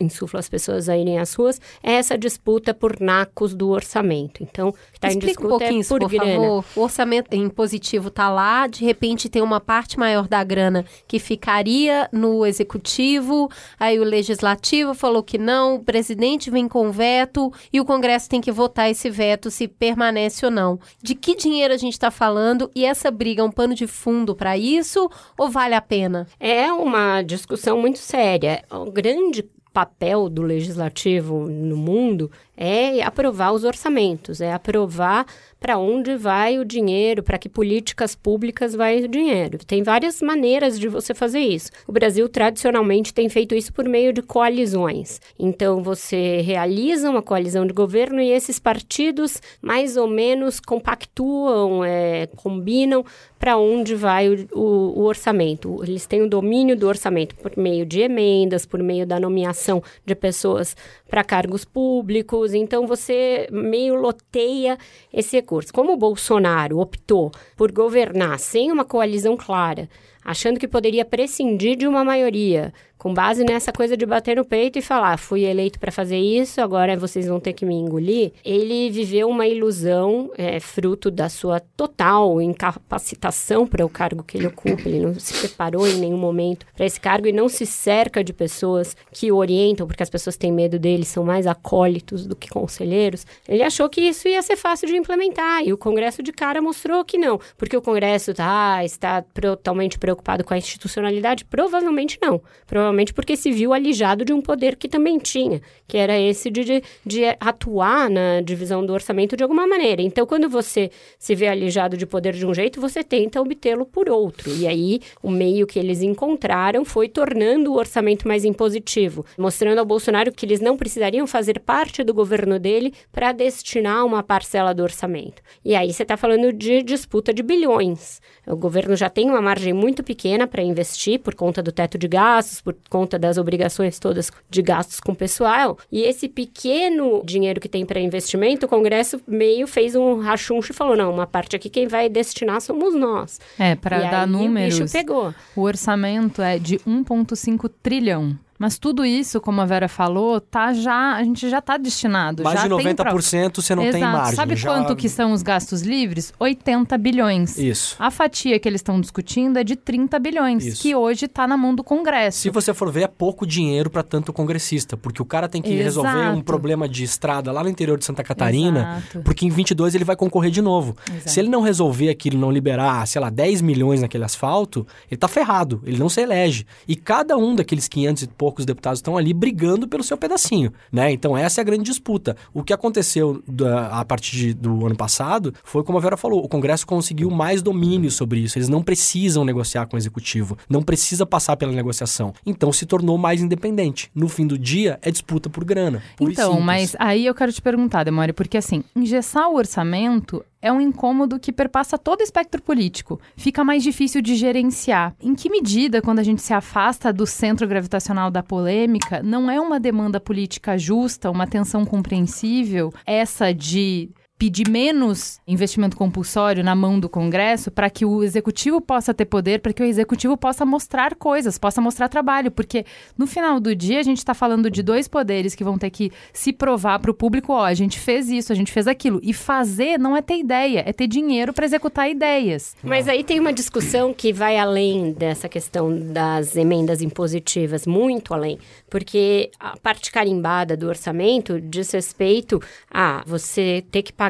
insufla 0.00 0.40
as 0.40 0.48
pessoas 0.48 0.88
a 0.88 0.96
irem 0.96 1.18
às 1.18 1.34
ruas, 1.34 1.60
é 1.82 1.92
essa 1.92 2.18
disputa 2.18 2.74
por 2.74 3.00
nacos 3.00 3.54
do 3.54 3.70
orçamento. 3.70 4.42
Então, 4.42 4.74
está 4.92 5.12
em 5.12 5.18
disputa 5.18 5.46
um 5.46 5.58
pouquinho, 5.58 5.80
é 5.80 5.84
por, 5.84 6.00
por 6.00 6.10
grana. 6.10 6.34
Favor. 6.34 6.64
O 6.76 6.80
orçamento 6.80 7.36
impositivo 7.36 8.08
está 8.08 8.28
lá, 8.30 8.66
de 8.66 8.84
repente 8.84 9.28
tem 9.28 9.42
uma 9.42 9.60
parte 9.60 9.98
maior 9.98 10.26
da 10.26 10.42
grana 10.42 10.84
que 11.06 11.18
ficaria 11.18 12.08
no 12.12 12.44
executivo, 12.44 13.50
aí 13.78 13.98
o 13.98 14.04
legislativo 14.04 14.94
falou 14.94 15.22
que 15.22 15.38
não, 15.38 15.76
o 15.76 15.84
presidente 15.84 16.50
vem 16.50 16.68
com 16.68 16.90
veto 16.90 17.52
e 17.72 17.80
o 17.80 17.84
Congresso 17.84 18.28
tem 18.28 18.40
que 18.40 18.52
votar 18.52 18.90
esse 18.90 19.08
veto 19.10 19.50
se 19.50 19.68
permanece 19.68 20.44
ou 20.44 20.50
não. 20.50 20.78
De 21.02 21.14
que 21.14 21.36
dinheiro 21.36 21.72
a 21.72 21.76
gente 21.76 21.94
está 21.94 22.10
falando 22.10 22.70
e 22.74 22.84
essa 22.84 23.10
briga 23.10 23.42
é 23.42 23.44
um 23.44 23.50
pano 23.50 23.74
de 23.74 23.86
fundo 23.86 24.34
para 24.34 24.56
isso 24.56 25.10
ou 25.38 25.48
vale 25.48 25.74
a 25.74 25.80
pena? 25.80 26.26
É 26.38 26.72
uma 26.72 27.22
discussão 27.22 27.80
muito 27.80 27.98
séria. 27.98 28.64
O 28.70 28.90
grande 28.90 29.44
papel 29.74 30.28
do 30.28 30.40
legislativo 30.40 31.48
no 31.48 31.76
mundo 31.76 32.30
é 32.56 33.02
aprovar 33.02 33.52
os 33.52 33.64
orçamentos, 33.64 34.40
é 34.40 34.52
aprovar 34.52 35.26
para 35.64 35.78
onde 35.78 36.14
vai 36.14 36.58
o 36.58 36.64
dinheiro, 36.64 37.22
para 37.22 37.38
que 37.38 37.48
políticas 37.48 38.14
públicas 38.14 38.74
vai 38.74 39.02
o 39.02 39.08
dinheiro. 39.08 39.56
Tem 39.64 39.82
várias 39.82 40.20
maneiras 40.20 40.78
de 40.78 40.88
você 40.88 41.14
fazer 41.14 41.38
isso. 41.38 41.70
O 41.88 41.92
Brasil 41.92 42.28
tradicionalmente 42.28 43.14
tem 43.14 43.30
feito 43.30 43.54
isso 43.54 43.72
por 43.72 43.88
meio 43.88 44.12
de 44.12 44.20
coalizões. 44.20 45.22
Então 45.38 45.82
você 45.82 46.42
realiza 46.42 47.08
uma 47.08 47.22
coalizão 47.22 47.66
de 47.66 47.72
governo 47.72 48.20
e 48.20 48.30
esses 48.30 48.58
partidos 48.58 49.40
mais 49.62 49.96
ou 49.96 50.06
menos 50.06 50.60
compactuam, 50.60 51.82
é, 51.82 52.26
combinam 52.36 53.02
para 53.38 53.56
onde 53.56 53.94
vai 53.94 54.28
o, 54.28 54.46
o, 54.52 55.00
o 55.00 55.02
orçamento. 55.04 55.82
Eles 55.82 56.06
têm 56.06 56.20
o 56.20 56.28
domínio 56.28 56.76
do 56.76 56.86
orçamento 56.86 57.34
por 57.36 57.56
meio 57.56 57.86
de 57.86 58.00
emendas, 58.00 58.66
por 58.66 58.82
meio 58.82 59.06
da 59.06 59.18
nomeação 59.18 59.82
de 60.04 60.14
pessoas 60.14 60.76
para 61.08 61.24
cargos 61.24 61.64
públicos. 61.64 62.52
Então 62.52 62.86
você 62.86 63.46
meio 63.50 63.94
loteia 63.94 64.78
esse 65.12 65.36
recurso. 65.36 65.53
Como 65.72 65.92
o 65.92 65.96
Bolsonaro 65.96 66.78
optou 66.78 67.30
por 67.56 67.70
governar 67.70 68.38
sem 68.38 68.72
uma 68.72 68.84
coalizão 68.84 69.36
clara, 69.36 69.88
achando 70.24 70.58
que 70.58 70.66
poderia 70.66 71.04
prescindir 71.04 71.76
de 71.76 71.86
uma 71.86 72.04
maioria, 72.04 72.72
com 73.04 73.12
base 73.12 73.44
nessa 73.44 73.70
coisa 73.70 73.98
de 73.98 74.06
bater 74.06 74.36
no 74.38 74.46
peito 74.46 74.78
e 74.78 74.82
falar, 74.82 75.18
fui 75.18 75.44
eleito 75.44 75.78
para 75.78 75.92
fazer 75.92 76.16
isso, 76.16 76.58
agora 76.62 76.96
vocês 76.96 77.26
vão 77.26 77.38
ter 77.38 77.52
que 77.52 77.66
me 77.66 77.74
engolir, 77.74 78.32
ele 78.42 78.88
viveu 78.88 79.28
uma 79.28 79.46
ilusão, 79.46 80.32
é, 80.38 80.58
fruto 80.58 81.10
da 81.10 81.28
sua 81.28 81.60
total 81.60 82.40
incapacitação 82.40 83.66
para 83.66 83.84
o 83.84 83.90
cargo 83.90 84.24
que 84.24 84.38
ele 84.38 84.46
ocupa. 84.46 84.88
Ele 84.88 85.00
não 85.00 85.20
se 85.20 85.34
preparou 85.34 85.86
em 85.86 85.96
nenhum 85.96 86.16
momento 86.16 86.64
para 86.74 86.86
esse 86.86 86.98
cargo 86.98 87.28
e 87.28 87.32
não 87.32 87.46
se 87.46 87.66
cerca 87.66 88.24
de 88.24 88.32
pessoas 88.32 88.96
que 89.12 89.30
o 89.30 89.36
orientam, 89.36 89.86
porque 89.86 90.02
as 90.02 90.08
pessoas 90.08 90.38
têm 90.38 90.50
medo 90.50 90.78
dele, 90.78 91.04
são 91.04 91.24
mais 91.24 91.46
acólitos 91.46 92.26
do 92.26 92.34
que 92.34 92.48
conselheiros. 92.48 93.26
Ele 93.46 93.62
achou 93.62 93.86
que 93.90 94.00
isso 94.00 94.26
ia 94.28 94.40
ser 94.40 94.56
fácil 94.56 94.88
de 94.88 94.96
implementar 94.96 95.62
e 95.62 95.74
o 95.74 95.76
Congresso 95.76 96.22
de 96.22 96.32
cara 96.32 96.62
mostrou 96.62 97.04
que 97.04 97.18
não, 97.18 97.38
porque 97.58 97.76
o 97.76 97.82
Congresso 97.82 98.32
tá, 98.32 98.82
está 98.82 99.20
totalmente 99.20 99.98
preocupado 99.98 100.42
com 100.42 100.54
a 100.54 100.56
institucionalidade? 100.56 101.44
Provavelmente 101.44 102.18
não. 102.22 102.40
Provavelmente 102.66 102.93
provavelmente 102.94 103.12
porque 103.12 103.36
se 103.36 103.50
viu 103.50 103.72
alijado 103.72 104.24
de 104.24 104.32
um 104.32 104.40
poder 104.40 104.76
que 104.76 104.88
também 104.88 105.18
tinha, 105.18 105.60
que 105.86 105.96
era 105.96 106.18
esse 106.18 106.50
de, 106.50 106.64
de, 106.64 106.82
de 107.04 107.24
atuar 107.40 108.08
na 108.08 108.40
divisão 108.40 108.84
do 108.86 108.92
orçamento 108.92 109.36
de 109.36 109.42
alguma 109.42 109.66
maneira. 109.66 110.00
Então, 110.00 110.24
quando 110.24 110.48
você 110.48 110.90
se 111.18 111.34
vê 111.34 111.48
alijado 111.48 111.96
de 111.96 112.06
poder 112.06 112.32
de 112.34 112.46
um 112.46 112.54
jeito, 112.54 112.80
você 112.80 113.02
tenta 113.02 113.40
obtê-lo 113.40 113.84
por 113.84 114.08
outro. 114.08 114.50
E 114.54 114.66
aí, 114.66 115.00
o 115.22 115.30
meio 115.30 115.66
que 115.66 115.78
eles 115.78 116.02
encontraram 116.02 116.84
foi 116.84 117.08
tornando 117.08 117.72
o 117.72 117.76
orçamento 117.76 118.28
mais 118.28 118.44
impositivo, 118.44 119.26
mostrando 119.36 119.78
ao 119.78 119.84
Bolsonaro 119.84 120.32
que 120.32 120.46
eles 120.46 120.60
não 120.60 120.76
precisariam 120.76 121.26
fazer 121.26 121.58
parte 121.60 122.04
do 122.04 122.14
governo 122.14 122.58
dele 122.58 122.92
para 123.10 123.32
destinar 123.32 124.06
uma 124.06 124.22
parcela 124.22 124.72
do 124.72 124.82
orçamento. 124.82 125.42
E 125.64 125.74
aí, 125.74 125.92
você 125.92 126.02
está 126.02 126.16
falando 126.16 126.52
de 126.52 126.82
disputa 126.82 127.34
de 127.34 127.42
bilhões. 127.42 128.20
O 128.46 128.56
governo 128.56 128.94
já 128.94 129.08
tem 129.08 129.30
uma 129.30 129.40
margem 129.40 129.72
muito 129.72 130.02
pequena 130.02 130.46
para 130.46 130.62
investir 130.62 131.20
por 131.20 131.34
conta 131.34 131.62
do 131.62 131.72
teto 131.72 131.96
de 131.96 132.06
gastos, 132.06 132.60
por 132.60 132.76
conta 132.90 133.18
das 133.18 133.38
obrigações 133.38 133.98
todas 133.98 134.30
de 134.50 134.62
gastos 134.62 135.00
com 135.00 135.14
pessoal. 135.14 135.78
E 135.90 136.02
esse 136.02 136.28
pequeno 136.28 137.22
dinheiro 137.24 137.60
que 137.60 137.68
tem 137.68 137.86
para 137.86 138.00
investimento, 138.00 138.66
o 138.66 138.68
Congresso 138.68 139.20
meio 139.26 139.66
fez 139.66 139.94
um 139.94 140.20
rachuncho 140.20 140.72
e 140.72 140.74
falou: 140.74 140.96
não, 140.96 141.12
uma 141.12 141.26
parte 141.26 141.56
aqui 141.56 141.70
quem 141.70 141.86
vai 141.86 142.08
destinar 142.08 142.60
somos 142.60 142.94
nós. 142.94 143.40
É, 143.58 143.74
para 143.74 144.00
dar 144.00 144.24
aí, 144.24 144.30
números. 144.30 144.78
O, 144.78 144.82
bicho 144.82 144.92
pegou. 144.92 145.34
o 145.56 145.62
orçamento 145.62 146.42
é 146.42 146.58
de 146.58 146.78
1,5 146.78 147.70
trilhão. 147.82 148.38
Mas 148.58 148.78
tudo 148.78 149.04
isso, 149.04 149.40
como 149.40 149.60
a 149.60 149.64
Vera 149.64 149.88
falou, 149.88 150.40
tá 150.40 150.72
já, 150.72 151.14
a 151.16 151.24
gente 151.24 151.48
já 151.48 151.58
está 151.58 151.76
destinado. 151.76 152.42
Mais 152.44 152.60
já 152.60 152.68
de 152.68 152.76
tem 152.82 152.94
pra- 152.94 153.12
90% 153.12 153.60
você 153.62 153.74
não 153.74 153.82
Exato. 153.82 153.98
tem 153.98 154.12
margem. 154.12 154.36
Sabe 154.36 154.56
já- 154.56 154.68
quanto 154.68 154.94
que 154.96 155.08
são 155.08 155.32
os 155.32 155.42
gastos 155.42 155.82
livres? 155.82 156.32
80 156.38 156.96
bilhões. 156.96 157.58
Isso. 157.58 157.96
A 157.98 158.10
fatia 158.10 158.58
que 158.58 158.68
eles 158.68 158.78
estão 158.80 159.00
discutindo 159.00 159.58
é 159.58 159.64
de 159.64 159.74
30 159.76 160.18
bilhões, 160.18 160.64
Isso. 160.66 160.82
que 160.82 160.94
hoje 160.94 161.26
está 161.26 161.46
na 161.48 161.56
mão 161.56 161.74
do 161.74 161.82
Congresso. 161.82 162.38
Se 162.38 162.50
você 162.50 162.72
for 162.72 162.90
ver, 162.92 163.02
é 163.02 163.06
pouco 163.08 163.46
dinheiro 163.46 163.90
para 163.90 164.02
tanto 164.02 164.32
congressista, 164.32 164.96
porque 164.96 165.20
o 165.20 165.24
cara 165.24 165.48
tem 165.48 165.60
que 165.60 165.74
resolver 165.74 166.10
um 166.16 166.32
Exato. 166.32 166.44
problema 166.44 166.88
de 166.88 167.02
estrada 167.02 167.50
lá 167.50 167.62
no 167.62 167.68
interior 167.68 167.98
de 167.98 168.04
Santa 168.04 168.22
Catarina, 168.22 169.00
Exato. 169.04 169.20
porque 169.24 169.44
em 169.46 169.50
22 169.50 169.94
ele 169.94 170.04
vai 170.04 170.14
concorrer 170.16 170.50
de 170.50 170.62
novo. 170.62 170.96
Exato. 171.10 171.30
Se 171.30 171.40
ele 171.40 171.48
não 171.48 171.60
resolver 171.60 172.08
aquilo, 172.08 172.38
não 172.38 172.50
liberar, 172.52 173.06
sei 173.06 173.20
lá, 173.20 173.30
10 173.30 173.60
milhões 173.60 174.00
naquele 174.00 174.24
asfalto, 174.24 174.86
ele 175.10 175.18
tá 175.18 175.26
ferrado, 175.28 175.82
ele 175.84 175.98
não 175.98 176.08
se 176.08 176.20
elege. 176.20 176.66
E 176.86 176.94
cada 176.94 177.36
um 177.36 177.54
daqueles 177.54 177.88
500 177.88 178.22
e 178.22 178.26
poucos 178.44 178.66
deputados 178.66 178.98
estão 178.98 179.16
ali 179.16 179.32
brigando 179.32 179.88
pelo 179.88 180.02
seu 180.04 180.18
pedacinho, 180.18 180.70
né? 180.92 181.10
Então 181.10 181.34
essa 181.34 181.60
é 181.60 181.62
a 181.62 181.64
grande 181.64 181.84
disputa. 181.84 182.36
O 182.52 182.62
que 182.62 182.74
aconteceu 182.74 183.42
da- 183.48 183.88
a 184.00 184.04
partir 184.04 184.36
de- 184.36 184.54
do 184.54 184.84
ano 184.84 184.94
passado 184.94 185.54
foi 185.64 185.82
como 185.82 185.96
a 185.96 186.00
Vera 186.00 186.16
falou, 186.16 186.44
o 186.44 186.48
Congresso 186.48 186.86
conseguiu 186.86 187.30
mais 187.30 187.62
domínio 187.62 188.10
sobre 188.10 188.40
isso. 188.40 188.58
Eles 188.58 188.68
não 188.68 188.82
precisam 188.82 189.44
negociar 189.46 189.86
com 189.86 189.96
o 189.96 189.98
executivo, 189.98 190.58
não 190.68 190.82
precisa 190.82 191.24
passar 191.24 191.56
pela 191.56 191.72
negociação. 191.72 192.34
Então 192.44 192.70
se 192.70 192.84
tornou 192.84 193.16
mais 193.16 193.40
independente. 193.40 194.10
No 194.14 194.28
fim 194.28 194.46
do 194.46 194.58
dia 194.58 194.98
é 195.00 195.10
disputa 195.10 195.48
por 195.48 195.64
grana. 195.64 196.02
Então, 196.20 196.60
mas 196.60 196.94
aí 196.98 197.24
eu 197.24 197.34
quero 197.34 197.50
te 197.52 197.62
perguntar, 197.62 198.04
Demore, 198.04 198.32
porque 198.34 198.58
assim, 198.58 198.84
engessar 198.94 199.48
o 199.48 199.56
orçamento 199.56 200.44
é 200.64 200.72
um 200.72 200.80
incômodo 200.80 201.38
que 201.38 201.52
perpassa 201.52 201.98
todo 201.98 202.20
o 202.20 202.22
espectro 202.22 202.62
político. 202.62 203.20
Fica 203.36 203.62
mais 203.62 203.82
difícil 203.82 204.22
de 204.22 204.34
gerenciar. 204.34 205.14
Em 205.20 205.34
que 205.34 205.50
medida, 205.50 206.00
quando 206.00 206.20
a 206.20 206.22
gente 206.22 206.40
se 206.40 206.54
afasta 206.54 207.12
do 207.12 207.26
centro 207.26 207.68
gravitacional 207.68 208.30
da 208.30 208.42
polêmica, 208.42 209.22
não 209.22 209.50
é 209.50 209.60
uma 209.60 209.78
demanda 209.78 210.18
política 210.18 210.78
justa, 210.78 211.30
uma 211.30 211.46
tensão 211.46 211.84
compreensível, 211.84 212.90
essa 213.04 213.52
de 213.52 214.08
pedir 214.36 214.68
menos 214.68 215.38
investimento 215.46 215.96
compulsório 215.96 216.64
na 216.64 216.74
mão 216.74 216.98
do 216.98 217.08
Congresso 217.08 217.70
para 217.70 217.88
que 217.88 218.04
o 218.04 218.22
executivo 218.22 218.80
possa 218.80 219.14
ter 219.14 219.24
poder, 219.24 219.60
para 219.60 219.72
que 219.72 219.82
o 219.82 219.86
executivo 219.86 220.36
possa 220.36 220.66
mostrar 220.66 221.14
coisas, 221.14 221.56
possa 221.56 221.80
mostrar 221.80 222.08
trabalho, 222.08 222.50
porque 222.50 222.84
no 223.16 223.26
final 223.26 223.60
do 223.60 223.74
dia 223.74 224.00
a 224.00 224.02
gente 224.02 224.18
está 224.18 224.34
falando 224.34 224.68
de 224.68 224.82
dois 224.82 225.06
poderes 225.06 225.54
que 225.54 225.62
vão 225.62 225.78
ter 225.78 225.90
que 225.90 226.10
se 226.32 226.52
provar 226.52 226.98
para 226.98 227.10
o 227.10 227.14
público, 227.14 227.52
ó, 227.52 227.64
a 227.64 227.74
gente 227.74 227.98
fez 227.98 228.28
isso, 228.28 228.52
a 228.52 228.56
gente 228.56 228.72
fez 228.72 228.88
aquilo, 228.88 229.20
e 229.22 229.32
fazer 229.32 229.98
não 229.98 230.16
é 230.16 230.20
ter 230.20 230.38
ideia, 230.38 230.82
é 230.84 230.92
ter 230.92 231.06
dinheiro 231.06 231.52
para 231.52 231.64
executar 231.64 232.10
ideias. 232.10 232.76
Mas 232.82 233.08
aí 233.08 233.22
tem 233.22 233.38
uma 233.38 233.52
discussão 233.52 234.12
que 234.12 234.32
vai 234.32 234.58
além 234.58 235.12
dessa 235.12 235.48
questão 235.48 235.96
das 236.12 236.56
emendas 236.56 237.00
impositivas, 237.00 237.86
muito 237.86 238.34
além, 238.34 238.58
porque 238.90 239.50
a 239.60 239.76
parte 239.78 240.10
carimbada 240.10 240.76
do 240.76 240.88
orçamento 240.88 241.60
diz 241.60 241.92
respeito 241.92 242.60
a 242.90 243.22
você 243.26 243.84
ter 243.92 244.02
que 244.02 244.12
pagar 244.12 244.23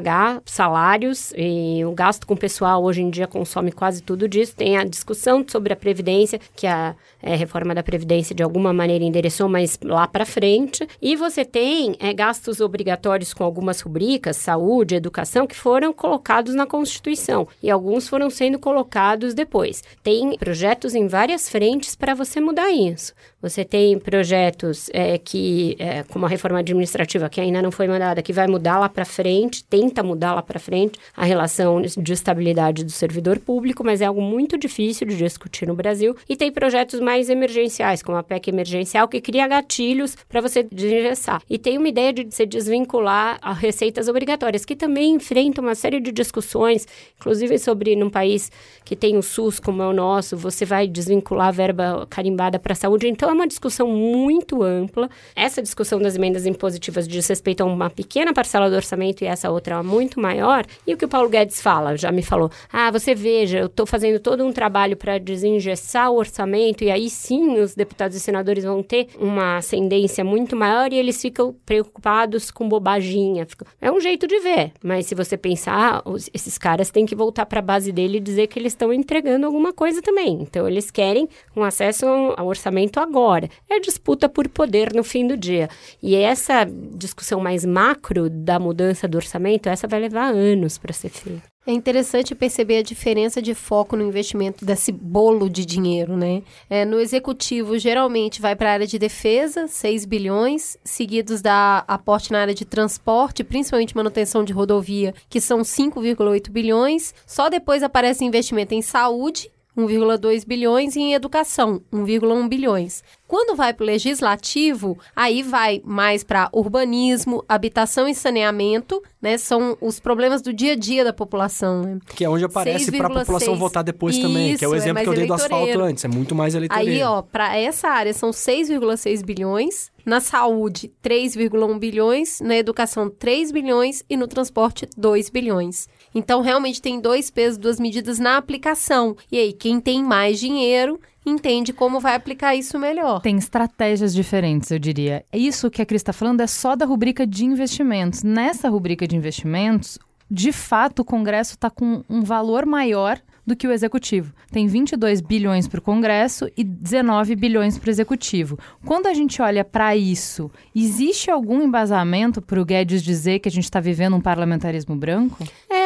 salários 0.44 1.32
e 1.36 1.84
o 1.84 1.92
gasto 1.92 2.26
com 2.26 2.36
pessoal 2.36 2.82
hoje 2.82 3.02
em 3.02 3.10
dia 3.10 3.26
consome 3.26 3.72
quase 3.72 4.02
tudo 4.02 4.28
disso. 4.28 4.54
Tem 4.56 4.76
a 4.76 4.84
discussão 4.84 5.44
sobre 5.46 5.72
a 5.72 5.76
previdência, 5.76 6.40
que 6.54 6.66
a 6.66 6.94
é, 7.22 7.34
reforma 7.34 7.74
da 7.74 7.82
previdência 7.82 8.34
de 8.34 8.42
alguma 8.42 8.72
maneira 8.72 9.04
endereçou, 9.04 9.48
mas 9.48 9.78
lá 9.82 10.06
para 10.06 10.26
frente. 10.26 10.86
E 11.00 11.16
você 11.16 11.44
tem 11.44 11.96
é, 11.98 12.12
gastos 12.12 12.60
obrigatórios 12.60 13.32
com 13.32 13.42
algumas 13.42 13.80
rubricas, 13.80 14.36
saúde, 14.36 14.94
educação, 14.94 15.46
que 15.46 15.56
foram 15.56 15.92
colocados 15.92 16.54
na 16.54 16.66
Constituição 16.66 17.48
e 17.62 17.70
alguns 17.70 18.08
foram 18.08 18.28
sendo 18.28 18.58
colocados 18.58 19.34
depois. 19.34 19.82
Tem 20.02 20.36
projetos 20.36 20.94
em 20.94 21.08
várias 21.08 21.48
frentes 21.48 21.94
para 21.96 22.14
você 22.14 22.40
mudar 22.40 22.70
isso. 22.70 23.14
Você 23.44 23.62
tem 23.62 23.98
projetos 23.98 24.88
é, 24.94 25.18
que, 25.18 25.76
é, 25.78 26.02
como 26.04 26.24
a 26.24 26.28
reforma 26.30 26.60
administrativa, 26.60 27.28
que 27.28 27.42
ainda 27.42 27.60
não 27.60 27.70
foi 27.70 27.86
mandada, 27.86 28.22
que 28.22 28.32
vai 28.32 28.46
mudar 28.46 28.78
lá 28.78 28.88
para 28.88 29.04
frente, 29.04 29.62
tenta 29.64 30.02
mudar 30.02 30.32
lá 30.32 30.40
para 30.40 30.58
frente 30.58 30.98
a 31.14 31.26
relação 31.26 31.82
de 31.82 32.10
estabilidade 32.10 32.82
do 32.82 32.90
servidor 32.90 33.38
público, 33.38 33.84
mas 33.84 34.00
é 34.00 34.06
algo 34.06 34.22
muito 34.22 34.56
difícil 34.56 35.06
de 35.06 35.14
discutir 35.14 35.68
no 35.68 35.74
Brasil. 35.74 36.16
E 36.26 36.36
tem 36.36 36.50
projetos 36.50 37.00
mais 37.00 37.28
emergenciais, 37.28 38.02
como 38.02 38.16
a 38.16 38.22
PEC 38.22 38.48
emergencial, 38.48 39.06
que 39.08 39.20
cria 39.20 39.46
gatilhos 39.46 40.16
para 40.26 40.40
você 40.40 40.62
desengessar. 40.62 41.42
E 41.50 41.58
tem 41.58 41.76
uma 41.76 41.88
ideia 41.88 42.14
de 42.14 42.34
se 42.34 42.46
desvincular 42.46 43.36
a 43.42 43.52
receitas 43.52 44.08
obrigatórias, 44.08 44.64
que 44.64 44.74
também 44.74 45.16
enfrenta 45.16 45.60
uma 45.60 45.74
série 45.74 46.00
de 46.00 46.10
discussões, 46.12 46.88
inclusive 47.20 47.58
sobre 47.58 47.94
num 47.94 48.08
país 48.08 48.50
que 48.86 48.96
tem 48.96 49.18
o 49.18 49.22
SUS 49.22 49.60
como 49.60 49.82
é 49.82 49.86
o 49.86 49.92
nosso, 49.92 50.34
você 50.34 50.64
vai 50.64 50.88
desvincular 50.88 51.48
a 51.48 51.50
verba 51.50 52.06
carimbada 52.08 52.58
para 52.58 52.72
a 52.72 52.76
saúde. 52.76 53.06
Então 53.06 53.33
uma 53.34 53.46
discussão 53.46 53.88
muito 53.88 54.62
ampla. 54.62 55.08
Essa 55.34 55.62
discussão 55.62 55.98
das 55.98 56.16
emendas 56.16 56.46
impositivas 56.46 57.06
diz 57.06 57.26
respeito 57.26 57.62
a 57.62 57.66
uma 57.66 57.90
pequena 57.90 58.32
parcela 58.32 58.70
do 58.70 58.76
orçamento 58.76 59.22
e 59.22 59.26
essa 59.26 59.50
outra 59.50 59.76
é 59.76 59.82
muito 59.82 60.20
maior. 60.20 60.64
E 60.86 60.94
o 60.94 60.96
que 60.96 61.04
o 61.04 61.08
Paulo 61.08 61.28
Guedes 61.28 61.60
fala, 61.60 61.96
já 61.96 62.10
me 62.10 62.22
falou: 62.22 62.50
ah, 62.72 62.90
você 62.90 63.14
veja, 63.14 63.58
eu 63.58 63.66
estou 63.66 63.86
fazendo 63.86 64.20
todo 64.20 64.44
um 64.44 64.52
trabalho 64.52 64.96
para 64.96 65.18
desengessar 65.18 66.10
o 66.10 66.16
orçamento 66.16 66.84
e 66.84 66.90
aí 66.90 67.10
sim 67.10 67.58
os 67.60 67.74
deputados 67.74 68.16
e 68.16 68.20
senadores 68.20 68.64
vão 68.64 68.82
ter 68.82 69.08
uma 69.18 69.58
ascendência 69.58 70.24
muito 70.24 70.56
maior 70.56 70.92
e 70.92 70.96
eles 70.96 71.20
ficam 71.20 71.54
preocupados 71.64 72.50
com 72.50 72.68
bobaginha. 72.68 73.46
É 73.80 73.90
um 73.90 74.00
jeito 74.00 74.26
de 74.26 74.38
ver, 74.40 74.72
mas 74.82 75.06
se 75.06 75.14
você 75.14 75.36
pensar, 75.36 76.02
ah, 76.04 76.14
esses 76.32 76.56
caras 76.58 76.90
têm 76.90 77.06
que 77.06 77.14
voltar 77.14 77.46
para 77.46 77.58
a 77.58 77.62
base 77.62 77.92
dele 77.92 78.18
e 78.18 78.20
dizer 78.20 78.46
que 78.46 78.58
eles 78.58 78.72
estão 78.72 78.92
entregando 78.92 79.46
alguma 79.46 79.72
coisa 79.72 80.00
também. 80.00 80.38
Então 80.40 80.68
eles 80.68 80.90
querem 80.90 81.28
um 81.56 81.62
acesso 81.62 82.06
ao 82.06 82.46
orçamento 82.46 83.00
agora. 83.00 83.23
É 83.68 83.80
disputa 83.80 84.28
por 84.28 84.48
poder 84.48 84.92
no 84.94 85.02
fim 85.02 85.26
do 85.26 85.36
dia. 85.36 85.68
E 86.02 86.14
essa 86.14 86.64
discussão 86.94 87.40
mais 87.40 87.64
macro 87.64 88.28
da 88.28 88.58
mudança 88.58 89.08
do 89.08 89.16
orçamento, 89.16 89.68
essa 89.68 89.88
vai 89.88 90.00
levar 90.00 90.32
anos 90.32 90.78
para 90.78 90.92
ser 90.92 91.08
feita. 91.10 91.54
É 91.66 91.72
interessante 91.72 92.34
perceber 92.34 92.78
a 92.78 92.82
diferença 92.82 93.40
de 93.40 93.54
foco 93.54 93.96
no 93.96 94.06
investimento 94.06 94.66
desse 94.66 94.92
bolo 94.92 95.48
de 95.48 95.64
dinheiro, 95.64 96.14
né? 96.14 96.42
É, 96.68 96.84
no 96.84 97.00
executivo, 97.00 97.78
geralmente 97.78 98.42
vai 98.42 98.54
para 98.54 98.68
a 98.68 98.72
área 98.74 98.86
de 98.86 98.98
defesa, 98.98 99.66
6 99.66 100.04
bilhões, 100.04 100.76
seguidos 100.84 101.40
da 101.40 101.82
aporte 101.88 102.30
na 102.30 102.40
área 102.40 102.54
de 102.54 102.66
transporte, 102.66 103.42
principalmente 103.42 103.96
manutenção 103.96 104.44
de 104.44 104.52
rodovia, 104.52 105.14
que 105.26 105.40
são 105.40 105.60
5,8 105.60 106.50
bilhões. 106.50 107.14
Só 107.26 107.48
depois 107.48 107.82
aparece 107.82 108.26
investimento 108.26 108.74
em 108.74 108.82
saúde, 108.82 109.50
1,2 109.76 110.46
bilhões 110.46 110.96
e 110.96 111.00
em 111.00 111.14
educação, 111.14 111.82
1,1 111.92 112.48
bilhões. 112.48 113.02
Quando 113.26 113.56
vai 113.56 113.72
para 113.72 113.84
o 113.84 113.86
legislativo, 113.86 114.98
aí 115.16 115.42
vai 115.42 115.80
mais 115.84 116.22
para 116.22 116.48
urbanismo, 116.52 117.42
habitação 117.48 118.06
e 118.06 118.14
saneamento, 118.14 119.02
né? 119.20 119.38
São 119.38 119.76
os 119.80 119.98
problemas 119.98 120.42
do 120.42 120.52
dia 120.52 120.72
a 120.72 120.76
dia 120.76 121.02
da 121.02 121.12
população. 121.12 121.82
Né? 121.82 121.98
Que 122.14 122.24
é 122.24 122.28
onde 122.28 122.44
aparece 122.44 122.92
para 122.92 123.06
a 123.06 123.10
população 123.10 123.54
6,6. 123.54 123.58
votar 123.58 123.82
depois 123.82 124.18
também, 124.18 124.56
que 124.56 124.64
é 124.64 124.68
o 124.68 124.70
Isso, 124.70 124.74
é 124.74 124.78
exemplo 124.78 124.94
mais 124.94 125.04
que 125.04 125.10
eu 125.10 125.14
dei 125.14 125.26
do 125.26 125.34
asfalto 125.34 125.80
antes, 125.80 126.04
é 126.04 126.08
muito 126.08 126.34
mais 126.34 126.54
eleitoreiro. 126.54 126.90
Aí, 126.90 127.02
ó, 127.02 127.22
para 127.22 127.56
essa 127.56 127.88
área 127.88 128.12
são 128.12 128.30
6,6 128.30 129.24
bilhões, 129.24 129.90
na 130.04 130.20
saúde 130.20 130.92
3,1 131.02 131.78
bilhões, 131.78 132.40
na 132.40 132.56
educação 132.56 133.08
3 133.08 133.50
bilhões 133.50 134.04
e 134.08 134.16
no 134.18 134.28
transporte 134.28 134.86
2 134.96 135.30
bilhões. 135.30 135.88
Então, 136.14 136.42
realmente 136.42 136.80
tem 136.80 137.00
dois 137.00 137.30
pesos, 137.30 137.58
duas 137.58 137.80
medidas 137.80 138.18
na 138.18 138.36
aplicação. 138.36 139.16
E 139.32 139.38
aí, 139.38 139.52
quem 139.52 139.80
tem 139.80 140.04
mais 140.04 140.38
dinheiro 140.38 141.00
entende 141.24 141.72
como 141.72 142.00
vai 142.00 142.14
aplicar 142.14 142.54
isso 142.54 142.78
melhor. 142.78 143.20
Tem 143.20 143.36
estratégias 143.36 144.14
diferentes, 144.14 144.70
eu 144.70 144.78
diria. 144.78 145.24
Isso 145.32 145.70
que 145.70 145.82
a 145.82 145.86
Cris 145.86 146.00
está 146.00 146.12
falando 146.12 146.40
é 146.40 146.46
só 146.46 146.76
da 146.76 146.84
rubrica 146.84 147.26
de 147.26 147.44
investimentos. 147.44 148.22
Nessa 148.22 148.68
rubrica 148.68 149.06
de 149.06 149.16
investimentos, 149.16 149.98
de 150.30 150.52
fato, 150.52 151.00
o 151.00 151.04
Congresso 151.04 151.54
está 151.54 151.70
com 151.70 152.02
um 152.08 152.22
valor 152.22 152.66
maior 152.66 153.20
do 153.46 153.54
que 153.54 153.68
o 153.68 153.72
Executivo. 153.72 154.32
Tem 154.50 154.66
22 154.66 155.20
bilhões 155.20 155.68
para 155.68 155.78
o 155.78 155.82
Congresso 155.82 156.50
e 156.56 156.64
19 156.64 157.36
bilhões 157.36 157.76
para 157.76 157.88
o 157.88 157.90
Executivo. 157.90 158.58
Quando 158.84 159.06
a 159.06 159.14
gente 159.14 159.42
olha 159.42 159.64
para 159.64 159.94
isso, 159.94 160.50
existe 160.74 161.30
algum 161.30 161.62
embasamento 161.62 162.40
para 162.40 162.60
o 162.60 162.64
Guedes 162.64 163.02
dizer 163.02 163.40
que 163.40 163.48
a 163.48 163.52
gente 163.52 163.64
está 163.64 163.80
vivendo 163.80 164.16
um 164.16 164.20
parlamentarismo 164.20 164.96
branco? 164.96 165.44
É 165.68 165.83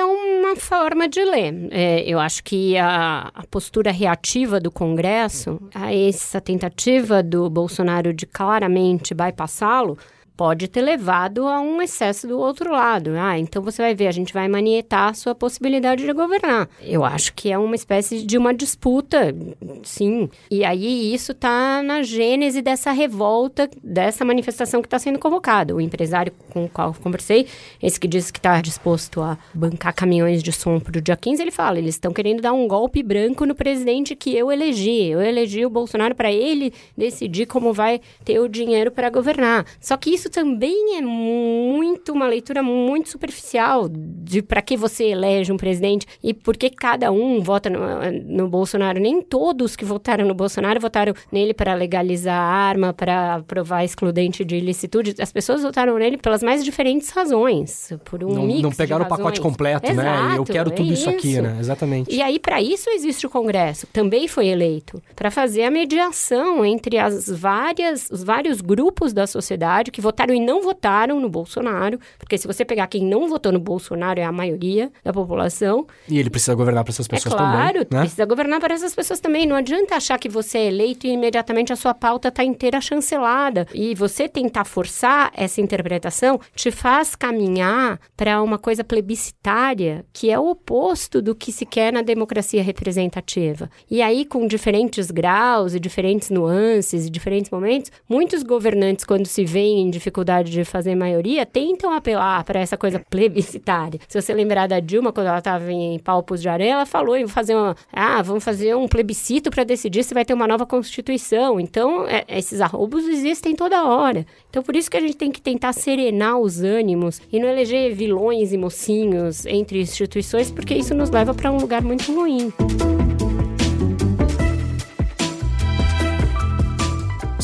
forma 0.58 1.08
de 1.08 1.24
ler. 1.24 1.68
É, 1.70 2.02
eu 2.02 2.18
acho 2.18 2.42
que 2.44 2.76
a, 2.76 3.30
a 3.34 3.46
postura 3.50 3.90
reativa 3.90 4.60
do 4.60 4.70
Congresso 4.70 5.60
a 5.74 5.94
essa 5.94 6.40
tentativa 6.40 7.22
do 7.22 7.48
Bolsonaro 7.48 8.12
de 8.12 8.26
claramente 8.26 9.14
bypassá-lo 9.14 9.96
pode 10.38 10.68
ter 10.68 10.82
levado 10.82 11.48
a 11.48 11.60
um 11.60 11.82
excesso 11.82 12.28
do 12.28 12.38
outro 12.38 12.70
lado. 12.70 13.10
Ah, 13.18 13.36
então 13.36 13.60
você 13.60 13.82
vai 13.82 13.92
ver, 13.92 14.06
a 14.06 14.12
gente 14.12 14.32
vai 14.32 14.46
manietar 14.46 15.08
a 15.08 15.14
sua 15.14 15.34
possibilidade 15.34 16.06
de 16.06 16.12
governar. 16.12 16.68
Eu 16.80 17.04
acho 17.04 17.34
que 17.34 17.50
é 17.50 17.58
uma 17.58 17.74
espécie 17.74 18.22
de 18.24 18.38
uma 18.38 18.54
disputa, 18.54 19.34
sim. 19.82 20.30
E 20.48 20.64
aí 20.64 21.12
isso 21.12 21.32
está 21.32 21.82
na 21.82 22.04
gênese 22.04 22.62
dessa 22.62 22.92
revolta, 22.92 23.68
dessa 23.82 24.24
manifestação 24.24 24.80
que 24.80 24.86
está 24.86 24.96
sendo 24.96 25.18
convocada. 25.18 25.74
O 25.74 25.80
empresário 25.80 26.32
com 26.50 26.66
o 26.66 26.68
qual 26.68 26.94
conversei, 26.94 27.48
esse 27.82 27.98
que 27.98 28.06
disse 28.06 28.32
que 28.32 28.38
está 28.38 28.60
disposto 28.60 29.20
a 29.20 29.36
bancar 29.52 29.92
caminhões 29.92 30.40
de 30.40 30.52
som 30.52 30.78
para 30.78 30.98
o 30.98 31.02
dia 31.02 31.16
15, 31.16 31.42
ele 31.42 31.50
fala, 31.50 31.78
eles 31.78 31.96
estão 31.96 32.12
querendo 32.12 32.40
dar 32.40 32.52
um 32.52 32.68
golpe 32.68 33.02
branco 33.02 33.44
no 33.44 33.56
presidente 33.56 34.14
que 34.14 34.36
eu 34.36 34.52
elegi. 34.52 35.06
Eu 35.06 35.20
elegi 35.20 35.66
o 35.66 35.70
Bolsonaro 35.70 36.14
para 36.14 36.30
ele 36.30 36.72
decidir 36.96 37.46
como 37.46 37.72
vai 37.72 38.00
ter 38.24 38.38
o 38.38 38.48
dinheiro 38.48 38.92
para 38.92 39.10
governar. 39.10 39.66
Só 39.80 39.96
que 39.96 40.10
isso 40.10 40.27
também 40.28 40.96
é 40.96 41.00
muito 41.00 42.12
uma 42.12 42.26
leitura 42.26 42.62
muito 42.62 43.08
superficial 43.08 43.88
de 43.88 44.42
para 44.42 44.62
que 44.62 44.76
você 44.76 45.04
elege 45.06 45.52
um 45.52 45.56
presidente 45.56 46.06
e 46.22 46.34
por 46.34 46.56
que 46.56 46.70
cada 46.70 47.10
um 47.10 47.40
vota 47.40 47.70
no, 47.70 47.78
no 48.24 48.48
Bolsonaro. 48.48 49.00
Nem 49.00 49.22
todos 49.22 49.76
que 49.76 49.84
votaram 49.84 50.26
no 50.26 50.34
Bolsonaro 50.34 50.80
votaram 50.80 51.14
nele 51.32 51.54
para 51.54 51.74
legalizar 51.74 52.38
a 52.38 52.44
arma, 52.44 52.92
para 52.92 53.36
aprovar 53.36 53.84
excludente 53.84 54.44
de 54.44 54.56
ilicitude. 54.56 55.14
As 55.20 55.32
pessoas 55.32 55.62
votaram 55.62 55.96
nele 55.98 56.18
pelas 56.18 56.42
mais 56.42 56.64
diferentes 56.64 57.10
razões, 57.10 57.92
por 58.04 58.22
um 58.22 58.34
não, 58.34 58.46
mix 58.46 58.62
não 58.62 58.72
pegaram 58.72 59.04
o 59.04 59.08
pacote 59.08 59.40
completo, 59.40 59.92
né? 59.92 60.04
E 60.04 60.36
eu 60.36 60.42
Exato, 60.42 60.52
quero 60.52 60.70
é 60.70 60.74
tudo 60.74 60.92
isso, 60.92 61.10
aqui, 61.10 61.32
isso. 61.32 61.42
né? 61.42 61.56
Exatamente. 61.58 62.14
E 62.14 62.20
aí, 62.20 62.38
para 62.38 62.60
isso 62.60 62.90
existe 62.90 63.26
o 63.26 63.30
Congresso, 63.30 63.86
também 63.92 64.28
foi 64.28 64.48
eleito, 64.48 65.02
para 65.14 65.30
fazer 65.30 65.64
a 65.64 65.70
mediação 65.70 66.64
entre 66.64 66.98
as 66.98 67.28
várias, 67.28 68.10
os 68.10 68.22
vários 68.22 68.60
grupos 68.60 69.12
da 69.12 69.26
sociedade 69.26 69.90
que 69.90 70.00
votaram 70.00 70.17
e 70.26 70.40
não 70.40 70.62
votaram 70.62 71.20
no 71.20 71.28
Bolsonaro, 71.28 71.98
porque 72.18 72.36
se 72.36 72.46
você 72.46 72.64
pegar 72.64 72.86
quem 72.86 73.04
não 73.04 73.28
votou 73.28 73.52
no 73.52 73.58
Bolsonaro 73.58 74.20
é 74.20 74.24
a 74.24 74.32
maioria 74.32 74.90
da 75.04 75.12
população, 75.12 75.86
E 76.08 76.18
ele 76.18 76.30
precisa 76.30 76.54
governar 76.54 76.84
para 76.84 76.92
essas 76.92 77.06
pessoas 77.08 77.34
é 77.34 77.36
claro, 77.36 77.84
também, 77.84 77.86
né? 77.90 78.00
precisa 78.00 78.24
governar 78.24 78.60
para 78.60 78.74
essas 78.74 78.94
pessoas 78.94 79.20
também. 79.20 79.46
Não 79.46 79.56
adianta 79.56 79.96
achar 79.96 80.18
que 80.18 80.28
você 80.28 80.58
é 80.58 80.66
eleito 80.66 81.06
e 81.06 81.10
imediatamente 81.10 81.72
a 81.72 81.76
sua 81.76 81.94
pauta 81.94 82.28
está 82.28 82.44
inteira 82.44 82.80
chancelada. 82.80 83.66
E 83.72 83.94
você 83.94 84.28
tentar 84.28 84.64
forçar 84.64 85.30
essa 85.34 85.60
interpretação 85.60 86.40
te 86.54 86.70
faz 86.70 87.14
caminhar 87.14 88.00
para 88.16 88.42
uma 88.42 88.58
coisa 88.58 88.82
plebiscitária, 88.84 90.04
que 90.12 90.30
é 90.30 90.38
o 90.38 90.50
oposto 90.50 91.20
do 91.20 91.34
que 91.34 91.52
se 91.52 91.66
quer 91.66 91.92
na 91.92 92.02
democracia 92.02 92.62
representativa. 92.62 93.70
E 93.90 94.02
aí, 94.02 94.24
com 94.24 94.46
diferentes 94.46 95.10
graus 95.10 95.74
e 95.74 95.80
diferentes 95.80 96.30
nuances 96.30 97.06
e 97.06 97.10
diferentes 97.10 97.50
momentos, 97.50 97.90
muitos 98.08 98.42
governantes, 98.42 99.04
quando 99.04 99.26
se 99.26 99.44
veem 99.44 99.82
em 99.82 99.90
dificuldade 100.08 100.50
de 100.50 100.64
fazer 100.64 100.94
maioria, 100.94 101.44
tentam 101.46 101.92
apelar 101.92 102.42
para 102.44 102.60
essa 102.60 102.76
coisa 102.76 102.98
plebiscitária. 102.98 104.00
Se 104.08 104.20
você 104.20 104.32
lembrar 104.34 104.66
da 104.66 104.80
Dilma, 104.80 105.12
quando 105.12 105.26
ela 105.26 105.38
estava 105.38 105.70
em 105.70 105.98
Palpos 105.98 106.40
de 106.40 106.48
Areia, 106.48 106.72
ela 106.72 106.86
falou 106.86 107.16
em 107.16 107.26
fazer 107.26 107.54
uma, 107.54 107.76
ah, 107.92 108.22
vamos 108.22 108.42
fazer 108.42 108.74
um 108.74 108.88
plebiscito 108.88 109.50
para 109.50 109.64
decidir 109.64 110.02
se 110.02 110.14
vai 110.14 110.24
ter 110.24 110.34
uma 110.34 110.46
nova 110.46 110.66
constituição. 110.66 111.60
Então, 111.60 112.06
é- 112.08 112.24
esses 112.28 112.60
arroubos 112.60 113.06
existem 113.06 113.54
toda 113.54 113.84
hora. 113.84 114.26
Então, 114.48 114.62
por 114.62 114.74
isso 114.74 114.90
que 114.90 114.96
a 114.96 115.00
gente 115.00 115.16
tem 115.16 115.30
que 115.30 115.40
tentar 115.40 115.72
serenar 115.72 116.38
os 116.38 116.62
ânimos 116.62 117.20
e 117.30 117.38
não 117.38 117.48
eleger 117.48 117.94
vilões 117.94 118.52
e 118.52 118.58
mocinhos 118.58 119.44
entre 119.46 119.80
instituições, 119.80 120.50
porque 120.50 120.74
isso 120.74 120.94
nos 120.94 121.10
leva 121.10 121.34
para 121.34 121.52
um 121.52 121.58
lugar 121.58 121.82
muito 121.82 122.12
ruim. 122.12 122.52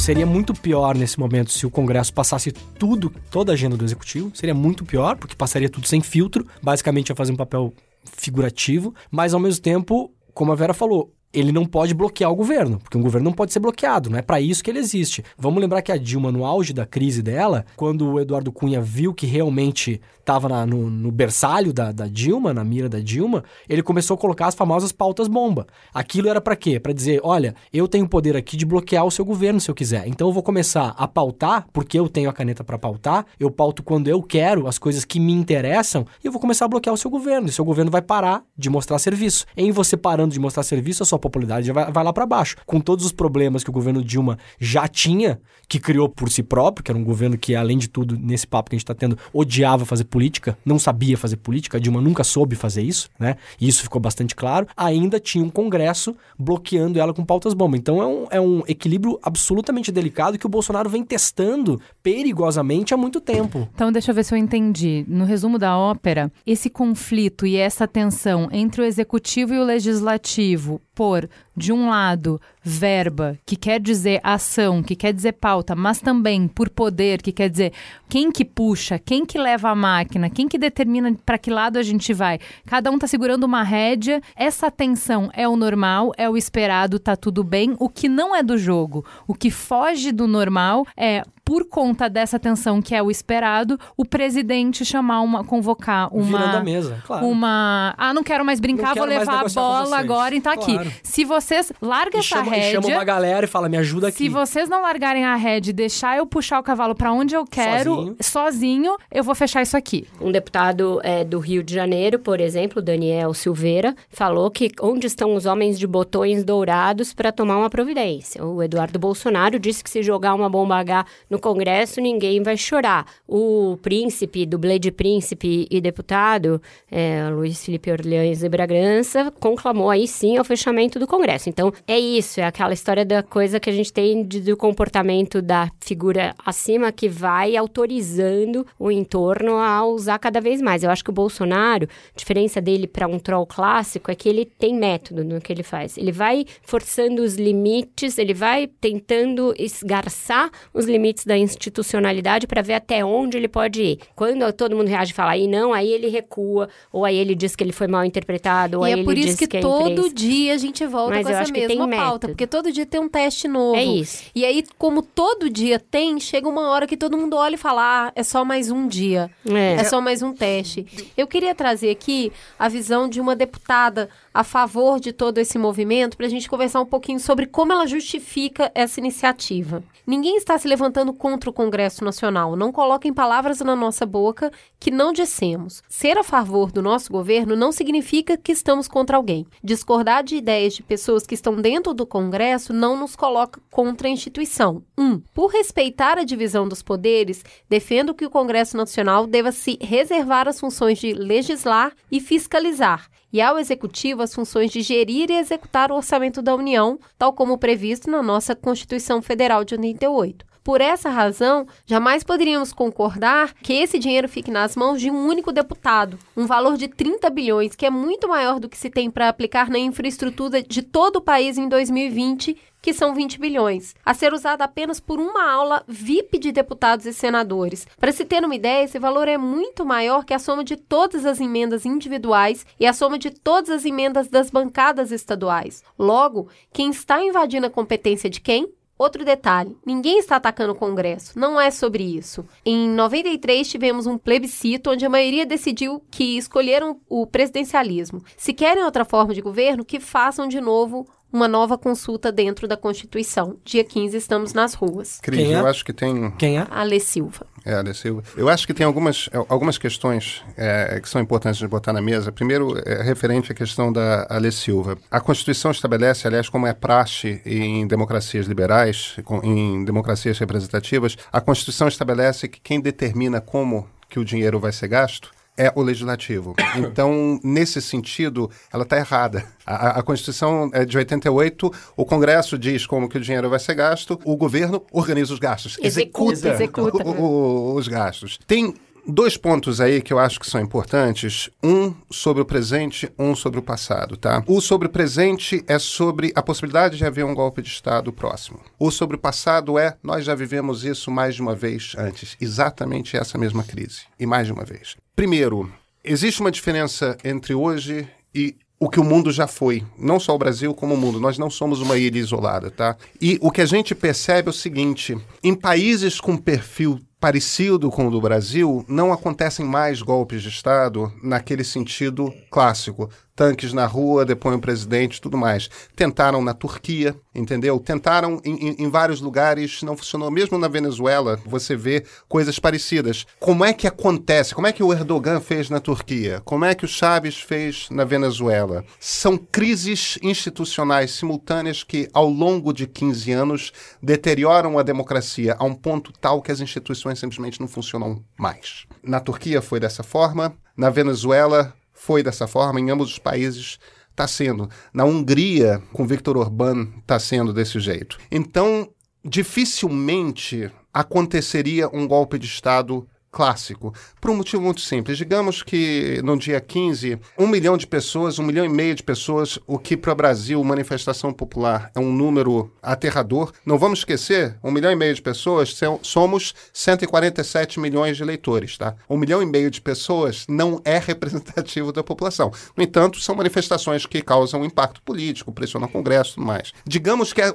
Seria 0.05 0.27
muito 0.27 0.53
pior 0.53 0.95
nesse 0.95 1.19
momento 1.19 1.51
se 1.51 1.65
o 1.65 1.71
Congresso 1.71 2.13
passasse 2.13 2.53
tudo, 2.53 3.11
toda 3.31 3.53
a 3.53 3.55
agenda 3.55 3.75
do 3.75 3.87
Executivo. 3.87 4.31
Seria 4.35 4.53
muito 4.53 4.85
pior, 4.85 5.17
porque 5.17 5.35
passaria 5.35 5.67
tudo 5.67 5.89
sem 5.89 6.03
filtro. 6.03 6.47
Basicamente 6.63 7.09
ia 7.09 7.17
fazer 7.17 7.33
um 7.33 7.37
papel 7.37 7.73
figurativo. 8.19 8.95
Mas, 9.11 9.33
ao 9.33 9.41
mesmo 9.41 9.63
tempo, 9.63 10.13
como 10.35 10.53
a 10.53 10.55
Vera 10.55 10.75
falou, 10.75 11.11
ele 11.33 11.51
não 11.53 11.65
pode 11.65 11.95
bloquear 11.95 12.31
o 12.31 12.37
governo, 12.37 12.79
porque 12.79 12.99
um 12.99 13.01
governo 13.01 13.25
não 13.25 13.33
pode 13.33 13.53
ser 13.53 13.61
bloqueado, 13.61 14.11
não 14.11 14.19
é 14.19 14.23
para 14.23 14.43
isso 14.43 14.63
que 14.63 14.71
ele 14.71 14.79
existe. 14.79 15.25
Vamos 15.39 15.61
lembrar 15.61 15.81
que 15.81 15.91
a 15.91 15.97
Dilma, 15.97 16.31
no 16.31 16.45
auge 16.45 16.75
da 16.75 16.85
crise 16.85 17.23
dela, 17.23 17.65
quando 17.75 18.07
o 18.07 18.21
Eduardo 18.21 18.53
Cunha 18.53 18.83
viu 18.83 19.15
que 19.15 19.27
realmente 19.27 20.03
estava 20.25 20.67
no, 20.67 20.89
no 20.91 21.13
berçalho 21.13 21.73
da, 21.73 21.93
da 21.93 22.09
Dilma, 22.09 22.55
na 22.55 22.65
mira 22.65 22.89
da 22.89 22.99
Dilma, 22.99 23.45
ele 23.69 23.83
começou 23.83 24.15
a 24.15 24.19
colocar 24.19 24.47
as 24.47 24.55
famosas 24.55 24.91
pautas 24.91 25.29
bomba. 25.29 25.67
Aquilo 25.93 26.29
era 26.29 26.41
para 26.41 26.57
quê? 26.57 26.81
Para 26.81 26.93
dizer, 26.93 27.21
olha, 27.23 27.55
eu 27.73 27.87
tenho 27.87 28.09
poder 28.09 28.37
aqui 28.37 28.57
de 28.57 28.65
bloquear 28.65 29.05
o 29.05 29.11
seu 29.11 29.25
governo 29.25 29.61
se 29.61 29.71
eu 29.71 29.75
quiser. 29.75 30.09
Então 30.09 30.29
eu 30.29 30.33
vou 30.33 30.43
começar 30.43 30.95
a 30.97 31.07
pautar, 31.07 31.67
porque 31.73 31.99
eu 31.99 32.09
tenho 32.09 32.31
a 32.31 32.33
caneta 32.33 32.65
para 32.65 32.79
pautar, 32.79 33.27
eu 33.39 33.51
pauto 33.51 33.83
quando 33.83 34.09
eu 34.09 34.23
quero 34.23 34.67
as 34.67 34.79
coisas 34.79 35.05
que 35.05 35.21
me 35.21 35.33
interessam, 35.33 36.07
e 36.23 36.27
eu 36.27 36.33
vou 36.33 36.41
começar 36.41 36.65
a 36.65 36.69
bloquear 36.69 36.95
o 36.95 36.99
seu 36.99 37.11
governo. 37.11 37.49
E 37.49 37.53
seu 37.53 37.65
governo 37.65 37.91
vai 37.91 38.03
parar 38.03 38.43
de 38.57 38.71
mostrar 38.71 38.99
serviço. 38.99 39.45
Em 39.57 39.71
você 39.71 39.97
parando 39.97 40.33
de 40.33 40.41
mostrar 40.41 40.63
serviço, 40.63 41.03
a 41.03 41.07
sua 41.07 41.19
popularidade 41.19 41.71
vai, 41.71 41.93
vai 41.93 42.05
lá 42.05 42.13
para 42.13 42.27
baixo. 42.27 42.57
Com 42.65 42.81
todos 42.81 43.05
os 43.05 43.13
problemas 43.13 43.63
que 43.63 43.71
o 43.71 43.73
governo 43.73 44.03
Dilma 44.03 44.39
já 44.59 44.89
tinha, 44.89 45.41
que 45.69 45.79
criou 45.79 46.09
por 46.09 46.31
si 46.31 46.43
próprio, 46.43 46.83
que 46.83 46.91
era 46.91 46.99
um 46.99 47.05
governo 47.05 47.37
que, 47.37 47.55
além 47.55 47.77
de 47.77 47.89
tudo, 47.89 48.19
nesse 48.19 48.47
papo 48.47 48.71
que 48.71 48.77
a 48.77 48.79
gente 48.79 48.85
está 48.85 48.95
tendo, 48.95 49.19
odiava 49.33 49.85
fazer 49.85 50.05
política, 50.15 50.57
não 50.65 50.79
sabia 50.79 51.19
fazer 51.19 51.39
política, 51.39 51.81
Dilma 51.81 52.01
nunca 52.01 52.23
soube 52.23 52.55
fazer 52.55 52.83
isso, 52.83 53.11
né? 53.19 53.35
E 53.61 53.67
isso 53.67 53.83
ficou 53.83 54.01
bastante 54.01 54.33
claro. 54.33 54.69
Ainda 54.77 55.19
tinha 55.19 55.43
um 55.43 55.51
Congresso 55.51 56.15
bloqueando 56.39 57.01
ela 57.01 57.13
com 57.13 57.25
pautas 57.25 57.53
bomba. 57.53 57.77
Então 57.77 58.01
é 58.01 58.07
um, 58.07 58.27
é 58.31 58.41
um 58.41 58.63
equilíbrio 58.69 59.19
absolutamente 59.21 59.91
delicado 59.91 60.39
que 60.39 60.47
o 60.47 60.49
Bolsonaro 60.49 60.89
vem 60.89 61.03
testando 61.03 61.81
perigosamente 62.01 62.95
há 62.95 62.97
muito 62.97 63.21
tempo. 63.21 63.69
Então, 63.75 63.91
deixa 63.91 64.13
eu 64.13 64.15
ver 64.15 64.23
se 64.23 64.33
eu 64.33 64.39
entendi. 64.39 65.05
No 65.09 65.25
resumo 65.25 65.59
da 65.59 65.77
ópera, 65.77 66.31
esse 66.47 66.71
conflito 66.71 67.45
e 67.45 67.57
essa 67.57 67.89
tensão 67.89 68.49
entre 68.53 68.83
o 68.83 68.85
executivo 68.85 69.53
e 69.53 69.59
o 69.59 69.65
legislativo 69.65 70.81
por, 70.95 71.29
de 71.57 71.73
um 71.73 71.89
lado, 71.89 72.41
verba, 72.63 73.39
que 73.45 73.57
quer 73.57 73.81
dizer 73.81 74.21
ação, 74.23 74.83
que 74.83 74.97
quer 74.97 75.13
dizer 75.13 75.33
pauta, 75.33 75.75
mas 75.75 76.01
também 76.01 76.49
por 76.49 76.69
poder, 76.71 77.21
que 77.21 77.33
quer 77.33 77.49
dizer 77.49 77.73
quem 78.09 78.33
que 78.33 78.45
puxa, 78.45 78.99
quem 78.99 79.25
que 79.25 79.39
leva 79.39 79.71
a 79.71 79.75
máquina, 79.75 80.31
quem 80.31 80.49
que 80.49 80.59
determina 80.59 81.15
para 81.25 81.39
que 81.39 81.51
lado 81.51 81.79
a 81.79 81.83
gente 81.83 82.13
vai. 82.13 82.39
Cada 82.67 82.91
um 82.91 82.99
tá 82.99 83.07
segurando 83.07 83.45
uma 83.45 83.63
rédea. 83.63 84.21
Essa 84.35 84.71
tensão 84.71 85.31
é 85.35 85.47
o 85.47 85.57
normal, 85.57 86.13
é 86.17 86.29
o 86.29 86.37
esperado, 86.37 86.99
tá 86.99 87.17
tudo 87.17 87.45
bem. 87.45 87.77
O 87.79 87.89
que 87.89 88.09
não 88.09 88.35
é 88.35 88.43
do 88.43 88.57
jogo, 88.57 89.05
o 89.27 89.35
que 89.35 89.51
foge 89.51 90.11
do 90.11 90.27
normal 90.27 90.87
é 90.97 91.23
por 91.45 91.67
conta 91.69 92.09
dessa 92.09 92.39
tensão 92.39 92.81
que 92.81 92.95
é 92.95 93.03
o 93.03 93.11
esperado, 93.11 93.79
o 93.97 94.05
presidente 94.05 94.85
chamar 94.85 95.21
uma, 95.21 95.45
convocar 95.45 96.09
uma. 96.15 96.39
Virando 96.39 96.57
a 96.57 96.63
mesa, 96.63 97.03
claro. 97.07 97.27
Uma. 97.27 97.95
Ah, 97.99 98.15
não 98.15 98.23
quero 98.23 98.45
mais 98.45 98.61
brincar, 98.61 98.95
vou 98.95 99.05
quero 99.07 99.09
mais 99.15 99.29
levar 99.29 99.45
a 99.45 99.49
bola 99.49 99.99
agora, 99.99 100.35
então 100.35 100.55
Claro. 100.57 100.81
aqui. 100.81 100.91
Se 101.03 101.25
vocês. 101.25 101.73
Larga 101.83 102.17
E 102.17 102.21
essa 102.21 102.29
chama, 102.29 102.47
e 102.57 102.61
rédea. 102.61 102.81
chama 102.83 102.95
uma 102.95 103.05
galera 103.05 103.45
e 103.45 103.49
fala, 103.49 103.69
me 103.69 103.77
ajuda 103.77 104.09
aqui. 104.09 104.19
Se 104.19 104.29
vocês 104.29 104.69
não 104.69 104.83
largarem 104.83 105.25
a 105.25 105.35
rede 105.37 105.71
e 105.71 105.73
deixar 105.73 106.17
eu 106.17 106.27
puxar 106.27 106.59
o 106.59 106.63
cavalo 106.63 106.95
pra 106.95 107.13
onde 107.13 107.35
eu 107.35 107.45
quero, 107.45 107.95
Sozinho. 107.95 108.17
sozinho, 108.21 108.97
eu 109.13 109.23
vou 109.23 109.35
fechar 109.35 109.63
isso 109.63 109.77
aqui. 109.77 110.07
Um 110.21 110.33
deputado 110.33 111.01
é, 111.03 111.25
do 111.25 111.39
Rio 111.39 111.63
de 111.63 111.75
Janeiro, 111.75 112.19
por 112.19 112.41
exemplo, 112.41 112.81
Daniel 112.81 113.35
Silveira, 113.35 113.95
falou 114.09 114.51
que 114.51 114.71
onde 114.81 115.07
estão 115.07 115.35
os 115.35 115.45
homens 115.47 115.79
de 115.79 115.87
botões 115.87 116.45
dourados 116.45 117.13
para 117.13 117.31
tomar 117.33 117.57
uma 117.59 117.69
providência. 117.71 118.45
O 118.45 118.63
Eduardo 118.63 118.99
Bolsonaro 118.99 119.59
disse 119.59 119.83
que 119.85 119.91
se 119.91 120.03
jogar 120.03 120.35
uma 120.35 120.49
bomba 120.49 120.77
H 120.77 121.05
no 121.35 121.41
Congresso, 121.41 122.01
ninguém 122.01 122.41
vai 122.43 122.57
chorar. 122.57 123.05
O 123.27 123.77
príncipe, 123.83 124.47
dublê 124.47 124.79
de 124.79 124.93
príncipe 124.93 125.67
e 125.69 125.81
deputado, 125.81 126.63
é, 126.89 127.29
Luiz 127.29 127.65
Felipe 127.65 127.91
Orleans 127.91 128.45
e 128.45 128.49
Bragança, 128.49 129.33
conclamou 129.41 129.91
aí 129.91 130.07
sim 130.07 130.37
ao 130.37 130.45
fechamento 130.45 130.99
do 130.99 131.09
Congresso. 131.09 131.49
Então, 131.49 131.73
é 131.89 131.99
isso, 131.99 132.41
é 132.41 132.45
aquela 132.45 132.73
história 132.73 133.05
da 133.05 133.21
coisa 133.23 133.59
que 133.59 133.69
a 133.69 133.73
gente 133.73 133.93
tem 133.93 134.23
de- 134.25 134.43
do 134.43 134.57
comportamento 134.57 135.43
da 135.43 135.69
figura 135.81 136.35
acima 136.47 136.93
que 136.93 137.09
vai 137.09 137.57
autorizando 137.57 138.65
o 138.79 138.93
entorno 138.93 139.57
a 139.59 139.85
usar 139.85 140.19
cada 140.21 140.41
vez 140.41 140.63
mais. 140.63 140.85
Eu 140.85 140.91
acho 140.91 141.03
que 141.03 141.11
o 141.11 141.13
Bolsonaro, 141.13 141.89
a 142.15 142.17
diferença 142.17 142.61
dele 142.61 142.87
para 142.87 143.09
um 143.09 143.19
troll 143.19 143.45
clássico 143.45 144.09
é 144.11 144.15
que 144.15 144.29
ele 144.29 144.45
tem 144.45 144.73
método 144.73 145.25
no 145.25 145.41
que 145.41 145.53
ele 145.53 145.65
faz. 145.65 145.99
Ele 145.99 146.13
vai 146.13 146.45
forçando 146.63 147.23
os 147.23 147.35
limites, 147.35 148.19
ele 148.19 148.35
vai 148.35 148.69
tentando 148.69 149.53
esgarçar 149.59 150.49
os 150.73 150.85
limites 150.85 151.24
da 151.25 151.37
institucionalidade 151.37 152.47
para 152.47 152.63
ver 152.63 152.75
até 152.75 153.05
onde 153.05 153.37
ele 153.37 153.49
pode 153.49 153.83
ir. 153.83 153.99
Quando 154.15 154.53
todo 154.53 154.77
mundo 154.77 154.89
reage 154.89 155.13
e 155.13 155.15
fala 155.15 155.33
aí 155.33 155.47
não, 155.47 155.73
aí 155.73 155.91
ele 155.91 156.09
recua, 156.09 156.69
ou 156.93 157.05
aí 157.05 157.17
ele 157.17 157.35
diz 157.35 157.55
que 157.57 157.63
ele 157.65 157.73
foi 157.73 157.87
mal 157.87 158.05
interpretado, 158.05 158.79
ou 158.81 158.87
E 158.87 158.93
aí 158.93 159.01
é 159.01 159.05
por 159.05 159.13
ele 159.13 159.21
isso 159.21 159.29
diz 159.31 159.39
que, 159.39 159.47
que, 159.47 159.57
é 159.59 159.61
todo 159.61 159.91
imprensa. 159.91 160.15
dia 160.15 160.55
a 160.55 160.59
gente 160.59 160.87
volta 160.87 161.15
Mas 161.15 161.23
com 161.25 161.29
eu 161.29 161.33
essa 161.35 161.43
acho 161.43 161.53
que 161.53 161.67
tem 161.67 161.79
mesma 161.79 161.89
pauta, 161.89 162.05
método. 162.05 162.29
porque 162.33 162.47
todo 162.47 162.73
dia 162.73 162.87
tem 162.87 163.01
um 163.01 163.09
teste 163.09 163.49
novo. 163.49 163.77
É 163.77 163.85
isso. 163.85 164.25
E 164.35 164.45
aí, 164.45 164.65
como 164.79 165.03
todo 165.03 165.49
dia 165.49 165.79
tem, 165.79 166.19
chega 166.21 166.49
uma 166.49 166.69
hora 166.71 166.87
que 166.87 166.97
todo 166.97 167.17
mundo 167.17 167.37
olha 167.37 167.55
e 167.55 167.59
fala: 167.59 168.09
ah, 168.09 168.13
é 168.15 168.23
só 168.23 168.45
mais 168.45 168.71
um 168.71 168.87
dia. 168.87 169.31
É. 169.49 169.75
É 169.75 169.85
só 169.85 170.01
mais 170.01 170.23
um 170.23 170.33
teste. 170.33 170.87
Eu 171.17 171.27
queria 171.27 171.55
trazer 171.55 171.91
aqui 171.91 172.33
a 172.59 172.69
visão 172.69 173.09
de 173.09 173.21
uma 173.21 173.35
deputada 173.35 174.09
a 174.33 174.43
favor 174.45 174.99
de 175.01 175.13
todo 175.13 175.39
esse 175.39 175.57
movimento 175.59 176.17
para 176.17 176.27
a 176.27 176.29
gente 176.29 176.49
conversar 176.49 176.81
um 176.81 176.87
pouquinho 176.87 177.21
sobre 177.21 177.47
como 177.47 177.73
ela 177.73 177.87
justifica 177.87 178.71
essa 178.75 178.99
iniciativa. 179.01 179.83
Ninguém 180.07 180.37
está 180.37 180.59
se 180.59 180.69
levantando 180.69 181.14
contra 181.15 181.49
o 181.49 181.53
Congresso 181.53 182.05
Nacional. 182.05 182.57
Não 182.57 182.73
coloquem 182.73 183.13
palavras 183.13 183.61
na 183.61 183.77
nossa 183.77 184.05
boca 184.05 184.51
que 184.79 184.91
não 184.91 185.13
dissemos. 185.13 185.83
Ser 185.89 186.19
a 186.19 186.23
favor 186.23 186.71
do 186.71 186.83
nosso 186.83 187.13
governo 187.13 187.57
não 187.57 187.73
significa 187.73 188.37
que 188.37 188.53
estamos 188.53 188.89
contra 188.89 189.17
alguém. 189.17 189.47
Discordar 189.63 190.23
de 190.25 190.37
ideias 190.37 190.75
de 190.75 190.83
pessoas 190.83 191.27
que 191.27 191.35
estão 191.35 191.57
dentro 191.57 191.95
do 191.95 192.07
Congresso 192.07 192.73
não 192.73 192.99
nos 192.99 193.17
coloca 193.17 193.61
contra 193.71 194.09
a 194.09 194.11
instituição. 194.11 194.83
1. 194.99 195.03
Um, 195.03 195.21
por 195.33 195.53
respeitar 195.53 196.19
a 196.19 196.25
divisão 196.25 196.69
dos 196.69 196.83
poderes, 196.83 197.45
defendo 197.69 198.15
que 198.15 198.27
o 198.27 198.31
Congresso 198.31 198.77
Nacional 198.77 199.27
deva 199.27 199.53
se 199.53 199.79
reservar 199.81 200.49
as 200.49 200.59
funções 200.59 200.99
de 200.99 201.13
legislar 201.13 201.93
e 202.11 202.21
fiscalizar 202.21 203.09
e 203.35 203.41
ao 203.41 203.59
Executivo 203.59 204.23
as 204.23 204.33
funções 204.33 204.71
de 204.71 204.81
gerir 204.81 205.29
e 205.29 205.35
executar 205.35 205.91
o 205.91 205.97
orçamento 205.97 206.41
da 206.41 206.55
União, 206.55 207.01
tal 207.19 207.33
como 207.33 207.59
previsto 207.59 208.09
na 208.09 208.23
nossa 208.23 208.55
Constituição 208.55 209.21
Federal 209.21 209.65
de 209.65 209.75
88. 209.75 210.47
Por 210.65 210.81
essa 210.81 211.11
razão, 211.11 211.67
jamais 211.85 212.25
poderíamos 212.25 212.73
concordar 212.73 213.53
que 213.63 213.75
esse 213.75 213.99
dinheiro 213.99 214.27
fique 214.27 214.51
nas 214.51 214.75
mãos 214.75 214.99
de 214.99 215.11
um 215.11 215.27
único 215.27 215.53
deputado, 215.53 216.19
um 216.35 216.47
valor 216.47 216.79
de 216.79 216.89
30 216.89 217.29
bilhões, 217.29 217.77
que 217.77 217.85
é 217.85 217.91
muito 217.91 218.27
maior 218.27 218.59
do 218.59 218.67
que 218.67 218.79
se 218.79 218.89
tem 218.89 219.11
para 219.11 219.29
aplicar 219.29 219.69
na 219.69 219.79
infraestrutura 219.79 220.63
de 220.63 220.81
todo 220.81 221.17
o 221.17 221.21
país 221.21 221.59
em 221.59 221.69
2020, 221.69 222.57
que 222.81 222.95
são 222.95 223.15
20 223.15 223.39
bilhões, 223.39 223.95
a 224.03 224.15
ser 224.15 224.33
usado 224.33 224.63
apenas 224.63 224.99
por 224.99 225.21
uma 225.21 225.53
aula 225.53 225.85
VIP 225.87 226.39
de 226.39 226.51
deputados 226.51 227.05
e 227.05 227.13
senadores. 227.13 227.87
Para 228.01 228.13
se 228.13 228.25
ter 228.25 228.43
uma 228.43 228.55
ideia, 228.55 228.85
esse 228.85 228.99
valor 228.99 229.29
é 229.29 229.37
muito 229.37 229.85
maior 229.85 230.25
que 230.25 230.33
a 230.33 230.39
soma 230.39 230.65
de 230.65 230.77
todas 230.77 231.27
as 231.27 231.43
emendas 231.43 231.85
individuais 231.85 232.65
e 232.81 232.87
a 232.87 232.95
soma 232.95 233.19
de 233.19 233.29
todas 233.29 233.69
as 233.69 233.85
emendas 233.85 234.29
das 234.29 234.49
bancadas 234.49 235.13
estaduais. 235.13 235.83
Logo, 235.99 236.49
quem 236.73 236.89
está 236.89 237.23
invadindo 237.23 237.67
a 237.67 237.71
competência 237.71 238.31
de 238.31 238.41
quem? 238.41 238.73
Outro 238.99 239.25
detalhe: 239.25 239.77
ninguém 239.85 240.19
está 240.19 240.37
atacando 240.37 240.73
o 240.73 240.77
Congresso, 240.77 241.39
não 241.39 241.61
é 241.61 241.71
sobre 241.71 242.03
isso. 242.05 242.45
Em 242.65 242.89
93 242.89 243.69
tivemos 243.69 244.07
um 244.07 244.17
plebiscito 244.17 244.91
onde 244.91 245.05
a 245.05 245.11
maioria 245.11 245.45
decidiu 245.45 246.03
que 246.11 246.37
escolheram 246.37 247.01
o 247.09 247.27
presidencialismo. 247.27 248.23
Se 248.37 248.53
querem 248.53 248.85
outra 248.85 249.05
forma 249.05 249.35
de 249.35 249.41
governo, 249.43 249.85
que 249.85 249.99
façam 249.99 250.47
de 250.47 250.61
novo 250.61 251.07
uma 251.33 251.49
nova 251.49 251.77
consulta 251.77 252.31
dentro 252.31 252.69
da 252.69 252.77
Constituição. 252.77 253.57
Dia 253.65 253.83
15 253.83 254.17
estamos 254.17 254.53
nas 254.53 254.75
ruas. 254.75 255.19
Cris, 255.21 255.41
Quem 255.41 255.53
é? 255.55 255.59
eu 255.59 255.67
acho 255.67 255.85
que 255.85 255.93
tem. 255.93 256.31
Quem 256.37 256.59
é? 256.59 256.67
Ale 256.71 257.01
Silva. 257.01 257.45
É, 257.65 257.95
Silva. 257.95 258.23
Eu 258.37 258.49
acho 258.49 258.67
que 258.67 258.75
tem 258.75 258.85
algumas, 258.85 259.31
algumas 259.49 259.79
questões 259.79 260.45
é, 260.57 261.01
que 261.01 261.09
são 261.09 261.21
importantes 261.21 261.59
de 261.59 261.67
botar 261.67 261.93
na 261.93 262.03
mesa. 262.03 262.31
Primeiro, 262.31 262.75
é 262.85 263.03
referente 263.03 263.51
à 263.53 263.55
questão 263.55 263.91
da 263.91 264.27
Ale 264.29 264.53
Silva. 264.53 264.99
A 265.11 265.19
Constituição 265.21 265.71
estabelece, 265.71 266.27
aliás, 266.27 266.49
como 266.49 266.67
é 266.67 266.75
praxe 266.75 267.41
em 267.47 267.87
democracias 267.87 268.47
liberais, 268.47 269.17
em 269.43 269.85
democracias 269.85 270.39
representativas, 270.39 271.17
a 271.33 271.41
Constituição 271.41 271.89
estabelece 271.89 272.49
que 272.49 272.61
quem 272.61 272.81
determina 272.81 273.41
como 273.41 273.89
que 274.09 274.21
o 274.21 274.25
dinheiro 274.25 274.61
vai 274.61 274.71
ser 274.71 274.89
gasto 274.89 275.31
é 275.57 275.73
o 275.75 275.83
legislativo. 275.83 276.55
Então, 276.77 277.39
nesse 277.43 277.81
sentido, 277.81 278.51
ela 278.73 278.83
está 278.83 278.97
errada. 278.97 279.45
A, 279.65 280.01
a- 280.01 280.03
Constituição 280.03 280.71
é 280.73 280.85
de 280.85 280.97
88, 280.99 281.73
o 281.97 282.05
Congresso 282.05 282.59
diz 282.59 282.87
como 282.87 283.09
que 283.09 283.17
o 283.17 283.21
dinheiro 283.21 283.49
vai 283.49 283.59
ser 283.59 283.75
gasto, 283.75 284.19
o 284.25 284.37
governo 284.37 284.83
organiza 284.93 285.33
os 285.33 285.39
gastos, 285.39 285.77
Executa, 285.81 286.49
executa. 286.49 287.07
o- 287.09 287.21
o- 287.21 287.75
os 287.77 287.87
gastos. 287.89 288.39
Tem 288.47 288.75
dois 289.07 289.37
pontos 289.37 289.81
aí 289.81 290.01
que 290.03 290.13
eu 290.13 290.19
acho 290.19 290.41
que 290.41 290.47
são 290.51 290.61
importantes. 290.61 291.49
Um 291.63 291.95
sobre 292.11 292.43
o 292.43 292.45
presente, 292.45 293.11
um 293.19 293.35
sobre 293.37 293.59
o 293.61 293.63
passado, 293.63 294.17
tá? 294.17 294.43
O 294.47 294.61
sobre 294.61 294.89
o 294.89 294.91
presente 294.91 295.63
é 295.69 295.79
sobre 295.79 296.33
a 296.35 296.43
possibilidade 296.43 296.97
de 296.97 297.05
haver 297.05 297.25
um 297.25 297.35
golpe 297.35 297.63
de 297.63 297.69
Estado 297.69 298.13
próximo. 298.13 298.61
O 298.79 298.91
sobre 298.91 299.17
o 299.17 299.19
passado 299.19 299.79
é 299.79 299.97
nós 300.03 300.25
já 300.25 300.35
vivemos 300.35 300.85
isso 300.85 301.11
mais 301.11 301.35
de 301.35 301.43
uma 301.43 301.55
vez 301.55 301.93
antes. 301.99 302.37
Exatamente 302.41 303.17
essa 303.17 303.37
mesma 303.39 303.63
crise. 303.63 304.03
E 304.19 304.27
mais 304.27 304.47
de 304.47 304.53
uma 304.53 304.65
vez. 304.65 304.97
Primeiro, 305.17 305.71
existe 306.03 306.41
uma 306.41 306.51
diferença 306.51 307.17
entre 307.25 307.55
hoje 307.55 308.09
e 308.35 308.57
o 308.81 308.91
que 308.91 308.99
o 308.99 309.05
mundo 309.05 309.31
já 309.31 309.47
foi, 309.47 309.85
não 309.97 310.19
só 310.19 310.35
o 310.35 310.39
Brasil 310.39 310.75
como 310.75 310.95
o 310.95 310.97
mundo. 310.97 311.21
Nós 311.21 311.39
não 311.39 311.49
somos 311.49 311.81
uma 311.81 311.97
ilha 311.97 312.19
isolada, 312.19 312.71
tá? 312.71 312.97
E 313.21 313.39
o 313.41 313.51
que 313.51 313.61
a 313.61 313.67
gente 313.67 313.95
percebe 313.95 314.49
é 314.49 314.51
o 314.51 314.53
seguinte: 314.53 315.17
em 315.43 315.55
países 315.55 316.21
com 316.21 316.37
perfil 316.37 317.01
parecido 317.25 317.91
com 317.91 318.07
o 318.07 318.11
do 318.11 318.21
Brasil, 318.21 318.85
não 318.87 319.11
acontecem 319.11 319.65
mais 319.65 320.03
golpes 320.03 320.43
de 320.43 320.51
Estado 320.51 321.11
naquele 321.23 321.65
sentido 321.65 322.31
clássico. 322.51 323.09
Tanques 323.37 323.73
na 323.73 323.85
rua, 323.85 324.25
depõem 324.25 324.55
o 324.55 324.61
presidente, 324.61 325.21
tudo 325.21 325.37
mais. 325.37 325.69
Tentaram 325.97 326.41
na 326.41 326.55
Turquia, 326.55 327.17
entendeu? 327.35 327.81
Tentaram 327.81 328.41
em, 328.45 328.77
em- 328.79 328.89
vários 328.89 329.21
lugares, 329.21 329.83
não 329.83 329.97
funcionou. 329.97 330.31
Mesmo 330.31 330.57
na 330.57 330.69
Venezuela, 330.69 331.41
você 331.45 331.75
vê 331.75 332.05
coisas 332.29 332.61
parecidas. 332.61 333.27
Como 333.41 333.65
é 333.65 333.73
que 333.73 333.89
acontece? 333.89 334.55
Como 334.55 334.69
é 334.69 334.73
que 334.73 334.85
o 334.85 334.93
Erdogan 334.93 335.41
fez 335.41 335.69
na 335.69 335.81
Turquia? 335.81 336.41
Como 336.45 336.65
é 336.65 336.77
que 336.77 336.85
o 336.85 336.89
Chaves 336.89 337.41
fez 337.41 337.89
na 337.91 338.05
Venezuela? 338.05 338.85
São 339.01 339.37
crises 339.37 340.17
institucionais 340.23 341.11
simultâneas 341.11 341.83
que, 341.83 342.09
ao 342.13 342.29
longo 342.29 342.73
de 342.73 342.87
15 342.87 343.33
anos, 343.33 343.73
deterioram 344.01 344.79
a 344.79 344.83
democracia 344.85 345.57
a 345.59 345.65
um 345.65 345.75
ponto 345.75 346.13
tal 346.21 346.41
que 346.41 346.53
as 346.53 346.61
instituições 346.61 347.14
simplesmente 347.15 347.61
não 347.61 347.69
funcionam 347.69 348.25
mais. 348.39 348.87
Na 349.03 349.21
Turquia 349.21 349.61
foi 349.63 349.81
dessa 349.81 350.03
forma, 350.03 350.57
na 350.77 350.91
Venezuela 350.91 351.75
foi 351.93 352.23
dessa 352.23 352.47
forma, 352.47 352.81
em 352.81 352.91
ambos 352.91 353.13
os 353.13 353.19
países 353.19 353.79
está 354.11 354.27
sendo. 354.29 354.69
Na 354.93 355.05
Hungria, 355.05 355.83
com 355.93 356.07
Viktor 356.07 356.37
Orbán, 356.37 356.89
está 357.01 357.19
sendo 357.19 357.53
desse 357.53 357.81
jeito. 357.81 358.19
Então, 358.31 358.89
dificilmente 359.25 360.71
aconteceria 360.93 361.89
um 361.89 362.07
golpe 362.07 362.39
de 362.39 362.47
Estado 362.47 363.09
clássico, 363.35 363.93
por 364.21 364.31
um 364.31 364.37
motivo 364.37 364.63
muito 364.63 364.81
simples. 364.81 365.19
Digamos 365.19 365.61
que 365.61 366.21
no 366.23 366.39
dia 366.39 366.61
15, 366.61 367.19
um 367.37 367.49
milhão 367.49 367.77
de 367.77 367.85
pessoas, 367.85 368.39
um 368.39 368.45
milhão 368.45 368.65
e 368.65 368.69
meio 368.69 368.95
de 368.95 369.03
pessoas, 369.03 369.59
o 369.67 369.77
que 369.77 369.97
para 369.97 370.13
o 370.13 370.15
Brasil, 370.15 370.63
manifestação 370.63 371.33
popular, 371.33 371.91
é 371.97 371.99
um 371.99 372.13
número 372.13 372.71
aterrador. 372.81 373.53
Não 373.67 373.77
vamos 373.77 373.99
esquecer, 373.99 374.57
um 374.63 374.71
milhão 374.71 374.93
e 374.93 374.95
meio 374.95 375.13
de 375.13 375.21
pessoas, 375.21 375.77
somos 376.03 376.55
147 376.73 377.81
milhões 377.81 378.17
de 378.17 378.23
eleitores, 378.23 378.79
tá? 378.79 378.95
Um 379.11 379.17
milhão 379.17 379.43
e 379.43 379.47
meio 379.47 379.69
de 379.69 379.81
pessoas 379.81 380.47
não 380.49 380.81
é 380.85 380.99
representativo 380.99 381.91
da 381.91 382.05
população. 382.05 382.53
No 382.77 382.85
entanto, 382.85 383.19
são 383.19 383.35
manifestações 383.35 384.07
que 384.07 384.23
causam 384.23 384.65
impacto 384.65 385.03
político, 385.03 385.53
pressionam 385.53 385.89
o 385.89 385.91
Congresso 385.91 386.33
e 386.33 386.35
tudo 386.37 386.47
mais. 386.47 386.73
Digamos 386.87 387.33
que 387.33 387.43
é 387.43 387.53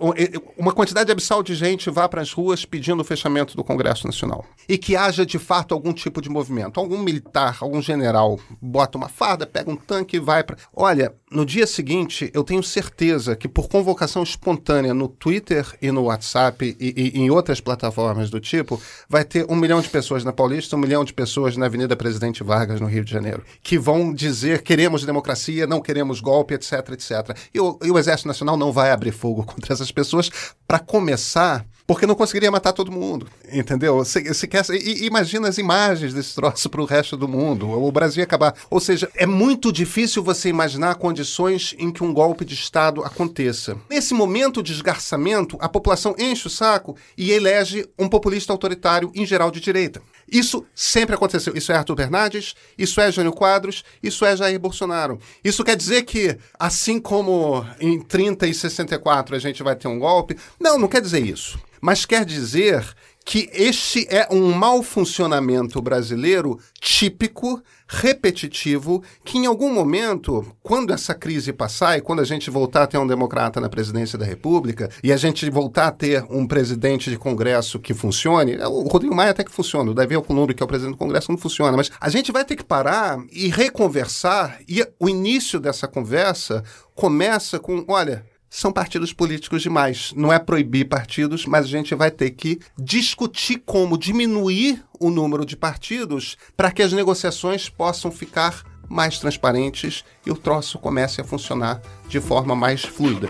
uma 0.57 0.73
quantidade 0.73 1.09
abissal 1.09 1.41
de 1.41 1.55
gente 1.55 1.89
vá 1.89 2.09
para 2.09 2.21
as 2.21 2.33
ruas 2.33 2.65
pedindo 2.65 2.99
o 2.99 3.05
fechamento 3.05 3.55
do 3.55 3.63
Congresso 3.63 4.05
Nacional. 4.05 4.45
E 4.67 4.77
que 4.77 4.97
haja, 4.97 5.25
de 5.25 5.39
fato, 5.39 5.68
algum 5.73 5.93
tipo 5.93 6.21
de 6.21 6.29
movimento. 6.29 6.79
Algum 6.79 6.97
militar, 6.97 7.57
algum 7.61 7.81
general 7.81 8.39
bota 8.61 8.97
uma 8.97 9.09
farda, 9.09 9.45
pega 9.45 9.69
um 9.69 9.75
tanque 9.75 10.17
e 10.17 10.19
vai 10.19 10.43
para. 10.43 10.57
Olha, 10.73 11.13
no 11.31 11.45
dia 11.45 11.67
seguinte, 11.67 12.31
eu 12.33 12.43
tenho 12.43 12.63
certeza 12.63 13.35
que 13.35 13.47
por 13.47 13.67
convocação 13.67 14.23
espontânea 14.23 14.93
no 14.93 15.07
Twitter 15.07 15.65
e 15.81 15.91
no 15.91 16.03
WhatsApp 16.03 16.75
e, 16.79 16.93
e, 16.97 17.19
em 17.19 17.29
outras 17.29 17.61
plataformas 17.61 18.29
do 18.29 18.39
tipo, 18.39 18.81
vai 19.07 19.23
ter 19.23 19.45
um 19.49 19.55
milhão 19.55 19.79
de 19.79 19.89
pessoas 19.89 20.23
na 20.23 20.33
Paulista, 20.33 20.75
um 20.75 20.79
milhão 20.79 21.05
de 21.05 21.13
pessoas 21.13 21.55
na 21.55 21.67
Avenida 21.67 21.95
Presidente 21.95 22.43
Vargas, 22.43 22.81
no 22.81 22.87
Rio 22.87 23.05
de 23.05 23.11
Janeiro, 23.11 23.43
que 23.61 23.77
vão 23.77 24.13
dizer 24.13 24.63
queremos 24.63 25.05
democracia, 25.05 25.67
não 25.67 25.81
queremos 25.81 26.19
golpe, 26.19 26.55
etc, 26.55 26.89
etc. 26.93 27.37
E 27.53 27.59
o, 27.59 27.77
e 27.83 27.91
o 27.91 27.99
Exército 27.99 28.27
Nacional 28.27 28.57
não 28.57 28.71
vai 28.71 28.91
abrir 28.91 29.11
fogo 29.11 29.43
contra 29.45 29.73
essas 29.73 29.91
pessoas 29.91 30.31
para 30.67 30.79
começar 30.79 31.65
porque 31.89 32.05
não 32.05 32.13
conseguiria 32.13 32.51
matar 32.51 32.71
todo 32.71 32.91
mundo, 32.91 33.25
entendeu? 33.51 33.95
Você, 33.95 34.21
você 34.21 34.45
quer, 34.45 34.63
e, 34.69 35.07
imagina 35.07 35.47
as 35.47 35.57
imagens 35.57 36.13
desse 36.13 36.35
troço 36.35 36.69
para 36.69 36.83
o 36.83 36.85
resto 36.85 37.17
do 37.17 37.27
mundo, 37.27 37.67
o 37.67 37.91
Brasil 37.91 38.23
acabar. 38.23 38.53
Ou 38.69 38.79
seja, 38.79 39.09
é 39.15 39.25
muito 39.25 39.73
difícil 39.73 40.21
você 40.21 40.49
imaginar 40.49 40.93
condições 41.19 41.75
em 41.77 41.91
que 41.91 42.03
um 42.03 42.13
golpe 42.13 42.45
de 42.45 42.53
Estado 42.53 43.03
aconteça. 43.03 43.77
Nesse 43.89 44.13
momento 44.13 44.63
de 44.63 44.71
esgarçamento, 44.71 45.57
a 45.59 45.67
população 45.67 46.15
enche 46.17 46.47
o 46.47 46.49
saco 46.49 46.95
e 47.17 47.31
elege 47.31 47.85
um 47.97 48.07
populista 48.07 48.53
autoritário, 48.53 49.11
em 49.13 49.25
geral 49.25 49.51
de 49.51 49.59
direita. 49.59 50.01
Isso 50.31 50.65
sempre 50.73 51.15
aconteceu. 51.15 51.55
Isso 51.57 51.71
é 51.71 51.75
Arthur 51.75 51.95
Bernardes, 51.95 52.55
isso 52.77 53.01
é 53.01 53.11
Jânio 53.11 53.33
Quadros, 53.33 53.83
isso 54.01 54.23
é 54.23 54.35
Jair 54.35 54.59
Bolsonaro. 54.59 55.19
Isso 55.43 55.63
quer 55.63 55.75
dizer 55.75 56.03
que, 56.03 56.37
assim 56.57 56.99
como 56.99 57.65
em 57.79 57.99
30 57.99 58.47
e 58.47 58.53
64 58.53 59.35
a 59.35 59.39
gente 59.39 59.61
vai 59.61 59.75
ter 59.75 59.87
um 59.87 59.99
golpe, 59.99 60.37
não, 60.59 60.79
não 60.79 60.87
quer 60.87 61.01
dizer 61.01 61.25
isso 61.25 61.59
mas 61.81 62.05
quer 62.05 62.25
dizer 62.25 62.85
que 63.25 63.49
este 63.53 64.07
é 64.09 64.27
um 64.31 64.51
mau 64.51 64.81
funcionamento 64.81 65.81
brasileiro 65.81 66.59
típico, 66.79 67.61
repetitivo, 67.91 69.03
que 69.25 69.39
em 69.39 69.47
algum 69.47 69.73
momento, 69.73 70.45
quando 70.61 70.93
essa 70.93 71.15
crise 71.15 71.51
passar 71.51 71.97
e 71.97 72.01
quando 72.01 72.19
a 72.19 72.23
gente 72.23 72.51
voltar 72.51 72.83
a 72.83 72.87
ter 72.87 72.99
um 72.99 73.07
democrata 73.07 73.59
na 73.59 73.67
presidência 73.67 74.15
da 74.15 74.25
República 74.25 74.91
e 75.03 75.11
a 75.11 75.17
gente 75.17 75.49
voltar 75.49 75.87
a 75.87 75.91
ter 75.91 76.23
um 76.29 76.45
presidente 76.45 77.09
de 77.09 77.17
Congresso 77.17 77.79
que 77.79 77.95
funcione, 77.95 78.53
é, 78.53 78.67
o 78.67 78.83
Rodrigo 78.83 79.15
Maia 79.15 79.31
até 79.31 79.43
que 79.43 79.51
funciona, 79.51 79.89
o 79.89 79.93
Davi 79.95 80.13
Alcolumbre, 80.13 80.53
que 80.53 80.61
é 80.61 80.65
o 80.65 80.67
presidente 80.67 80.93
do 80.93 80.99
Congresso, 80.99 81.31
não 81.31 81.37
funciona, 81.37 81.75
mas 81.75 81.89
a 81.99 82.09
gente 82.09 82.31
vai 82.31 82.45
ter 82.45 82.55
que 82.55 82.63
parar 82.63 83.17
e 83.31 83.47
reconversar 83.47 84.59
e 84.67 84.85
o 84.99 85.09
início 85.09 85.59
dessa 85.59 85.87
conversa 85.87 86.63
começa 86.93 87.57
com, 87.57 87.83
olha, 87.87 88.23
são 88.49 88.71
partidos 88.71 89.13
políticos 89.13 89.61
demais. 89.61 90.11
Não 90.15 90.33
é 90.33 90.39
proibir 90.39 90.85
partidos, 90.85 91.45
mas 91.45 91.65
a 91.65 91.69
gente 91.69 91.93
vai 91.93 92.09
ter 92.09 92.31
que 92.31 92.59
discutir 92.77 93.61
como 93.65 93.97
diminuir 93.97 94.83
o 94.99 95.09
número 95.09 95.45
de 95.45 95.55
partidos 95.55 96.35
para 96.57 96.71
que 96.71 96.81
as 96.81 96.91
negociações 96.91 97.69
possam 97.69 98.11
ficar 98.11 98.63
mais 98.89 99.19
transparentes 99.19 100.03
e 100.25 100.31
o 100.31 100.35
troço 100.35 100.79
comece 100.79 101.21
a 101.21 101.23
funcionar 101.23 101.79
de 102.07 102.19
forma 102.19 102.55
mais 102.55 102.83
fluida. 102.83 103.29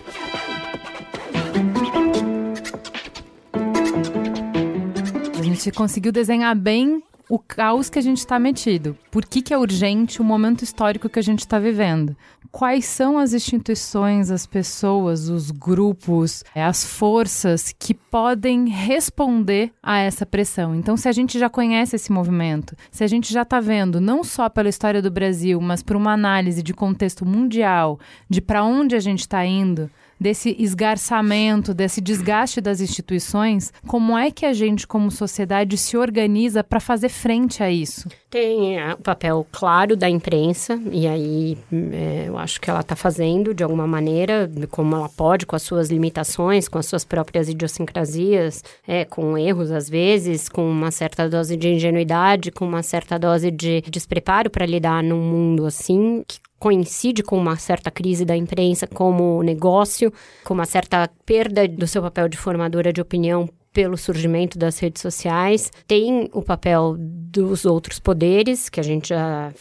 A 5.37 5.43
gente 5.43 5.71
conseguiu 5.71 6.11
desenhar 6.11 6.55
bem 6.55 7.03
o 7.29 7.37
caos 7.37 7.89
que 7.89 7.99
a 7.99 8.01
gente 8.01 8.17
está 8.17 8.39
metido. 8.39 8.97
Por 9.11 9.23
que, 9.23 9.43
que 9.43 9.53
é 9.53 9.57
urgente 9.57 10.19
o 10.19 10.25
momento 10.25 10.63
histórico 10.63 11.07
que 11.07 11.19
a 11.19 11.21
gente 11.21 11.39
está 11.39 11.59
vivendo? 11.59 12.17
Quais 12.51 12.85
são 12.85 13.19
as 13.19 13.31
instituições, 13.33 14.31
as 14.31 14.47
pessoas, 14.47 15.29
os 15.29 15.51
grupos, 15.51 16.43
eh, 16.55 16.63
as 16.63 16.83
forças 16.83 17.71
que 17.77 17.93
podem 17.93 18.67
responder 18.67 19.71
a 19.83 19.99
essa 19.99 20.25
pressão? 20.25 20.73
Então, 20.73 20.97
se 20.97 21.07
a 21.07 21.11
gente 21.11 21.37
já 21.37 21.47
conhece 21.47 21.95
esse 21.95 22.11
movimento, 22.11 22.75
se 22.89 23.03
a 23.03 23.07
gente 23.07 23.31
já 23.31 23.43
está 23.43 23.59
vendo, 23.59 24.01
não 24.01 24.23
só 24.23 24.49
pela 24.49 24.67
história 24.67 24.99
do 24.99 25.11
Brasil, 25.11 25.61
mas 25.61 25.83
por 25.83 25.95
uma 25.95 26.13
análise 26.13 26.63
de 26.63 26.73
contexto 26.73 27.23
mundial, 27.23 27.99
de 28.27 28.41
para 28.41 28.63
onde 28.63 28.95
a 28.95 28.99
gente 28.99 29.19
está 29.19 29.45
indo, 29.45 29.91
desse 30.19 30.55
esgarçamento, 30.59 31.73
desse 31.73 32.01
desgaste 32.01 32.59
das 32.59 32.81
instituições, 32.81 33.71
como 33.87 34.17
é 34.17 34.29
que 34.29 34.45
a 34.45 34.53
gente, 34.53 34.85
como 34.85 35.09
sociedade, 35.09 35.77
se 35.77 35.95
organiza 35.97 36.63
para 36.63 36.79
fazer 36.79 37.09
frente 37.09 37.63
a 37.63 37.71
isso? 37.71 38.09
Tem 38.29 38.77
é, 38.77 38.93
o 38.93 38.97
papel 38.97 39.47
claro 39.51 39.97
da 39.97 40.07
imprensa, 40.07 40.79
e 40.91 41.07
aí 41.07 41.57
é, 41.91 42.25
eu 42.27 42.37
acho 42.37 42.61
que 42.61 42.69
ela 42.69 42.81
está 42.81 42.95
fazendo 42.95 43.55
de 43.55 43.63
alguma 43.63 43.87
maneira, 43.87 44.47
como 44.69 44.95
ela 44.95 45.09
pode, 45.09 45.47
com 45.47 45.55
as 45.55 45.63
suas 45.63 45.89
limitações, 45.89 46.67
com 46.67 46.77
as 46.77 46.85
suas 46.85 47.03
próprias 47.03 47.49
idiosincrasias, 47.49 48.63
é, 48.87 49.03
com 49.03 49.35
erros 49.35 49.71
às 49.71 49.89
vezes, 49.89 50.47
com 50.47 50.69
uma 50.69 50.91
certa 50.91 51.27
dose 51.27 51.57
de 51.57 51.69
ingenuidade, 51.69 52.51
com 52.51 52.67
uma 52.67 52.83
certa 52.83 53.17
dose 53.17 53.49
de 53.49 53.81
despreparo 53.89 54.51
para 54.51 54.65
lidar 54.65 55.01
num 55.01 55.21
mundo 55.21 55.65
assim, 55.65 56.23
que 56.27 56.37
coincide 56.59 57.23
com 57.23 57.35
uma 57.35 57.55
certa 57.55 57.89
crise 57.89 58.25
da 58.25 58.37
imprensa 58.37 58.85
como 58.85 59.41
negócio, 59.41 60.13
com 60.43 60.53
uma 60.53 60.65
certa 60.65 61.09
perda 61.25 61.67
do 61.67 61.87
seu 61.87 62.03
papel 62.03 62.29
de 62.29 62.37
formadora 62.37 62.93
de 62.93 63.01
opinião 63.01 63.49
pelo 63.71 63.97
surgimento 63.97 64.57
das 64.57 64.79
redes 64.79 65.01
sociais, 65.01 65.71
tem 65.87 66.29
o 66.33 66.41
papel 66.41 66.95
dos 66.97 67.65
outros 67.65 67.99
poderes, 67.99 68.69
que 68.69 68.79
a 68.79 68.83
gente 68.83 69.09
já, 69.09 69.53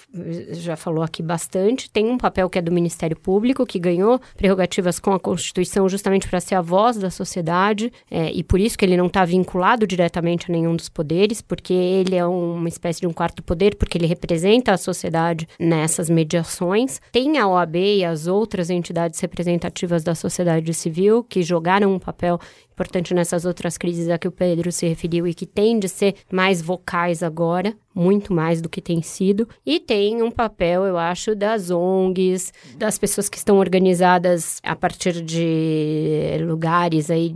já 0.53 0.77
falou 0.77 1.03
aqui 1.05 1.23
bastante, 1.23 1.91
tem 1.91 2.07
um 2.07 2.17
papel 2.17 2.49
que 2.49 2.59
é 2.59 2.63
do 2.63 2.73
Ministério 2.73 3.17
Público, 3.17 3.67
que 3.67 3.79
ganhou 3.79 4.19
prerrogativas 4.37 4.99
com 4.99 5.13
a 5.13 5.21
Constituição 5.21 5.89
justamente 5.89 6.27
para 6.29 6.41
ser 6.41 6.55
a 6.55 6.63
voz 6.63 6.97
da 6.97 7.11
sociedade, 7.11 7.93
é, 8.11 8.33
e 8.33 8.43
por 8.43 8.59
isso 8.59 8.79
que 8.79 8.85
ele 8.85 8.97
não 8.97 9.07
está 9.07 9.25
vinculado 9.25 9.87
diretamente 9.87 10.47
a 10.49 10.53
nenhum 10.53 10.75
dos 10.75 10.89
poderes, 10.89 11.43
porque 11.43 11.75
ele 11.75 12.17
é 12.17 12.25
uma 12.25 12.69
espécie 12.69 13.01
de 13.01 13.07
um 13.07 13.13
quarto 13.13 13.43
poder, 13.43 13.77
porque 13.77 13.99
ele 13.99 14.07
representa 14.07 14.73
a 14.73 14.79
sociedade 14.79 15.47
nessas 15.61 16.09
mediações. 16.09 17.01
Tem 17.13 17.39
a 17.39 17.47
OAB 17.47 17.77
e 17.77 18.05
as 18.05 18.27
outras 18.27 18.71
entidades 18.71 19.21
representativas 19.21 20.03
da 20.03 20.15
sociedade 20.15 20.73
civil 20.73 21.23
que 21.23 21.43
jogaram 21.43 21.95
um 21.95 21.99
papel 21.99 22.39
importante 22.79 23.12
nessas 23.12 23.45
outras 23.45 23.76
crises 23.76 24.09
a 24.09 24.16
que 24.16 24.29
o 24.29 24.33
Pedro 24.33 24.70
se 24.70 24.87
referiu 24.87 25.26
e 25.26 25.35
que 25.35 25.45
tem 25.45 25.81
de 25.81 25.89
ser 25.89 26.14
mais 26.31 26.62
vocais 26.62 27.24
agora, 27.24 27.76
muito 27.99 28.32
mais 28.32 28.62
do 28.62 28.68
que 28.68 28.80
tem 28.80 29.03
sido. 29.03 29.49
E 29.66 29.80
tem 29.80 30.22
um 30.22 30.30
papel, 30.30 30.84
eu 30.84 30.96
acho, 30.96 31.34
das 31.34 31.68
ONGs, 31.70 32.53
das 32.76 32.96
pessoas 32.96 33.28
que 33.28 33.36
estão 33.36 33.59
organizadas 33.59 34.61
a 34.62 34.76
partir 34.76 35.20
de 35.20 36.38
lugares 36.42 37.11
aí 37.11 37.34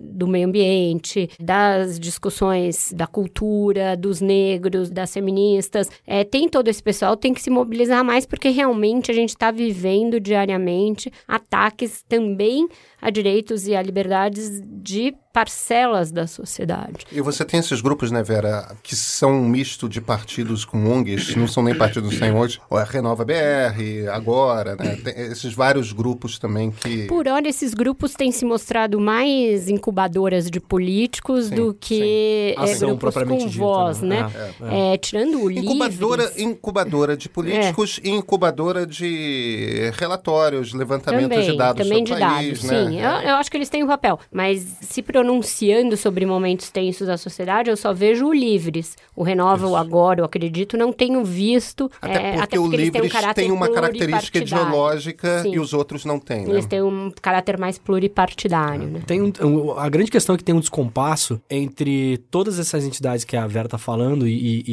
do 0.00 0.26
meio 0.26 0.48
ambiente, 0.48 1.30
das 1.38 2.00
discussões 2.00 2.92
da 2.92 3.06
cultura, 3.06 3.96
dos 3.96 4.20
negros, 4.20 4.90
das 4.90 5.12
feministas. 5.12 5.88
É, 6.04 6.24
tem 6.24 6.48
todo 6.48 6.66
esse 6.66 6.82
pessoal, 6.82 7.16
tem 7.16 7.32
que 7.32 7.40
se 7.40 7.50
mobilizar 7.50 8.04
mais, 8.04 8.26
porque 8.26 8.48
realmente 8.48 9.10
a 9.10 9.14
gente 9.14 9.30
está 9.30 9.52
vivendo 9.52 10.18
diariamente 10.18 11.12
ataques 11.28 12.02
também 12.08 12.68
a 13.00 13.08
direitos 13.10 13.66
e 13.66 13.74
a 13.74 13.82
liberdades 13.82 14.60
de 14.64 15.14
parcelas 15.32 16.12
da 16.12 16.26
sociedade. 16.26 17.06
E 17.10 17.20
você 17.20 17.44
tem 17.44 17.58
esses 17.60 17.80
grupos, 17.80 18.10
né, 18.10 18.22
Vera, 18.22 18.76
que 18.82 18.94
são 18.94 19.32
um 19.32 19.48
misto 19.48 19.88
de 19.88 20.00
partidos 20.00 20.64
com 20.64 20.90
ONGs, 20.90 21.34
não 21.36 21.48
são 21.48 21.62
nem 21.62 21.74
partidos 21.74 22.18
sem 22.18 22.32
ONGs, 22.32 22.60
ou 22.68 22.78
é 22.78 22.84
Renova 22.84 23.24
BR, 23.24 24.08
agora, 24.12 24.76
né? 24.76 24.96
Tem 24.96 25.14
esses 25.30 25.54
vários 25.54 25.92
grupos 25.92 26.38
também 26.38 26.70
que... 26.70 27.06
Por 27.06 27.26
hora, 27.26 27.48
esses 27.48 27.72
grupos 27.72 28.12
têm 28.14 28.30
se 28.30 28.44
mostrado 28.44 29.00
mais 29.00 29.68
incubadoras 29.68 30.50
de 30.50 30.60
políticos 30.60 31.46
sim, 31.46 31.54
do 31.54 31.74
que 31.74 32.54
é, 32.58 32.74
grupos 32.76 33.14
com 33.14 33.48
voz, 33.48 33.96
dita, 33.96 34.06
né? 34.06 34.22
né? 34.22 34.32
É, 34.60 34.90
é. 34.90 34.94
É, 34.94 34.98
tirando 34.98 35.42
o 35.42 35.50
incubadora, 35.50 36.22
livres... 36.24 36.42
Incubadora 36.42 37.16
de 37.16 37.28
políticos 37.28 38.00
e 38.02 38.10
incubadora 38.10 38.86
de 38.86 39.90
relatórios, 39.94 40.74
levantamentos 40.74 41.28
também, 41.30 41.50
de 41.50 41.56
dados 41.56 41.82
também 41.82 42.04
de 42.04 42.12
país, 42.12 42.20
dados, 42.20 42.62
né? 42.64 42.84
Sim, 42.84 43.00
eu, 43.00 43.10
eu 43.30 43.36
acho 43.36 43.50
que 43.50 43.56
eles 43.56 43.68
têm 43.68 43.82
um 43.82 43.86
papel, 43.86 44.18
mas 44.30 44.62
se 44.80 45.02
pronunciando 45.26 45.96
sobre 45.96 46.26
momentos 46.26 46.68
tensos 46.70 47.06
da 47.06 47.16
sociedade, 47.16 47.70
eu 47.70 47.76
só 47.76 47.92
vejo 47.92 48.26
o 48.26 48.32
Livres. 48.34 48.96
O 49.14 49.22
Renova, 49.22 49.66
o 49.68 49.76
Agora, 49.76 50.20
eu 50.20 50.24
acredito, 50.24 50.76
não 50.76 50.92
tenho 50.92 51.24
visto. 51.24 51.90
Até 52.00 52.12
porque, 52.12 52.26
é, 52.26 52.30
até 52.34 52.40
porque 52.40 52.58
o 52.58 52.66
Livres 52.70 53.12
tem, 53.12 53.28
um 53.30 53.34
tem 53.34 53.50
uma 53.52 53.68
característica 53.68 54.38
ideológica 54.38 55.42
Sim. 55.42 55.54
e 55.54 55.58
os 55.60 55.72
outros 55.72 56.04
não 56.04 56.18
têm. 56.18 56.44
Né? 56.46 56.50
Eles 56.50 56.66
têm 56.66 56.82
um 56.82 57.10
caráter 57.22 57.58
mais 57.58 57.78
pluripartidário 57.78 58.12
partidário, 58.22 58.88
né? 58.88 59.02
Tem 59.06 59.20
um, 59.22 59.32
um- 59.42 59.78
a 59.78 59.88
grande 59.88 60.10
questão 60.10 60.34
é 60.34 60.38
que 60.38 60.44
tem 60.44 60.54
um 60.54 60.60
descompasso 60.60 61.40
entre 61.50 62.18
todas 62.30 62.58
essas 62.58 62.84
entidades 62.84 63.24
que 63.24 63.36
a 63.36 63.46
Vera 63.46 63.68
tá 63.68 63.78
falando 63.78 64.26
e, 64.26 64.32
e- 64.32 64.64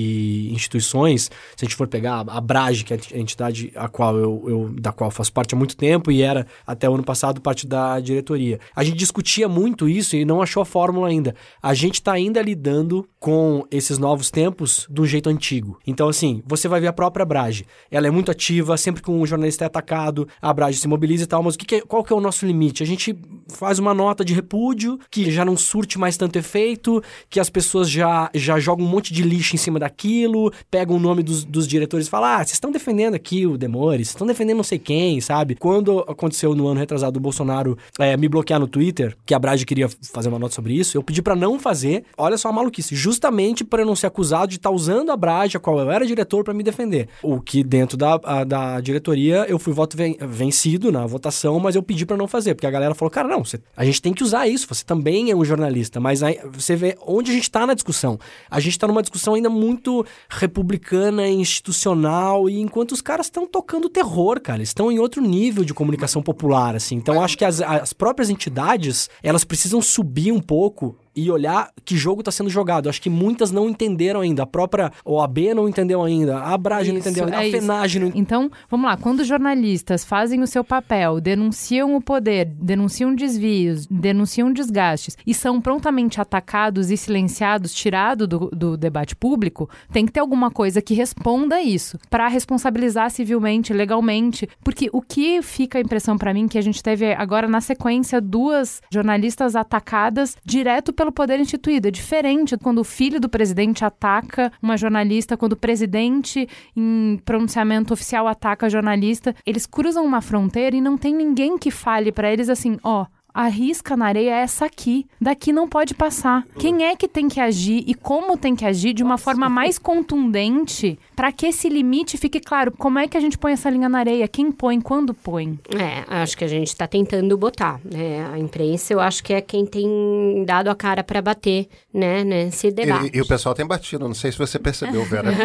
e 0.50 0.54
instituições. 0.54 1.24
Se 1.56 1.64
a 1.64 1.66
gente 1.66 1.76
for 1.76 1.88
pegar 1.88 2.24
a 2.28 2.42
Brage, 2.42 2.84
que 2.84 2.94
é 2.94 3.00
a 3.14 3.18
entidade 3.18 3.72
a 3.76 3.88
qual 3.88 4.16
eu, 4.18 4.44
eu- 4.48 4.70
da 4.80 4.92
qual 4.92 5.10
eu 5.10 5.12
faço 5.12 5.32
parte 5.34 5.54
há 5.54 5.58
muito 5.58 5.76
tempo 5.76 6.12
e 6.12 6.22
era 6.22 6.46
até 6.66 6.90
o 6.90 6.94
ano 6.94 7.04
passado 7.04 7.42
parte 7.42 7.66
da 7.68 8.00
diretoria. 8.00 8.60
A 8.76 8.84
gente 8.84 8.98
discutia 8.98 9.48
muito 9.50 9.88
isso 9.90 10.16
e 10.16 10.24
não 10.26 10.39
achou 10.42 10.62
a 10.62 10.66
fórmula 10.66 11.08
ainda. 11.08 11.36
A 11.62 11.74
gente 11.74 11.96
está 11.96 12.14
ainda 12.14 12.42
lidando 12.42 13.08
com 13.20 13.66
esses 13.70 13.98
novos 13.98 14.32
tempos 14.32 14.88
do 14.90 15.06
jeito 15.06 15.30
antigo. 15.30 15.80
Então, 15.86 16.08
assim, 16.08 16.42
você 16.46 16.68
vai 16.68 16.80
ver 16.80 16.88
a 16.88 16.94
própria 16.94 17.26
Brage. 17.26 17.66
Ela 17.92 18.08
é 18.08 18.12
muito 18.12 18.32
ativa, 18.32 18.78
sempre 18.78 19.02
que 19.02 19.12
um 19.12 19.26
jornalista 19.26 19.66
é 19.66 19.68
atacado, 19.68 20.28
a 20.42 20.54
Brage 20.54 20.78
se 20.78 20.88
mobiliza 20.88 21.24
e 21.24 21.28
tal, 21.28 21.44
mas 21.44 21.56
o 21.56 21.58
que 21.58 21.66
que 21.66 21.76
é- 21.76 21.82
qual 21.82 22.04
que 22.04 22.14
é 22.14 22.16
o 22.16 22.22
nosso 22.22 22.46
limite? 22.46 22.82
A 22.82 22.86
gente 22.86 23.16
faz 23.50 23.80
uma 23.80 23.94
nota 23.94 24.24
de 24.24 24.34
repúdio 24.34 25.00
que 25.12 25.30
já 25.32 25.44
não 25.44 25.58
surte 25.58 25.98
mais 26.00 26.16
tanto 26.18 26.38
efeito, 26.38 27.04
que 27.30 27.40
as 27.40 27.50
pessoas 27.50 27.90
já, 27.90 28.30
já 28.34 28.60
jogam 28.60 28.86
um 28.86 28.90
monte 28.90 29.14
de 29.14 29.24
lixo 29.24 29.56
em 29.56 29.58
cima 29.58 29.80
daquilo, 29.80 30.52
pegam 30.72 30.96
o 30.96 31.00
nome 31.00 31.24
dos, 31.24 31.44
dos 31.44 31.68
diretores 31.68 32.08
e 32.08 32.10
falam: 32.10 32.30
ah, 32.30 32.38
vocês 32.38 32.54
estão 32.54 32.72
defendendo 32.72 33.16
aqui 33.16 33.46
o 33.46 33.58
Demores, 33.58 34.08
vocês 34.08 34.16
estão 34.16 34.28
defendendo 34.28 34.58
não 34.58 34.64
sei 34.64 34.80
quem, 34.80 35.20
sabe? 35.20 35.56
Quando 35.56 36.00
aconteceu 36.02 36.56
no 36.56 36.68
ano 36.68 36.80
retrasado 36.80 37.18
o 37.18 37.22
Bolsonaro 37.22 37.78
é, 38.00 38.16
me 38.16 38.28
bloquear 38.28 38.60
no 38.60 38.68
Twitter, 38.68 39.16
que 39.26 39.34
a 39.34 39.40
Brage 39.40 39.66
queria 39.66 39.90
fazer 40.14 40.29
uma 40.30 40.40
nota 40.40 40.54
sobre 40.56 40.74
isso, 40.74 40.98
eu 40.98 41.04
pedi 41.04 41.22
pra 41.22 41.36
não 41.36 41.60
fazer, 41.60 42.04
olha 42.18 42.38
só 42.38 42.50
a 42.50 42.52
maluquice, 42.52 42.96
justamente 42.96 43.64
para 43.64 43.82
eu 43.82 43.86
não 43.86 43.96
ser 43.96 44.08
acusado 44.08 44.48
de 44.50 44.56
estar 44.58 44.72
usando 44.72 45.12
a 45.12 45.18
Brage, 45.18 45.58
a 45.58 45.60
qual 45.60 45.80
eu 45.80 45.90
era 45.92 46.06
diretor, 46.06 46.44
pra 46.44 46.54
me 46.54 46.64
defender. 46.64 47.08
O 47.22 47.40
que 47.42 47.64
dentro 47.64 47.98
da, 47.98 48.20
a- 48.24 48.44
da 48.44 48.80
diretoria 48.82 49.46
eu 49.48 49.60
fui 49.60 49.74
voto 49.74 49.96
ven- 49.98 50.18
vencido 50.22 50.92
na 50.92 51.06
votação, 51.06 51.60
mas 51.60 51.76
eu 51.76 51.84
pedi 51.84 52.06
pra 52.06 52.16
não 52.18 52.28
fazer, 52.28 52.56
porque 52.56 52.68
a 52.68 52.72
galera 52.72 52.94
falou, 52.96 53.10
cara, 53.12 53.28
não, 53.28 53.44
você- 53.44 53.60
a 53.76 53.84
gente 53.86 54.02
tem 54.02 54.14
que 54.14 54.24
usar 54.24 54.48
isso, 54.48 54.68
você 54.68 54.84
também 54.84 55.32
é 55.32 55.36
um 55.36 55.44
jornalista, 55.46 56.00
mas 56.00 56.22
aí 56.24 56.40
você 56.52 56.76
vê 56.76 56.98
onde 57.06 57.32
a 57.32 57.34
gente 57.34 57.50
tá 57.50 57.66
na 57.68 57.74
discussão. 57.74 58.20
A 58.50 58.60
gente 58.60 58.78
tá 58.78 58.88
numa 58.88 59.02
discussão 59.02 59.34
ainda 59.34 59.50
muito 59.50 60.06
republicana, 60.30 61.28
institucional, 61.28 62.50
e 62.50 62.60
enquanto 62.60 62.92
os 62.94 63.02
caras 63.02 63.28
estão 63.28 63.46
tocando 63.46 63.88
terror, 63.90 64.40
cara, 64.42 64.58
eles 64.60 64.70
estão 64.70 64.92
em 64.92 65.00
outro 65.00 65.22
nível 65.22 65.64
de 65.64 65.74
comunicação 65.74 66.22
popular, 66.22 66.76
assim. 66.76 66.96
Então 66.96 67.22
acho 67.22 67.38
que 67.38 67.46
as, 67.46 67.62
as 67.62 67.94
próprias 67.94 68.30
entidades, 68.30 69.10
elas 69.22 69.44
precisam 69.44 69.82
subir 69.82 70.19
um 70.32 70.42
pouco 70.42 70.98
e 71.16 71.30
olhar 71.32 71.72
que 71.84 71.98
jogo 71.98 72.22
está 72.22 72.32
sendo 72.32 72.50
jogado. 72.50 72.90
Acho 72.90 73.02
que 73.02 73.10
muitas 73.10 73.52
não 73.52 73.70
entenderam 73.70 74.22
ainda. 74.22 74.44
A 74.44 74.48
própria 74.48 74.92
OAB 75.04 75.54
não 75.56 75.68
entendeu 75.68 76.02
ainda. 76.04 76.38
A 76.38 76.54
Abrage 76.54 76.92
não 76.92 77.00
entendeu 77.00 77.26
ainda. 77.26 77.44
é 77.44 77.48
a. 77.48 77.52
FENAGE 77.52 78.00
não 78.00 78.08
entendeu. 78.08 78.22
Então, 78.22 78.52
vamos 78.70 78.90
lá. 78.90 78.98
Quando 78.98 79.24
jornalistas 79.24 80.04
fazem 80.04 80.42
o 80.42 80.48
seu 80.48 80.64
papel, 80.64 81.20
denunciam 81.20 81.96
o 81.96 82.02
poder, 82.02 82.46
denunciam 82.46 83.14
desvios, 83.14 83.88
denunciam 83.88 84.52
desgastes 84.52 85.18
e 85.26 85.34
são 85.34 85.60
prontamente 85.60 86.22
atacados 86.22 86.92
e 86.92 86.98
silenciados, 86.98 87.74
tirados 87.74 88.28
do, 88.28 88.50
do 88.52 88.78
debate 88.78 89.16
público, 89.16 89.70
tem 89.92 90.06
que 90.06 90.12
ter 90.12 90.20
alguma 90.20 90.52
coisa 90.52 90.82
que 90.82 90.94
responda 90.94 91.56
a 91.56 91.62
isso 91.62 91.98
para 92.10 92.28
responsabilizar 92.28 93.10
civilmente, 93.12 93.74
legalmente. 93.74 94.48
Porque 94.64 94.90
o 94.94 95.02
que 95.02 95.42
fica 95.42 95.78
a 95.78 95.82
impressão 95.82 96.18
para 96.18 96.34
mim 96.34 96.48
que 96.48 96.58
a 96.58 96.62
gente 96.62 96.82
teve 96.82 97.14
agora 97.14 97.48
na 97.48 97.62
sequência 97.62 98.22
duas 98.22 98.82
jornalistas 98.92 99.56
atacadas 99.56 100.36
direto 100.46 100.94
pelo 101.00 101.14
poder 101.14 101.40
instituído. 101.40 101.88
É 101.88 101.92
diferente 101.92 102.58
quando 102.58 102.80
o 102.80 102.84
filho 102.84 103.22
do 103.22 103.30
presidente 103.30 103.86
ataca 103.86 104.52
uma 104.62 104.76
jornalista, 104.76 105.38
quando 105.38 105.54
o 105.54 105.58
presidente, 105.58 106.46
em 106.76 107.18
pronunciamento 107.24 107.94
oficial, 107.94 108.28
ataca 108.28 108.66
a 108.66 108.70
jornalista. 108.70 109.34
Eles 109.46 109.66
cruzam 109.66 110.06
uma 110.06 110.20
fronteira 110.20 110.76
e 110.76 110.82
não 110.82 110.98
tem 110.98 111.16
ninguém 111.16 111.58
que 111.58 111.72
fale 111.72 112.12
para 112.12 112.30
eles 112.30 112.50
assim: 112.50 112.78
ó. 112.84 113.06
A 113.34 113.48
risca 113.48 113.96
na 113.96 114.06
areia 114.08 114.32
é 114.32 114.42
essa 114.42 114.66
aqui. 114.66 115.06
Daqui 115.22 115.54
não 115.54 115.68
pode 115.68 115.94
passar. 115.94 116.46
Quem 116.58 116.86
é 116.86 116.96
que 116.96 117.08
tem 117.08 117.28
que 117.28 117.40
agir 117.40 117.84
e 117.88 117.94
como 117.94 118.38
tem 118.38 118.56
que 118.56 118.66
agir 118.66 118.94
de 118.94 119.04
uma 119.04 119.18
forma 119.18 119.48
mais 119.50 119.78
contundente 120.24 120.98
para 121.16 121.32
que 121.32 121.46
esse 121.48 121.70
limite 121.70 122.18
fique 122.18 122.40
claro? 122.40 122.72
Como 122.72 123.00
é 123.00 123.08
que 123.08 123.16
a 123.16 123.20
gente 123.20 123.38
põe 123.38 123.54
essa 123.54 123.70
linha 123.70 123.88
na 123.88 124.00
areia? 124.00 124.28
Quem 124.28 124.52
põe? 124.52 124.82
Quando 124.82 125.14
põe? 125.14 125.60
É, 125.76 126.04
acho 126.22 126.38
que 126.38 126.44
a 126.44 126.48
gente 126.48 126.68
está 126.68 126.88
tentando 126.88 127.38
botar, 127.38 127.80
né? 127.84 128.28
A 128.34 128.38
imprensa, 128.40 128.94
eu 128.94 129.00
acho 129.00 129.24
que 129.24 129.34
é 129.34 129.42
quem 129.42 129.66
tem 129.66 130.44
dado 130.46 130.70
a 130.70 130.76
cara 130.76 131.04
para 131.04 131.22
bater, 131.22 131.68
né, 131.94 132.24
nesse 132.24 132.72
debate. 132.72 133.12
E, 133.14 133.18
e 133.18 133.22
o 133.22 133.28
pessoal 133.28 133.54
tem 133.56 133.66
batido, 133.66 134.08
não 134.08 134.14
sei 134.16 134.32
se 134.32 134.38
você 134.38 134.58
percebeu, 134.60 135.04
Vera. 135.06 135.30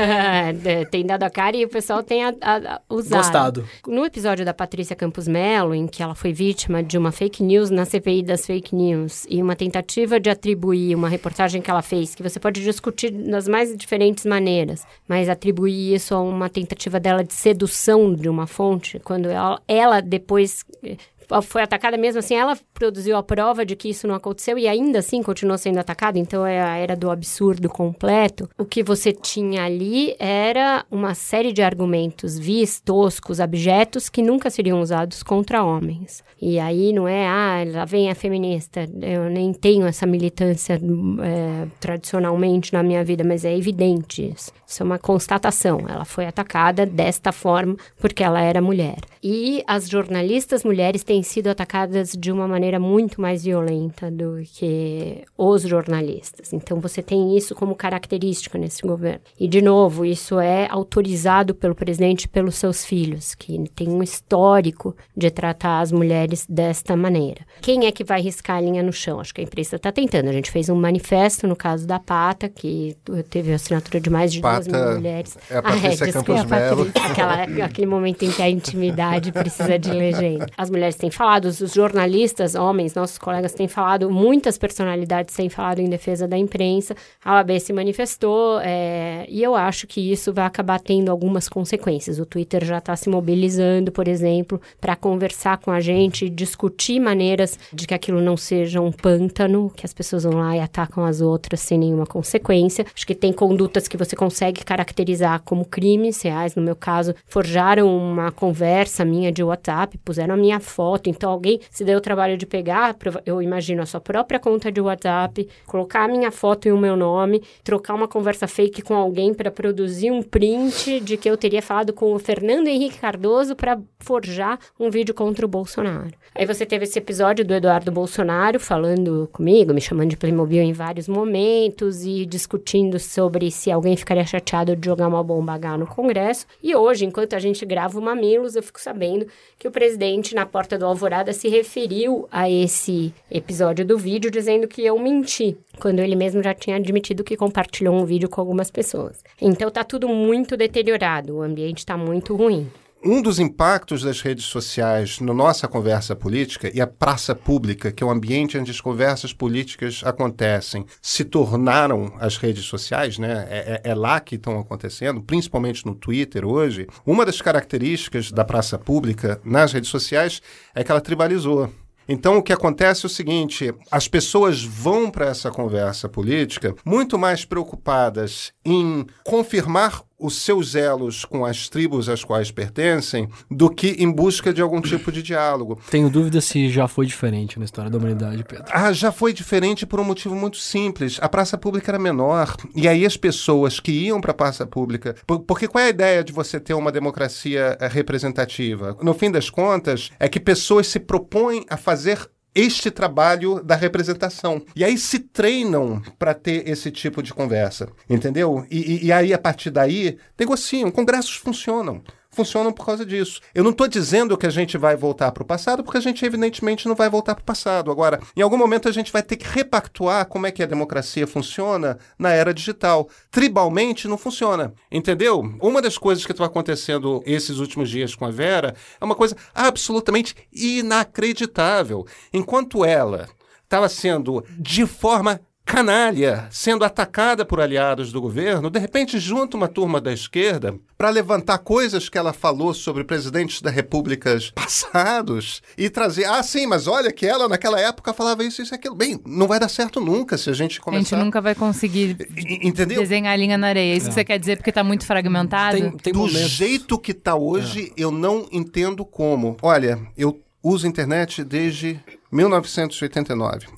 É, 0.64 0.85
tem 0.85 1.05
dado 1.05 1.22
a 1.22 1.30
cara 1.30 1.57
e 1.57 1.64
o 1.64 1.68
pessoal 1.68 2.03
tem 2.03 2.24
a, 2.24 2.35
a, 2.41 2.57
a- 2.57 2.80
usado. 2.89 3.16
Gostado. 3.22 3.64
No 3.87 4.05
episódio 4.05 4.45
da 4.45 4.53
Patrícia 4.55 4.95
Campos 4.97 5.26
Melo, 5.28 5.74
em 5.74 5.87
que 5.87 6.03
ela 6.03 6.14
foi 6.14 6.32
vítima 6.32 6.82
de 6.82 6.97
uma 6.99 7.11
fake 7.12 7.43
news 7.43 7.70
na 7.70 7.84
CPI 7.85 8.22
das 8.22 8.47
fake 8.47 8.74
news 8.74 9.26
e 9.28 9.43
uma 9.43 9.57
tentativa 9.57 10.18
de 10.20 10.30
atribuir 10.30 10.95
uma 10.95 11.09
reportagem 11.09 11.61
que 11.61 11.70
ela 11.70 11.82
fez, 11.82 12.14
que 12.14 12.22
você 12.22 12.41
pode 12.41 12.62
discutir 12.62 13.11
das 13.11 13.49
mais 13.49 13.76
diferentes 13.76 14.24
maneiras, 14.24 14.87
mas 15.09 15.28
atribuir 15.28 15.95
isso 15.95 16.14
a 16.14 16.20
uma 16.20 16.49
tentativa 16.49 16.99
dela 17.01 17.22
de 17.22 17.32
sedução 17.32 18.14
de 18.14 18.28
uma 18.28 18.47
fonte, 18.47 18.99
quando 19.01 19.28
ela, 19.28 19.61
ela 19.66 20.01
depois 20.01 20.64
eh, 20.82 20.97
foi 21.43 21.62
atacada 21.62 21.97
mesmo 21.97 22.18
assim, 22.18 22.35
ela 22.35 22.57
produziu 22.72 23.16
a 23.16 23.22
prova 23.22 23.64
de 23.64 23.77
que 23.77 23.89
isso 23.89 24.07
não 24.07 24.14
aconteceu 24.14 24.59
e 24.59 24.66
ainda 24.66 24.99
assim 24.99 25.22
continuou 25.22 25.59
sendo 25.59 25.79
atacada, 25.79 26.18
então 26.18 26.47
é 26.47 26.61
a 26.61 26.77
era 26.77 26.97
do 26.97 27.11
absurdo 27.11 27.68
completo. 27.68 28.49
O 28.59 28.64
que 28.64 28.83
você 28.83 29.12
tinha 29.12 29.64
ali 29.64 30.14
era 30.18 30.85
uma 30.91 31.14
série 31.14 31.53
de 31.53 31.62
argumentos 31.62 32.39
vis, 32.39 32.81
toscos, 32.81 33.41
abjetos 33.41 34.09
que 34.09 34.22
nunca 34.22 34.51
seriam 34.51 34.81
usados 34.81 35.22
contra 35.22 35.62
homens. 35.62 36.22
E 36.41 36.59
aí 36.59 36.93
não 36.93 37.09
é, 37.09 37.27
ah, 37.27 37.64
lá 37.66 37.85
vem 37.85 38.11
a 38.11 38.14
feminista, 38.14 38.89
eu 39.01 39.31
nem 39.31 39.53
tenho 39.53 39.87
essa 39.87 40.07
militância 40.07 40.75
é, 40.75 41.66
tradicionalmente 41.81 42.72
na 42.72 42.83
minha 42.83 43.05
vida, 43.05 43.25
mas 43.25 43.45
é 43.45 43.57
evidente 43.57 44.31
isso. 44.35 44.53
Isso 44.66 44.83
é 44.83 44.87
uma 44.87 44.99
constatação. 44.99 45.81
Ela 45.89 46.05
foi 46.05 46.27
atacada 46.27 46.85
desta 46.85 47.33
forma 47.33 47.77
porque 47.99 48.22
ela 48.22 48.41
era 48.41 48.61
mulher. 48.61 48.99
E 49.22 49.62
as 49.66 49.89
jornalistas 49.89 50.64
mulheres 50.64 51.05
têm 51.05 51.14
sido 51.23 51.49
atacadas 51.49 52.12
de 52.12 52.31
uma 52.33 52.47
maneira 52.49 52.79
muito 52.81 53.21
mais 53.21 53.45
violenta 53.45 54.11
do 54.11 54.43
que 54.53 55.23
os 55.37 55.62
jornalistas. 55.62 56.53
Então 56.53 56.81
você 56.81 57.03
tem 57.03 57.37
isso 57.37 57.55
como 57.55 57.75
característica 57.75 58.59
nesse 58.59 58.83
governo. 58.83 59.21
E 59.39 59.47
de 59.49 59.61
novo, 59.62 60.05
isso 60.05 60.39
é 60.41 60.67
autorizado 60.71 61.55
pelo 61.55 61.75
presidente 61.75 62.25
e 62.25 62.29
pelos 62.29 62.57
seus 62.57 62.85
filhos, 62.85 63.35
que 63.35 63.69
tem 63.75 63.89
um 63.89 64.03
histórico 64.03 64.97
de 65.17 65.31
tratar 65.31 65.81
as 65.81 65.93
mulheres 65.93 66.47
desta 66.49 66.97
maneira. 66.97 67.43
Quem 67.61 67.87
é 67.87 67.93
que 67.93 68.05
vai 68.05 68.21
riscar 68.21 68.57
a 68.57 68.61
linha 68.61 68.83
no 68.83 68.93
chão? 68.93 69.21
Acho 69.21 69.35
que 69.35 69.41
a 69.41 69.45
imprensa 69.45 69.77
está 69.77 69.93
tentando. 69.93 70.29
A 70.29 70.33
gente 70.33 70.51
fez 70.51 70.69
um 70.69 70.75
manifesto 70.77 71.47
no 71.47 71.57
caso 71.57 71.87
da 71.87 71.99
Pata, 71.99 72.49
que 72.49 72.97
teve 73.31 73.53
a 73.53 73.57
assinatura 73.57 74.01
de 74.01 74.11
mais 74.11 74.33
de 74.33 74.41
duas 74.41 74.67
mil 74.67 74.77
Pata 74.77 74.95
mulheres. 74.95 75.37
é 75.51 75.57
a 75.57 75.62
Patrícia 75.62 76.07
desculpa, 76.07 76.35
Campos 76.35 76.51
Melo. 76.51 76.87
Patrícia, 76.87 77.11
aquela- 77.11 77.65
aquele 77.67 77.87
momento 77.87 78.23
em 78.25 78.31
que 78.31 78.43
a 78.43 78.49
intimidade 78.51 79.31
precisa 79.33 79.79
de 79.79 79.91
legenda. 79.91 80.47
As 80.57 80.71
mulheres 80.71 80.97
têm 81.05 81.11
falado, 81.11 81.45
os 81.45 81.75
jornalistas, 81.75 82.55
homens, 82.55 82.95
nossos 82.95 83.19
colegas 83.19 83.53
têm 83.53 83.69
falado, 83.69 84.11
muitas 84.11 84.57
personalidades 84.57 85.35
têm 85.35 85.51
falado 85.51 85.81
em 85.81 85.89
defesa 85.89 86.27
da 86.27 86.39
imprensa. 86.39 86.97
A 87.23 87.35
OAB 87.35 87.61
se 87.61 87.75
manifestou 87.75 88.59
é, 88.61 89.27
e 89.29 89.43
eu 89.43 89.55
acho 89.55 89.87
que 89.87 90.01
isso 90.01 90.33
vai 90.33 90.47
acabar 90.47 90.81
tendo 90.81 91.11
algumas 91.11 91.47
consequências. 91.47 92.19
O 92.19 92.25
Twitter 92.25 92.65
já 92.65 92.79
está 92.79 92.97
se 92.97 93.11
mobilizando, 93.11 93.93
por 93.93 94.09
exemplo, 94.09 94.59
para 94.81 94.97
conversar 94.97 95.59
com 95.59 95.71
a 95.71 95.79
gente, 95.79 96.31
discutir 96.31 96.99
maneiras 96.99 97.59
de 97.71 97.87
que 97.87 97.93
aquilo 97.93 98.23
não 98.23 98.37
seja 98.37 98.81
um 98.81 98.91
pântano, 98.91 99.71
que 99.77 99.85
as 99.85 99.93
pessoas 99.93 100.25
vão 100.25 100.39
lá 100.39 100.57
e 100.57 100.61
atacam 100.61 101.05
as 101.05 101.21
outras 101.21 101.61
sem 101.61 101.79
nenhuma 101.79 102.07
consequência. 102.07 102.87
Acho 102.95 103.07
que 103.07 103.15
tem 103.15 103.33
condutas 103.33 103.87
que 103.87 103.99
você 103.99 104.17
consegue 104.17 104.65
caracterizar 104.65 105.43
como 105.45 105.67
crimes 105.67 106.23
reais. 106.23 106.55
No 106.55 106.63
meu 106.63 106.77
caso, 106.77 107.15
forjaram 107.27 107.95
uma 107.95 108.33
conversa 108.33 109.05
minha 109.05 109.31
de 109.31 109.43
WhatsApp, 109.43 109.99
puseram 109.99 110.33
a 110.33 110.39
minha 110.39 110.59
foto. 110.61 110.94
Então, 111.07 111.31
alguém 111.31 111.61
se 111.71 111.85
deu 111.85 111.99
o 111.99 112.01
trabalho 112.01 112.37
de 112.37 112.47
pegar, 112.47 112.97
eu 113.27 113.43
imagino, 113.43 113.83
a 113.83 113.87
sua 113.87 114.01
própria 114.01 114.39
conta 114.39 114.71
de 114.71 114.81
WhatsApp, 114.81 115.49
colocar 115.67 116.05
a 116.05 116.09
minha 116.09 116.31
foto 116.31 116.69
e 116.69 116.73
o 116.73 116.79
meu 116.79 116.97
nome, 116.97 117.43
trocar 117.63 117.95
uma 117.95 118.09
conversa 118.09 118.47
fake 118.47 118.83
com 118.83 118.95
alguém 118.95 119.35
para 119.35 119.51
produzir 119.51 120.11
um 120.11 120.23
print 120.23 121.01
de 121.01 121.17
que 121.17 121.29
eu 121.29 121.37
teria 121.37 121.63
falado 121.63 121.93
com 121.93 122.15
o 122.15 122.19
Fernando 122.19 122.69
Henrique 122.69 122.99
Cardoso 122.99 123.55
para 123.57 123.79
forjar 123.99 124.59
um 124.79 124.91
vídeo 124.91 125.15
contra 125.15 125.45
o 125.45 125.49
Bolsonaro. 125.49 126.13
Aí 126.35 126.47
você 126.47 126.67
teve 126.67 126.85
esse 126.85 126.99
episódio 126.99 127.45
do 127.45 127.55
Eduardo 127.55 127.93
Bolsonaro 127.93 128.59
falando 128.59 129.29
comigo, 129.33 129.73
me 129.73 129.81
chamando 129.81 130.11
de 130.11 130.17
Playmobil 130.17 130.63
em 130.63 130.73
vários 130.73 131.07
momentos 131.07 132.05
e 132.05 132.27
discutindo 132.27 132.99
sobre 132.99 133.51
se 133.51 133.71
alguém 133.71 133.97
ficaria 133.97 134.27
chateado 134.27 134.75
de 134.75 134.87
jogar 134.87 135.07
uma 135.07 135.23
bomba 135.23 135.53
H 135.55 135.79
no 135.79 135.87
Congresso. 135.87 136.47
E 136.63 136.75
hoje, 136.75 137.05
enquanto 137.05 137.35
a 137.35 137.39
gente 137.39 137.65
grava 137.65 137.99
o 137.99 138.03
Mamilos, 138.03 138.57
eu 138.57 138.63
fico 138.63 138.81
sabendo 138.81 139.27
que 139.59 139.69
o 139.69 139.71
presidente, 139.71 140.35
na 140.35 140.45
porta 140.45 140.77
do 140.77 140.84
Alvorada, 140.87 141.32
se 141.32 141.49
referiu 141.49 142.28
a 142.30 142.51
esse 142.51 143.12
episódio 143.30 143.85
do 143.85 143.99
vídeo, 143.99 144.30
dizendo 144.30 144.68
que 144.68 144.85
eu 144.85 144.99
menti, 144.99 145.57
quando 145.80 146.01
ele 146.01 146.16
mesmo 146.16 146.43
já 146.43 146.55
tinha 146.55 146.76
admitido 146.76 147.24
que 147.24 147.37
compartilhou 147.37 147.95
um 147.95 148.05
vídeo 148.05 148.28
com 148.28 148.41
algumas 148.41 148.70
pessoas. 148.70 149.22
Então 149.41 149.70
tá 149.70 149.85
tudo 149.85 150.09
muito 150.09 150.57
deteriorado, 150.57 151.37
o 151.37 151.43
ambiente 151.43 151.85
tá 151.85 151.97
muito 151.97 152.35
ruim. 152.37 152.70
Um 153.05 153.21
dos 153.21 153.39
impactos 153.39 154.03
das 154.03 154.23
redes 154.23 154.47
sociais 154.47 155.21
na 155.21 155.35
nossa 155.35 155.69
conversa 155.69 156.17
política 156.17 156.71
e 156.73 156.81
a 156.81 156.87
praça 156.87 157.35
pública, 157.35 157.93
que 157.93 158.03
é 158.03 158.07
o 158.07 158.11
ambiente 158.11 158.57
onde 158.57 158.71
as 158.71 158.81
conversas 158.81 159.33
políticas 159.33 160.01
acontecem, 160.05 160.87
se 161.03 161.23
tornaram 161.23 162.15
as 162.19 162.39
redes 162.39 162.65
sociais, 162.65 163.19
né? 163.19 163.47
É, 163.51 163.81
é, 163.85 163.91
é 163.91 163.95
lá 163.95 164.19
que 164.21 164.37
estão 164.37 164.59
acontecendo, 164.59 165.21
principalmente 165.23 165.85
no 165.85 165.95
Twitter 165.95 166.47
hoje. 166.47 166.87
Uma 167.05 167.27
das 167.27 167.43
características 167.43 168.33
da 168.33 168.45
praça 168.45 168.79
pública 168.79 169.39
nas 169.45 169.73
redes 169.73 169.91
sociais 169.91 170.41
é 170.75 170.83
que 170.83 170.91
ela 170.91 171.01
tribalizou. 171.01 171.71
Então, 172.09 172.37
o 172.37 172.43
que 172.43 172.53
acontece 172.53 173.05
é 173.05 173.09
o 173.09 173.11
seguinte: 173.11 173.75
as 173.91 174.09
pessoas 174.09 174.63
vão 174.63 175.11
para 175.11 175.27
essa 175.27 175.51
conversa 175.51 176.09
política 176.09 176.75
muito 176.85 177.19
mais 177.19 177.45
preocupadas 177.45 178.53
em 178.65 179.07
confirmar 179.25 180.03
os 180.25 180.41
seus 180.41 180.75
elos 180.75 181.27
com 181.27 181.45
as 181.45 181.68
tribos 181.68 182.09
às 182.09 182.25
quais 182.25 182.51
pertencem 182.51 183.29
do 183.51 183.68
que 183.68 183.89
em 183.99 184.11
busca 184.11 184.55
de 184.55 184.62
algum 184.62 184.81
tipo 184.81 185.12
de 185.12 185.22
diálogo. 185.22 185.79
Tenho 185.91 186.09
dúvida 186.09 186.41
se 186.41 186.70
já 186.70 186.89
foi 186.89 187.05
diferente 187.05 187.59
na 187.59 187.66
história 187.66 187.91
da 187.91 187.99
humanidade, 187.99 188.43
Pedro. 188.43 188.64
Ah, 188.70 188.91
já 188.91 189.12
foi 189.12 189.35
diferente 189.35 189.85
por 189.85 190.01
um 190.01 190.05
motivo 190.05 190.35
muito 190.35 190.57
simples. 190.57 191.18
A 191.20 191.29
praça 191.29 191.59
pública 191.59 191.91
era 191.91 191.99
menor 191.99 192.57
e 192.75 192.89
aí 192.89 193.05
as 193.05 193.18
pessoas 193.18 193.79
que 193.79 193.93
iam 193.93 194.18
para 194.18 194.31
a 194.31 194.35
praça 194.35 194.66
pública, 194.66 195.14
porque 195.47 195.68
qual 195.68 195.85
é 195.85 195.89
a 195.89 195.91
ideia 195.91 196.25
de 196.25 196.33
você 196.33 196.59
ter 196.59 196.72
uma 196.72 196.91
democracia 196.91 197.77
eh, 197.79 197.87
representativa? 197.87 198.97
No 199.03 199.12
fim 199.12 199.31
das 199.31 199.51
contas, 199.51 200.11
é 200.18 200.27
que 200.27 200.41
pessoas 200.41 200.87
se 200.87 200.99
propõem 200.99 201.66
a 201.68 201.77
fazer 201.77 202.31
este 202.55 202.91
trabalho 202.91 203.63
da 203.63 203.75
representação. 203.75 204.63
E 204.77 204.85
aí 204.85 204.97
se 204.97 205.19
treinam 205.19 206.01
para 206.19 206.35
ter 206.35 206.69
esse 206.69 206.91
tipo 206.91 207.23
de 207.23 207.35
conversa, 207.35 207.89
entendeu? 208.09 208.65
E, 208.71 208.79
e, 208.79 209.07
e 209.07 209.13
aí, 209.13 209.33
a 209.35 209.39
partir 209.39 209.71
daí, 209.71 210.19
negociam. 210.39 210.91
Congressos 210.91 211.37
funcionam 211.37 212.03
funcionam 212.35 212.72
por 212.72 212.85
causa 212.85 213.05
disso. 213.07 213.41
Eu 213.55 213.64
não 213.64 213.70
estou 213.70 213.89
dizendo 213.89 214.37
que 214.37 214.47
a 214.47 214.51
gente 214.51 214.76
vai 214.76 214.97
voltar 214.97 215.32
para 215.32 215.43
o 215.43 215.47
passado, 215.47 215.82
porque 215.82 215.99
a 215.99 216.01
gente 216.01 216.24
evidentemente 216.24 216.89
não 216.89 216.95
vai 216.95 217.09
voltar 217.09 217.35
para 217.35 217.43
o 217.43 217.45
passado. 217.45 217.91
Agora, 217.91 218.20
em 218.37 218.43
algum 218.43 218.57
momento 218.57 218.89
a 218.89 218.93
gente 218.93 219.12
vai 219.12 219.22
ter 219.22 219.37
que 219.37 219.47
repactuar 219.47 220.26
como 220.26 220.47
é 220.47 220.51
que 220.51 220.62
a 220.62 220.66
democracia 220.66 221.26
funciona 221.26 221.99
na 222.18 222.30
era 222.30 222.53
digital. 222.53 223.09
Tribalmente 223.30 224.09
não 224.09 224.18
funciona, 224.18 224.74
entendeu? 224.91 225.41
Uma 225.61 225.80
das 225.80 225.97
coisas 225.97 226.26
que 226.26 226.32
está 226.32 226.45
acontecendo 226.45 227.22
esses 227.24 227.59
últimos 227.59 227.89
dias 227.89 228.14
com 228.14 228.24
a 228.24 228.30
Vera 228.30 228.74
é 229.01 229.05
uma 229.05 229.14
coisa 229.14 229.37
absolutamente 229.55 230.35
inacreditável. 230.53 232.07
Enquanto 232.32 232.85
ela 232.85 233.28
estava 233.62 233.89
sendo 233.89 234.45
de 234.59 234.87
forma 234.87 235.41
canalha 235.65 236.47
sendo 236.51 236.85
atacada 236.85 237.45
por 237.45 237.61
aliados 237.61 238.12
do 238.12 238.21
governo, 238.21 238.71
de 238.71 238.79
repente 238.79 239.19
junta 239.19 239.57
uma 239.57 239.69
turma 239.69 240.01
da 240.01 240.12
esquerda 240.12 240.75
para 240.97 241.11
levantar 241.11 241.59
coisas 241.59 242.09
que 242.09 242.19
ela 242.19 242.33
falou 242.33 242.73
sobre 242.75 243.05
presidentes 243.05 243.61
da 243.61 243.71
repúblicas 243.71 244.51
passados 244.51 245.62
e 245.77 245.91
trazer, 245.91 246.25
ah, 246.25 246.43
sim, 246.43 246.67
mas 246.67 246.87
olha 246.87 247.11
que 247.11 247.27
ela 247.27 247.49
naquela 247.49 247.81
época 247.81 248.12
falava 248.12 248.45
isso, 248.45 248.62
isso 248.62 248.75
e 248.75 248.77
aquilo. 248.77 248.95
Bem, 248.95 249.21
não 249.27 249.49
vai 249.49 249.59
dar 249.59 249.69
certo 249.69 250.01
nunca 250.01 250.39
se 250.39 250.51
a 250.51 250.53
gente 250.53 250.81
começar... 250.81 251.17
A 251.17 251.19
gente 251.19 251.25
nunca 251.25 251.41
vai 251.41 251.55
conseguir 251.55 252.17
Entendeu? 252.62 253.01
desenhar 253.01 253.33
a 253.33 253.37
linha 253.37 253.59
na 253.59 253.69
areia. 253.69 253.97
Isso 253.97 254.07
é. 254.07 254.09
que 254.09 254.15
você 254.15 254.25
quer 254.25 254.39
dizer 254.39 254.57
porque 254.57 254.71
está 254.71 254.85
muito 254.85 255.05
fragmentado? 255.07 255.77
Tem, 255.77 255.91
tem 255.91 256.12
Do 256.12 256.21
momentos... 256.21 256.41
jeito 256.41 256.99
que 256.99 257.12
está 257.12 257.35
hoje, 257.35 257.93
é. 257.97 258.03
eu 258.03 258.11
não 258.11 258.47
entendo 258.53 259.05
como. 259.05 259.57
Olha, 259.62 259.99
eu 260.17 260.41
uso 260.62 260.87
internet 260.87 261.45
desde 261.45 262.01
1989. 262.35 263.68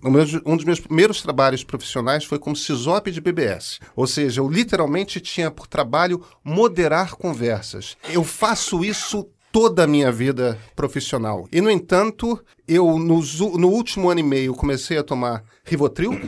Um 0.46 0.57
dos 0.57 0.64
meus 0.64 0.80
primeiros 0.80 1.20
trabalhos 1.20 1.62
profissionais 1.62 2.24
foi 2.24 2.38
como 2.38 2.57
CISOP 2.57 3.11
de 3.11 3.20
BBS. 3.20 3.80
Ou 3.94 4.07
seja, 4.07 4.40
eu 4.40 4.48
literalmente 4.48 5.20
tinha 5.20 5.50
por 5.50 5.66
trabalho 5.66 6.24
moderar 6.42 7.14
conversas. 7.16 7.98
Eu 8.09 8.24
faço 8.24 8.82
isso 8.82 9.28
toda 9.52 9.84
a 9.84 9.86
minha 9.86 10.11
vida 10.11 10.59
profissional. 10.74 11.46
E, 11.52 11.61
no 11.61 11.70
entanto, 11.70 12.42
eu, 12.66 12.98
no, 12.98 13.20
no 13.59 13.68
último 13.68 14.11
ano 14.11 14.20
e 14.20 14.22
meio, 14.22 14.54
comecei 14.54 14.96
a 14.96 15.04
tomar 15.04 15.44
Rivotril 15.62 16.18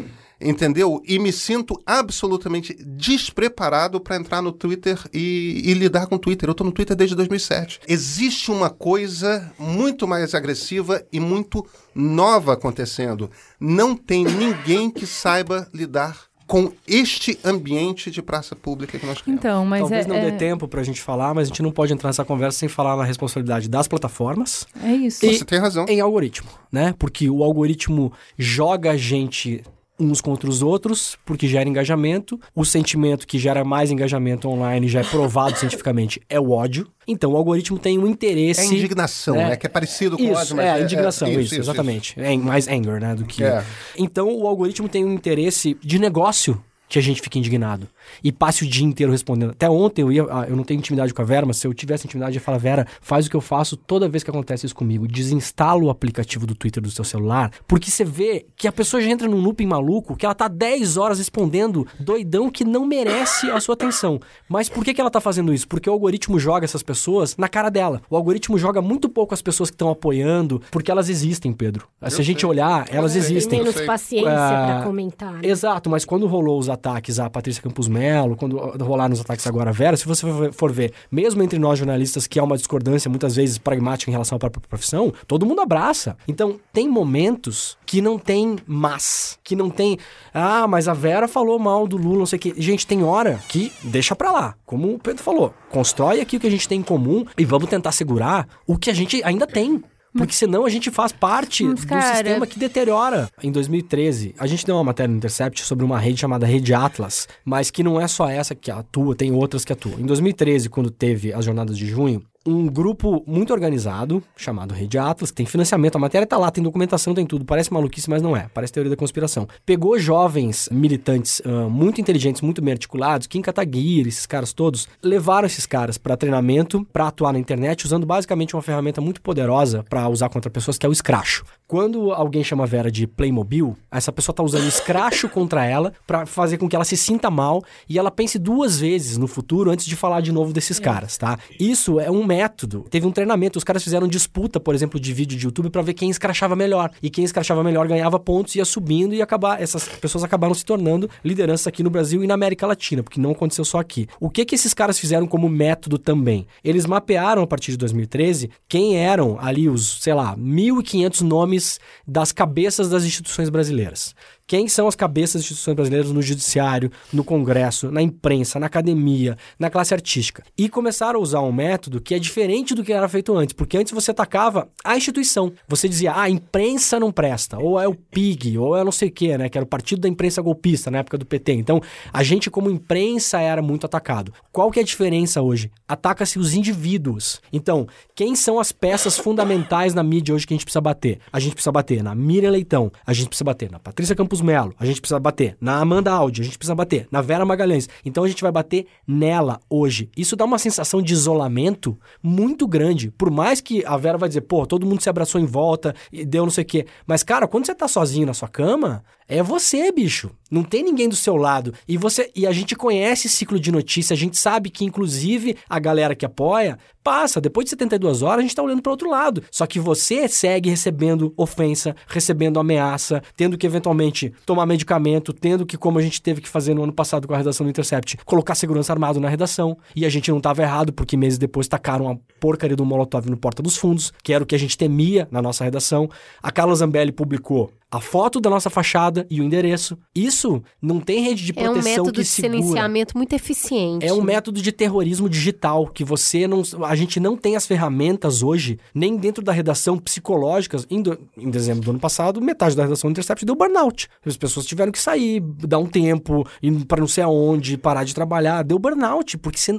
entendeu? 0.40 1.02
E 1.06 1.18
me 1.18 1.32
sinto 1.32 1.80
absolutamente 1.84 2.74
despreparado 2.84 4.00
para 4.00 4.16
entrar 4.16 4.40
no 4.40 4.52
Twitter 4.52 4.98
e, 5.12 5.62
e, 5.64 5.74
lidar 5.74 6.06
com 6.06 6.14
o 6.14 6.18
Twitter. 6.18 6.48
Eu 6.48 6.52
estou 6.52 6.66
no 6.66 6.72
Twitter 6.72 6.96
desde 6.96 7.16
2007. 7.16 7.80
Existe 7.88 8.50
uma 8.50 8.70
coisa 8.70 9.52
muito 9.58 10.06
mais 10.06 10.34
agressiva 10.34 11.02
e 11.12 11.18
muito 11.18 11.66
nova 11.94 12.52
acontecendo. 12.52 13.30
Não 13.58 13.96
tem 13.96 14.24
ninguém 14.24 14.90
que 14.90 15.06
saiba 15.06 15.68
lidar 15.74 16.28
com 16.46 16.72
este 16.86 17.38
ambiente 17.44 18.10
de 18.10 18.22
praça 18.22 18.56
pública 18.56 18.98
que 18.98 19.04
nós 19.04 19.20
criamos. 19.20 19.38
Então, 19.38 19.66
mas 19.66 19.80
Talvez 19.80 20.06
é, 20.06 20.08
não 20.08 20.16
dê 20.16 20.28
é... 20.28 20.36
tempo 20.36 20.66
para 20.66 20.80
a 20.80 20.84
gente 20.84 21.00
falar, 21.00 21.34
mas 21.34 21.46
a 21.46 21.48
gente 21.48 21.62
não 21.62 21.70
pode 21.70 21.92
entrar 21.92 22.08
nessa 22.08 22.24
conversa 22.24 22.58
sem 22.58 22.68
falar 22.70 22.96
na 22.96 23.04
responsabilidade 23.04 23.68
das 23.68 23.86
plataformas. 23.86 24.66
É 24.82 24.92
isso. 24.92 25.26
E 25.26 25.36
Você 25.36 25.44
tem 25.44 25.58
razão. 25.58 25.84
Em 25.86 26.00
algoritmo, 26.00 26.48
né? 26.72 26.94
Porque 26.98 27.28
o 27.28 27.44
algoritmo 27.44 28.10
joga 28.38 28.92
a 28.92 28.96
gente 28.96 29.62
uns 29.98 30.20
contra 30.20 30.48
os 30.48 30.62
outros, 30.62 31.16
porque 31.24 31.48
gera 31.48 31.68
engajamento. 31.68 32.40
O 32.54 32.64
sentimento 32.64 33.26
que 33.26 33.38
gera 33.38 33.64
mais 33.64 33.90
engajamento 33.90 34.48
online, 34.48 34.88
já 34.88 35.00
é 35.00 35.04
provado 35.04 35.56
cientificamente, 35.58 36.20
é 36.28 36.38
o 36.38 36.50
ódio. 36.50 36.86
Então, 37.06 37.32
o 37.32 37.36
algoritmo 37.36 37.78
tem 37.78 37.98
um 37.98 38.06
interesse... 38.06 38.60
É 38.60 38.64
indignação, 38.64 39.34
né? 39.34 39.48
né? 39.50 39.56
Que 39.56 39.66
é 39.66 39.68
parecido 39.68 40.16
com 40.16 40.22
isso, 40.22 40.34
ódio, 40.34 40.56
mas 40.56 40.66
é... 40.66 40.80
é 40.80 40.82
indignação, 40.82 41.28
é, 41.28 41.32
isso, 41.32 41.40
isso, 41.40 41.60
exatamente. 41.62 42.10
Isso. 42.12 42.20
É 42.20 42.36
mais 42.36 42.68
anger, 42.68 43.00
né? 43.00 43.14
Do 43.14 43.24
que... 43.24 43.42
É. 43.42 43.64
Então, 43.96 44.28
o 44.28 44.46
algoritmo 44.46 44.88
tem 44.88 45.04
um 45.04 45.14
interesse 45.14 45.76
de 45.82 45.98
negócio 45.98 46.62
que 46.88 46.98
a 46.98 47.02
gente 47.02 47.20
fica 47.20 47.38
indignado. 47.38 47.86
E 48.24 48.32
passe 48.32 48.64
o 48.64 48.66
dia 48.66 48.86
inteiro 48.86 49.12
respondendo. 49.12 49.50
Até 49.50 49.68
ontem 49.68 50.02
eu 50.02 50.10
ia. 50.10 50.26
Ah, 50.30 50.46
eu 50.48 50.56
não 50.56 50.64
tenho 50.64 50.78
intimidade 50.78 51.12
com 51.12 51.20
a 51.20 51.24
Vera, 51.24 51.44
mas 51.44 51.58
se 51.58 51.66
eu 51.66 51.74
tivesse 51.74 52.06
intimidade, 52.06 52.36
eu 52.36 52.40
ia 52.40 52.44
falar, 52.44 52.58
Vera, 52.58 52.86
faz 53.00 53.26
o 53.26 53.30
que 53.30 53.36
eu 53.36 53.40
faço 53.40 53.76
toda 53.76 54.08
vez 54.08 54.22
que 54.22 54.30
acontece 54.30 54.64
isso 54.64 54.74
comigo. 54.74 55.06
Desinstala 55.06 55.82
o 55.82 55.90
aplicativo 55.90 56.46
do 56.46 56.54
Twitter 56.54 56.82
do 56.82 56.90
seu 56.90 57.04
celular, 57.04 57.52
porque 57.66 57.90
você 57.90 58.04
vê 58.04 58.46
que 58.56 58.66
a 58.66 58.72
pessoa 58.72 59.02
já 59.02 59.10
entra 59.10 59.28
num 59.28 59.40
looping 59.40 59.66
maluco, 59.66 60.16
que 60.16 60.24
ela 60.24 60.34
tá 60.34 60.48
10 60.48 60.96
horas 60.96 61.18
respondendo 61.18 61.86
doidão 62.00 62.50
que 62.50 62.64
não 62.64 62.86
merece 62.86 63.50
a 63.50 63.60
sua 63.60 63.74
atenção. 63.74 64.18
Mas 64.48 64.68
por 64.68 64.84
que, 64.84 64.94
que 64.94 65.00
ela 65.00 65.10
tá 65.10 65.20
fazendo 65.20 65.52
isso? 65.52 65.68
Porque 65.68 65.90
o 65.90 65.92
algoritmo 65.92 66.38
joga 66.38 66.64
essas 66.64 66.82
pessoas 66.82 67.36
na 67.36 67.48
cara 67.48 67.68
dela. 67.68 68.00
O 68.08 68.16
algoritmo 68.16 68.58
joga 68.58 68.80
muito 68.80 69.08
pouco 69.08 69.34
as 69.34 69.42
pessoas 69.42 69.70
que 69.70 69.74
estão 69.74 69.90
apoiando, 69.90 70.62
porque 70.70 70.90
elas 70.90 71.08
existem, 71.08 71.52
Pedro. 71.52 71.86
Eu 72.00 72.10
se 72.10 72.20
a 72.20 72.24
gente 72.24 72.46
olhar, 72.46 72.86
elas 72.90 73.14
existem. 73.14 73.58
Tem 73.58 73.58
menos 73.60 73.80
paciência 73.82 74.30
uh, 74.30 74.66
pra 74.66 74.82
comentar. 74.84 75.32
Né? 75.34 75.40
Exato, 75.42 75.90
mas 75.90 76.04
quando 76.04 76.26
rolou 76.26 76.58
os 76.58 76.68
ataques 76.78 77.18
à 77.18 77.28
Patrícia 77.28 77.62
Campos 77.62 77.88
Melo, 77.88 78.36
quando 78.36 78.56
rolaram 78.56 79.12
os 79.12 79.20
ataques 79.20 79.46
agora 79.46 79.70
à 79.70 79.72
Vera, 79.72 79.96
se 79.96 80.06
você 80.06 80.24
for 80.52 80.72
ver, 80.72 80.92
mesmo 81.10 81.42
entre 81.42 81.58
nós 81.58 81.78
jornalistas, 81.78 82.26
que 82.26 82.38
há 82.38 82.44
uma 82.44 82.56
discordância 82.56 83.08
muitas 83.08 83.36
vezes 83.36 83.58
pragmática 83.58 84.10
em 84.10 84.12
relação 84.12 84.36
à 84.36 84.38
própria 84.38 84.62
profissão, 84.68 85.12
todo 85.26 85.44
mundo 85.44 85.60
abraça. 85.60 86.16
Então, 86.26 86.58
tem 86.72 86.88
momentos 86.88 87.76
que 87.84 88.00
não 88.00 88.18
tem 88.18 88.56
mas, 88.66 89.38
que 89.42 89.56
não 89.56 89.70
tem, 89.70 89.98
ah, 90.32 90.66
mas 90.66 90.88
a 90.88 90.94
Vera 90.94 91.26
falou 91.26 91.58
mal 91.58 91.86
do 91.86 91.96
Lula, 91.96 92.18
não 92.18 92.26
sei 92.26 92.38
o 92.38 92.40
que. 92.40 92.54
Gente, 92.56 92.86
tem 92.86 93.02
hora 93.02 93.40
que 93.48 93.72
deixa 93.82 94.14
pra 94.14 94.30
lá. 94.30 94.54
Como 94.64 94.94
o 94.94 94.98
Pedro 94.98 95.22
falou, 95.22 95.54
constrói 95.70 96.20
aqui 96.20 96.36
o 96.36 96.40
que 96.40 96.46
a 96.46 96.50
gente 96.50 96.68
tem 96.68 96.80
em 96.80 96.82
comum 96.82 97.24
e 97.36 97.44
vamos 97.44 97.68
tentar 97.68 97.92
segurar 97.92 98.46
o 98.66 98.78
que 98.78 98.90
a 98.90 98.94
gente 98.94 99.22
ainda 99.24 99.46
tem. 99.46 99.82
Porque 100.18 100.34
senão 100.34 100.66
a 100.66 100.68
gente 100.68 100.90
faz 100.90 101.12
parte 101.12 101.64
Mas, 101.64 101.84
do 101.84 102.02
sistema 102.02 102.46
que 102.46 102.58
deteriora. 102.58 103.30
Em 103.42 103.50
2013, 103.50 104.34
a 104.38 104.46
gente 104.46 104.66
deu 104.66 104.74
uma 104.74 104.84
matéria 104.84 105.10
no 105.10 105.16
Intercept 105.16 105.62
sobre 105.62 105.84
uma 105.84 105.98
rede 105.98 106.20
chamada 106.20 106.44
Rede 106.44 106.74
Atlas, 106.74 107.28
mas 107.44 107.70
que 107.70 107.82
não 107.82 108.00
é 108.00 108.06
só 108.08 108.28
essa 108.28 108.54
que 108.54 108.70
atua, 108.70 109.14
tem 109.14 109.32
outras 109.32 109.64
que 109.64 109.72
atuam. 109.72 109.98
Em 109.98 110.04
2013, 110.04 110.68
quando 110.68 110.90
teve 110.90 111.32
as 111.32 111.44
jornadas 111.44 111.78
de 111.78 111.86
junho, 111.86 112.22
um 112.46 112.66
grupo 112.66 113.22
muito 113.26 113.52
organizado, 113.52 114.22
chamado 114.36 114.72
Rede 114.72 114.98
Atlas, 114.98 115.30
que 115.30 115.36
tem 115.36 115.46
financiamento, 115.46 115.96
a 115.96 115.98
matéria 115.98 116.26
tá 116.26 116.36
lá, 116.36 116.50
tem 116.50 116.62
documentação, 116.62 117.14
tem 117.14 117.26
tudo. 117.26 117.44
Parece 117.44 117.72
maluquice, 117.72 118.08
mas 118.08 118.22
não 118.22 118.36
é. 118.36 118.48
Parece 118.54 118.72
teoria 118.72 118.90
da 118.90 118.96
conspiração. 118.96 119.46
Pegou 119.66 119.98
jovens 119.98 120.68
militantes 120.70 121.40
uh, 121.40 121.68
muito 121.68 122.00
inteligentes, 122.00 122.40
muito 122.40 122.62
bem 122.62 122.72
articulados, 122.72 123.26
Kim 123.26 123.42
Kataguiri, 123.42 124.08
esses 124.08 124.26
caras 124.26 124.52
todos, 124.52 124.88
levaram 125.02 125.46
esses 125.46 125.66
caras 125.66 125.98
para 125.98 126.16
treinamento, 126.16 126.86
para 126.92 127.08
atuar 127.08 127.32
na 127.32 127.38
internet, 127.38 127.84
usando 127.84 128.06
basicamente 128.06 128.54
uma 128.54 128.62
ferramenta 128.62 129.00
muito 129.00 129.20
poderosa 129.20 129.84
para 129.88 130.08
usar 130.08 130.28
contra 130.28 130.50
pessoas, 130.50 130.78
que 130.78 130.86
é 130.86 130.88
o 130.88 130.92
escracho. 130.92 131.44
Quando 131.66 132.12
alguém 132.12 132.42
chama 132.42 132.64
a 132.64 132.66
Vera 132.66 132.90
de 132.90 133.06
Playmobil, 133.06 133.76
essa 133.90 134.10
pessoa 134.10 134.34
tá 134.34 134.42
usando 134.42 134.66
escracho 134.66 135.28
contra 135.30 135.66
ela 135.66 135.92
para 136.06 136.24
fazer 136.24 136.56
com 136.56 136.68
que 136.68 136.74
ela 136.74 136.84
se 136.84 136.96
sinta 136.96 137.30
mal 137.30 137.62
e 137.88 137.98
ela 137.98 138.10
pense 138.10 138.38
duas 138.38 138.80
vezes 138.80 139.18
no 139.18 139.26
futuro 139.26 139.70
antes 139.70 139.84
de 139.84 139.94
falar 139.94 140.22
de 140.22 140.32
novo 140.32 140.52
desses 140.52 140.80
é. 140.80 140.82
caras, 140.82 141.18
tá? 141.18 141.38
Isso 141.60 142.00
é 142.00 142.10
um 142.10 142.24
método. 142.28 142.84
Teve 142.90 143.06
um 143.06 143.10
treinamento, 143.10 143.56
os 143.56 143.64
caras 143.64 143.82
fizeram 143.82 144.06
disputa, 144.06 144.60
por 144.60 144.74
exemplo, 144.74 145.00
de 145.00 145.12
vídeo 145.14 145.38
de 145.38 145.46
YouTube 145.46 145.70
para 145.70 145.80
ver 145.80 145.94
quem 145.94 146.10
escrachava 146.10 146.54
melhor. 146.54 146.90
E 147.02 147.08
quem 147.08 147.24
escrachava 147.24 147.64
melhor 147.64 147.88
ganhava 147.88 148.20
pontos, 148.20 148.54
ia 148.54 148.64
subindo 148.64 149.14
e 149.14 149.22
acabar. 149.22 149.60
Essas 149.60 149.88
pessoas 149.88 150.22
acabaram 150.22 150.54
se 150.54 150.64
tornando 150.64 151.08
lideranças 151.24 151.66
aqui 151.66 151.82
no 151.82 151.88
Brasil 151.88 152.22
e 152.22 152.26
na 152.26 152.34
América 152.34 152.66
Latina, 152.66 153.02
porque 153.02 153.20
não 153.20 153.30
aconteceu 153.30 153.64
só 153.64 153.78
aqui. 153.78 154.06
O 154.20 154.28
que 154.28 154.44
que 154.44 154.54
esses 154.54 154.74
caras 154.74 154.98
fizeram 154.98 155.26
como 155.26 155.48
método 155.48 155.96
também? 155.96 156.46
Eles 156.62 156.84
mapearam 156.84 157.42
a 157.42 157.46
partir 157.46 157.70
de 157.70 157.78
2013 157.78 158.50
quem 158.68 158.96
eram 158.96 159.38
ali 159.40 159.68
os, 159.68 160.02
sei 160.02 160.12
lá, 160.12 160.36
1.500 160.36 161.22
nomes 161.22 161.80
das 162.06 162.30
cabeças 162.30 162.90
das 162.90 163.04
instituições 163.04 163.48
brasileiras 163.48 164.14
quem 164.48 164.66
são 164.66 164.88
as 164.88 164.96
cabeças 164.96 165.34
das 165.34 165.42
instituições 165.42 165.76
brasileiras 165.76 166.10
no 166.10 166.22
judiciário, 166.22 166.90
no 167.12 167.22
Congresso, 167.22 167.90
na 167.90 168.00
imprensa, 168.00 168.58
na 168.58 168.64
academia, 168.64 169.36
na 169.58 169.68
classe 169.68 169.92
artística. 169.92 170.42
E 170.56 170.70
começaram 170.70 171.20
a 171.20 171.22
usar 171.22 171.42
um 171.42 171.52
método 171.52 172.00
que 172.00 172.14
é 172.14 172.18
diferente 172.18 172.74
do 172.74 172.82
que 172.82 172.90
era 172.90 173.06
feito 173.10 173.36
antes, 173.36 173.52
porque 173.52 173.76
antes 173.76 173.92
você 173.92 174.10
atacava 174.10 174.66
a 174.82 174.96
instituição. 174.96 175.52
Você 175.68 175.86
dizia, 175.86 176.12
ah, 176.12 176.22
a 176.22 176.30
imprensa 176.30 176.98
não 176.98 177.12
presta, 177.12 177.58
ou 177.58 177.78
é 177.78 177.86
o 177.86 177.94
PIG, 177.94 178.56
ou 178.56 178.74
é 178.74 178.82
não 178.82 178.90
sei 178.90 179.10
o 179.10 179.12
quê, 179.12 179.36
né? 179.36 179.50
Que 179.50 179.58
era 179.58 179.66
o 179.66 179.68
partido 179.68 180.00
da 180.00 180.08
imprensa 180.08 180.40
golpista 180.40 180.90
na 180.90 180.98
época 180.98 181.18
do 181.18 181.26
PT. 181.26 181.52
Então, 181.52 181.82
a 182.10 182.22
gente, 182.22 182.50
como 182.50 182.70
imprensa, 182.70 183.38
era 183.38 183.60
muito 183.60 183.84
atacado. 183.84 184.32
Qual 184.50 184.70
que 184.70 184.78
é 184.78 184.82
a 184.82 184.86
diferença 184.86 185.42
hoje? 185.42 185.70
Ataca-se 185.86 186.38
os 186.38 186.54
indivíduos. 186.54 187.42
Então, 187.52 187.86
quem 188.14 188.34
são 188.34 188.58
as 188.58 188.72
peças 188.72 189.18
fundamentais 189.18 189.92
na 189.92 190.02
mídia 190.02 190.34
hoje 190.34 190.46
que 190.46 190.54
a 190.54 190.56
gente 190.56 190.64
precisa 190.64 190.80
bater? 190.80 191.18
A 191.30 191.38
gente 191.38 191.52
precisa 191.52 191.70
bater 191.70 192.02
na 192.02 192.14
Miriam 192.14 192.50
Leitão, 192.50 192.90
a 193.06 193.12
gente 193.12 193.28
precisa 193.28 193.44
bater 193.44 193.70
na 193.70 193.78
Patrícia 193.78 194.16
Campos 194.16 194.37
Melo, 194.44 194.74
a 194.78 194.86
gente 194.86 195.00
precisa 195.00 195.18
bater 195.18 195.56
na 195.60 195.78
Amanda 195.80 196.12
Aldi, 196.12 196.42
a 196.42 196.44
gente 196.44 196.58
precisa 196.58 196.74
bater 196.74 197.06
na 197.10 197.20
Vera 197.20 197.44
Magalhães. 197.44 197.88
Então, 198.04 198.24
a 198.24 198.28
gente 198.28 198.42
vai 198.42 198.52
bater 198.52 198.86
nela 199.06 199.60
hoje. 199.68 200.10
Isso 200.16 200.36
dá 200.36 200.44
uma 200.44 200.58
sensação 200.58 201.02
de 201.02 201.12
isolamento 201.12 201.98
muito 202.22 202.66
grande. 202.66 203.10
Por 203.10 203.30
mais 203.30 203.60
que 203.60 203.84
a 203.84 203.96
Vera 203.96 204.18
vai 204.18 204.28
dizer, 204.28 204.42
pô, 204.42 204.66
todo 204.66 204.86
mundo 204.86 205.02
se 205.02 205.08
abraçou 205.10 205.40
em 205.40 205.46
volta 205.46 205.94
e 206.12 206.24
deu 206.24 206.44
não 206.44 206.50
sei 206.50 206.64
o 206.64 206.66
quê. 206.66 206.86
Mas, 207.06 207.22
cara, 207.22 207.46
quando 207.46 207.66
você 207.66 207.74
tá 207.74 207.88
sozinho 207.88 208.26
na 208.26 208.34
sua 208.34 208.48
cama, 208.48 209.02
é 209.28 209.42
você, 209.42 209.92
bicho. 209.92 210.30
Não 210.50 210.62
tem 210.62 210.82
ninguém 210.82 211.06
do 211.06 211.14
seu 211.14 211.36
lado. 211.36 211.74
E 211.86 211.98
você 211.98 212.30
e 212.34 212.46
a 212.46 212.52
gente 212.52 212.74
conhece 212.74 213.28
ciclo 213.28 213.60
de 213.60 213.70
notícia, 213.70 214.14
a 214.14 214.16
gente 214.16 214.38
sabe 214.38 214.70
que 214.70 214.86
inclusive 214.86 215.56
a 215.68 215.78
galera 215.78 216.14
que 216.14 216.24
apoia 216.24 216.78
passa, 217.04 217.40
depois 217.40 217.64
de 217.64 217.70
72 217.70 218.22
horas 218.22 218.38
a 218.38 218.42
gente 218.42 218.54
tá 218.54 218.62
olhando 218.62 218.80
para 218.80 218.90
outro 218.90 219.10
lado. 219.10 219.44
Só 219.50 219.66
que 219.66 219.78
você 219.78 220.26
segue 220.28 220.70
recebendo 220.70 221.34
ofensa, 221.36 221.94
recebendo 222.06 222.58
ameaça, 222.58 223.22
tendo 223.36 223.58
que 223.58 223.66
eventualmente 223.66 224.32
tomar 224.46 224.64
medicamento, 224.64 225.32
tendo 225.34 225.66
que 225.66 225.76
como 225.76 225.98
a 225.98 226.02
gente 226.02 226.22
teve 226.22 226.40
que 226.40 226.48
fazer 226.48 226.72
no 226.72 226.82
ano 226.82 226.92
passado 226.92 227.28
com 227.28 227.34
a 227.34 227.38
redação 227.38 227.66
do 227.66 227.70
Intercept, 227.70 228.16
colocar 228.24 228.54
segurança 228.54 228.92
armado 228.92 229.20
na 229.20 229.28
redação. 229.28 229.76
E 229.94 230.06
a 230.06 230.08
gente 230.08 230.30
não 230.30 230.40
tava 230.40 230.62
errado 230.62 230.92
porque 230.92 231.16
meses 231.16 231.38
depois 231.38 231.68
tacaram 231.68 232.10
a 232.10 232.16
porcaria 232.40 232.76
do 232.76 232.84
Molotov 232.84 233.28
no 233.28 233.36
porta 233.36 233.62
dos 233.62 233.76
fundos, 233.76 234.12
que 234.22 234.32
era 234.32 234.42
o 234.42 234.46
que 234.46 234.54
a 234.54 234.58
gente 234.58 234.78
temia 234.78 235.28
na 235.30 235.42
nossa 235.42 235.64
redação. 235.64 236.08
A 236.42 236.50
Carla 236.50 236.74
Zambelli 236.74 237.12
publicou 237.12 237.70
a 237.90 238.00
foto 238.00 238.40
da 238.40 238.50
nossa 238.50 238.68
fachada 238.68 239.26
e 239.30 239.40
o 239.40 239.44
endereço. 239.44 239.96
Isso 240.14 240.62
não 240.80 241.00
tem 241.00 241.22
rede 241.22 241.44
de 241.44 241.52
proteção 241.52 241.76
é 241.76 241.80
um 241.80 241.84
método 241.84 242.12
que 242.12 242.20
de 242.20 242.26
segura. 242.26 242.52
silenciamento 242.58 243.16
muito 243.16 243.32
eficiente. 243.34 244.04
É 244.06 244.12
um 244.12 244.20
método 244.20 244.60
de 244.60 244.70
terrorismo 244.72 245.28
digital 245.28 245.86
que 245.86 246.04
você 246.04 246.46
não. 246.46 246.62
A 246.84 246.94
gente 246.94 247.18
não 247.18 247.36
tem 247.36 247.56
as 247.56 247.66
ferramentas 247.66 248.42
hoje, 248.42 248.78
nem 248.94 249.16
dentro 249.16 249.42
da 249.42 249.52
redação 249.52 249.96
psicológicas. 249.98 250.86
Em, 250.90 251.00
do- 251.00 251.18
em 251.36 251.48
dezembro 251.50 251.82
do 251.84 251.90
ano 251.92 252.00
passado, 252.00 252.40
metade 252.42 252.76
da 252.76 252.82
redação 252.82 253.08
do 253.08 253.12
Intercept 253.12 253.44
deu 253.46 253.54
burnout. 253.56 254.08
As 254.24 254.36
pessoas 254.36 254.66
tiveram 254.66 254.92
que 254.92 255.00
sair, 255.00 255.40
dar 255.40 255.78
um 255.78 255.86
tempo, 255.86 256.46
ir 256.62 256.84
para 256.84 257.00
não 257.00 257.08
sei 257.08 257.24
aonde, 257.24 257.78
parar 257.78 258.04
de 258.04 258.14
trabalhar. 258.14 258.62
Deu 258.64 258.78
burnout, 258.78 259.38
porque 259.38 259.58
você. 259.58 259.72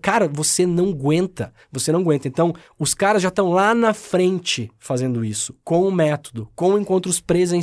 Cara, 0.00 0.28
você 0.32 0.64
não 0.66 0.90
aguenta. 0.90 1.52
Você 1.72 1.90
não 1.90 2.00
aguenta. 2.00 2.28
Então, 2.28 2.54
os 2.78 2.94
caras 2.94 3.22
já 3.22 3.28
estão 3.28 3.50
lá 3.50 3.74
na 3.74 3.92
frente 3.92 4.70
fazendo 4.78 5.24
isso, 5.24 5.52
com 5.64 5.82
o 5.88 5.90
método, 5.92 6.48
com 6.54 6.78
encontros 6.78 7.18
presenciais. 7.20 7.55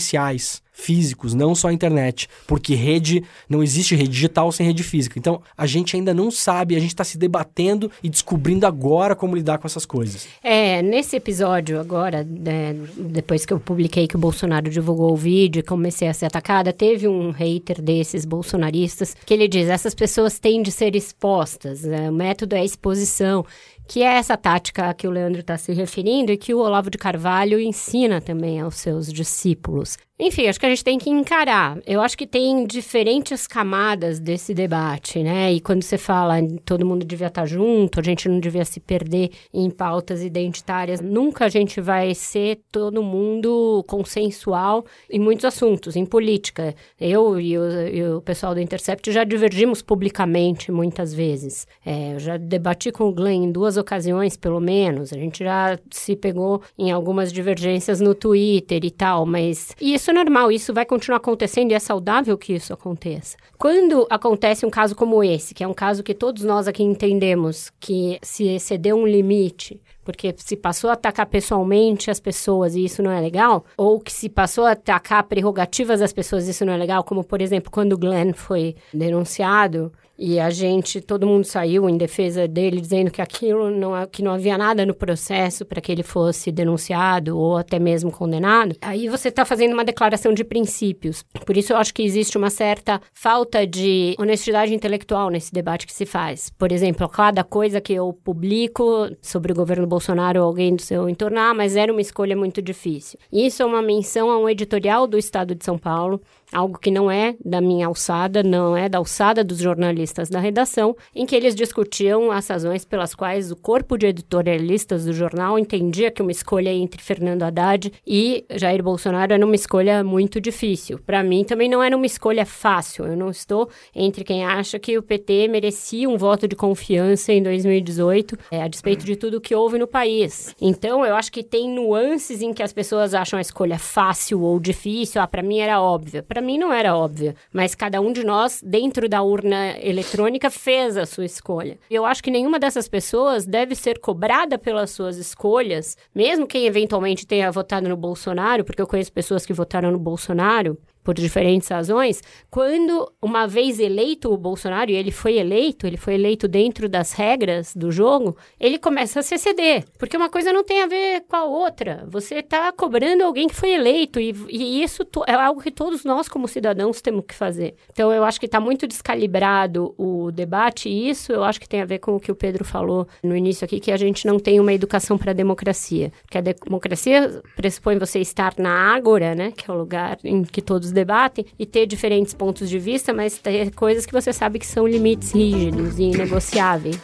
Físicos, 0.76 1.36
não 1.36 1.54
só 1.54 1.68
a 1.68 1.74
internet. 1.74 2.28
Porque 2.48 2.74
rede, 2.74 3.24
não 3.48 3.62
existe 3.62 3.96
rede 3.96 4.10
digital 4.10 4.52
sem 4.52 4.66
rede 4.66 4.82
física. 4.84 5.20
Então, 5.20 5.40
a 5.56 5.68
gente 5.68 5.96
ainda 5.96 6.16
não 6.16 6.32
sabe, 6.32 6.76
a 6.76 6.80
gente 6.80 6.90
está 6.90 7.04
se 7.04 7.16
debatendo 7.16 7.92
e 8.02 8.10
descobrindo 8.10 8.66
agora 8.66 9.16
como 9.16 9.36
lidar 9.36 9.60
com 9.60 9.68
essas 9.68 9.86
coisas. 9.86 10.28
É, 10.44 10.82
nesse 10.82 11.16
episódio 11.16 11.80
agora, 11.80 12.24
né, 12.24 12.76
depois 12.98 13.46
que 13.46 13.54
eu 13.54 13.60
publiquei 13.60 14.08
que 14.08 14.16
o 14.16 14.20
Bolsonaro 14.20 14.68
divulgou 14.68 15.14
o 15.14 15.16
vídeo 15.16 15.60
e 15.60 15.64
comecei 15.64 16.08
a 16.08 16.14
ser 16.14 16.26
atacada, 16.26 16.74
teve 16.74 17.08
um 17.08 17.30
hater 17.30 17.80
desses 17.80 18.26
bolsonaristas 18.26 19.16
que 19.26 19.34
ele 19.34 19.48
diz: 19.48 19.68
essas 19.68 19.94
pessoas 19.94 20.40
têm 20.40 20.64
de 20.64 20.72
ser 20.72 20.96
expostas, 20.96 21.84
né, 21.84 22.10
o 22.10 22.14
método 22.14 22.56
é 22.56 22.66
exposição. 22.66 23.46
Que 23.88 24.02
é 24.02 24.16
essa 24.16 24.38
tática 24.38 24.90
a 24.90 24.94
que 24.94 25.08
o 25.08 25.12
Leandro 25.12 25.42
está 25.42 25.58
se 25.58 25.74
referindo 25.74 26.32
e 26.32 26.38
que 26.38 26.54
o 26.54 26.60
Olavo 26.60 26.90
de 26.90 26.98
Carvalho 26.98 27.60
ensina 27.60 28.22
também 28.22 28.60
aos 28.60 28.76
seus 28.76 29.12
discípulos. 29.12 29.98
Enfim, 30.20 30.48
acho 30.48 30.60
que 30.60 30.66
a 30.68 30.70
gente 30.70 30.84
tem 30.84 31.00
que 31.00 31.10
encarar. 31.10 31.80
Eu 31.88 32.00
acho 32.00 32.16
que 32.16 32.28
tem 32.28 32.68
diferentes 32.68 33.48
camadas 33.48 34.20
desse 34.20 34.54
debate, 34.54 35.24
né? 35.24 35.52
E 35.52 35.60
quando 35.60 35.82
você 35.82 35.98
fala 35.98 36.36
todo 36.64 36.86
mundo 36.86 37.04
devia 37.04 37.28
estar 37.28 37.48
junto, 37.48 38.00
a 38.00 38.04
gente 38.04 38.30
não 38.30 38.40
devia 38.40 38.64
se 38.64 38.80
perder 38.80 39.32
em 39.52 39.72
pautas 39.72 40.24
identitárias, 40.24 41.02
nunca 41.02 41.46
a 41.46 41.50
gente 41.50 41.82
vai 41.82 42.14
ser 42.14 42.62
todo 42.72 43.02
mundo 43.02 43.84
consensual 43.88 44.86
em 45.10 45.20
muitos 45.20 45.46
assuntos, 45.46 45.96
em 45.96 46.06
política. 46.06 46.76
Eu 47.02 47.40
e 47.40 47.58
o, 47.58 47.88
e 47.88 48.04
o 48.10 48.22
pessoal 48.22 48.54
do 48.54 48.62
Intercept 48.62 49.12
já 49.12 49.24
divergimos 49.24 49.82
publicamente 49.82 50.72
muitas 50.72 51.12
vezes. 51.12 51.66
É, 51.84 52.14
eu 52.14 52.20
já 52.20 52.38
debati 52.38 52.92
com 52.92 53.10
o 53.10 53.14
Glenn 53.14 53.46
em 53.46 53.52
duas 53.52 53.78
ocasiões, 53.78 54.38
pelo 54.38 54.60
menos. 54.60 55.12
A 55.12 55.18
gente 55.18 55.44
já 55.44 55.76
se 55.90 56.16
pegou 56.16 56.62
em 56.78 56.92
algumas 56.92 57.34
divergências 57.34 58.00
no 58.00 58.14
Twitter 58.14 58.86
e 58.86 58.92
tal, 58.92 59.26
mas 59.26 59.76
é 60.12 60.14
normal, 60.14 60.52
isso 60.52 60.74
vai 60.74 60.86
continuar 60.86 61.18
acontecendo 61.18 61.72
e 61.72 61.74
é 61.74 61.80
saudável 61.80 62.38
que 62.38 62.54
isso 62.54 62.74
aconteça. 62.74 63.38
Quando 63.58 64.08
acontece 64.10 64.66
um 64.66 64.70
caso 64.70 64.96
como 64.96 65.24
esse, 65.24 65.54
que 65.54 65.64
é 65.64 65.68
um 65.68 65.74
caso 65.74 66.04
que 66.04 66.14
todos 66.14 66.44
nós 66.44 66.68
aqui 66.68 66.84
entendemos 66.84 67.72
que 67.80 68.20
se 68.22 68.48
excedeu 68.48 68.98
um 68.98 69.08
limite, 69.08 69.82
porque 70.04 70.34
se 70.38 70.56
passou 70.56 70.90
a 70.90 70.94
atacar 70.94 71.26
pessoalmente 71.26 72.12
as 72.12 72.20
pessoas 72.20 72.76
e 72.76 72.84
isso 72.84 73.02
não 73.02 73.12
é 73.12 73.22
legal, 73.22 73.66
ou 73.78 74.00
que 74.00 74.12
se 74.12 74.30
passou 74.30 74.66
a 74.66 74.72
atacar 74.72 75.24
prerrogativas 75.24 76.00
das 76.00 76.14
pessoas 76.14 76.48
e 76.48 76.52
isso 76.52 76.66
não 76.66 76.74
é 76.74 76.78
legal, 76.78 77.04
como 77.04 77.24
por 77.24 77.42
exemplo 77.42 77.72
quando 77.72 77.94
o 77.94 77.98
Glenn 77.98 78.34
foi 78.34 78.76
denunciado 78.94 79.92
e 80.18 80.40
a 80.40 80.50
gente, 80.50 81.02
todo 81.02 81.26
mundo 81.26 81.44
saiu 81.44 81.90
em 81.90 81.98
defesa 81.98 82.48
dele 82.48 82.80
dizendo 82.80 83.10
que 83.10 83.22
aquilo 83.22 83.72
não, 83.72 83.92
que 84.08 84.22
não 84.22 84.32
havia 84.32 84.58
nada 84.58 84.86
no 84.86 84.94
processo 84.94 85.66
para 85.66 85.82
que 85.82 85.92
ele 85.92 86.04
fosse 86.04 86.52
denunciado 86.52 87.38
ou 87.38 87.58
até 87.58 87.80
mesmo 87.80 88.12
condenado. 88.12 88.76
Aí 88.82 89.10
você 89.10 89.30
está 89.30 89.44
fazendo 89.44 89.74
uma 89.74 89.84
declaração 89.84 90.34
de 90.34 90.44
princípios. 90.44 91.24
Por 91.46 91.58
isso 91.58 91.74
eu 91.74 91.78
acho 91.78 91.94
que 91.94 92.04
existe 92.04 92.38
uma 92.38 92.50
certa 92.50 93.02
falta 93.12 93.66
de 93.66 94.16
honestidade 94.20 94.74
intelectual 94.74 95.30
nesse 95.30 95.52
debate 95.52 95.88
que 95.88 95.94
se 95.94 96.06
faz. 96.06 96.52
Por 96.52 96.72
exemplo, 96.72 97.10
cada 97.10 97.44
coisa 97.44 97.82
que 97.82 97.94
eu 97.94 98.14
publico 98.14 99.10
sobre 99.22 99.52
o 99.52 99.56
governo 99.56 99.88
Bolsonaro 99.88 100.42
ou 100.42 100.48
alguém 100.48 100.76
do 100.76 100.82
seu 100.82 101.10
entorno, 101.10 101.40
ah, 101.40 101.54
mas 101.54 101.76
era 101.76 101.92
uma 101.92 102.02
escolha 102.02 102.36
muito 102.36 102.62
difícil. 102.62 103.20
Isso 103.32 103.64
é 103.64 103.66
uma 103.66 103.82
menção 103.82 104.30
a 104.30 104.38
um 104.38 104.48
editorial 104.48 105.08
do 105.08 105.18
Estado 105.18 105.56
de 105.56 105.66
São 105.66 105.78
Paulo, 105.78 106.22
algo 106.54 106.80
que 106.80 106.92
não 106.92 107.10
é 107.10 107.36
da 107.44 107.60
minha 107.60 107.88
alçada, 107.88 108.44
não 108.44 108.78
é 108.78 108.88
da 108.88 108.98
alçada 108.98 109.44
dos 109.44 109.58
jornalistas 109.58 110.30
da 110.30 110.40
redação, 110.40 110.96
em 111.16 111.26
que 111.26 111.36
eles 111.36 111.56
discutiam 111.56 112.32
as 112.32 112.48
razões 112.48 112.86
pelas 112.86 113.16
quais 113.16 113.52
o 113.52 113.56
corpo 113.56 113.98
de 113.98 114.08
editorialistas 114.08 115.06
do 115.06 115.14
jornal 115.14 115.58
entendia 115.58 116.12
que 116.12 116.22
uma 116.22 116.32
escolha 116.32 116.72
entre 116.72 117.02
Fernando 117.02 117.44
Haddad 117.44 117.92
e 118.06 118.46
Jair 118.52 118.84
Bolsonaro 118.84 119.34
era 119.34 119.46
uma 119.46 119.56
escolha 119.56 120.04
muito 120.04 120.40
difícil. 120.40 121.00
Para 121.00 121.24
mim 121.24 121.44
também 121.44 121.70
não 121.70 121.82
era 121.82 121.96
uma 121.96 122.06
escolha 122.06 122.46
fácil. 122.46 123.06
Eu 123.06 123.18
não 123.18 123.30
estou 123.30 123.70
entre 123.96 124.24
quem 124.24 124.46
acha 124.46 124.78
que 124.78 124.98
o 124.98 125.04
PT 125.04 125.48
merecia 125.48 126.08
um 126.10 126.18
voto 126.18 126.48
de 126.48 126.56
confiança 126.56 127.34
em 127.34 127.42
2018, 127.42 128.38
é, 128.52 128.62
a 128.62 128.68
despeito 128.68 129.06
de 129.06 129.16
tudo 129.16 129.42
que 129.42 129.56
houve 129.56 129.78
no 129.78 129.88
país. 129.88 130.56
Então, 130.62 131.06
eu 131.06 131.16
acho 131.16 131.32
que 131.32 131.44
tem 131.44 131.70
nuances 131.70 132.42
em 132.42 132.54
que 132.54 132.62
as 132.62 132.74
pessoas 132.74 133.14
acham 133.14 133.38
a 133.38 133.42
escolha 133.42 133.80
fácil 133.80 134.42
ou 134.42 134.60
difícil. 134.60 135.22
Ah, 135.22 135.28
para 135.28 135.42
mim 135.42 135.60
era 135.60 135.82
óbvia. 135.82 136.22
Para 136.22 136.42
mim 136.44 136.58
não 136.58 136.72
era 136.72 136.96
óbvia, 136.96 137.36
mas 137.52 137.74
cada 137.74 138.00
um 138.02 138.12
de 138.12 138.24
nós, 138.24 138.62
dentro 138.64 139.10
da 139.10 139.22
urna 139.24 139.78
eletrônica, 139.80 140.50
fez 140.50 140.98
a 140.98 141.06
sua 141.06 141.26
escolha. 141.26 141.80
Eu 141.90 142.06
acho 142.06 142.22
que 142.22 142.30
nenhuma 142.30 142.60
dessas 142.60 142.88
pessoas 142.88 143.46
deve 143.46 143.76
ser 143.76 144.00
cobrada 144.00 144.58
pelas 144.58 144.92
suas 144.92 145.18
escolhas, 145.18 145.98
mesmo 146.14 146.46
quem 146.46 146.66
eventualmente 146.66 147.26
tenha 147.26 147.52
votado 147.52 147.90
no 147.90 147.98
Bolsonaro, 147.98 148.64
porque 148.64 148.82
eu 148.82 148.88
conheço 148.88 149.12
pessoas 149.12 149.46
que 149.46 149.54
votaram 149.54 149.92
no 149.92 150.00
Bolsonaro 150.00 150.78
por 151.04 151.14
diferentes 151.16 151.68
razões, 151.68 152.22
quando 152.50 153.12
uma 153.22 153.48
vez 153.48 153.80
eleito 153.80 154.32
o 154.32 154.38
Bolsonaro, 154.38 154.92
e 154.92 154.96
ele 154.96 155.12
foi 155.12 155.38
eleito, 155.38 155.86
ele 155.86 155.98
foi 155.98 156.16
eleito 156.16 156.48
dentro 156.48 156.88
das 156.88 157.14
regras 157.14 157.76
do 157.76 157.92
jogo, 157.92 158.38
ele 158.60 158.78
começa 158.78 159.20
a 159.20 159.24
se 159.24 159.36
exceder, 159.36 159.84
porque 159.98 160.16
uma 160.16 160.30
coisa 160.30 160.54
não 160.54 160.64
tem 160.64 160.82
a 160.82 160.88
ver 160.88 161.22
com 161.28 161.36
a 161.36 161.44
outra. 161.44 162.06
Você 162.08 162.36
está 162.36 162.72
cobrando 162.72 163.24
alguém 163.24 163.48
que 163.48 163.56
foi 163.56 163.72
eleito, 163.72 164.20
e, 164.20 164.34
e 164.50 164.84
isso 164.84 165.04
é 165.28 165.34
algo 165.34 165.62
que 165.62 165.72
todos 165.72 166.04
nós, 166.06 166.28
como 166.28 166.48
cidadãos, 166.48 167.02
temos 167.02 167.26
que 167.26 167.36
fazer. 167.36 167.76
Então, 167.92 168.12
eu 168.12 168.24
acho 168.24 168.40
que 168.40 168.46
está 168.46 168.60
muito 168.60 168.88
descalibrado 168.88 169.94
o 169.98 170.32
debate, 170.32 170.88
e 170.90 171.10
isso 171.10 171.32
eu 171.32 171.44
acho 171.44 171.60
que 171.60 171.68
tem 171.68 171.82
a 171.82 171.86
ver 171.86 172.00
com 172.00 172.16
o 172.16 172.20
que 172.20 172.32
o 172.32 172.36
Pedro 172.36 172.64
falou 172.64 173.08
no 173.22 173.36
início 173.36 173.66
aqui, 173.66 173.80
que 173.80 173.92
a 173.92 173.98
gente 173.98 174.26
não 174.26 174.40
tem 174.40 174.60
uma 174.60 174.74
educação 174.74 175.18
para 175.18 175.32
a 175.32 175.34
democracia. 175.34 176.12
Porque 176.22 176.38
a 176.38 176.42
democracia 176.42 177.42
pressupõe 177.56 177.98
você 177.98 178.20
estar 178.20 178.54
na 178.58 178.94
ágora, 178.96 179.36
né, 179.36 179.52
que 179.52 179.70
é 179.70 179.74
o 179.74 179.78
lugar 179.78 180.18
em 180.24 180.44
que 180.44 180.62
todos 180.62 180.93
debatem, 180.94 181.46
e 181.58 181.66
ter 181.66 181.86
diferentes 181.86 182.34
pontos 182.34 182.70
de 182.70 182.80
vista, 182.80 183.14
mas 183.14 183.38
ter 183.38 183.74
coisas 183.74 184.06
que 184.06 184.14
você 184.14 184.32
sabe 184.32 184.60
que 184.60 184.68
são 184.68 184.88
limites 184.88 185.32
rígidos 185.32 186.00
e 186.00 186.04
inegociáveis. 186.04 187.00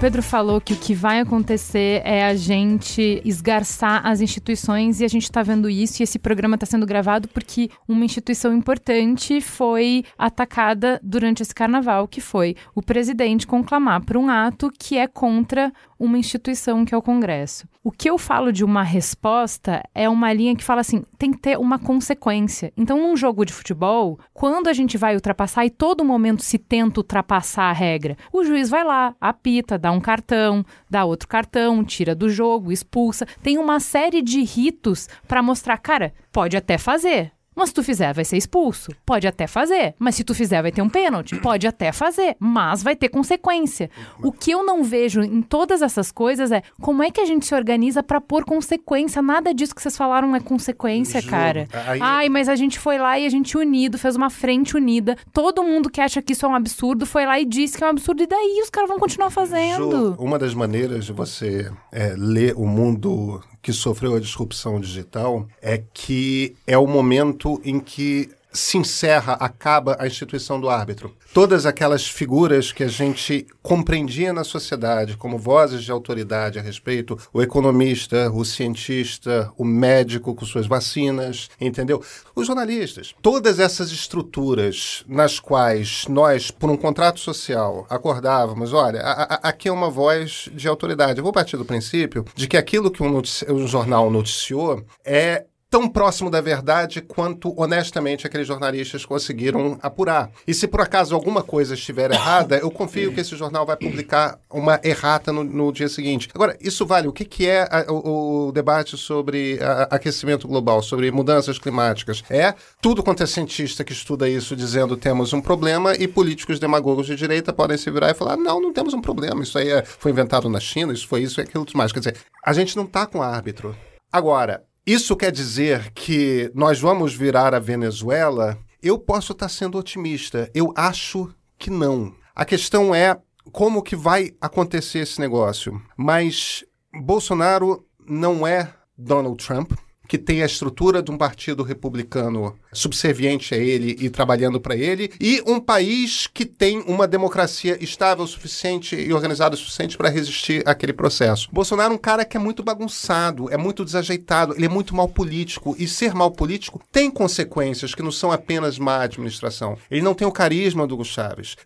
Pedro 0.00 0.22
falou 0.22 0.62
que 0.62 0.72
o 0.72 0.76
que 0.78 0.94
vai 0.94 1.20
acontecer 1.20 2.00
é 2.06 2.24
a 2.24 2.34
gente 2.34 3.20
esgarçar 3.22 4.00
as 4.06 4.22
instituições 4.22 4.98
e 4.98 5.04
a 5.04 5.08
gente 5.08 5.24
está 5.24 5.42
vendo 5.42 5.68
isso 5.68 6.00
e 6.00 6.04
esse 6.04 6.18
programa 6.18 6.54
está 6.54 6.64
sendo 6.64 6.86
gravado 6.86 7.28
porque 7.28 7.68
uma 7.86 8.02
instituição 8.02 8.56
importante 8.56 9.42
foi 9.42 10.02
atacada 10.16 10.98
durante 11.02 11.42
esse 11.42 11.54
carnaval, 11.54 12.08
que 12.08 12.18
foi 12.18 12.56
o 12.74 12.80
presidente 12.80 13.46
conclamar 13.46 14.02
por 14.02 14.16
um 14.16 14.30
ato 14.30 14.72
que 14.78 14.96
é 14.96 15.06
contra 15.06 15.70
uma 16.00 16.16
instituição 16.16 16.82
que 16.82 16.94
é 16.94 16.96
o 16.98 17.02
Congresso. 17.02 17.68
O 17.84 17.92
que 17.92 18.08
eu 18.08 18.16
falo 18.16 18.50
de 18.50 18.64
uma 18.64 18.82
resposta 18.82 19.82
é 19.94 20.08
uma 20.08 20.32
linha 20.32 20.56
que 20.56 20.64
fala 20.64 20.80
assim, 20.80 21.04
tem 21.18 21.30
que 21.30 21.38
ter 21.38 21.58
uma 21.58 21.78
consequência. 21.78 22.72
Então, 22.76 22.98
num 22.98 23.14
jogo 23.14 23.44
de 23.44 23.52
futebol, 23.52 24.18
quando 24.32 24.68
a 24.68 24.72
gente 24.72 24.96
vai 24.96 25.14
ultrapassar 25.14 25.66
e 25.66 25.70
todo 25.70 26.04
momento 26.04 26.42
se 26.42 26.58
tenta 26.58 27.00
ultrapassar 27.00 27.64
a 27.64 27.72
regra, 27.72 28.16
o 28.32 28.42
juiz 28.42 28.70
vai 28.70 28.82
lá, 28.82 29.14
apita, 29.20 29.78
dá 29.78 29.92
um 29.92 30.00
cartão, 30.00 30.64
dá 30.88 31.04
outro 31.04 31.28
cartão, 31.28 31.84
tira 31.84 32.14
do 32.14 32.30
jogo, 32.30 32.72
expulsa. 32.72 33.26
Tem 33.42 33.58
uma 33.58 33.78
série 33.78 34.22
de 34.22 34.42
ritos 34.42 35.06
para 35.28 35.42
mostrar, 35.42 35.76
cara, 35.76 36.14
pode 36.32 36.56
até 36.56 36.78
fazer, 36.78 37.32
mas 37.60 37.68
se 37.68 37.74
tu 37.74 37.82
fizer, 37.82 38.12
vai 38.12 38.24
ser 38.24 38.36
expulso. 38.36 38.90
Pode 39.06 39.26
até 39.26 39.46
fazer. 39.46 39.94
Mas 39.98 40.16
se 40.16 40.24
tu 40.24 40.34
fizer, 40.34 40.60
vai 40.62 40.72
ter 40.72 40.82
um 40.82 40.88
pênalti. 40.88 41.36
Pode 41.40 41.66
até 41.66 41.92
fazer. 41.92 42.36
Mas 42.40 42.82
vai 42.82 42.96
ter 42.96 43.08
consequência. 43.08 43.88
O 44.22 44.32
que 44.32 44.50
eu 44.50 44.64
não 44.64 44.82
vejo 44.82 45.22
em 45.22 45.42
todas 45.42 45.82
essas 45.82 46.10
coisas 46.10 46.50
é 46.50 46.62
como 46.80 47.02
é 47.02 47.10
que 47.10 47.20
a 47.20 47.24
gente 47.24 47.46
se 47.46 47.54
organiza 47.54 48.02
para 48.02 48.20
pôr 48.20 48.44
consequência. 48.44 49.22
Nada 49.22 49.54
disso 49.54 49.74
que 49.74 49.80
vocês 49.82 49.96
falaram 49.96 50.34
é 50.34 50.40
consequência, 50.40 51.20
Ju, 51.20 51.28
cara. 51.30 51.68
aí- 51.86 52.00
Ai, 52.02 52.28
mas 52.28 52.48
a 52.48 52.56
gente 52.56 52.78
foi 52.78 52.98
lá 52.98 53.18
e 53.18 53.26
a 53.26 53.28
gente 53.28 53.56
unido, 53.56 53.98
fez 53.98 54.16
uma 54.16 54.30
frente 54.30 54.76
unida. 54.76 55.16
Todo 55.32 55.62
mundo 55.62 55.88
que 55.90 56.00
acha 56.00 56.20
que 56.22 56.32
isso 56.32 56.44
é 56.46 56.48
um 56.48 56.54
absurdo 56.54 57.04
foi 57.06 57.24
lá 57.26 57.38
e 57.38 57.44
disse 57.44 57.76
que 57.78 57.84
é 57.84 57.86
um 57.86 57.90
absurdo. 57.90 58.22
E 58.22 58.26
daí 58.26 58.60
os 58.62 58.70
caras 58.70 58.88
vão 58.88 58.98
continuar 58.98 59.30
fazendo. 59.30 59.90
Ju, 59.90 60.16
uma 60.18 60.38
das 60.38 60.54
maneiras 60.54 61.04
de 61.04 61.12
você 61.12 61.70
é, 61.92 62.14
ler 62.16 62.54
o 62.56 62.66
mundo 62.66 63.42
que 63.62 63.72
sofreu 63.72 64.14
a 64.14 64.20
disrupção 64.20 64.80
digital 64.80 65.46
é 65.60 65.82
que 65.92 66.56
é 66.66 66.78
o 66.78 66.86
momento 66.86 67.60
em 67.64 67.78
que 67.78 68.30
se 68.52 68.76
encerra, 68.78 69.34
acaba 69.34 69.96
a 70.00 70.06
instituição 70.06 70.60
do 70.60 70.68
árbitro. 70.68 71.14
Todas 71.32 71.66
aquelas 71.66 72.06
figuras 72.06 72.72
que 72.72 72.82
a 72.82 72.88
gente 72.88 73.46
compreendia 73.62 74.32
na 74.32 74.42
sociedade 74.44 75.16
como 75.16 75.38
vozes 75.38 75.84
de 75.84 75.92
autoridade 75.92 76.58
a 76.58 76.62
respeito, 76.62 77.16
o 77.32 77.40
economista, 77.42 78.30
o 78.32 78.44
cientista, 78.44 79.52
o 79.56 79.64
médico 79.64 80.34
com 80.34 80.44
suas 80.44 80.66
vacinas, 80.66 81.48
entendeu? 81.60 82.02
Os 82.34 82.46
jornalistas. 82.46 83.14
Todas 83.22 83.58
essas 83.60 83.90
estruturas 83.90 85.04
nas 85.08 85.38
quais 85.38 86.04
nós, 86.08 86.50
por 86.50 86.70
um 86.70 86.76
contrato 86.76 87.20
social, 87.20 87.86
acordávamos, 87.88 88.72
olha, 88.72 89.00
a- 89.00 89.22
a- 89.34 89.48
aqui 89.48 89.68
é 89.68 89.72
uma 89.72 89.90
voz 89.90 90.48
de 90.52 90.66
autoridade. 90.68 91.18
Eu 91.18 91.24
vou 91.24 91.32
partir 91.32 91.56
do 91.56 91.64
princípio 91.64 92.24
de 92.34 92.46
que 92.48 92.56
aquilo 92.56 92.90
que 92.90 93.02
um, 93.02 93.20
um 93.48 93.66
jornal 93.66 94.10
noticiou 94.10 94.84
é 95.04 95.44
tão 95.70 95.88
próximo 95.88 96.28
da 96.28 96.40
verdade 96.40 97.00
quanto 97.00 97.54
honestamente 97.56 98.26
aqueles 98.26 98.46
jornalistas 98.48 99.06
conseguiram 99.06 99.78
apurar. 99.80 100.28
E 100.46 100.52
se 100.52 100.66
por 100.66 100.80
acaso 100.80 101.14
alguma 101.14 101.42
coisa 101.44 101.74
estiver 101.74 102.10
errada, 102.10 102.56
eu 102.58 102.70
confio 102.72 103.12
que 103.14 103.20
esse 103.20 103.36
jornal 103.36 103.64
vai 103.64 103.76
publicar 103.76 104.38
uma 104.50 104.80
errata 104.82 105.32
no, 105.32 105.44
no 105.44 105.72
dia 105.72 105.88
seguinte. 105.88 106.28
Agora, 106.34 106.56
isso 106.60 106.84
vale. 106.84 107.06
O 107.06 107.12
que, 107.12 107.24
que 107.24 107.46
é 107.46 107.62
a- 107.70 107.86
o, 107.88 108.48
o 108.48 108.52
debate 108.52 108.96
sobre 108.96 109.60
a- 109.62 109.84
aquecimento 109.94 110.48
global, 110.48 110.82
sobre 110.82 111.08
mudanças 111.12 111.56
climáticas? 111.58 112.24
É 112.28 112.52
tudo 112.82 113.00
quanto 113.02 113.22
é 113.22 113.26
cientista 113.26 113.84
que 113.84 113.92
estuda 113.92 114.28
isso 114.28 114.56
dizendo 114.56 114.96
temos 114.96 115.32
um 115.32 115.40
problema 115.40 115.94
e 115.94 116.08
políticos 116.08 116.58
demagogos 116.58 117.06
de 117.06 117.14
direita 117.14 117.52
podem 117.52 117.78
se 117.78 117.88
virar 117.92 118.10
e 118.10 118.14
falar 118.14 118.36
não, 118.36 118.60
não 118.60 118.72
temos 118.72 118.92
um 118.92 119.00
problema. 119.00 119.42
Isso 119.44 119.56
aí 119.56 119.68
é- 119.68 119.84
foi 119.84 120.10
inventado 120.10 120.48
na 120.48 120.58
China, 120.58 120.92
isso 120.92 121.06
foi 121.06 121.22
isso 121.22 121.40
e 121.40 121.42
aquilo 121.42 121.64
tudo 121.64 121.76
mais. 121.78 121.92
Quer 121.92 122.00
dizer, 122.00 122.16
a 122.44 122.52
gente 122.52 122.76
não 122.76 122.84
está 122.84 123.06
com 123.06 123.22
árbitro. 123.22 123.76
Agora, 124.12 124.64
isso 124.92 125.16
quer 125.16 125.30
dizer 125.30 125.92
que 125.92 126.50
nós 126.52 126.80
vamos 126.80 127.14
virar 127.14 127.54
a 127.54 127.60
Venezuela? 127.60 128.58
Eu 128.82 128.98
posso 128.98 129.30
estar 129.30 129.48
sendo 129.48 129.78
otimista. 129.78 130.50
Eu 130.52 130.72
acho 130.74 131.32
que 131.56 131.70
não. 131.70 132.12
A 132.34 132.44
questão 132.44 132.92
é 132.92 133.16
como 133.52 133.82
que 133.82 133.94
vai 133.94 134.32
acontecer 134.40 134.98
esse 134.98 135.20
negócio. 135.20 135.80
Mas 135.96 136.64
Bolsonaro 136.92 137.86
não 138.04 138.44
é 138.44 138.74
Donald 138.98 139.36
Trump, 139.44 139.72
que 140.10 140.18
tem 140.18 140.42
a 140.42 140.46
estrutura 140.46 141.00
de 141.00 141.08
um 141.12 141.16
partido 141.16 141.62
republicano 141.62 142.58
subserviente 142.72 143.54
a 143.54 143.56
ele 143.56 143.96
e 144.00 144.10
trabalhando 144.10 144.60
para 144.60 144.74
ele, 144.74 145.12
e 145.20 145.40
um 145.46 145.60
país 145.60 146.26
que 146.26 146.44
tem 146.44 146.80
uma 146.80 147.06
democracia 147.06 147.78
estável 147.80 148.24
o 148.24 148.26
suficiente 148.26 148.96
e 148.96 149.12
organizada 149.12 149.54
o 149.54 149.58
suficiente 149.58 149.96
para 149.96 150.08
resistir 150.08 150.64
àquele 150.66 150.92
processo. 150.92 151.48
Bolsonaro 151.52 151.92
é 151.92 151.94
um 151.94 151.98
cara 151.98 152.24
que 152.24 152.36
é 152.36 152.40
muito 152.40 152.60
bagunçado, 152.60 153.48
é 153.52 153.56
muito 153.56 153.84
desajeitado, 153.84 154.52
ele 154.56 154.66
é 154.66 154.68
muito 154.68 154.96
mal 154.96 155.06
político, 155.06 155.76
e 155.78 155.86
ser 155.86 156.12
mal 156.12 156.32
político 156.32 156.80
tem 156.90 157.08
consequências 157.08 157.94
que 157.94 158.02
não 158.02 158.10
são 158.10 158.32
apenas 158.32 158.80
má 158.80 159.02
administração. 159.02 159.78
Ele 159.88 160.02
não 160.02 160.12
tem 160.12 160.26
o 160.26 160.32
carisma 160.32 160.88
do 160.88 160.94
Hugo. 160.94 161.04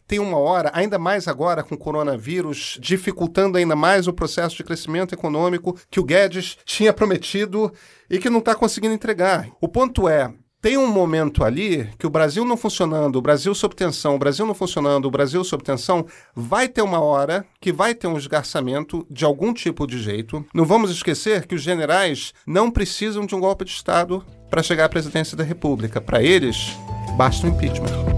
Tem 0.06 0.18
uma 0.18 0.36
hora, 0.36 0.70
ainda 0.74 0.98
mais 0.98 1.26
agora 1.26 1.62
com 1.62 1.76
o 1.76 1.78
coronavírus, 1.78 2.78
dificultando 2.78 3.56
ainda 3.56 3.74
mais 3.74 4.06
o 4.06 4.12
processo 4.12 4.54
de 4.54 4.64
crescimento 4.64 5.14
econômico 5.14 5.78
que 5.90 5.98
o 5.98 6.04
Guedes 6.04 6.58
tinha 6.66 6.92
prometido 6.92 7.72
e 8.08 8.18
que 8.18 8.30
não 8.30 8.38
está 8.38 8.54
conseguindo 8.54 8.94
entregar. 8.94 9.48
O 9.60 9.68
ponto 9.68 10.08
é, 10.08 10.32
tem 10.64 10.78
um 10.78 10.86
momento 10.86 11.44
ali 11.44 11.90
que 11.98 12.06
o 12.06 12.10
Brasil 12.10 12.42
não 12.42 12.56
funcionando, 12.56 13.16
o 13.16 13.20
Brasil 13.20 13.54
sob 13.54 13.74
tensão, 13.74 14.14
o 14.14 14.18
Brasil 14.18 14.46
não 14.46 14.54
funcionando, 14.54 15.04
o 15.04 15.10
Brasil 15.10 15.44
sob 15.44 15.62
tensão, 15.62 16.06
vai 16.34 16.68
ter 16.68 16.80
uma 16.80 17.00
hora 17.00 17.44
que 17.60 17.70
vai 17.70 17.94
ter 17.94 18.06
um 18.06 18.16
esgarçamento 18.16 19.06
de 19.10 19.26
algum 19.26 19.52
tipo 19.52 19.86
de 19.86 19.98
jeito. 19.98 20.42
Não 20.54 20.64
vamos 20.64 20.90
esquecer 20.90 21.46
que 21.46 21.54
os 21.54 21.60
generais 21.60 22.32
não 22.46 22.70
precisam 22.70 23.26
de 23.26 23.34
um 23.34 23.40
golpe 23.40 23.66
de 23.66 23.72
Estado 23.72 24.24
para 24.48 24.62
chegar 24.62 24.86
à 24.86 24.88
presidência 24.88 25.36
da 25.36 25.44
República. 25.44 26.00
Para 26.00 26.22
eles, 26.22 26.74
basta 27.18 27.46
um 27.46 27.50
impeachment. 27.50 28.13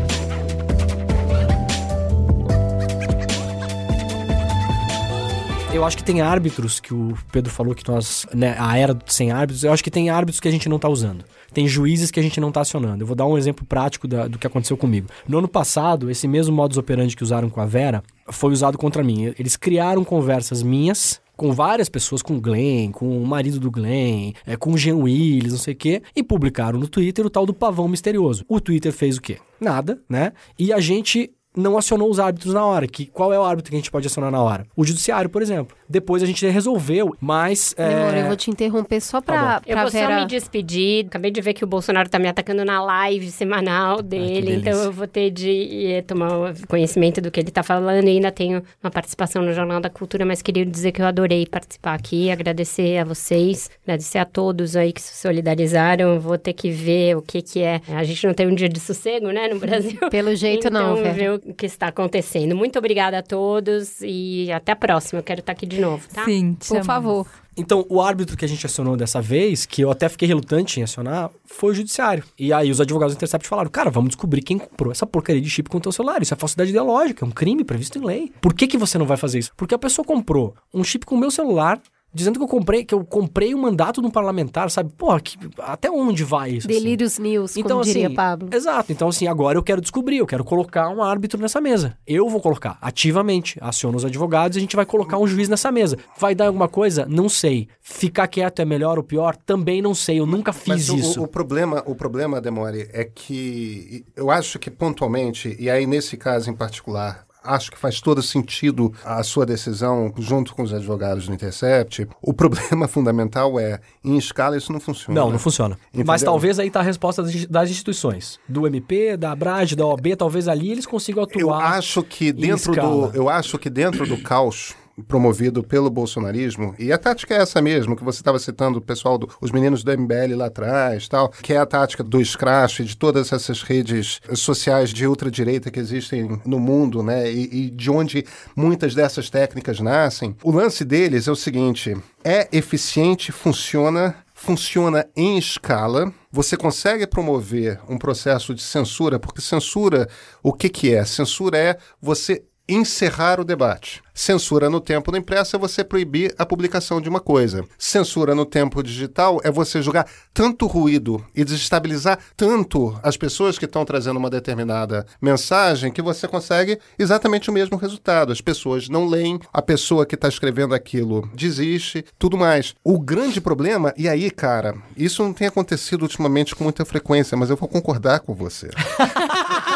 Eu 5.76 5.84
acho 5.84 5.98
que 5.98 6.02
tem 6.04 6.22
árbitros 6.22 6.80
que 6.80 6.94
o 6.94 7.14
Pedro 7.30 7.52
falou 7.52 7.74
que 7.74 7.86
nós, 7.86 8.24
né, 8.34 8.56
a 8.58 8.78
era 8.78 8.98
sem 9.06 9.30
árbitros, 9.30 9.62
eu 9.62 9.70
acho 9.70 9.84
que 9.84 9.90
tem 9.90 10.08
árbitros 10.08 10.40
que 10.40 10.48
a 10.48 10.50
gente 10.50 10.70
não 10.70 10.78
tá 10.78 10.88
usando. 10.88 11.22
Tem 11.52 11.68
juízes 11.68 12.10
que 12.10 12.18
a 12.18 12.22
gente 12.22 12.40
não 12.40 12.50
tá 12.50 12.62
acionando. 12.62 13.02
Eu 13.02 13.06
vou 13.06 13.14
dar 13.14 13.26
um 13.26 13.36
exemplo 13.36 13.64
prático 13.66 14.08
da- 14.08 14.26
do 14.26 14.38
que 14.38 14.46
aconteceu 14.46 14.74
comigo. 14.76 15.06
No 15.28 15.36
ano 15.36 15.46
passado, 15.48 16.10
esse 16.10 16.26
mesmo 16.26 16.56
modus 16.56 16.78
operandi 16.78 17.14
que 17.14 17.22
usaram 17.22 17.50
com 17.50 17.60
a 17.60 17.66
Vera 17.66 18.02
foi 18.30 18.52
usado 18.52 18.78
contra 18.78 19.04
mim. 19.04 19.34
Eles 19.38 19.54
criaram 19.54 20.02
conversas 20.02 20.62
minhas 20.62 21.20
com 21.36 21.52
várias 21.52 21.90
pessoas, 21.90 22.22
com 22.22 22.36
o 22.36 22.40
Glenn, 22.40 22.90
com 22.90 23.22
o 23.22 23.26
marido 23.26 23.60
do 23.60 23.70
Glenn, 23.70 24.32
é, 24.46 24.56
com 24.56 24.72
o 24.72 24.78
Jean 24.78 24.96
Willis, 24.96 25.52
não 25.52 25.58
sei 25.58 25.74
o 25.74 25.76
quê, 25.76 26.02
e 26.16 26.22
publicaram 26.22 26.78
no 26.78 26.88
Twitter 26.88 27.26
o 27.26 27.30
tal 27.30 27.44
do 27.44 27.52
pavão 27.52 27.86
misterioso. 27.86 28.42
O 28.48 28.58
Twitter 28.62 28.90
fez 28.94 29.18
o 29.18 29.20
quê? 29.20 29.36
Nada, 29.60 30.00
né? 30.08 30.32
E 30.58 30.72
a 30.72 30.80
gente 30.80 31.30
não 31.56 31.78
acionou 31.78 32.10
os 32.10 32.20
árbitros 32.20 32.52
na 32.54 32.64
hora. 32.64 32.86
Que, 32.86 33.06
qual 33.06 33.32
é 33.32 33.38
o 33.38 33.42
árbitro 33.42 33.70
que 33.70 33.76
a 33.76 33.80
gente 33.80 33.90
pode 33.90 34.06
acionar 34.06 34.30
na 34.30 34.42
hora? 34.42 34.66
O 34.76 34.84
judiciário, 34.84 35.30
por 35.30 35.42
exemplo. 35.42 35.76
Depois 35.88 36.22
a 36.22 36.26
gente 36.26 36.46
resolveu, 36.46 37.14
mas... 37.20 37.74
é, 37.78 37.88
Meu 37.88 37.98
amor, 38.02 38.14
eu 38.16 38.26
vou 38.26 38.36
te 38.36 38.50
interromper 38.50 39.00
só 39.00 39.20
pra, 39.20 39.62
Eu 39.66 39.72
pra 39.74 39.82
vou 39.82 39.90
Vera... 39.92 40.14
só 40.14 40.20
me 40.20 40.26
despedir. 40.26 41.06
Acabei 41.06 41.30
de 41.30 41.40
ver 41.40 41.54
que 41.54 41.64
o 41.64 41.66
Bolsonaro 41.66 42.08
tá 42.08 42.18
me 42.18 42.28
atacando 42.28 42.64
na 42.64 42.82
live 42.82 43.30
semanal 43.30 44.02
dele, 44.02 44.42
delícia. 44.42 44.70
então 44.70 44.82
eu 44.82 44.92
vou 44.92 45.06
ter 45.06 45.30
de 45.30 45.86
eh, 45.86 46.02
tomar 46.02 46.54
conhecimento 46.68 47.20
do 47.20 47.30
que 47.30 47.40
ele 47.40 47.50
tá 47.50 47.62
falando. 47.62 48.06
E 48.06 48.10
ainda 48.10 48.30
tenho 48.30 48.62
uma 48.82 48.90
participação 48.90 49.42
no 49.42 49.52
Jornal 49.52 49.80
da 49.80 49.88
Cultura, 49.88 50.24
mas 50.26 50.42
queria 50.42 50.66
dizer 50.66 50.92
que 50.92 51.00
eu 51.00 51.06
adorei 51.06 51.46
participar 51.46 51.94
aqui, 51.94 52.30
agradecer 52.30 52.98
a 52.98 53.04
vocês, 53.04 53.70
agradecer 53.84 54.18
a 54.18 54.24
todos 54.24 54.76
aí 54.76 54.92
que 54.92 55.00
se 55.00 55.16
solidarizaram. 55.16 56.14
Eu 56.14 56.20
Vou 56.20 56.36
ter 56.36 56.52
que 56.52 56.70
ver 56.70 57.16
o 57.16 57.22
que 57.22 57.40
que 57.40 57.62
é. 57.62 57.80
A 57.88 58.02
gente 58.02 58.26
não 58.26 58.34
tem 58.34 58.46
um 58.48 58.54
dia 58.54 58.68
de 58.68 58.80
sossego, 58.80 59.30
né, 59.30 59.48
no 59.48 59.60
Brasil. 59.60 59.98
Pelo 60.10 60.34
jeito 60.34 60.66
então, 60.68 60.94
não, 60.94 60.96
Vera. 60.96 61.12
ver 61.12 61.32
o 61.32 61.45
que 61.54 61.66
está 61.66 61.88
acontecendo. 61.88 62.54
Muito 62.54 62.78
obrigada 62.78 63.18
a 63.18 63.22
todos 63.22 64.00
e 64.00 64.50
até 64.52 64.72
a 64.72 64.76
próxima. 64.76 65.20
Eu 65.20 65.24
quero 65.24 65.40
estar 65.40 65.52
aqui 65.52 65.66
de 65.66 65.80
novo, 65.80 66.06
tá? 66.12 66.24
Sim, 66.24 66.54
te 66.54 66.68
Por 66.68 66.84
favor. 66.84 67.26
Então, 67.56 67.86
o 67.88 68.02
árbitro 68.02 68.36
que 68.36 68.44
a 68.44 68.48
gente 68.48 68.66
acionou 68.66 68.96
dessa 68.96 69.20
vez, 69.20 69.64
que 69.64 69.80
eu 69.80 69.90
até 69.90 70.10
fiquei 70.10 70.28
relutante 70.28 70.78
em 70.78 70.82
acionar, 70.82 71.30
foi 71.46 71.72
o 71.72 71.74
judiciário. 71.74 72.22
E 72.38 72.52
aí 72.52 72.70
os 72.70 72.80
advogados 72.82 73.14
do 73.14 73.16
Intercept 73.16 73.48
falaram, 73.48 73.70
cara, 73.70 73.90
vamos 73.90 74.10
descobrir 74.10 74.42
quem 74.42 74.58
comprou 74.58 74.92
essa 74.92 75.06
porcaria 75.06 75.40
de 75.40 75.48
chip 75.48 75.70
com 75.70 75.78
o 75.78 75.80
teu 75.80 75.90
celular. 75.90 76.20
Isso 76.20 76.34
é 76.34 76.36
falsidade 76.36 76.68
ideológica, 76.68 77.24
é 77.24 77.28
um 77.28 77.30
crime 77.30 77.64
previsto 77.64 77.98
em 77.98 78.04
lei. 78.04 78.32
Por 78.42 78.52
que, 78.52 78.66
que 78.66 78.76
você 78.76 78.98
não 78.98 79.06
vai 79.06 79.16
fazer 79.16 79.38
isso? 79.38 79.52
Porque 79.56 79.74
a 79.74 79.78
pessoa 79.78 80.04
comprou 80.04 80.54
um 80.72 80.84
chip 80.84 81.06
com 81.06 81.14
o 81.14 81.18
meu 81.18 81.30
celular, 81.30 81.80
dizendo 82.16 82.38
que 82.38 82.44
eu 82.44 82.48
comprei, 82.48 82.84
que 82.84 82.94
eu 82.94 83.04
comprei 83.04 83.54
o 83.54 83.58
mandato 83.58 84.00
de 84.00 84.06
um 84.06 84.10
parlamentar, 84.10 84.70
sabe? 84.70 84.90
Porra, 84.96 85.20
que- 85.20 85.36
até 85.58 85.90
onde 85.90 86.24
vai 86.24 86.50
isso? 86.52 86.66
assim? 86.68 86.78
Delírios 86.78 87.18
News, 87.18 87.52
como 87.52 87.64
Então, 87.66 87.80
diria 87.82 88.06
assim, 88.06 88.16
Pablo. 88.16 88.48
Exato. 88.52 88.90
Então, 88.90 89.08
assim, 89.08 89.26
agora 89.26 89.58
eu 89.58 89.62
quero 89.62 89.80
descobrir, 89.80 90.16
eu 90.18 90.26
quero 90.26 90.42
colocar 90.44 90.88
um 90.88 91.02
árbitro 91.02 91.40
nessa 91.40 91.60
mesa. 91.60 91.96
Eu 92.06 92.28
vou 92.28 92.40
colocar, 92.40 92.78
ativamente. 92.80 93.58
Aciono 93.60 93.96
os 93.98 94.04
advogados 94.04 94.56
e 94.56 94.58
a 94.58 94.62
gente 94.62 94.74
vai 94.76 94.86
colocar 94.86 95.18
um 95.18 95.26
juiz 95.26 95.48
nessa 95.48 95.70
mesa. 95.70 95.98
Vai 96.18 96.34
dar 96.34 96.46
alguma 96.46 96.68
coisa? 96.68 97.04
Não 97.08 97.28
sei. 97.28 97.68
Ficar 97.80 98.26
quieto 98.28 98.60
é 98.60 98.64
melhor 98.64 98.96
ou 98.96 99.04
pior? 99.04 99.36
Também 99.36 99.82
não 99.82 99.94
sei. 99.94 100.18
Eu 100.18 100.26
nunca 100.26 100.52
fiz 100.52 100.68
Mas 100.68 100.88
o- 100.90 100.96
isso. 100.96 101.20
O, 101.20 101.24
o 101.24 101.28
problema, 101.28 101.82
o 101.86 101.94
problema, 101.94 102.40
Demore, 102.40 102.88
é 102.92 103.04
que 103.04 104.04
eu 104.16 104.30
acho 104.30 104.58
que 104.58 104.70
pontualmente, 104.70 105.54
e 105.58 105.68
aí 105.68 105.86
nesse 105.86 106.16
caso 106.16 106.48
em 106.50 106.54
particular, 106.54 107.25
acho 107.46 107.70
que 107.70 107.78
faz 107.78 108.00
todo 108.00 108.22
sentido 108.22 108.92
a 109.04 109.22
sua 109.22 109.46
decisão 109.46 110.12
junto 110.18 110.54
com 110.54 110.62
os 110.62 110.72
advogados 110.72 111.26
do 111.26 111.34
Intercept. 111.34 112.06
O 112.20 112.32
problema 112.32 112.86
fundamental 112.88 113.58
é, 113.58 113.80
em 114.04 114.16
escala 114.16 114.56
isso 114.56 114.72
não 114.72 114.80
funciona. 114.80 115.18
Não, 115.20 115.30
não 115.30 115.38
funciona. 115.38 115.78
Entendeu? 115.88 116.06
Mas 116.06 116.22
talvez 116.22 116.58
aí 116.58 116.70
tá 116.70 116.80
a 116.80 116.82
resposta 116.82 117.22
das- 117.48 117.70
instituições. 117.70 118.38
Do 118.48 118.66
MP, 118.66 119.16
da 119.16 119.32
ABRAD, 119.32 119.76
da 119.76 119.86
OAB, 119.86 120.16
talvez 120.16 120.48
ali 120.48 120.70
eles 120.70 120.86
consigam 120.86 121.26
Eu 121.34 121.52
atuar. 121.52 121.72
acho 121.78 122.02
que 122.02 122.32
dentro 122.32 122.74
do, 122.74 123.10
eu 123.14 123.28
acho 123.28 123.58
que 123.58 123.70
dentro 123.70 124.06
do 124.06 124.20
caos 124.22 124.74
promovido 125.06 125.62
pelo 125.62 125.90
bolsonarismo, 125.90 126.74
e 126.78 126.92
a 126.92 126.98
tática 126.98 127.34
é 127.34 127.38
essa 127.38 127.60
mesmo, 127.60 127.96
que 127.96 128.04
você 128.04 128.20
estava 128.20 128.38
citando 128.38 128.78
o 128.78 128.82
pessoal, 128.82 129.18
do, 129.18 129.28
os 129.40 129.50
meninos 129.50 129.84
do 129.84 129.96
MBL 129.96 130.36
lá 130.36 130.46
atrás, 130.46 131.08
tal, 131.08 131.28
que 131.28 131.52
é 131.52 131.58
a 131.58 131.66
tática 131.66 132.02
do 132.02 132.24
Scratch, 132.24 132.80
de 132.80 132.96
todas 132.96 133.32
essas 133.32 133.62
redes 133.62 134.20
sociais 134.34 134.90
de 134.90 135.06
ultradireita 135.06 135.70
que 135.70 135.78
existem 135.78 136.40
no 136.44 136.58
mundo, 136.58 137.02
né, 137.02 137.30
e, 137.30 137.66
e 137.66 137.70
de 137.70 137.90
onde 137.90 138.24
muitas 138.54 138.94
dessas 138.94 139.28
técnicas 139.28 139.80
nascem. 139.80 140.36
O 140.42 140.50
lance 140.50 140.84
deles 140.84 141.28
é 141.28 141.32
o 141.32 141.36
seguinte, 141.36 141.96
é 142.24 142.48
eficiente, 142.50 143.30
funciona, 143.30 144.16
funciona 144.34 145.06
em 145.14 145.38
escala. 145.38 146.12
Você 146.30 146.56
consegue 146.56 147.06
promover 147.06 147.80
um 147.88 147.98
processo 147.98 148.54
de 148.54 148.62
censura, 148.62 149.18
porque 149.18 149.40
censura, 149.40 150.08
o 150.42 150.52
que, 150.52 150.68
que 150.68 150.94
é? 150.94 151.04
Censura 151.04 151.56
é 151.56 151.76
você 152.00 152.42
encerrar 152.68 153.40
o 153.40 153.44
debate. 153.44 154.02
Censura 154.16 154.70
no 154.70 154.80
tempo 154.80 155.12
do 155.12 155.18
impresso 155.18 155.56
é 155.56 155.58
você 155.58 155.84
proibir 155.84 156.34
a 156.38 156.46
publicação 156.46 157.02
de 157.02 157.08
uma 157.08 157.20
coisa. 157.20 157.62
Censura 157.76 158.34
no 158.34 158.46
tempo 158.46 158.82
digital 158.82 159.40
é 159.44 159.50
você 159.50 159.82
jogar 159.82 160.06
tanto 160.32 160.66
ruído 160.66 161.22
e 161.34 161.44
desestabilizar 161.44 162.18
tanto 162.34 162.98
as 163.02 163.14
pessoas 163.18 163.58
que 163.58 163.66
estão 163.66 163.84
trazendo 163.84 164.16
uma 164.16 164.30
determinada 164.30 165.04
mensagem 165.20 165.92
que 165.92 166.00
você 166.00 166.26
consegue 166.26 166.78
exatamente 166.98 167.50
o 167.50 167.52
mesmo 167.52 167.76
resultado. 167.76 168.32
As 168.32 168.40
pessoas 168.40 168.88
não 168.88 169.06
leem, 169.06 169.38
a 169.52 169.60
pessoa 169.60 170.06
que 170.06 170.14
está 170.14 170.28
escrevendo 170.28 170.74
aquilo 170.74 171.28
desiste, 171.34 172.02
tudo 172.18 172.38
mais. 172.38 172.74
O 172.82 172.98
grande 172.98 173.38
problema, 173.38 173.92
e 173.98 174.08
aí, 174.08 174.30
cara, 174.30 174.76
isso 174.96 175.22
não 175.22 175.34
tem 175.34 175.46
acontecido 175.46 176.02
ultimamente 176.02 176.56
com 176.56 176.64
muita 176.64 176.86
frequência, 176.86 177.36
mas 177.36 177.50
eu 177.50 177.56
vou 177.56 177.68
concordar 177.68 178.20
com 178.20 178.34
você. 178.34 178.70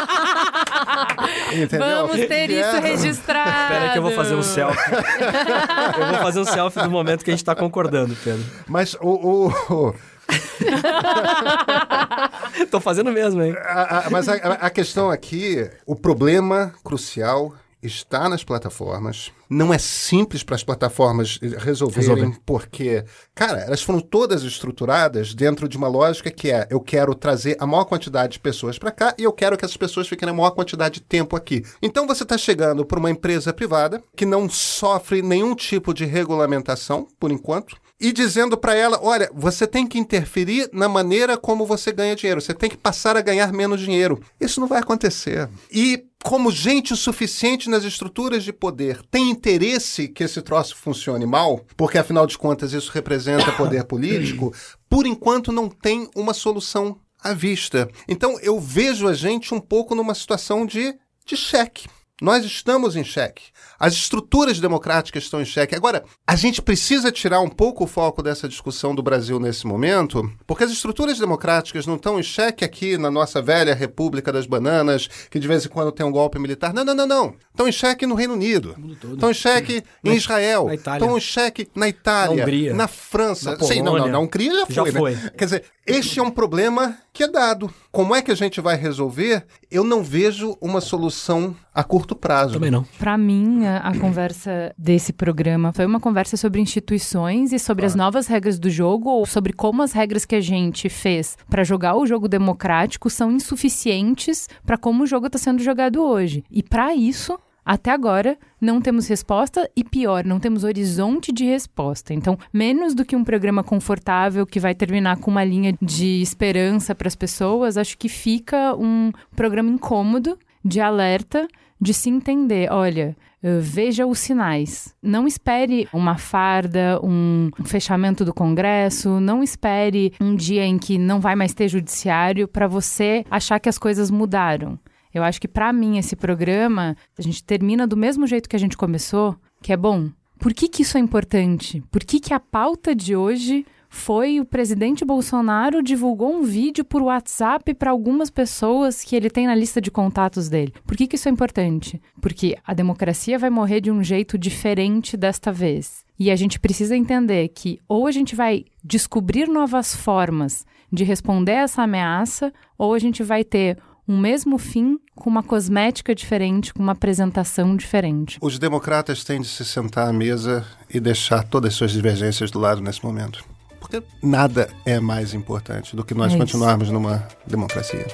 Entendeu? 1.53 2.07
Vamos 2.07 2.25
ter 2.27 2.49
isso 2.49 2.79
registrado. 2.81 3.49
Espera 3.49 3.85
aí 3.85 3.91
que 3.91 3.97
eu 3.97 4.01
vou 4.03 4.11
fazer 4.11 4.35
um 4.35 4.43
selfie. 4.43 4.79
eu 5.99 6.05
vou 6.07 6.17
fazer 6.19 6.39
um 6.39 6.45
selfie 6.45 6.81
do 6.83 6.91
momento 6.91 7.23
que 7.23 7.31
a 7.31 7.33
gente 7.33 7.45
tá 7.45 7.55
concordando, 7.55 8.15
Pedro. 8.23 8.43
Mas 8.67 8.93
o, 8.95 9.09
o- 9.09 9.47
o- 9.89 9.95
Tô 12.69 12.79
fazendo 12.79 13.11
mesmo, 13.11 13.41
hein? 13.41 13.55
a, 13.57 14.07
a- 14.07 14.09
mas 14.09 14.27
a- 14.29 14.33
a 14.35 14.69
questão 14.69 15.09
aqui, 15.09 15.69
o 15.85 15.95
problema 15.95 16.73
crucial 16.83 17.53
está 17.81 18.29
nas 18.29 18.43
plataformas. 18.43 19.31
Não 19.49 19.73
é 19.73 19.77
simples 19.77 20.43
para 20.43 20.55
as 20.55 20.63
plataformas 20.63 21.37
resolverem, 21.57 22.15
Resolver. 22.15 22.39
porque, 22.45 23.03
cara, 23.35 23.59
elas 23.59 23.81
foram 23.81 23.99
todas 23.99 24.43
estruturadas 24.43 25.33
dentro 25.33 25.67
de 25.67 25.75
uma 25.77 25.87
lógica 25.87 26.31
que 26.31 26.51
é: 26.51 26.67
eu 26.69 26.79
quero 26.79 27.13
trazer 27.13 27.57
a 27.59 27.67
maior 27.67 27.85
quantidade 27.85 28.33
de 28.33 28.39
pessoas 28.39 28.77
para 28.79 28.91
cá 28.91 29.13
e 29.17 29.23
eu 29.23 29.33
quero 29.33 29.57
que 29.57 29.65
essas 29.65 29.75
pessoas 29.77 30.07
fiquem 30.07 30.25
na 30.25 30.33
maior 30.33 30.51
quantidade 30.51 30.95
de 30.95 31.01
tempo 31.01 31.35
aqui. 31.35 31.63
Então 31.81 32.07
você 32.07 32.23
está 32.23 32.37
chegando 32.37 32.85
para 32.85 32.99
uma 32.99 33.11
empresa 33.11 33.51
privada 33.51 34.01
que 34.15 34.25
não 34.25 34.47
sofre 34.49 35.21
nenhum 35.21 35.53
tipo 35.55 35.93
de 35.93 36.05
regulamentação, 36.05 37.07
por 37.19 37.31
enquanto. 37.31 37.75
E 38.01 38.11
dizendo 38.11 38.57
para 38.57 38.73
ela: 38.73 38.99
olha, 38.99 39.29
você 39.31 39.67
tem 39.67 39.85
que 39.85 39.99
interferir 39.99 40.67
na 40.73 40.89
maneira 40.89 41.37
como 41.37 41.67
você 41.67 41.91
ganha 41.91 42.15
dinheiro, 42.15 42.41
você 42.41 42.53
tem 42.53 42.67
que 42.67 42.75
passar 42.75 43.15
a 43.15 43.21
ganhar 43.21 43.53
menos 43.53 43.79
dinheiro. 43.79 44.19
Isso 44.39 44.59
não 44.59 44.67
vai 44.67 44.79
acontecer. 44.79 45.47
E 45.71 46.03
como 46.23 46.51
gente 46.51 46.93
o 46.93 46.97
suficiente 46.97 47.69
nas 47.69 47.83
estruturas 47.83 48.43
de 48.43 48.51
poder 48.51 49.01
tem 49.09 49.29
interesse 49.29 50.07
que 50.07 50.23
esse 50.23 50.41
troço 50.41 50.75
funcione 50.75 51.25
mal, 51.25 51.63
porque 51.77 51.97
afinal 51.97 52.25
de 52.25 52.37
contas 52.37 52.73
isso 52.73 52.91
representa 52.91 53.51
poder 53.51 53.83
político, 53.83 54.51
por 54.89 55.05
enquanto 55.05 55.51
não 55.51 55.69
tem 55.69 56.09
uma 56.15 56.33
solução 56.33 56.97
à 57.23 57.33
vista. 57.33 57.87
Então 58.07 58.39
eu 58.39 58.59
vejo 58.59 59.07
a 59.07 59.13
gente 59.13 59.53
um 59.53 59.59
pouco 59.59 59.93
numa 59.93 60.15
situação 60.15 60.65
de, 60.65 60.95
de 61.23 61.37
cheque. 61.37 61.87
Nós 62.21 62.45
estamos 62.45 62.95
em 62.95 63.03
xeque. 63.03 63.45
As 63.79 63.93
estruturas 63.93 64.59
democráticas 64.59 65.23
estão 65.23 65.41
em 65.41 65.45
xeque. 65.45 65.73
Agora, 65.73 66.03
a 66.27 66.35
gente 66.35 66.61
precisa 66.61 67.11
tirar 67.11 67.39
um 67.39 67.49
pouco 67.49 67.83
o 67.83 67.87
foco 67.87 68.21
dessa 68.21 68.47
discussão 68.47 68.93
do 68.93 69.01
Brasil 69.01 69.39
nesse 69.39 69.65
momento, 69.65 70.31
porque 70.45 70.63
as 70.63 70.69
estruturas 70.69 71.17
democráticas 71.17 71.87
não 71.87 71.95
estão 71.95 72.19
em 72.19 72.23
xeque 72.23 72.63
aqui 72.63 72.95
na 72.95 73.09
nossa 73.09 73.41
velha 73.41 73.73
República 73.73 74.31
das 74.31 74.45
Bananas, 74.45 75.09
que 75.31 75.39
de 75.39 75.47
vez 75.47 75.65
em 75.65 75.69
quando 75.69 75.91
tem 75.91 76.05
um 76.05 76.11
golpe 76.11 76.37
militar. 76.37 76.71
Não, 76.75 76.85
não, 76.85 76.93
não, 76.93 77.07
não. 77.07 77.35
Estão 77.49 77.67
em 77.67 77.71
xeque 77.71 78.05
no 78.05 78.13
Reino 78.13 78.35
Unido. 78.35 78.75
Estão 79.13 79.31
em 79.31 79.33
xeque 79.33 79.83
em 80.05 80.13
Israel. 80.13 80.65
na 80.65 80.75
Itália. 80.75 81.03
Estão 81.03 81.17
em 81.17 81.21
xeque 81.21 81.69
na 81.73 81.87
Itália. 81.89 82.35
Na 82.35 82.43
Hungria. 82.43 82.73
Na 82.75 82.87
França. 82.87 83.57
Na 83.57 83.65
Sim, 83.65 83.81
não, 83.81 83.97
não, 83.97 84.07
na 84.07 84.19
Hungria 84.19 84.53
já 84.53 84.65
foi. 84.67 84.75
Já 84.75 84.83
né? 84.83 84.91
foi. 84.91 85.15
Quer 85.31 85.45
dizer, 85.45 85.65
este 85.87 86.19
é 86.19 86.23
um 86.23 86.29
problema 86.29 86.99
que 87.11 87.23
é 87.23 87.27
dado. 87.27 87.73
Como 87.91 88.15
é 88.15 88.21
que 88.21 88.31
a 88.31 88.35
gente 88.35 88.61
vai 88.61 88.77
resolver? 88.77 89.45
Eu 89.69 89.83
não 89.83 90.01
vejo 90.01 90.57
uma 90.61 90.79
solução 90.79 91.53
a 91.75 91.83
curto 91.83 92.15
prazo. 92.15 92.53
Também 92.53 92.71
não. 92.71 92.85
Para 92.97 93.17
mim, 93.17 93.65
a, 93.65 93.79
a 93.79 93.97
conversa 93.99 94.73
desse 94.77 95.11
programa 95.11 95.73
foi 95.73 95.85
uma 95.85 95.99
conversa 95.99 96.37
sobre 96.37 96.61
instituições 96.61 97.51
e 97.51 97.59
sobre 97.59 97.85
as 97.85 97.93
novas 97.93 98.27
regras 98.27 98.57
do 98.57 98.69
jogo, 98.69 99.09
ou 99.09 99.25
sobre 99.25 99.51
como 99.51 99.81
as 99.81 99.91
regras 99.91 100.23
que 100.23 100.35
a 100.35 100.41
gente 100.41 100.87
fez 100.87 101.37
para 101.49 101.65
jogar 101.65 101.97
o 101.97 102.05
jogo 102.05 102.29
democrático 102.29 103.09
são 103.09 103.29
insuficientes 103.29 104.47
para 104.65 104.77
como 104.77 105.03
o 105.03 105.07
jogo 105.07 105.27
está 105.27 105.37
sendo 105.37 105.61
jogado 105.61 106.01
hoje. 106.01 106.45
E 106.49 106.63
para 106.63 106.95
isso, 106.95 107.37
até 107.65 107.91
agora, 107.91 108.37
não 108.59 108.81
temos 108.81 109.07
resposta 109.07 109.69
e 109.75 109.83
pior, 109.83 110.25
não 110.25 110.39
temos 110.39 110.63
horizonte 110.63 111.31
de 111.31 111.45
resposta. 111.45 112.13
Então, 112.13 112.37
menos 112.51 112.95
do 112.95 113.05
que 113.05 113.15
um 113.15 113.23
programa 113.23 113.63
confortável 113.63 114.45
que 114.45 114.59
vai 114.59 114.73
terminar 114.73 115.17
com 115.17 115.29
uma 115.29 115.43
linha 115.43 115.73
de 115.81 116.21
esperança 116.21 116.95
para 116.95 117.07
as 117.07 117.15
pessoas, 117.15 117.77
acho 117.77 117.97
que 117.97 118.09
fica 118.09 118.75
um 118.75 119.11
programa 119.35 119.69
incômodo 119.69 120.37
de 120.63 120.79
alerta 120.79 121.47
de 121.79 121.93
se 121.95 122.09
entender, 122.09 122.71
olha, 122.71 123.17
eh, 123.41 123.57
veja 123.59 124.05
os 124.05 124.19
sinais. 124.19 124.93
Não 125.01 125.27
espere 125.27 125.87
uma 125.91 126.15
farda, 126.15 126.99
um 127.03 127.49
fechamento 127.65 128.23
do 128.23 128.33
Congresso, 128.33 129.19
não 129.19 129.41
espere 129.41 130.13
um 130.21 130.35
dia 130.35 130.63
em 130.63 130.77
que 130.77 130.99
não 130.99 131.19
vai 131.19 131.35
mais 131.35 131.53
ter 131.53 131.67
judiciário 131.67 132.47
para 132.47 132.67
você 132.67 133.25
achar 133.31 133.59
que 133.59 133.67
as 133.67 133.79
coisas 133.79 134.11
mudaram. 134.11 134.77
Eu 135.13 135.23
acho 135.23 135.39
que 135.39 135.47
para 135.47 135.71
mim 135.73 135.97
esse 135.97 136.15
programa, 136.15 136.95
a 137.17 137.21
gente 137.21 137.43
termina 137.43 137.85
do 137.85 137.97
mesmo 137.97 138.25
jeito 138.27 138.49
que 138.49 138.55
a 138.55 138.59
gente 138.59 138.77
começou, 138.77 139.35
que 139.61 139.73
é 139.73 139.77
bom. 139.77 140.09
Por 140.39 140.53
que, 140.53 140.67
que 140.67 140.81
isso 140.81 140.97
é 140.97 141.01
importante? 141.01 141.83
Por 141.91 142.03
que, 142.03 142.19
que 142.19 142.33
a 142.33 142.39
pauta 142.39 142.95
de 142.95 143.15
hoje 143.15 143.65
foi 143.93 144.39
o 144.39 144.45
presidente 144.45 145.03
Bolsonaro 145.03 145.83
divulgou 145.83 146.33
um 146.33 146.43
vídeo 146.43 146.83
por 146.83 147.01
WhatsApp 147.01 147.73
para 147.73 147.91
algumas 147.91 148.29
pessoas 148.29 149.03
que 149.03 149.17
ele 149.17 149.29
tem 149.29 149.45
na 149.45 149.53
lista 149.53 149.81
de 149.81 149.91
contatos 149.91 150.47
dele. 150.47 150.73
Por 150.87 150.95
que, 150.95 151.05
que 151.05 151.17
isso 151.17 151.27
é 151.27 151.31
importante? 151.31 152.01
Porque 152.21 152.57
a 152.65 152.73
democracia 152.73 153.37
vai 153.37 153.49
morrer 153.49 153.81
de 153.81 153.91
um 153.91 154.01
jeito 154.01 154.37
diferente 154.37 155.17
desta 155.17 155.51
vez. 155.51 156.05
E 156.17 156.31
a 156.31 156.37
gente 156.37 156.57
precisa 156.57 156.95
entender 156.95 157.49
que 157.49 157.79
ou 157.85 158.07
a 158.07 158.11
gente 158.11 158.33
vai 158.33 158.63
descobrir 158.81 159.49
novas 159.49 159.93
formas 159.93 160.65
de 160.89 161.03
responder 161.03 161.55
a 161.55 161.61
essa 161.63 161.83
ameaça, 161.83 162.53
ou 162.77 162.93
a 162.93 162.99
gente 162.99 163.21
vai 163.23 163.43
ter 163.43 163.77
um 164.11 164.17
mesmo 164.17 164.57
fim 164.57 164.99
com 165.15 165.29
uma 165.29 165.41
cosmética 165.41 166.13
diferente, 166.13 166.73
com 166.73 166.83
uma 166.83 166.91
apresentação 166.91 167.77
diferente. 167.77 168.37
Os 168.41 168.59
democratas 168.59 169.23
têm 169.23 169.39
de 169.39 169.47
se 169.47 169.63
sentar 169.63 170.09
à 170.09 170.11
mesa 170.11 170.65
e 170.89 170.99
deixar 170.99 171.45
todas 171.45 171.71
as 171.71 171.77
suas 171.77 171.91
divergências 171.91 172.51
do 172.51 172.59
lado 172.59 172.81
nesse 172.81 173.01
momento. 173.05 173.45
Porque 173.79 174.03
nada 174.21 174.69
é 174.85 174.99
mais 174.99 175.33
importante 175.33 175.95
do 175.95 176.03
que 176.03 176.13
nós 176.13 176.33
É 176.33 176.37
continuarmos 176.37 176.91
numa 176.91 177.25
democracia. 177.47 178.05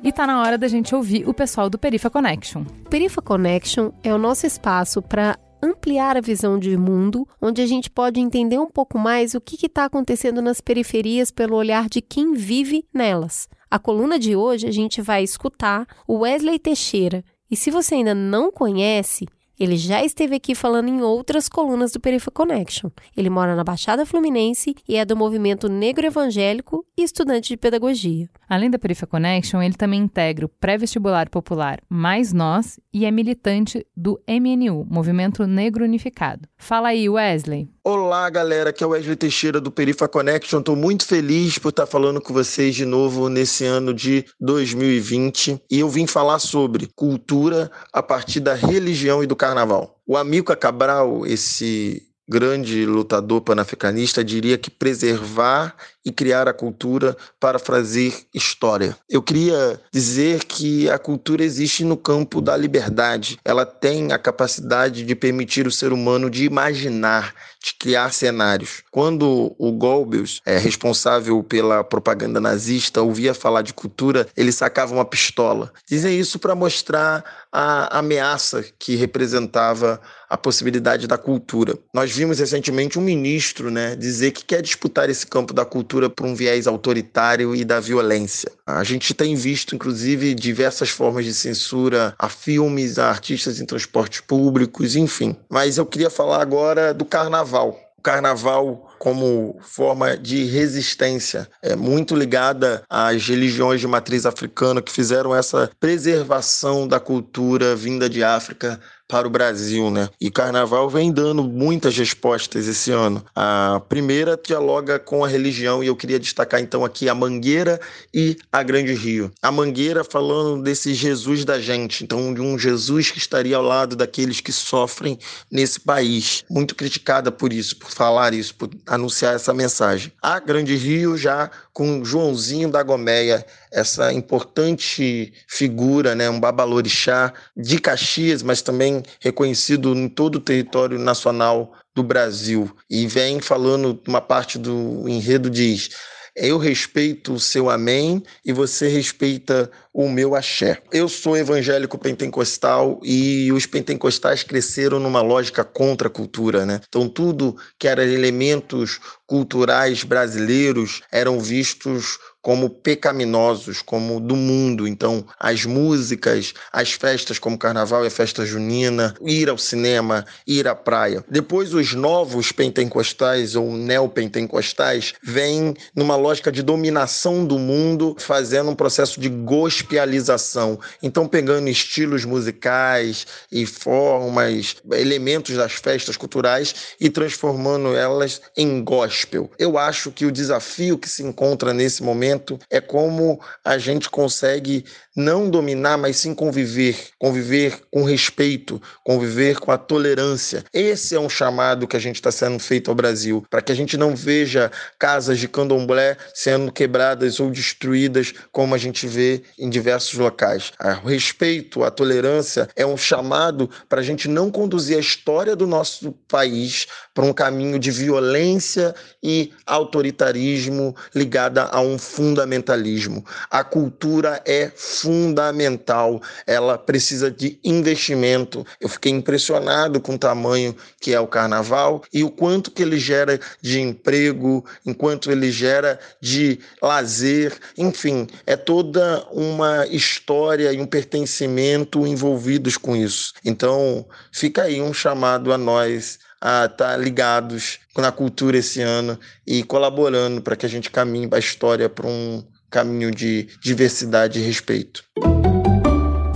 E 0.00 0.12
tá 0.12 0.28
na 0.28 0.40
hora 0.40 0.56
da 0.56 0.68
gente 0.68 0.94
ouvir 0.94 1.28
o 1.28 1.34
pessoal 1.34 1.68
do 1.68 1.76
Perifa 1.76 2.08
Connection. 2.08 2.62
Perifa 2.88 3.20
Connection 3.20 3.90
é 4.04 4.14
o 4.14 4.18
nosso 4.18 4.46
espaço 4.46 5.02
para 5.02 5.36
ampliar 5.62 6.16
a 6.16 6.20
visão 6.20 6.58
de 6.58 6.76
mundo, 6.76 7.26
onde 7.40 7.62
a 7.62 7.66
gente 7.66 7.90
pode 7.90 8.20
entender 8.20 8.58
um 8.58 8.70
pouco 8.70 8.98
mais 8.98 9.34
o 9.34 9.40
que 9.40 9.66
está 9.66 9.84
acontecendo 9.84 10.40
nas 10.42 10.60
periferias 10.60 11.30
pelo 11.30 11.56
olhar 11.56 11.88
de 11.88 12.00
quem 12.00 12.34
vive 12.34 12.84
nelas. 12.92 13.48
A 13.70 13.78
coluna 13.78 14.18
de 14.18 14.36
hoje 14.36 14.66
a 14.66 14.70
gente 14.70 15.02
vai 15.02 15.22
escutar 15.22 15.86
o 16.06 16.18
Wesley 16.18 16.58
Teixeira. 16.58 17.24
E 17.50 17.56
se 17.56 17.70
você 17.70 17.96
ainda 17.96 18.14
não 18.14 18.50
conhece, 18.50 19.26
ele 19.58 19.76
já 19.76 20.04
esteve 20.04 20.36
aqui 20.36 20.54
falando 20.54 20.88
em 20.88 21.02
outras 21.02 21.48
colunas 21.48 21.92
do 21.92 22.00
Perifa 22.00 22.30
Connection. 22.30 22.90
Ele 23.16 23.30
mora 23.30 23.56
na 23.56 23.64
Baixada 23.64 24.04
Fluminense 24.04 24.74
e 24.88 24.96
é 24.96 25.04
do 25.04 25.16
movimento 25.16 25.68
negro 25.68 26.06
evangélico 26.06 26.84
e 26.96 27.02
estudante 27.02 27.48
de 27.48 27.56
pedagogia. 27.56 28.28
Além 28.48 28.70
da 28.70 28.78
Perifa 28.78 29.06
Connection, 29.06 29.62
ele 29.62 29.74
também 29.74 30.00
integra 30.00 30.46
o 30.46 30.48
pré-vestibular 30.48 31.28
popular 31.30 31.80
Mais 31.88 32.32
Nós 32.32 32.78
e 32.92 33.04
é 33.04 33.10
militante 33.10 33.86
do 33.96 34.20
MNU, 34.28 34.86
Movimento 34.88 35.46
Negro 35.46 35.84
Unificado. 35.84 36.48
Fala 36.56 36.88
aí, 36.88 37.08
Wesley. 37.08 37.68
Olá, 37.88 38.28
galera, 38.28 38.70
aqui 38.70 38.82
é 38.82 38.86
o 38.88 38.90
Wesley 38.90 39.14
Teixeira 39.14 39.60
do 39.60 39.70
Perifa 39.70 40.08
Connection. 40.08 40.58
Estou 40.58 40.74
muito 40.74 41.06
feliz 41.06 41.56
por 41.56 41.68
estar 41.68 41.86
falando 41.86 42.20
com 42.20 42.34
vocês 42.34 42.74
de 42.74 42.84
novo 42.84 43.28
nesse 43.28 43.64
ano 43.64 43.94
de 43.94 44.24
2020 44.40 45.62
e 45.70 45.78
eu 45.78 45.88
vim 45.88 46.04
falar 46.04 46.40
sobre 46.40 46.88
cultura 46.96 47.70
a 47.92 48.02
partir 48.02 48.40
da 48.40 48.54
religião 48.54 49.22
e 49.22 49.26
do 49.28 49.36
carnaval. 49.36 50.00
O 50.04 50.16
amigo 50.16 50.46
Cabral, 50.56 51.24
esse 51.28 52.02
grande 52.28 52.84
lutador 52.84 53.40
panafricanista, 53.42 54.24
diria 54.24 54.58
que 54.58 54.68
preservar 54.68 55.76
e 56.06 56.12
criar 56.12 56.46
a 56.46 56.52
cultura 56.52 57.16
para 57.40 57.58
fazer 57.58 58.14
história. 58.32 58.96
Eu 59.10 59.20
queria 59.20 59.80
dizer 59.90 60.44
que 60.44 60.88
a 60.88 61.00
cultura 61.00 61.42
existe 61.42 61.84
no 61.84 61.96
campo 61.96 62.40
da 62.40 62.56
liberdade. 62.56 63.38
Ela 63.44 63.66
tem 63.66 64.12
a 64.12 64.18
capacidade 64.18 65.04
de 65.04 65.14
permitir 65.16 65.66
o 65.66 65.72
ser 65.72 65.92
humano 65.92 66.30
de 66.30 66.44
imaginar, 66.44 67.34
de 67.60 67.74
criar 67.74 68.12
cenários. 68.12 68.84
Quando 68.92 69.56
o 69.58 69.72
Goebbels, 69.72 70.40
é 70.46 70.56
responsável 70.56 71.42
pela 71.42 71.82
propaganda 71.82 72.40
nazista, 72.40 73.02
ouvia 73.02 73.34
falar 73.34 73.62
de 73.62 73.74
cultura, 73.74 74.28
ele 74.36 74.52
sacava 74.52 74.94
uma 74.94 75.04
pistola. 75.04 75.72
Dizem 75.88 76.16
isso 76.16 76.38
para 76.38 76.54
mostrar 76.54 77.24
a 77.50 77.98
ameaça 77.98 78.64
que 78.78 78.94
representava 78.94 80.00
a 80.28 80.36
possibilidade 80.36 81.06
da 81.06 81.16
cultura. 81.16 81.78
Nós 81.94 82.12
vimos 82.12 82.38
recentemente 82.38 82.98
um 82.98 83.02
ministro 83.02 83.70
né, 83.70 83.96
dizer 83.96 84.32
que 84.32 84.44
quer 84.44 84.60
disputar 84.60 85.08
esse 85.08 85.26
campo 85.26 85.54
da 85.54 85.64
cultura 85.64 85.95
por 86.10 86.26
um 86.26 86.34
viés 86.34 86.66
autoritário 86.66 87.54
e 87.54 87.64
da 87.64 87.80
violência. 87.80 88.50
A 88.66 88.84
gente 88.84 89.14
tem 89.14 89.34
visto, 89.34 89.74
inclusive, 89.74 90.34
diversas 90.34 90.90
formas 90.90 91.24
de 91.24 91.32
censura 91.32 92.14
a 92.18 92.28
filmes, 92.28 92.98
a 92.98 93.08
artistas 93.08 93.60
em 93.60 93.66
transportes 93.66 94.20
públicos, 94.20 94.96
enfim. 94.96 95.36
Mas 95.48 95.78
eu 95.78 95.86
queria 95.86 96.10
falar 96.10 96.42
agora 96.42 96.92
do 96.92 97.04
carnaval. 97.04 97.78
O 97.98 98.02
carnaval 98.02 98.86
como 98.98 99.58
forma 99.60 100.16
de 100.16 100.44
resistência, 100.44 101.48
é 101.62 101.76
muito 101.76 102.14
ligada 102.14 102.82
às 102.88 103.26
religiões 103.26 103.80
de 103.80 103.86
matriz 103.86 104.26
africana 104.26 104.82
que 104.82 104.92
fizeram 104.92 105.34
essa 105.34 105.70
preservação 105.78 106.86
da 106.88 106.98
cultura 106.98 107.76
vinda 107.76 108.08
de 108.08 108.24
África 108.24 108.80
para 109.08 109.26
o 109.26 109.30
Brasil, 109.30 109.90
né? 109.90 110.08
E 110.20 110.30
Carnaval 110.30 110.88
vem 110.90 111.12
dando 111.12 111.42
muitas 111.44 111.96
respostas 111.96 112.66
esse 112.66 112.90
ano. 112.90 113.24
A 113.34 113.80
primeira 113.88 114.38
dialoga 114.42 114.98
com 114.98 115.24
a 115.24 115.28
religião 115.28 115.82
e 115.82 115.86
eu 115.86 115.96
queria 115.96 116.18
destacar 116.18 116.60
então 116.60 116.84
aqui 116.84 117.08
a 117.08 117.14
Mangueira 117.14 117.80
e 118.12 118.36
a 118.50 118.62
Grande 118.62 118.94
Rio. 118.94 119.30
A 119.40 119.52
Mangueira 119.52 120.02
falando 120.02 120.62
desse 120.62 120.94
Jesus 120.94 121.44
da 121.44 121.60
gente, 121.60 122.04
então 122.04 122.34
de 122.34 122.40
um 122.40 122.58
Jesus 122.58 123.10
que 123.10 123.18
estaria 123.18 123.56
ao 123.56 123.62
lado 123.62 123.94
daqueles 123.94 124.40
que 124.40 124.52
sofrem 124.52 125.18
nesse 125.50 125.80
país. 125.80 126.44
Muito 126.50 126.74
criticada 126.74 127.30
por 127.30 127.52
isso, 127.52 127.76
por 127.76 127.90
falar 127.90 128.34
isso, 128.34 128.54
por 128.54 128.70
anunciar 128.86 129.34
essa 129.34 129.54
mensagem. 129.54 130.12
A 130.20 130.40
Grande 130.40 130.74
Rio 130.76 131.16
já 131.16 131.50
com 131.72 132.04
Joãozinho 132.04 132.70
da 132.70 132.82
Gomeia, 132.82 133.44
essa 133.76 134.10
importante 134.10 135.34
figura, 135.46 136.14
né, 136.14 136.30
um 136.30 136.40
babalorixá 136.40 137.30
de 137.54 137.78
Caxias, 137.78 138.42
mas 138.42 138.62
também 138.62 139.02
reconhecido 139.20 139.94
em 139.94 140.08
todo 140.08 140.36
o 140.36 140.40
território 140.40 140.98
nacional 140.98 141.74
do 141.94 142.02
Brasil. 142.02 142.74
E 142.88 143.06
vem 143.06 143.38
falando, 143.38 144.00
uma 144.08 144.22
parte 144.22 144.58
do 144.58 145.06
enredo 145.06 145.50
diz: 145.50 145.90
eu 146.36 146.58
respeito 146.58 147.32
o 147.32 147.40
seu 147.40 147.70
amém 147.70 148.22
e 148.44 148.52
você 148.52 148.88
respeita 148.88 149.70
o 149.90 150.06
meu 150.06 150.34
axé. 150.34 150.82
Eu 150.92 151.08
sou 151.08 151.34
evangélico 151.34 151.96
pentecostal 151.96 153.00
e 153.02 153.50
os 153.52 153.64
pentecostais 153.64 154.42
cresceram 154.42 155.00
numa 155.00 155.22
lógica 155.22 155.64
contra 155.64 156.08
a 156.08 156.10
cultura, 156.10 156.66
né? 156.66 156.82
Então 156.86 157.08
tudo 157.08 157.56
que 157.78 157.88
era 157.88 158.04
elementos 158.04 159.00
culturais 159.26 160.04
brasileiros 160.04 161.00
eram 161.10 161.40
vistos 161.40 162.18
como 162.46 162.70
pecaminosos, 162.70 163.82
como 163.82 164.20
do 164.20 164.36
mundo. 164.36 164.86
Então, 164.86 165.26
as 165.36 165.64
músicas, 165.64 166.54
as 166.72 166.92
festas 166.92 167.40
como 167.40 167.58
carnaval 167.58 168.04
e 168.04 168.06
a 168.06 168.10
festa 168.10 168.46
junina, 168.46 169.16
ir 169.20 169.48
ao 169.48 169.58
cinema, 169.58 170.24
ir 170.46 170.68
à 170.68 170.74
praia. 170.76 171.24
Depois, 171.28 171.74
os 171.74 171.92
novos 171.92 172.52
pentecostais 172.52 173.56
ou 173.56 173.72
neopentecostais 173.72 175.12
vêm 175.20 175.74
numa 175.92 176.14
lógica 176.14 176.52
de 176.52 176.62
dominação 176.62 177.44
do 177.44 177.58
mundo, 177.58 178.14
fazendo 178.16 178.70
um 178.70 178.76
processo 178.76 179.20
de 179.20 179.28
gospelização. 179.28 180.78
Então, 181.02 181.26
pegando 181.26 181.68
estilos 181.68 182.24
musicais 182.24 183.26
e 183.50 183.66
formas, 183.66 184.76
elementos 184.92 185.56
das 185.56 185.72
festas 185.72 186.16
culturais 186.16 186.72
e 187.00 187.10
transformando 187.10 187.96
elas 187.96 188.40
em 188.56 188.84
gospel. 188.84 189.50
Eu 189.58 189.76
acho 189.76 190.12
que 190.12 190.24
o 190.24 190.30
desafio 190.30 190.96
que 190.96 191.08
se 191.08 191.24
encontra 191.24 191.74
nesse 191.74 192.04
momento 192.04 192.35
é 192.70 192.80
como 192.80 193.40
a 193.64 193.78
gente 193.78 194.10
consegue 194.10 194.84
não 195.16 195.48
dominar, 195.48 195.96
mas 195.96 196.18
sim 196.18 196.34
conviver, 196.34 197.08
conviver 197.18 197.80
com 197.90 198.04
respeito, 198.04 198.80
conviver 199.02 199.58
com 199.58 199.72
a 199.72 199.78
tolerância. 199.78 200.64
Esse 200.72 201.14
é 201.14 201.20
um 201.20 201.28
chamado 201.28 201.86
que 201.86 201.96
a 201.96 202.00
gente 202.00 202.16
está 202.16 202.30
sendo 202.30 202.58
feito 202.58 202.90
ao 202.90 202.94
Brasil, 202.94 203.44
para 203.48 203.62
que 203.62 203.72
a 203.72 203.74
gente 203.74 203.96
não 203.96 204.14
veja 204.14 204.70
casas 204.98 205.38
de 205.38 205.48
candomblé 205.48 206.16
sendo 206.34 206.70
quebradas 206.70 207.40
ou 207.40 207.50
destruídas 207.50 208.34
como 208.52 208.74
a 208.74 208.78
gente 208.78 209.06
vê 209.06 209.42
em 209.58 209.70
diversos 209.70 210.14
locais. 210.14 210.72
O 211.02 211.08
respeito, 211.08 211.82
a 211.82 211.90
tolerância 211.90 212.68
é 212.76 212.84
um 212.84 212.96
chamado 212.96 213.70
para 213.88 214.00
a 214.00 214.04
gente 214.04 214.28
não 214.28 214.50
conduzir 214.50 214.96
a 214.96 215.00
história 215.00 215.56
do 215.56 215.66
nosso 215.66 216.12
país 216.28 216.86
para 217.16 217.24
um 217.24 217.32
caminho 217.32 217.78
de 217.78 217.90
violência 217.90 218.94
e 219.22 219.50
autoritarismo 219.64 220.94
ligada 221.14 221.62
a 221.62 221.80
um 221.80 221.96
fundamentalismo. 221.96 223.24
A 223.50 223.64
cultura 223.64 224.42
é 224.44 224.70
fundamental, 224.76 226.20
ela 226.46 226.76
precisa 226.76 227.30
de 227.30 227.58
investimento. 227.64 228.66
Eu 228.78 228.90
fiquei 228.90 229.10
impressionado 229.10 229.98
com 229.98 230.16
o 230.16 230.18
tamanho 230.18 230.76
que 231.00 231.14
é 231.14 231.18
o 231.18 231.26
carnaval 231.26 232.04
e 232.12 232.22
o 232.22 232.30
quanto 232.30 232.70
que 232.70 232.82
ele 232.82 232.98
gera 232.98 233.40
de 233.62 233.80
emprego, 233.80 234.62
enquanto 234.84 235.32
ele 235.32 235.50
gera 235.50 235.98
de 236.20 236.60
lazer, 236.82 237.56
enfim, 237.78 238.26
é 238.44 238.56
toda 238.56 239.26
uma 239.32 239.86
história 239.86 240.70
e 240.70 240.82
um 240.82 240.86
pertencimento 240.86 242.06
envolvidos 242.06 242.76
com 242.76 242.94
isso. 242.94 243.32
Então, 243.42 244.06
fica 244.30 244.64
aí 244.64 244.82
um 244.82 244.92
chamado 244.92 245.50
a 245.50 245.56
nós 245.56 246.18
a 246.40 246.66
estar 246.66 246.92
tá 246.92 246.96
ligados 246.96 247.78
na 247.96 248.12
cultura 248.12 248.58
esse 248.58 248.80
ano 248.80 249.18
e 249.46 249.62
colaborando 249.62 250.40
para 250.40 250.56
que 250.56 250.66
a 250.66 250.68
gente 250.68 250.90
caminhe 250.90 251.28
a 251.32 251.38
história 251.38 251.88
para 251.88 252.06
um 252.06 252.44
caminho 252.70 253.10
de 253.10 253.48
diversidade 253.62 254.38
e 254.38 254.42
respeito. 254.42 255.04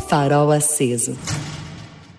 Farol 0.08 0.50
aceso. 0.50 1.16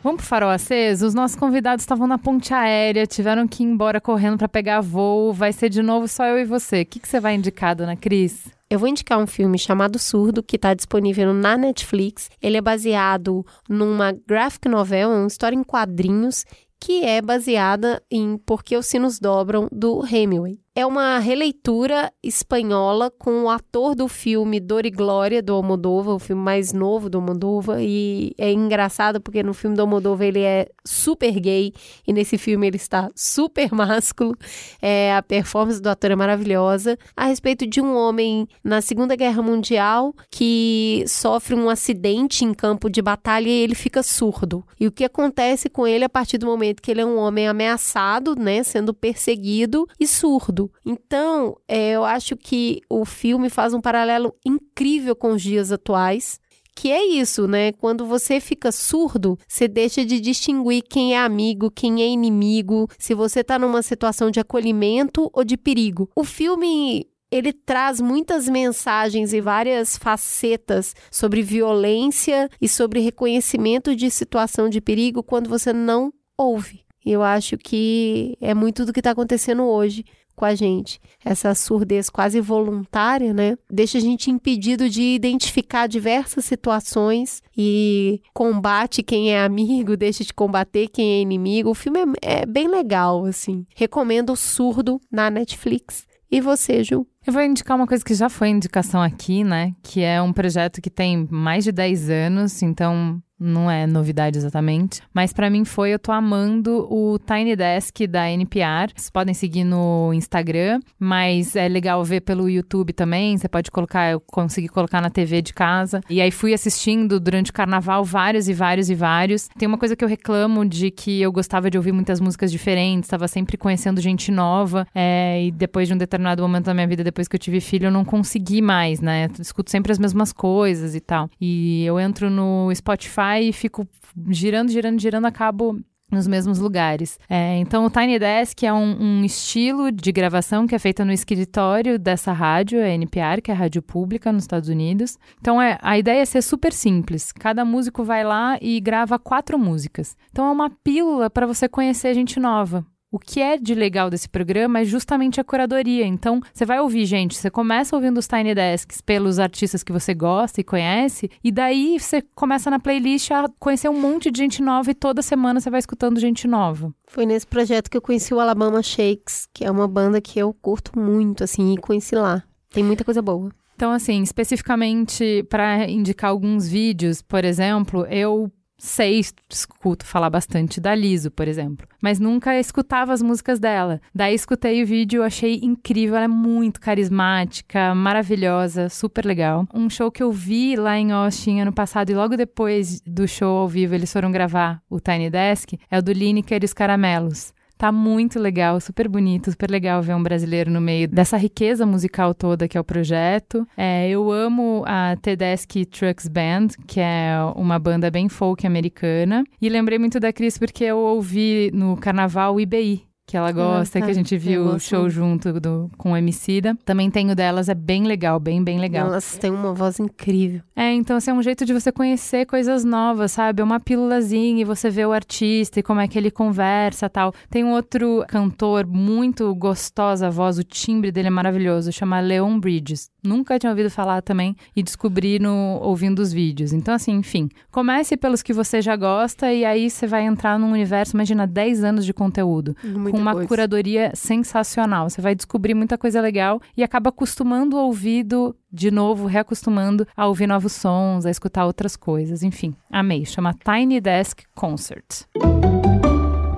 Vamos 0.03 0.21
pro 0.21 0.27
farol 0.27 0.49
aceso? 0.49 1.05
Os 1.05 1.13
nossos 1.13 1.37
convidados 1.37 1.83
estavam 1.83 2.07
na 2.07 2.17
ponte 2.17 2.53
aérea, 2.53 3.05
tiveram 3.05 3.47
que 3.47 3.61
ir 3.61 3.67
embora 3.67 4.01
correndo 4.01 4.37
para 4.37 4.49
pegar 4.49 4.81
voo. 4.81 5.31
Vai 5.31 5.53
ser 5.53 5.69
de 5.69 5.83
novo 5.83 6.07
só 6.07 6.25
eu 6.25 6.39
e 6.39 6.45
você. 6.45 6.81
O 6.81 6.85
que, 6.85 6.99
que 6.99 7.07
você 7.07 7.19
vai 7.19 7.35
indicar, 7.35 7.75
dona 7.75 7.95
Cris? 7.95 8.45
Eu 8.67 8.79
vou 8.79 8.87
indicar 8.87 9.19
um 9.19 9.27
filme 9.27 9.59
chamado 9.59 9.99
Surdo, 9.99 10.41
que 10.41 10.55
está 10.55 10.73
disponível 10.73 11.33
na 11.33 11.55
Netflix. 11.55 12.31
Ele 12.41 12.57
é 12.57 12.61
baseado 12.61 13.45
numa 13.69 14.11
graphic 14.25 14.67
novel, 14.67 15.09
uma 15.09 15.27
história 15.27 15.55
em 15.55 15.63
quadrinhos, 15.63 16.45
que 16.81 17.05
é 17.05 17.21
baseada 17.21 18.01
em 18.09 18.37
Porque 18.37 18.75
os 18.75 18.87
Sinos 18.87 19.19
Dobram, 19.19 19.69
do 19.71 20.03
Hemingway 20.03 20.59
é 20.73 20.85
uma 20.85 21.19
releitura 21.19 22.13
espanhola 22.23 23.11
com 23.11 23.43
o 23.43 23.49
ator 23.49 23.93
do 23.93 24.07
filme 24.07 24.57
Dor 24.57 24.85
e 24.85 24.89
Glória, 24.89 25.41
do 25.41 25.53
Almodóvar, 25.53 26.15
o 26.15 26.19
filme 26.19 26.41
mais 26.41 26.71
novo 26.71 27.09
do 27.09 27.17
Almodóvar, 27.17 27.81
e 27.81 28.33
é 28.37 28.53
engraçado 28.53 29.19
porque 29.19 29.43
no 29.43 29.53
filme 29.53 29.75
do 29.75 29.81
Almodóvar 29.81 30.27
ele 30.27 30.39
é 30.39 30.69
super 30.85 31.37
gay, 31.41 31.73
e 32.07 32.13
nesse 32.13 32.37
filme 32.37 32.67
ele 32.67 32.77
está 32.77 33.09
super 33.13 33.73
másculo, 33.75 34.33
é, 34.81 35.13
a 35.13 35.21
performance 35.21 35.81
do 35.81 35.89
ator 35.89 36.11
é 36.11 36.15
maravilhosa, 36.15 36.97
a 37.17 37.25
respeito 37.25 37.67
de 37.67 37.81
um 37.81 37.93
homem 37.93 38.47
na 38.63 38.81
Segunda 38.81 39.17
Guerra 39.17 39.41
Mundial 39.41 40.13
que 40.29 41.03
sofre 41.05 41.53
um 41.53 41.69
acidente 41.69 42.45
em 42.45 42.53
campo 42.53 42.89
de 42.89 43.01
batalha 43.01 43.49
e 43.49 43.51
ele 43.51 43.75
fica 43.75 44.01
surdo. 44.01 44.65
E 44.79 44.87
o 44.87 44.91
que 44.91 45.03
acontece 45.03 45.69
com 45.69 45.85
ele 45.85 46.05
a 46.05 46.09
partir 46.09 46.37
do 46.37 46.45
momento 46.45 46.81
que 46.81 46.91
ele 46.91 47.01
é 47.01 47.05
um 47.05 47.17
homem 47.17 47.45
ameaçado, 47.45 48.35
né, 48.35 48.63
sendo 48.63 48.93
perseguido 48.93 49.85
e 49.99 50.07
surdo. 50.07 50.60
Então, 50.85 51.55
é, 51.67 51.91
eu 51.91 52.03
acho 52.03 52.35
que 52.35 52.81
o 52.89 53.05
filme 53.05 53.49
faz 53.49 53.73
um 53.73 53.81
paralelo 53.81 54.33
incrível 54.45 55.15
com 55.15 55.31
os 55.31 55.41
dias 55.41 55.71
atuais. 55.71 56.39
Que 56.75 56.89
é 56.89 57.05
isso, 57.05 57.47
né? 57.47 57.73
Quando 57.73 58.05
você 58.05 58.39
fica 58.39 58.71
surdo, 58.71 59.37
você 59.47 59.67
deixa 59.67 60.05
de 60.05 60.19
distinguir 60.19 60.81
quem 60.83 61.13
é 61.13 61.19
amigo, 61.19 61.69
quem 61.69 62.01
é 62.01 62.07
inimigo, 62.07 62.87
se 62.97 63.13
você 63.13 63.43
tá 63.43 63.59
numa 63.59 63.81
situação 63.81 64.31
de 64.31 64.39
acolhimento 64.39 65.29
ou 65.33 65.43
de 65.43 65.57
perigo. 65.57 66.09
O 66.15 66.23
filme 66.23 67.05
ele 67.31 67.53
traz 67.53 68.01
muitas 68.01 68.49
mensagens 68.49 69.31
e 69.31 69.39
várias 69.39 69.97
facetas 69.97 70.93
sobre 71.09 71.41
violência 71.41 72.49
e 72.59 72.67
sobre 72.67 72.99
reconhecimento 72.99 73.95
de 73.95 74.11
situação 74.11 74.67
de 74.67 74.81
perigo 74.81 75.23
quando 75.23 75.49
você 75.49 75.71
não 75.71 76.11
ouve. 76.37 76.81
Eu 77.05 77.23
acho 77.23 77.57
que 77.57 78.37
é 78.39 78.53
muito 78.53 78.85
do 78.85 78.93
que 78.93 78.99
está 78.99 79.11
acontecendo 79.11 79.63
hoje 79.63 80.03
com 80.35 80.45
a 80.45 80.55
gente. 80.55 80.99
Essa 81.23 81.53
surdez 81.53 82.09
quase 82.09 82.39
voluntária, 82.39 83.33
né? 83.33 83.57
Deixa 83.69 83.97
a 83.97 84.01
gente 84.01 84.31
impedido 84.31 84.89
de 84.89 85.01
identificar 85.01 85.87
diversas 85.87 86.45
situações 86.45 87.41
e 87.57 88.21
combate 88.33 89.03
quem 89.03 89.33
é 89.33 89.43
amigo, 89.43 89.95
deixa 89.97 90.23
de 90.23 90.33
combater 90.33 90.87
quem 90.87 91.13
é 91.13 91.21
inimigo. 91.21 91.69
O 91.69 91.75
filme 91.75 91.99
é, 92.21 92.41
é 92.41 92.45
bem 92.45 92.67
legal, 92.67 93.25
assim. 93.25 93.65
Recomendo 93.75 94.33
o 94.33 94.37
Surdo 94.37 94.99
na 95.11 95.29
Netflix. 95.29 96.05
E 96.29 96.39
você, 96.39 96.83
Ju? 96.83 97.05
Eu 97.25 97.31
vou 97.33 97.43
indicar 97.43 97.77
uma 97.77 97.85
coisa 97.85 98.03
que 98.03 98.15
já 98.15 98.29
foi 98.29 98.49
indicação 98.49 98.99
aqui, 98.99 99.43
né? 99.43 99.75
Que 99.83 100.01
é 100.01 100.19
um 100.19 100.33
projeto 100.33 100.81
que 100.81 100.89
tem 100.89 101.27
mais 101.29 101.63
de 101.63 101.71
10 101.71 102.09
anos, 102.09 102.63
então 102.63 103.21
não 103.41 103.69
é 103.71 103.87
novidade 103.87 104.37
exatamente, 104.37 105.01
mas 105.11 105.33
para 105.33 105.49
mim 105.49 105.65
foi, 105.65 105.89
eu 105.89 105.97
tô 105.97 106.11
amando 106.11 106.87
o 106.91 107.17
Tiny 107.17 107.55
Desk 107.55 108.05
da 108.07 108.29
NPR. 108.29 108.91
Vocês 108.95 109.09
podem 109.09 109.33
seguir 109.33 109.63
no 109.63 110.13
Instagram, 110.13 110.79
mas 110.99 111.55
é 111.55 111.67
legal 111.67 112.03
ver 112.03 112.21
pelo 112.21 112.47
YouTube 112.47 112.93
também. 112.93 113.35
Você 113.35 113.49
pode 113.49 113.71
colocar, 113.71 114.11
eu 114.11 114.19
consegui 114.19 114.67
colocar 114.67 115.01
na 115.01 115.09
TV 115.09 115.41
de 115.41 115.53
casa. 115.53 116.01
E 116.07 116.21
aí 116.21 116.29
fui 116.29 116.53
assistindo 116.53 117.19
durante 117.19 117.49
o 117.49 117.53
carnaval 117.53 118.05
vários 118.05 118.47
e 118.47 118.53
vários 118.53 118.91
e 118.91 118.95
vários. 118.95 119.47
Tem 119.57 119.67
uma 119.67 119.77
coisa 119.77 119.95
que 119.95 120.05
eu 120.05 120.09
reclamo 120.09 120.63
de 120.63 120.91
que 120.91 121.19
eu 121.19 121.31
gostava 121.31 121.71
de 121.71 121.77
ouvir 121.77 121.91
muitas 121.91 122.19
músicas 122.19 122.51
diferentes, 122.51 123.07
estava 123.07 123.27
sempre 123.27 123.57
conhecendo 123.57 123.99
gente 123.99 124.31
nova. 124.31 124.85
É, 124.93 125.45
e 125.45 125.51
depois 125.51 125.87
de 125.87 125.95
um 125.95 125.97
determinado 125.97 126.43
momento 126.43 126.65
da 126.65 126.73
minha 126.75 126.87
vida, 126.87 127.03
depois 127.11 127.27
que 127.27 127.35
eu 127.35 127.39
tive 127.39 127.59
filho, 127.59 127.87
eu 127.87 127.91
não 127.91 128.05
consegui 128.05 128.61
mais, 128.61 129.01
né? 129.01 129.25
Eu 129.25 129.41
escuto 129.41 129.69
sempre 129.69 129.91
as 129.91 129.99
mesmas 129.99 130.31
coisas 130.31 130.95
e 130.95 130.99
tal. 130.99 131.29
E 131.39 131.83
eu 131.85 131.99
entro 131.99 132.29
no 132.29 132.73
Spotify 132.73 133.41
e 133.43 133.53
fico 133.53 133.87
girando, 134.29 134.71
girando, 134.71 134.99
girando, 134.99 135.25
acabo 135.25 135.79
nos 136.11 136.27
mesmos 136.27 136.59
lugares. 136.59 137.17
É, 137.29 137.57
então, 137.57 137.85
o 137.85 137.89
Tiny 137.89 138.19
Desk 138.19 138.65
é 138.65 138.73
um, 138.73 139.01
um, 139.01 139.23
estilo 139.23 139.91
de 139.91 140.11
gravação 140.11 140.67
que 140.67 140.75
é 140.75 140.79
feita 140.79 141.05
no 141.05 141.13
escritório 141.13 141.97
dessa 141.97 142.33
rádio, 142.33 142.83
a 142.83 142.89
NPR, 142.89 143.41
que 143.41 143.49
é 143.49 143.53
a 143.53 143.57
rádio 143.57 143.81
pública 143.81 144.31
nos 144.31 144.43
Estados 144.43 144.67
Unidos. 144.67 145.17
Então, 145.39 145.61
é, 145.61 145.77
a 145.81 145.97
ideia 145.97 146.21
é 146.21 146.25
ser 146.25 146.41
super 146.41 146.73
simples. 146.73 147.31
Cada 147.31 147.63
músico 147.63 148.03
vai 148.03 148.23
lá 148.23 148.57
e 148.61 148.79
grava 148.81 149.17
quatro 149.17 149.57
músicas. 149.57 150.17
Então, 150.31 150.47
é 150.47 150.51
uma 150.51 150.69
pílula 150.69 151.29
para 151.29 151.47
você 151.47 151.69
conhecer 151.69 152.13
gente 152.13 152.39
nova. 152.39 152.85
O 153.13 153.19
que 153.19 153.41
é 153.41 153.57
de 153.57 153.75
legal 153.75 154.09
desse 154.09 154.29
programa 154.29 154.79
é 154.79 154.85
justamente 154.85 155.41
a 155.41 155.43
curadoria. 155.43 156.05
Então, 156.05 156.39
você 156.53 156.65
vai 156.65 156.79
ouvir, 156.79 157.05
gente, 157.05 157.35
você 157.35 157.49
começa 157.49 157.93
ouvindo 157.93 158.17
os 158.17 158.25
Tiny 158.25 158.55
Desks 158.55 159.01
pelos 159.01 159.37
artistas 159.37 159.83
que 159.83 159.91
você 159.91 160.13
gosta 160.13 160.61
e 160.61 160.63
conhece, 160.63 161.29
e 161.43 161.51
daí 161.51 161.99
você 161.99 162.21
começa 162.33 162.71
na 162.71 162.79
playlist 162.79 163.29
a 163.31 163.49
conhecer 163.59 163.89
um 163.89 163.99
monte 163.99 164.31
de 164.31 164.37
gente 164.37 164.61
nova 164.61 164.89
e 164.89 164.95
toda 164.95 165.21
semana 165.21 165.59
você 165.59 165.69
vai 165.69 165.79
escutando 165.79 166.21
gente 166.21 166.47
nova. 166.47 166.93
Foi 167.05 167.25
nesse 167.25 167.45
projeto 167.45 167.89
que 167.91 167.97
eu 167.97 168.01
conheci 168.01 168.33
o 168.33 168.39
Alabama 168.39 168.81
Shakes, 168.81 169.45
que 169.53 169.65
é 169.65 169.69
uma 169.69 169.89
banda 169.89 170.21
que 170.21 170.39
eu 170.39 170.53
curto 170.53 170.97
muito, 170.97 171.43
assim, 171.43 171.73
e 171.73 171.77
conheci 171.77 172.15
lá. 172.15 172.41
Tem 172.71 172.81
muita 172.81 173.03
coisa 173.03 173.21
boa. 173.21 173.51
Então, 173.75 173.91
assim, 173.91 174.21
especificamente 174.21 175.43
para 175.49 175.89
indicar 175.89 176.29
alguns 176.29 176.65
vídeos, 176.65 177.21
por 177.21 177.43
exemplo, 177.43 178.05
eu 178.05 178.49
sei, 178.83 179.21
escuto 179.47 180.03
falar 180.03 180.31
bastante 180.31 180.81
da 180.81 180.95
Liso, 180.95 181.29
por 181.29 181.47
exemplo, 181.47 181.87
mas 182.01 182.19
nunca 182.19 182.59
escutava 182.59 183.13
as 183.13 183.21
músicas 183.21 183.59
dela. 183.59 184.01
Daí 184.13 184.33
escutei 184.33 184.81
o 184.81 184.87
vídeo, 184.87 185.21
achei 185.21 185.59
incrível, 185.61 186.15
ela 186.15 186.25
é 186.25 186.27
muito 186.27 186.81
carismática, 186.81 187.93
maravilhosa, 187.93 188.89
super 188.89 189.23
legal. 189.23 189.67
Um 189.71 189.87
show 189.87 190.11
que 190.11 190.23
eu 190.23 190.31
vi 190.31 190.75
lá 190.75 190.97
em 190.97 191.11
Austin 191.11 191.59
ano 191.59 191.71
passado 191.71 192.09
e 192.09 192.15
logo 192.15 192.35
depois 192.35 192.99
do 193.01 193.27
show 193.27 193.59
ao 193.59 193.67
vivo 193.67 193.93
eles 193.93 194.11
foram 194.11 194.31
gravar 194.31 194.81
o 194.89 194.99
Tiny 194.99 195.29
Desk, 195.29 195.77
é 195.89 195.99
o 195.99 196.01
do 196.01 196.11
Lineker 196.11 196.63
e 196.63 196.65
os 196.65 196.73
Caramelos. 196.73 197.53
Tá 197.81 197.91
muito 197.91 198.39
legal, 198.39 198.79
super 198.79 199.07
bonito, 199.07 199.49
super 199.49 199.71
legal 199.71 200.03
ver 200.03 200.13
um 200.13 200.21
brasileiro 200.21 200.69
no 200.69 200.79
meio 200.79 201.07
dessa 201.07 201.35
riqueza 201.35 201.83
musical 201.83 202.31
toda 202.31 202.67
que 202.67 202.77
é 202.77 202.79
o 202.79 202.83
projeto. 202.83 203.67
É, 203.75 204.07
eu 204.07 204.31
amo 204.31 204.83
a 204.85 205.15
Tedeschi 205.19 205.83
Trucks 205.85 206.27
Band, 206.27 206.67
que 206.85 206.99
é 206.99 207.33
uma 207.55 207.79
banda 207.79 208.11
bem 208.11 208.29
folk 208.29 208.67
americana. 208.67 209.43
E 209.59 209.67
lembrei 209.67 209.97
muito 209.97 210.19
da 210.19 210.31
Cris 210.31 210.59
porque 210.59 210.83
eu 210.83 210.99
ouvi 210.99 211.71
no 211.73 211.97
carnaval 211.97 212.53
o 212.53 212.61
IBI, 212.61 213.01
que 213.31 213.37
ela 213.37 213.53
gosta, 213.53 213.97
ah, 213.97 214.01
tá. 214.01 214.05
que 214.05 214.11
a 214.11 214.13
gente 214.13 214.37
viu 214.37 214.65
o 214.65 214.77
show 214.77 215.09
junto 215.09 215.57
do, 215.57 215.89
com 215.97 216.11
o 216.11 216.17
Emicida. 216.17 216.77
Também 216.83 217.09
tem 217.09 217.31
o 217.31 217.35
delas, 217.35 217.69
é 217.69 217.73
bem 217.73 218.03
legal, 218.03 218.41
bem, 218.41 218.61
bem 218.61 218.77
legal. 218.77 219.07
Elas 219.07 219.37
têm 219.37 219.49
uma 219.49 219.73
voz 219.73 220.01
incrível. 220.01 220.61
É, 220.75 220.91
então 220.91 221.15
assim, 221.15 221.31
é 221.31 221.33
um 221.33 221.41
jeito 221.41 221.63
de 221.63 221.71
você 221.71 221.93
conhecer 221.93 222.45
coisas 222.45 222.83
novas, 222.83 223.31
sabe? 223.31 223.61
É 223.61 223.63
uma 223.63 223.79
pílulazinha 223.79 224.61
e 224.61 224.65
você 224.65 224.89
vê 224.89 225.05
o 225.05 225.13
artista 225.13 225.79
e 225.79 225.83
como 225.83 226.01
é 226.01 226.09
que 226.09 226.17
ele 226.17 226.29
conversa 226.29 227.09
tal. 227.09 227.33
Tem 227.49 227.63
um 227.63 227.71
outro 227.71 228.25
cantor 228.27 228.85
muito 228.85 229.55
gostosa 229.55 230.27
a 230.27 230.29
voz, 230.29 230.57
o 230.57 230.63
timbre 230.63 231.09
dele 231.09 231.29
é 231.29 231.31
maravilhoso, 231.31 231.89
chama 231.93 232.19
Leon 232.19 232.59
Bridges. 232.59 233.09
Nunca 233.23 233.59
tinha 233.59 233.69
ouvido 233.69 233.89
falar 233.89 234.21
também 234.21 234.55
e 234.75 234.81
descobri 234.81 235.37
no, 235.37 235.79
ouvindo 235.81 236.19
os 236.19 236.33
vídeos. 236.33 236.73
Então 236.73 236.93
assim, 236.93 237.11
enfim, 237.13 237.49
comece 237.71 238.17
pelos 238.17 238.41
que 238.41 238.53
você 238.53 238.81
já 238.81 238.95
gosta 238.95 239.51
e 239.53 239.63
aí 239.63 239.89
você 239.89 240.07
vai 240.07 240.25
entrar 240.25 240.57
num 240.57 240.71
universo, 240.71 241.15
imagina, 241.15 241.45
10 241.45 241.83
anos 241.83 242.05
de 242.05 242.13
conteúdo. 242.13 242.75
Muito 242.83 243.17
uma 243.17 243.33
coisa. 243.33 243.47
curadoria 243.47 244.11
sensacional. 244.15 245.09
Você 245.09 245.21
vai 245.21 245.35
descobrir 245.35 245.73
muita 245.73 245.97
coisa 245.97 246.19
legal 246.19 246.59
e 246.75 246.83
acaba 246.83 247.09
acostumando 247.09 247.77
o 247.77 247.79
ouvido 247.79 248.55
de 248.71 248.89
novo, 248.89 249.27
reacostumando 249.27 250.07
a 250.15 250.25
ouvir 250.27 250.47
novos 250.47 250.73
sons, 250.73 251.25
a 251.25 251.29
escutar 251.29 251.65
outras 251.65 251.95
coisas. 251.95 252.41
Enfim, 252.41 252.73
amei. 252.89 253.25
Chama 253.25 253.53
Tiny 253.53 254.01
Desk 254.01 254.43
Concert. 254.55 255.25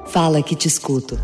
Fala 0.06 0.42
que 0.44 0.56
te 0.56 0.68
escuto. 0.68 1.18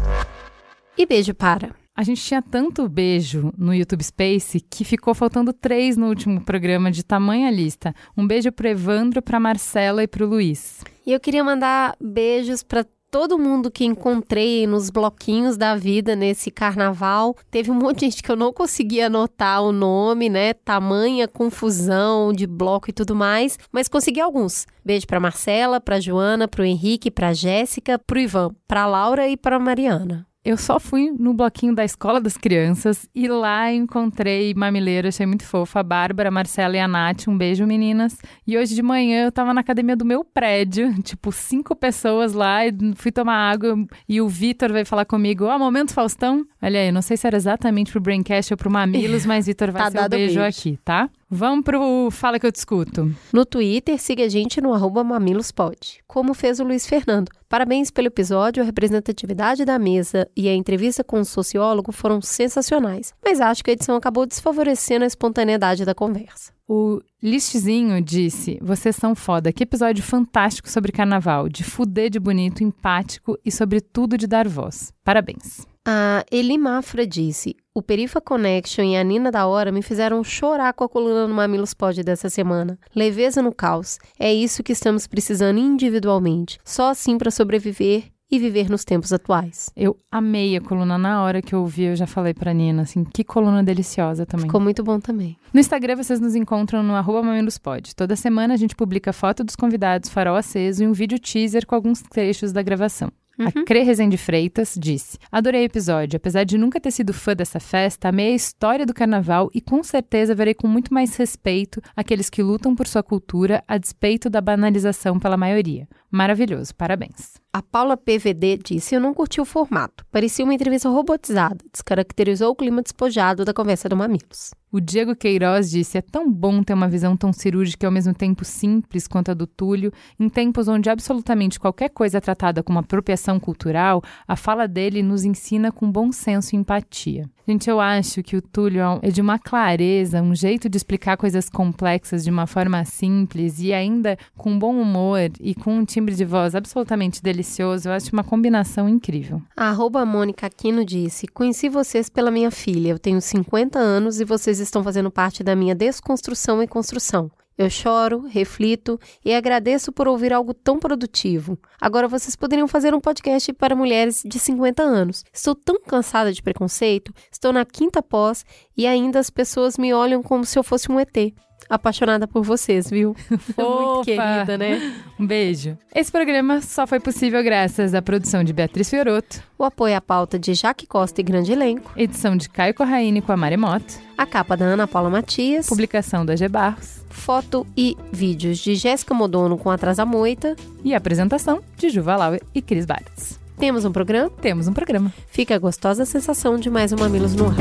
E 0.97 1.05
beijo 1.05 1.33
para. 1.33 1.78
A 1.99 2.03
gente 2.03 2.23
tinha 2.23 2.41
tanto 2.41 2.87
beijo 2.87 3.51
no 3.57 3.75
YouTube 3.75 4.01
Space 4.01 4.61
que 4.61 4.85
ficou 4.85 5.13
faltando 5.13 5.51
três 5.51 5.97
no 5.97 6.07
último 6.07 6.39
programa 6.39 6.89
de 6.89 7.03
tamanha 7.03 7.51
lista. 7.51 7.93
Um 8.15 8.25
beijo 8.25 8.53
pro 8.53 8.69
Evandro, 8.69 9.21
pra 9.21 9.37
Marcela 9.37 10.01
e 10.01 10.07
pro 10.07 10.25
Luiz. 10.25 10.81
E 11.05 11.11
eu 11.11 11.19
queria 11.19 11.43
mandar 11.43 11.97
beijos 11.99 12.63
para 12.63 12.85
todo 13.11 13.37
mundo 13.37 13.69
que 13.69 13.83
encontrei 13.83 14.65
nos 14.65 14.89
bloquinhos 14.89 15.57
da 15.57 15.75
vida 15.75 16.15
nesse 16.15 16.49
carnaval. 16.49 17.35
Teve 17.51 17.69
um 17.69 17.75
monte 17.75 17.99
de 17.99 18.05
gente 18.05 18.23
que 18.23 18.31
eu 18.31 18.37
não 18.37 18.53
conseguia 18.53 19.07
anotar 19.07 19.61
o 19.61 19.73
nome, 19.73 20.29
né? 20.29 20.53
Tamanha 20.53 21.27
confusão 21.27 22.31
de 22.31 22.47
bloco 22.47 22.89
e 22.89 22.93
tudo 22.93 23.13
mais, 23.13 23.59
mas 23.73 23.89
consegui 23.89 24.21
alguns. 24.21 24.65
Beijo 24.85 25.05
para 25.05 25.19
Marcela, 25.19 25.81
para 25.81 25.99
Joana, 25.99 26.47
para 26.47 26.61
o 26.61 26.65
Henrique, 26.65 27.11
para 27.11 27.33
Jéssica, 27.33 27.99
para 27.99 28.15
o 28.15 28.21
Ivan, 28.21 28.55
para 28.65 28.87
Laura 28.87 29.27
e 29.27 29.35
para 29.35 29.59
Mariana. 29.59 30.28
Eu 30.49 30.57
só 30.57 30.79
fui 30.79 31.11
no 31.11 31.31
bloquinho 31.31 31.75
da 31.75 31.85
Escola 31.85 32.19
das 32.19 32.35
Crianças 32.35 33.07
e 33.13 33.27
lá 33.27 33.71
encontrei 33.71 34.51
mamileira, 34.55 35.09
achei 35.09 35.23
muito 35.23 35.45
fofa, 35.45 35.81
a 35.81 35.83
Bárbara, 35.83 36.29
a 36.29 36.31
Marcela 36.31 36.75
e 36.75 36.79
a 36.79 36.87
Nath. 36.87 37.27
Um 37.27 37.37
beijo, 37.37 37.67
meninas. 37.67 38.17
E 38.47 38.57
hoje 38.57 38.73
de 38.73 38.81
manhã 38.81 39.25
eu 39.25 39.31
tava 39.31 39.53
na 39.53 39.61
academia 39.61 39.95
do 39.95 40.03
meu 40.03 40.25
prédio, 40.25 40.91
tipo, 41.03 41.31
cinco 41.31 41.75
pessoas 41.75 42.33
lá, 42.33 42.65
e 42.65 42.73
fui 42.95 43.11
tomar 43.11 43.35
água 43.51 43.77
e 44.07 44.19
o 44.21 44.27
Vitor 44.27 44.73
veio 44.73 44.87
falar 44.87 45.05
comigo, 45.05 45.45
ó, 45.45 45.55
oh, 45.55 45.59
momento 45.59 45.93
Faustão. 45.93 46.43
Olha 46.59 46.79
aí, 46.79 46.91
não 46.91 47.03
sei 47.03 47.15
se 47.15 47.27
era 47.27 47.37
exatamente 47.37 47.91
pro 47.91 48.01
Braincast 48.01 48.51
ou 48.51 48.57
pro 48.57 48.71
Mamilos, 48.71 49.27
mas 49.27 49.45
Vitor 49.45 49.71
vai 49.71 49.83
Tá 49.83 49.91
ser 49.91 49.97
dado 49.97 50.09
beijo, 50.09 50.39
beijo. 50.39 50.59
aqui, 50.59 50.79
tá? 50.83 51.11
Vamos 51.31 51.63
pro 51.63 52.09
Fala 52.09 52.39
Que 52.39 52.47
Eu 52.47 52.51
Discuto. 52.51 53.15
No 53.31 53.45
Twitter, 53.45 53.99
siga 53.99 54.25
a 54.25 54.27
gente 54.27 54.59
no 54.59 54.73
arroba 54.73 55.03
mamilospod, 55.03 55.99
como 56.07 56.33
fez 56.33 56.59
o 56.59 56.63
Luiz 56.63 56.87
Fernando. 56.87 57.29
Parabéns 57.47 57.91
pelo 57.91 58.07
episódio, 58.07 58.63
a 58.63 58.65
representatividade 58.65 59.63
da 59.63 59.77
mesa 59.77 60.27
e 60.35 60.49
a 60.49 60.55
entrevista 60.55 61.03
com 61.03 61.19
o 61.19 61.25
sociólogo 61.25 61.91
foram 61.91 62.19
sensacionais, 62.19 63.13
mas 63.23 63.39
acho 63.39 63.63
que 63.63 63.69
a 63.69 63.73
edição 63.73 63.95
acabou 63.95 64.25
desfavorecendo 64.25 65.03
a 65.03 65.07
espontaneidade 65.07 65.85
da 65.85 65.93
conversa. 65.93 66.51
O 66.67 66.99
Listzinho 67.21 68.01
disse: 68.01 68.57
Vocês 68.59 68.95
são 68.95 69.13
foda. 69.13 69.53
Que 69.53 69.63
episódio 69.63 70.03
fantástico 70.03 70.67
sobre 70.67 70.91
carnaval, 70.91 71.47
de 71.47 71.63
fuder 71.63 72.09
de 72.09 72.19
bonito, 72.19 72.63
empático 72.63 73.37
e, 73.45 73.51
sobretudo, 73.51 74.17
de 74.17 74.25
dar 74.25 74.47
voz. 74.47 74.91
Parabéns. 75.03 75.67
A 75.91 76.23
Eli 76.31 76.55
Mafra 76.55 77.07
disse: 77.07 77.55
O 77.73 77.81
Perifa 77.81 78.21
Connection 78.21 78.83
e 78.83 78.95
a 78.95 79.03
Nina 79.03 79.31
da 79.31 79.47
Hora 79.47 79.71
me 79.71 79.81
fizeram 79.81 80.23
chorar 80.23 80.71
com 80.71 80.83
a 80.83 80.87
coluna 80.87 81.27
no 81.27 81.33
Mamilos 81.33 81.73
Pod 81.73 82.03
dessa 82.03 82.29
semana. 82.29 82.77
Leveza 82.95 83.41
no 83.41 83.51
caos. 83.51 83.97
É 84.19 84.31
isso 84.31 84.61
que 84.61 84.71
estamos 84.71 85.07
precisando 85.07 85.57
individualmente. 85.57 86.59
Só 86.63 86.91
assim 86.91 87.17
para 87.17 87.31
sobreviver 87.31 88.03
e 88.29 88.37
viver 88.37 88.69
nos 88.69 88.85
tempos 88.85 89.11
atuais. 89.11 89.71
Eu 89.75 89.97
amei 90.11 90.55
a 90.55 90.61
coluna 90.61 90.95
na 90.95 91.23
hora 91.23 91.41
que 91.41 91.55
eu 91.55 91.61
ouvi, 91.61 91.85
eu 91.85 91.95
já 91.95 92.05
falei 92.05 92.35
pra 92.35 92.53
Nina, 92.53 92.83
assim, 92.83 93.03
que 93.03 93.23
coluna 93.23 93.63
deliciosa 93.63 94.27
também. 94.27 94.45
Ficou 94.45 94.61
muito 94.61 94.83
bom 94.83 94.99
também. 94.99 95.35
No 95.51 95.59
Instagram 95.59 95.95
vocês 95.95 96.19
nos 96.19 96.35
encontram 96.35 96.83
no 96.83 96.93
arroba 96.93 97.23
mamilospod. 97.23 97.95
Toda 97.95 98.15
semana 98.15 98.53
a 98.53 98.57
gente 98.57 98.75
publica 98.75 99.11
foto 99.11 99.43
dos 99.43 99.55
convidados, 99.55 100.11
farol 100.11 100.35
aceso 100.35 100.83
e 100.83 100.87
um 100.87 100.93
vídeo 100.93 101.17
teaser 101.17 101.65
com 101.65 101.73
alguns 101.73 102.03
trechos 102.03 102.51
da 102.51 102.61
gravação. 102.61 103.11
A 103.39 103.63
Crê 103.65 103.83
Rezende 103.83 104.17
Freitas 104.17 104.75
disse: 104.77 105.17
Adorei 105.31 105.63
o 105.63 105.65
episódio. 105.65 106.17
Apesar 106.17 106.43
de 106.43 106.57
nunca 106.57 106.79
ter 106.79 106.91
sido 106.91 107.13
fã 107.13 107.33
dessa 107.33 107.59
festa, 107.59 108.09
amei 108.09 108.33
a 108.33 108.35
história 108.35 108.85
do 108.85 108.93
carnaval 108.93 109.49
e 109.53 109.61
com 109.61 109.81
certeza 109.81 110.35
verei 110.35 110.53
com 110.53 110.67
muito 110.67 110.93
mais 110.93 111.15
respeito 111.15 111.81
aqueles 111.95 112.29
que 112.29 112.43
lutam 112.43 112.75
por 112.75 112.85
sua 112.85 113.01
cultura 113.01 113.63
a 113.65 113.77
despeito 113.77 114.29
da 114.29 114.41
banalização 114.41 115.17
pela 115.17 115.37
maioria. 115.37 115.87
Maravilhoso, 116.11 116.75
parabéns. 116.75 117.39
A 117.53 117.61
Paula 117.61 117.95
PVD 117.95 118.57
disse: 118.57 118.93
Eu 118.93 118.99
não 118.99 119.13
curti 119.13 119.39
o 119.39 119.45
formato. 119.45 120.05
Parecia 120.11 120.43
uma 120.43 120.53
entrevista 120.53 120.89
robotizada. 120.89 121.63
Descaracterizou 121.71 122.51
o 122.51 122.55
clima 122.55 122.81
despojado 122.81 123.45
da 123.45 123.53
conversa 123.53 123.87
do 123.87 123.95
Mamilos. 123.95 124.51
O 124.71 124.79
Diego 124.79 125.15
Queiroz 125.15 125.71
disse: 125.71 125.97
É 125.97 126.01
tão 126.01 126.31
bom 126.31 126.61
ter 126.61 126.73
uma 126.73 126.87
visão 126.87 127.17
tão 127.17 127.33
cirúrgica 127.33 127.85
e 127.85 127.87
ao 127.87 127.91
mesmo 127.91 128.13
tempo 128.13 128.45
simples 128.45 129.07
quanto 129.07 129.31
a 129.31 129.33
do 129.33 129.47
Túlio, 129.47 129.91
em 130.19 130.29
tempos 130.29 130.67
onde 130.67 130.89
absolutamente 130.89 131.59
qualquer 131.59 131.89
coisa 131.89 132.19
é 132.19 132.21
tratada 132.21 132.61
como 132.61 132.77
apropriação 132.77 133.39
cultural, 133.39 134.03
a 134.27 134.35
fala 134.35 134.67
dele 134.67 135.01
nos 135.01 135.25
ensina 135.25 135.71
com 135.71 135.91
bom 135.91 136.11
senso 136.11 136.55
e 136.55 136.59
empatia. 136.59 137.27
Gente, 137.49 137.67
eu 137.67 137.79
acho 137.79 138.21
que 138.21 138.37
o 138.37 138.43
Túlio 138.43 138.99
é 139.01 139.09
de 139.09 139.19
uma 139.19 139.39
clareza, 139.39 140.21
um 140.21 140.35
jeito 140.35 140.69
de 140.69 140.77
explicar 140.77 141.17
coisas 141.17 141.49
complexas 141.49 142.23
de 142.23 142.29
uma 142.29 142.45
forma 142.45 142.85
simples 142.85 143.59
e 143.59 143.73
ainda 143.73 144.15
com 144.37 144.59
bom 144.59 144.79
humor 144.79 145.31
e 145.41 145.55
com 145.55 145.73
um 145.73 145.83
timbre 145.83 146.13
de 146.13 146.23
voz 146.23 146.53
absolutamente 146.53 147.23
delicioso. 147.23 147.89
Eu 147.89 147.93
acho 147.93 148.13
uma 148.13 148.23
combinação 148.23 148.87
incrível. 148.87 149.41
A 149.57 149.69
arroba 149.69 150.05
Mônica 150.05 150.45
Aquino 150.45 150.85
disse: 150.85 151.25
Conheci 151.25 151.69
vocês 151.69 152.07
pela 152.07 152.29
minha 152.29 152.51
filha. 152.51 152.89
Eu 152.89 152.99
tenho 152.99 153.19
50 153.19 153.79
anos 153.79 154.21
e 154.21 154.25
vocês 154.25 154.59
estão 154.59 154.83
fazendo 154.83 155.09
parte 155.09 155.43
da 155.43 155.55
minha 155.55 155.73
desconstrução 155.73 156.61
e 156.61 156.67
construção. 156.67 157.31
Eu 157.59 157.69
choro, 157.69 158.25
reflito 158.25 158.97
e 159.23 159.33
agradeço 159.33 159.91
por 159.91 160.07
ouvir 160.07 160.31
algo 160.31 160.53
tão 160.53 160.79
produtivo. 160.79 161.59
Agora 161.81 162.07
vocês 162.07 162.33
poderiam 162.33 162.69
fazer 162.69 162.93
um 162.93 163.01
podcast 163.01 163.51
para 163.51 163.75
mulheres 163.75 164.23
de 164.25 164.39
50 164.39 164.81
anos. 164.81 165.25
Estou 165.33 165.53
tão 165.53 165.77
cansada 165.81 166.31
de 166.31 166.41
preconceito, 166.41 167.13
estou 167.29 167.51
na 167.51 167.65
quinta 167.65 168.01
pós 168.01 168.45
e 168.77 168.87
ainda 168.87 169.19
as 169.19 169.29
pessoas 169.29 169.77
me 169.77 169.93
olham 169.93 170.23
como 170.23 170.45
se 170.45 170.57
eu 170.57 170.63
fosse 170.63 170.89
um 170.89 170.97
ET 170.97 171.33
apaixonada 171.69 172.25
por 172.25 172.43
vocês, 172.43 172.89
viu? 172.89 173.13
Muito 173.29 174.05
querida, 174.05 174.57
né? 174.57 174.95
Um 175.19 175.27
beijo. 175.27 175.77
Esse 175.93 176.09
programa 176.09 176.61
só 176.61 176.87
foi 176.87 177.01
possível 177.01 177.43
graças 177.43 177.93
à 177.93 178.01
produção 178.01 178.41
de 178.41 178.53
Beatriz 178.53 178.89
Fioroto, 178.89 179.43
o 179.57 179.65
apoio 179.65 179.97
à 179.97 180.01
pauta 180.01 180.39
de 180.39 180.53
Jaque 180.53 180.87
Costa 180.87 181.19
e 181.19 181.23
grande 181.25 181.51
elenco, 181.51 181.91
edição 181.97 182.37
de 182.37 182.47
Caio 182.47 182.73
Corraine 182.73 183.21
com 183.21 183.33
a 183.33 183.37
Maremoto, 183.37 183.99
a 184.17 184.25
capa 184.25 184.55
da 184.55 184.63
Ana 184.63 184.87
Paula 184.87 185.09
Matias, 185.09 185.67
publicação 185.67 186.25
da 186.25 186.37
G 186.37 186.47
Barros, 186.47 186.98
foto 187.19 187.67
e 187.77 187.95
vídeos 188.11 188.57
de 188.57 188.73
Jéssica 188.73 189.13
Modono 189.13 189.57
com 189.57 189.69
Atrasa 189.69 190.05
Moita 190.05 190.55
e 190.83 190.95
apresentação 190.95 191.61
de 191.77 191.89
Juva 191.89 192.15
Lauer 192.15 192.41
e 192.55 192.61
Cris 192.61 192.85
Bartz. 192.85 193.39
Temos 193.59 193.85
um 193.85 193.91
programa? 193.91 194.29
Temos 194.41 194.67
um 194.67 194.73
programa. 194.73 195.13
Fica 195.27 195.53
a 195.53 195.59
gostosa 195.59 196.05
sensação 196.05 196.57
de 196.57 196.69
mais 196.69 196.93
um 196.93 196.97
Mamilos 196.97 197.35
no 197.35 197.47
ar. 197.47 197.55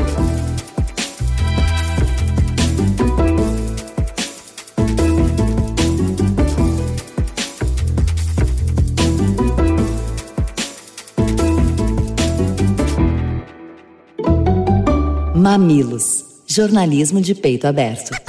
Mamilos. 15.35 16.25
Jornalismo 16.47 17.21
de 17.21 17.35
peito 17.35 17.67
aberto. 17.67 18.28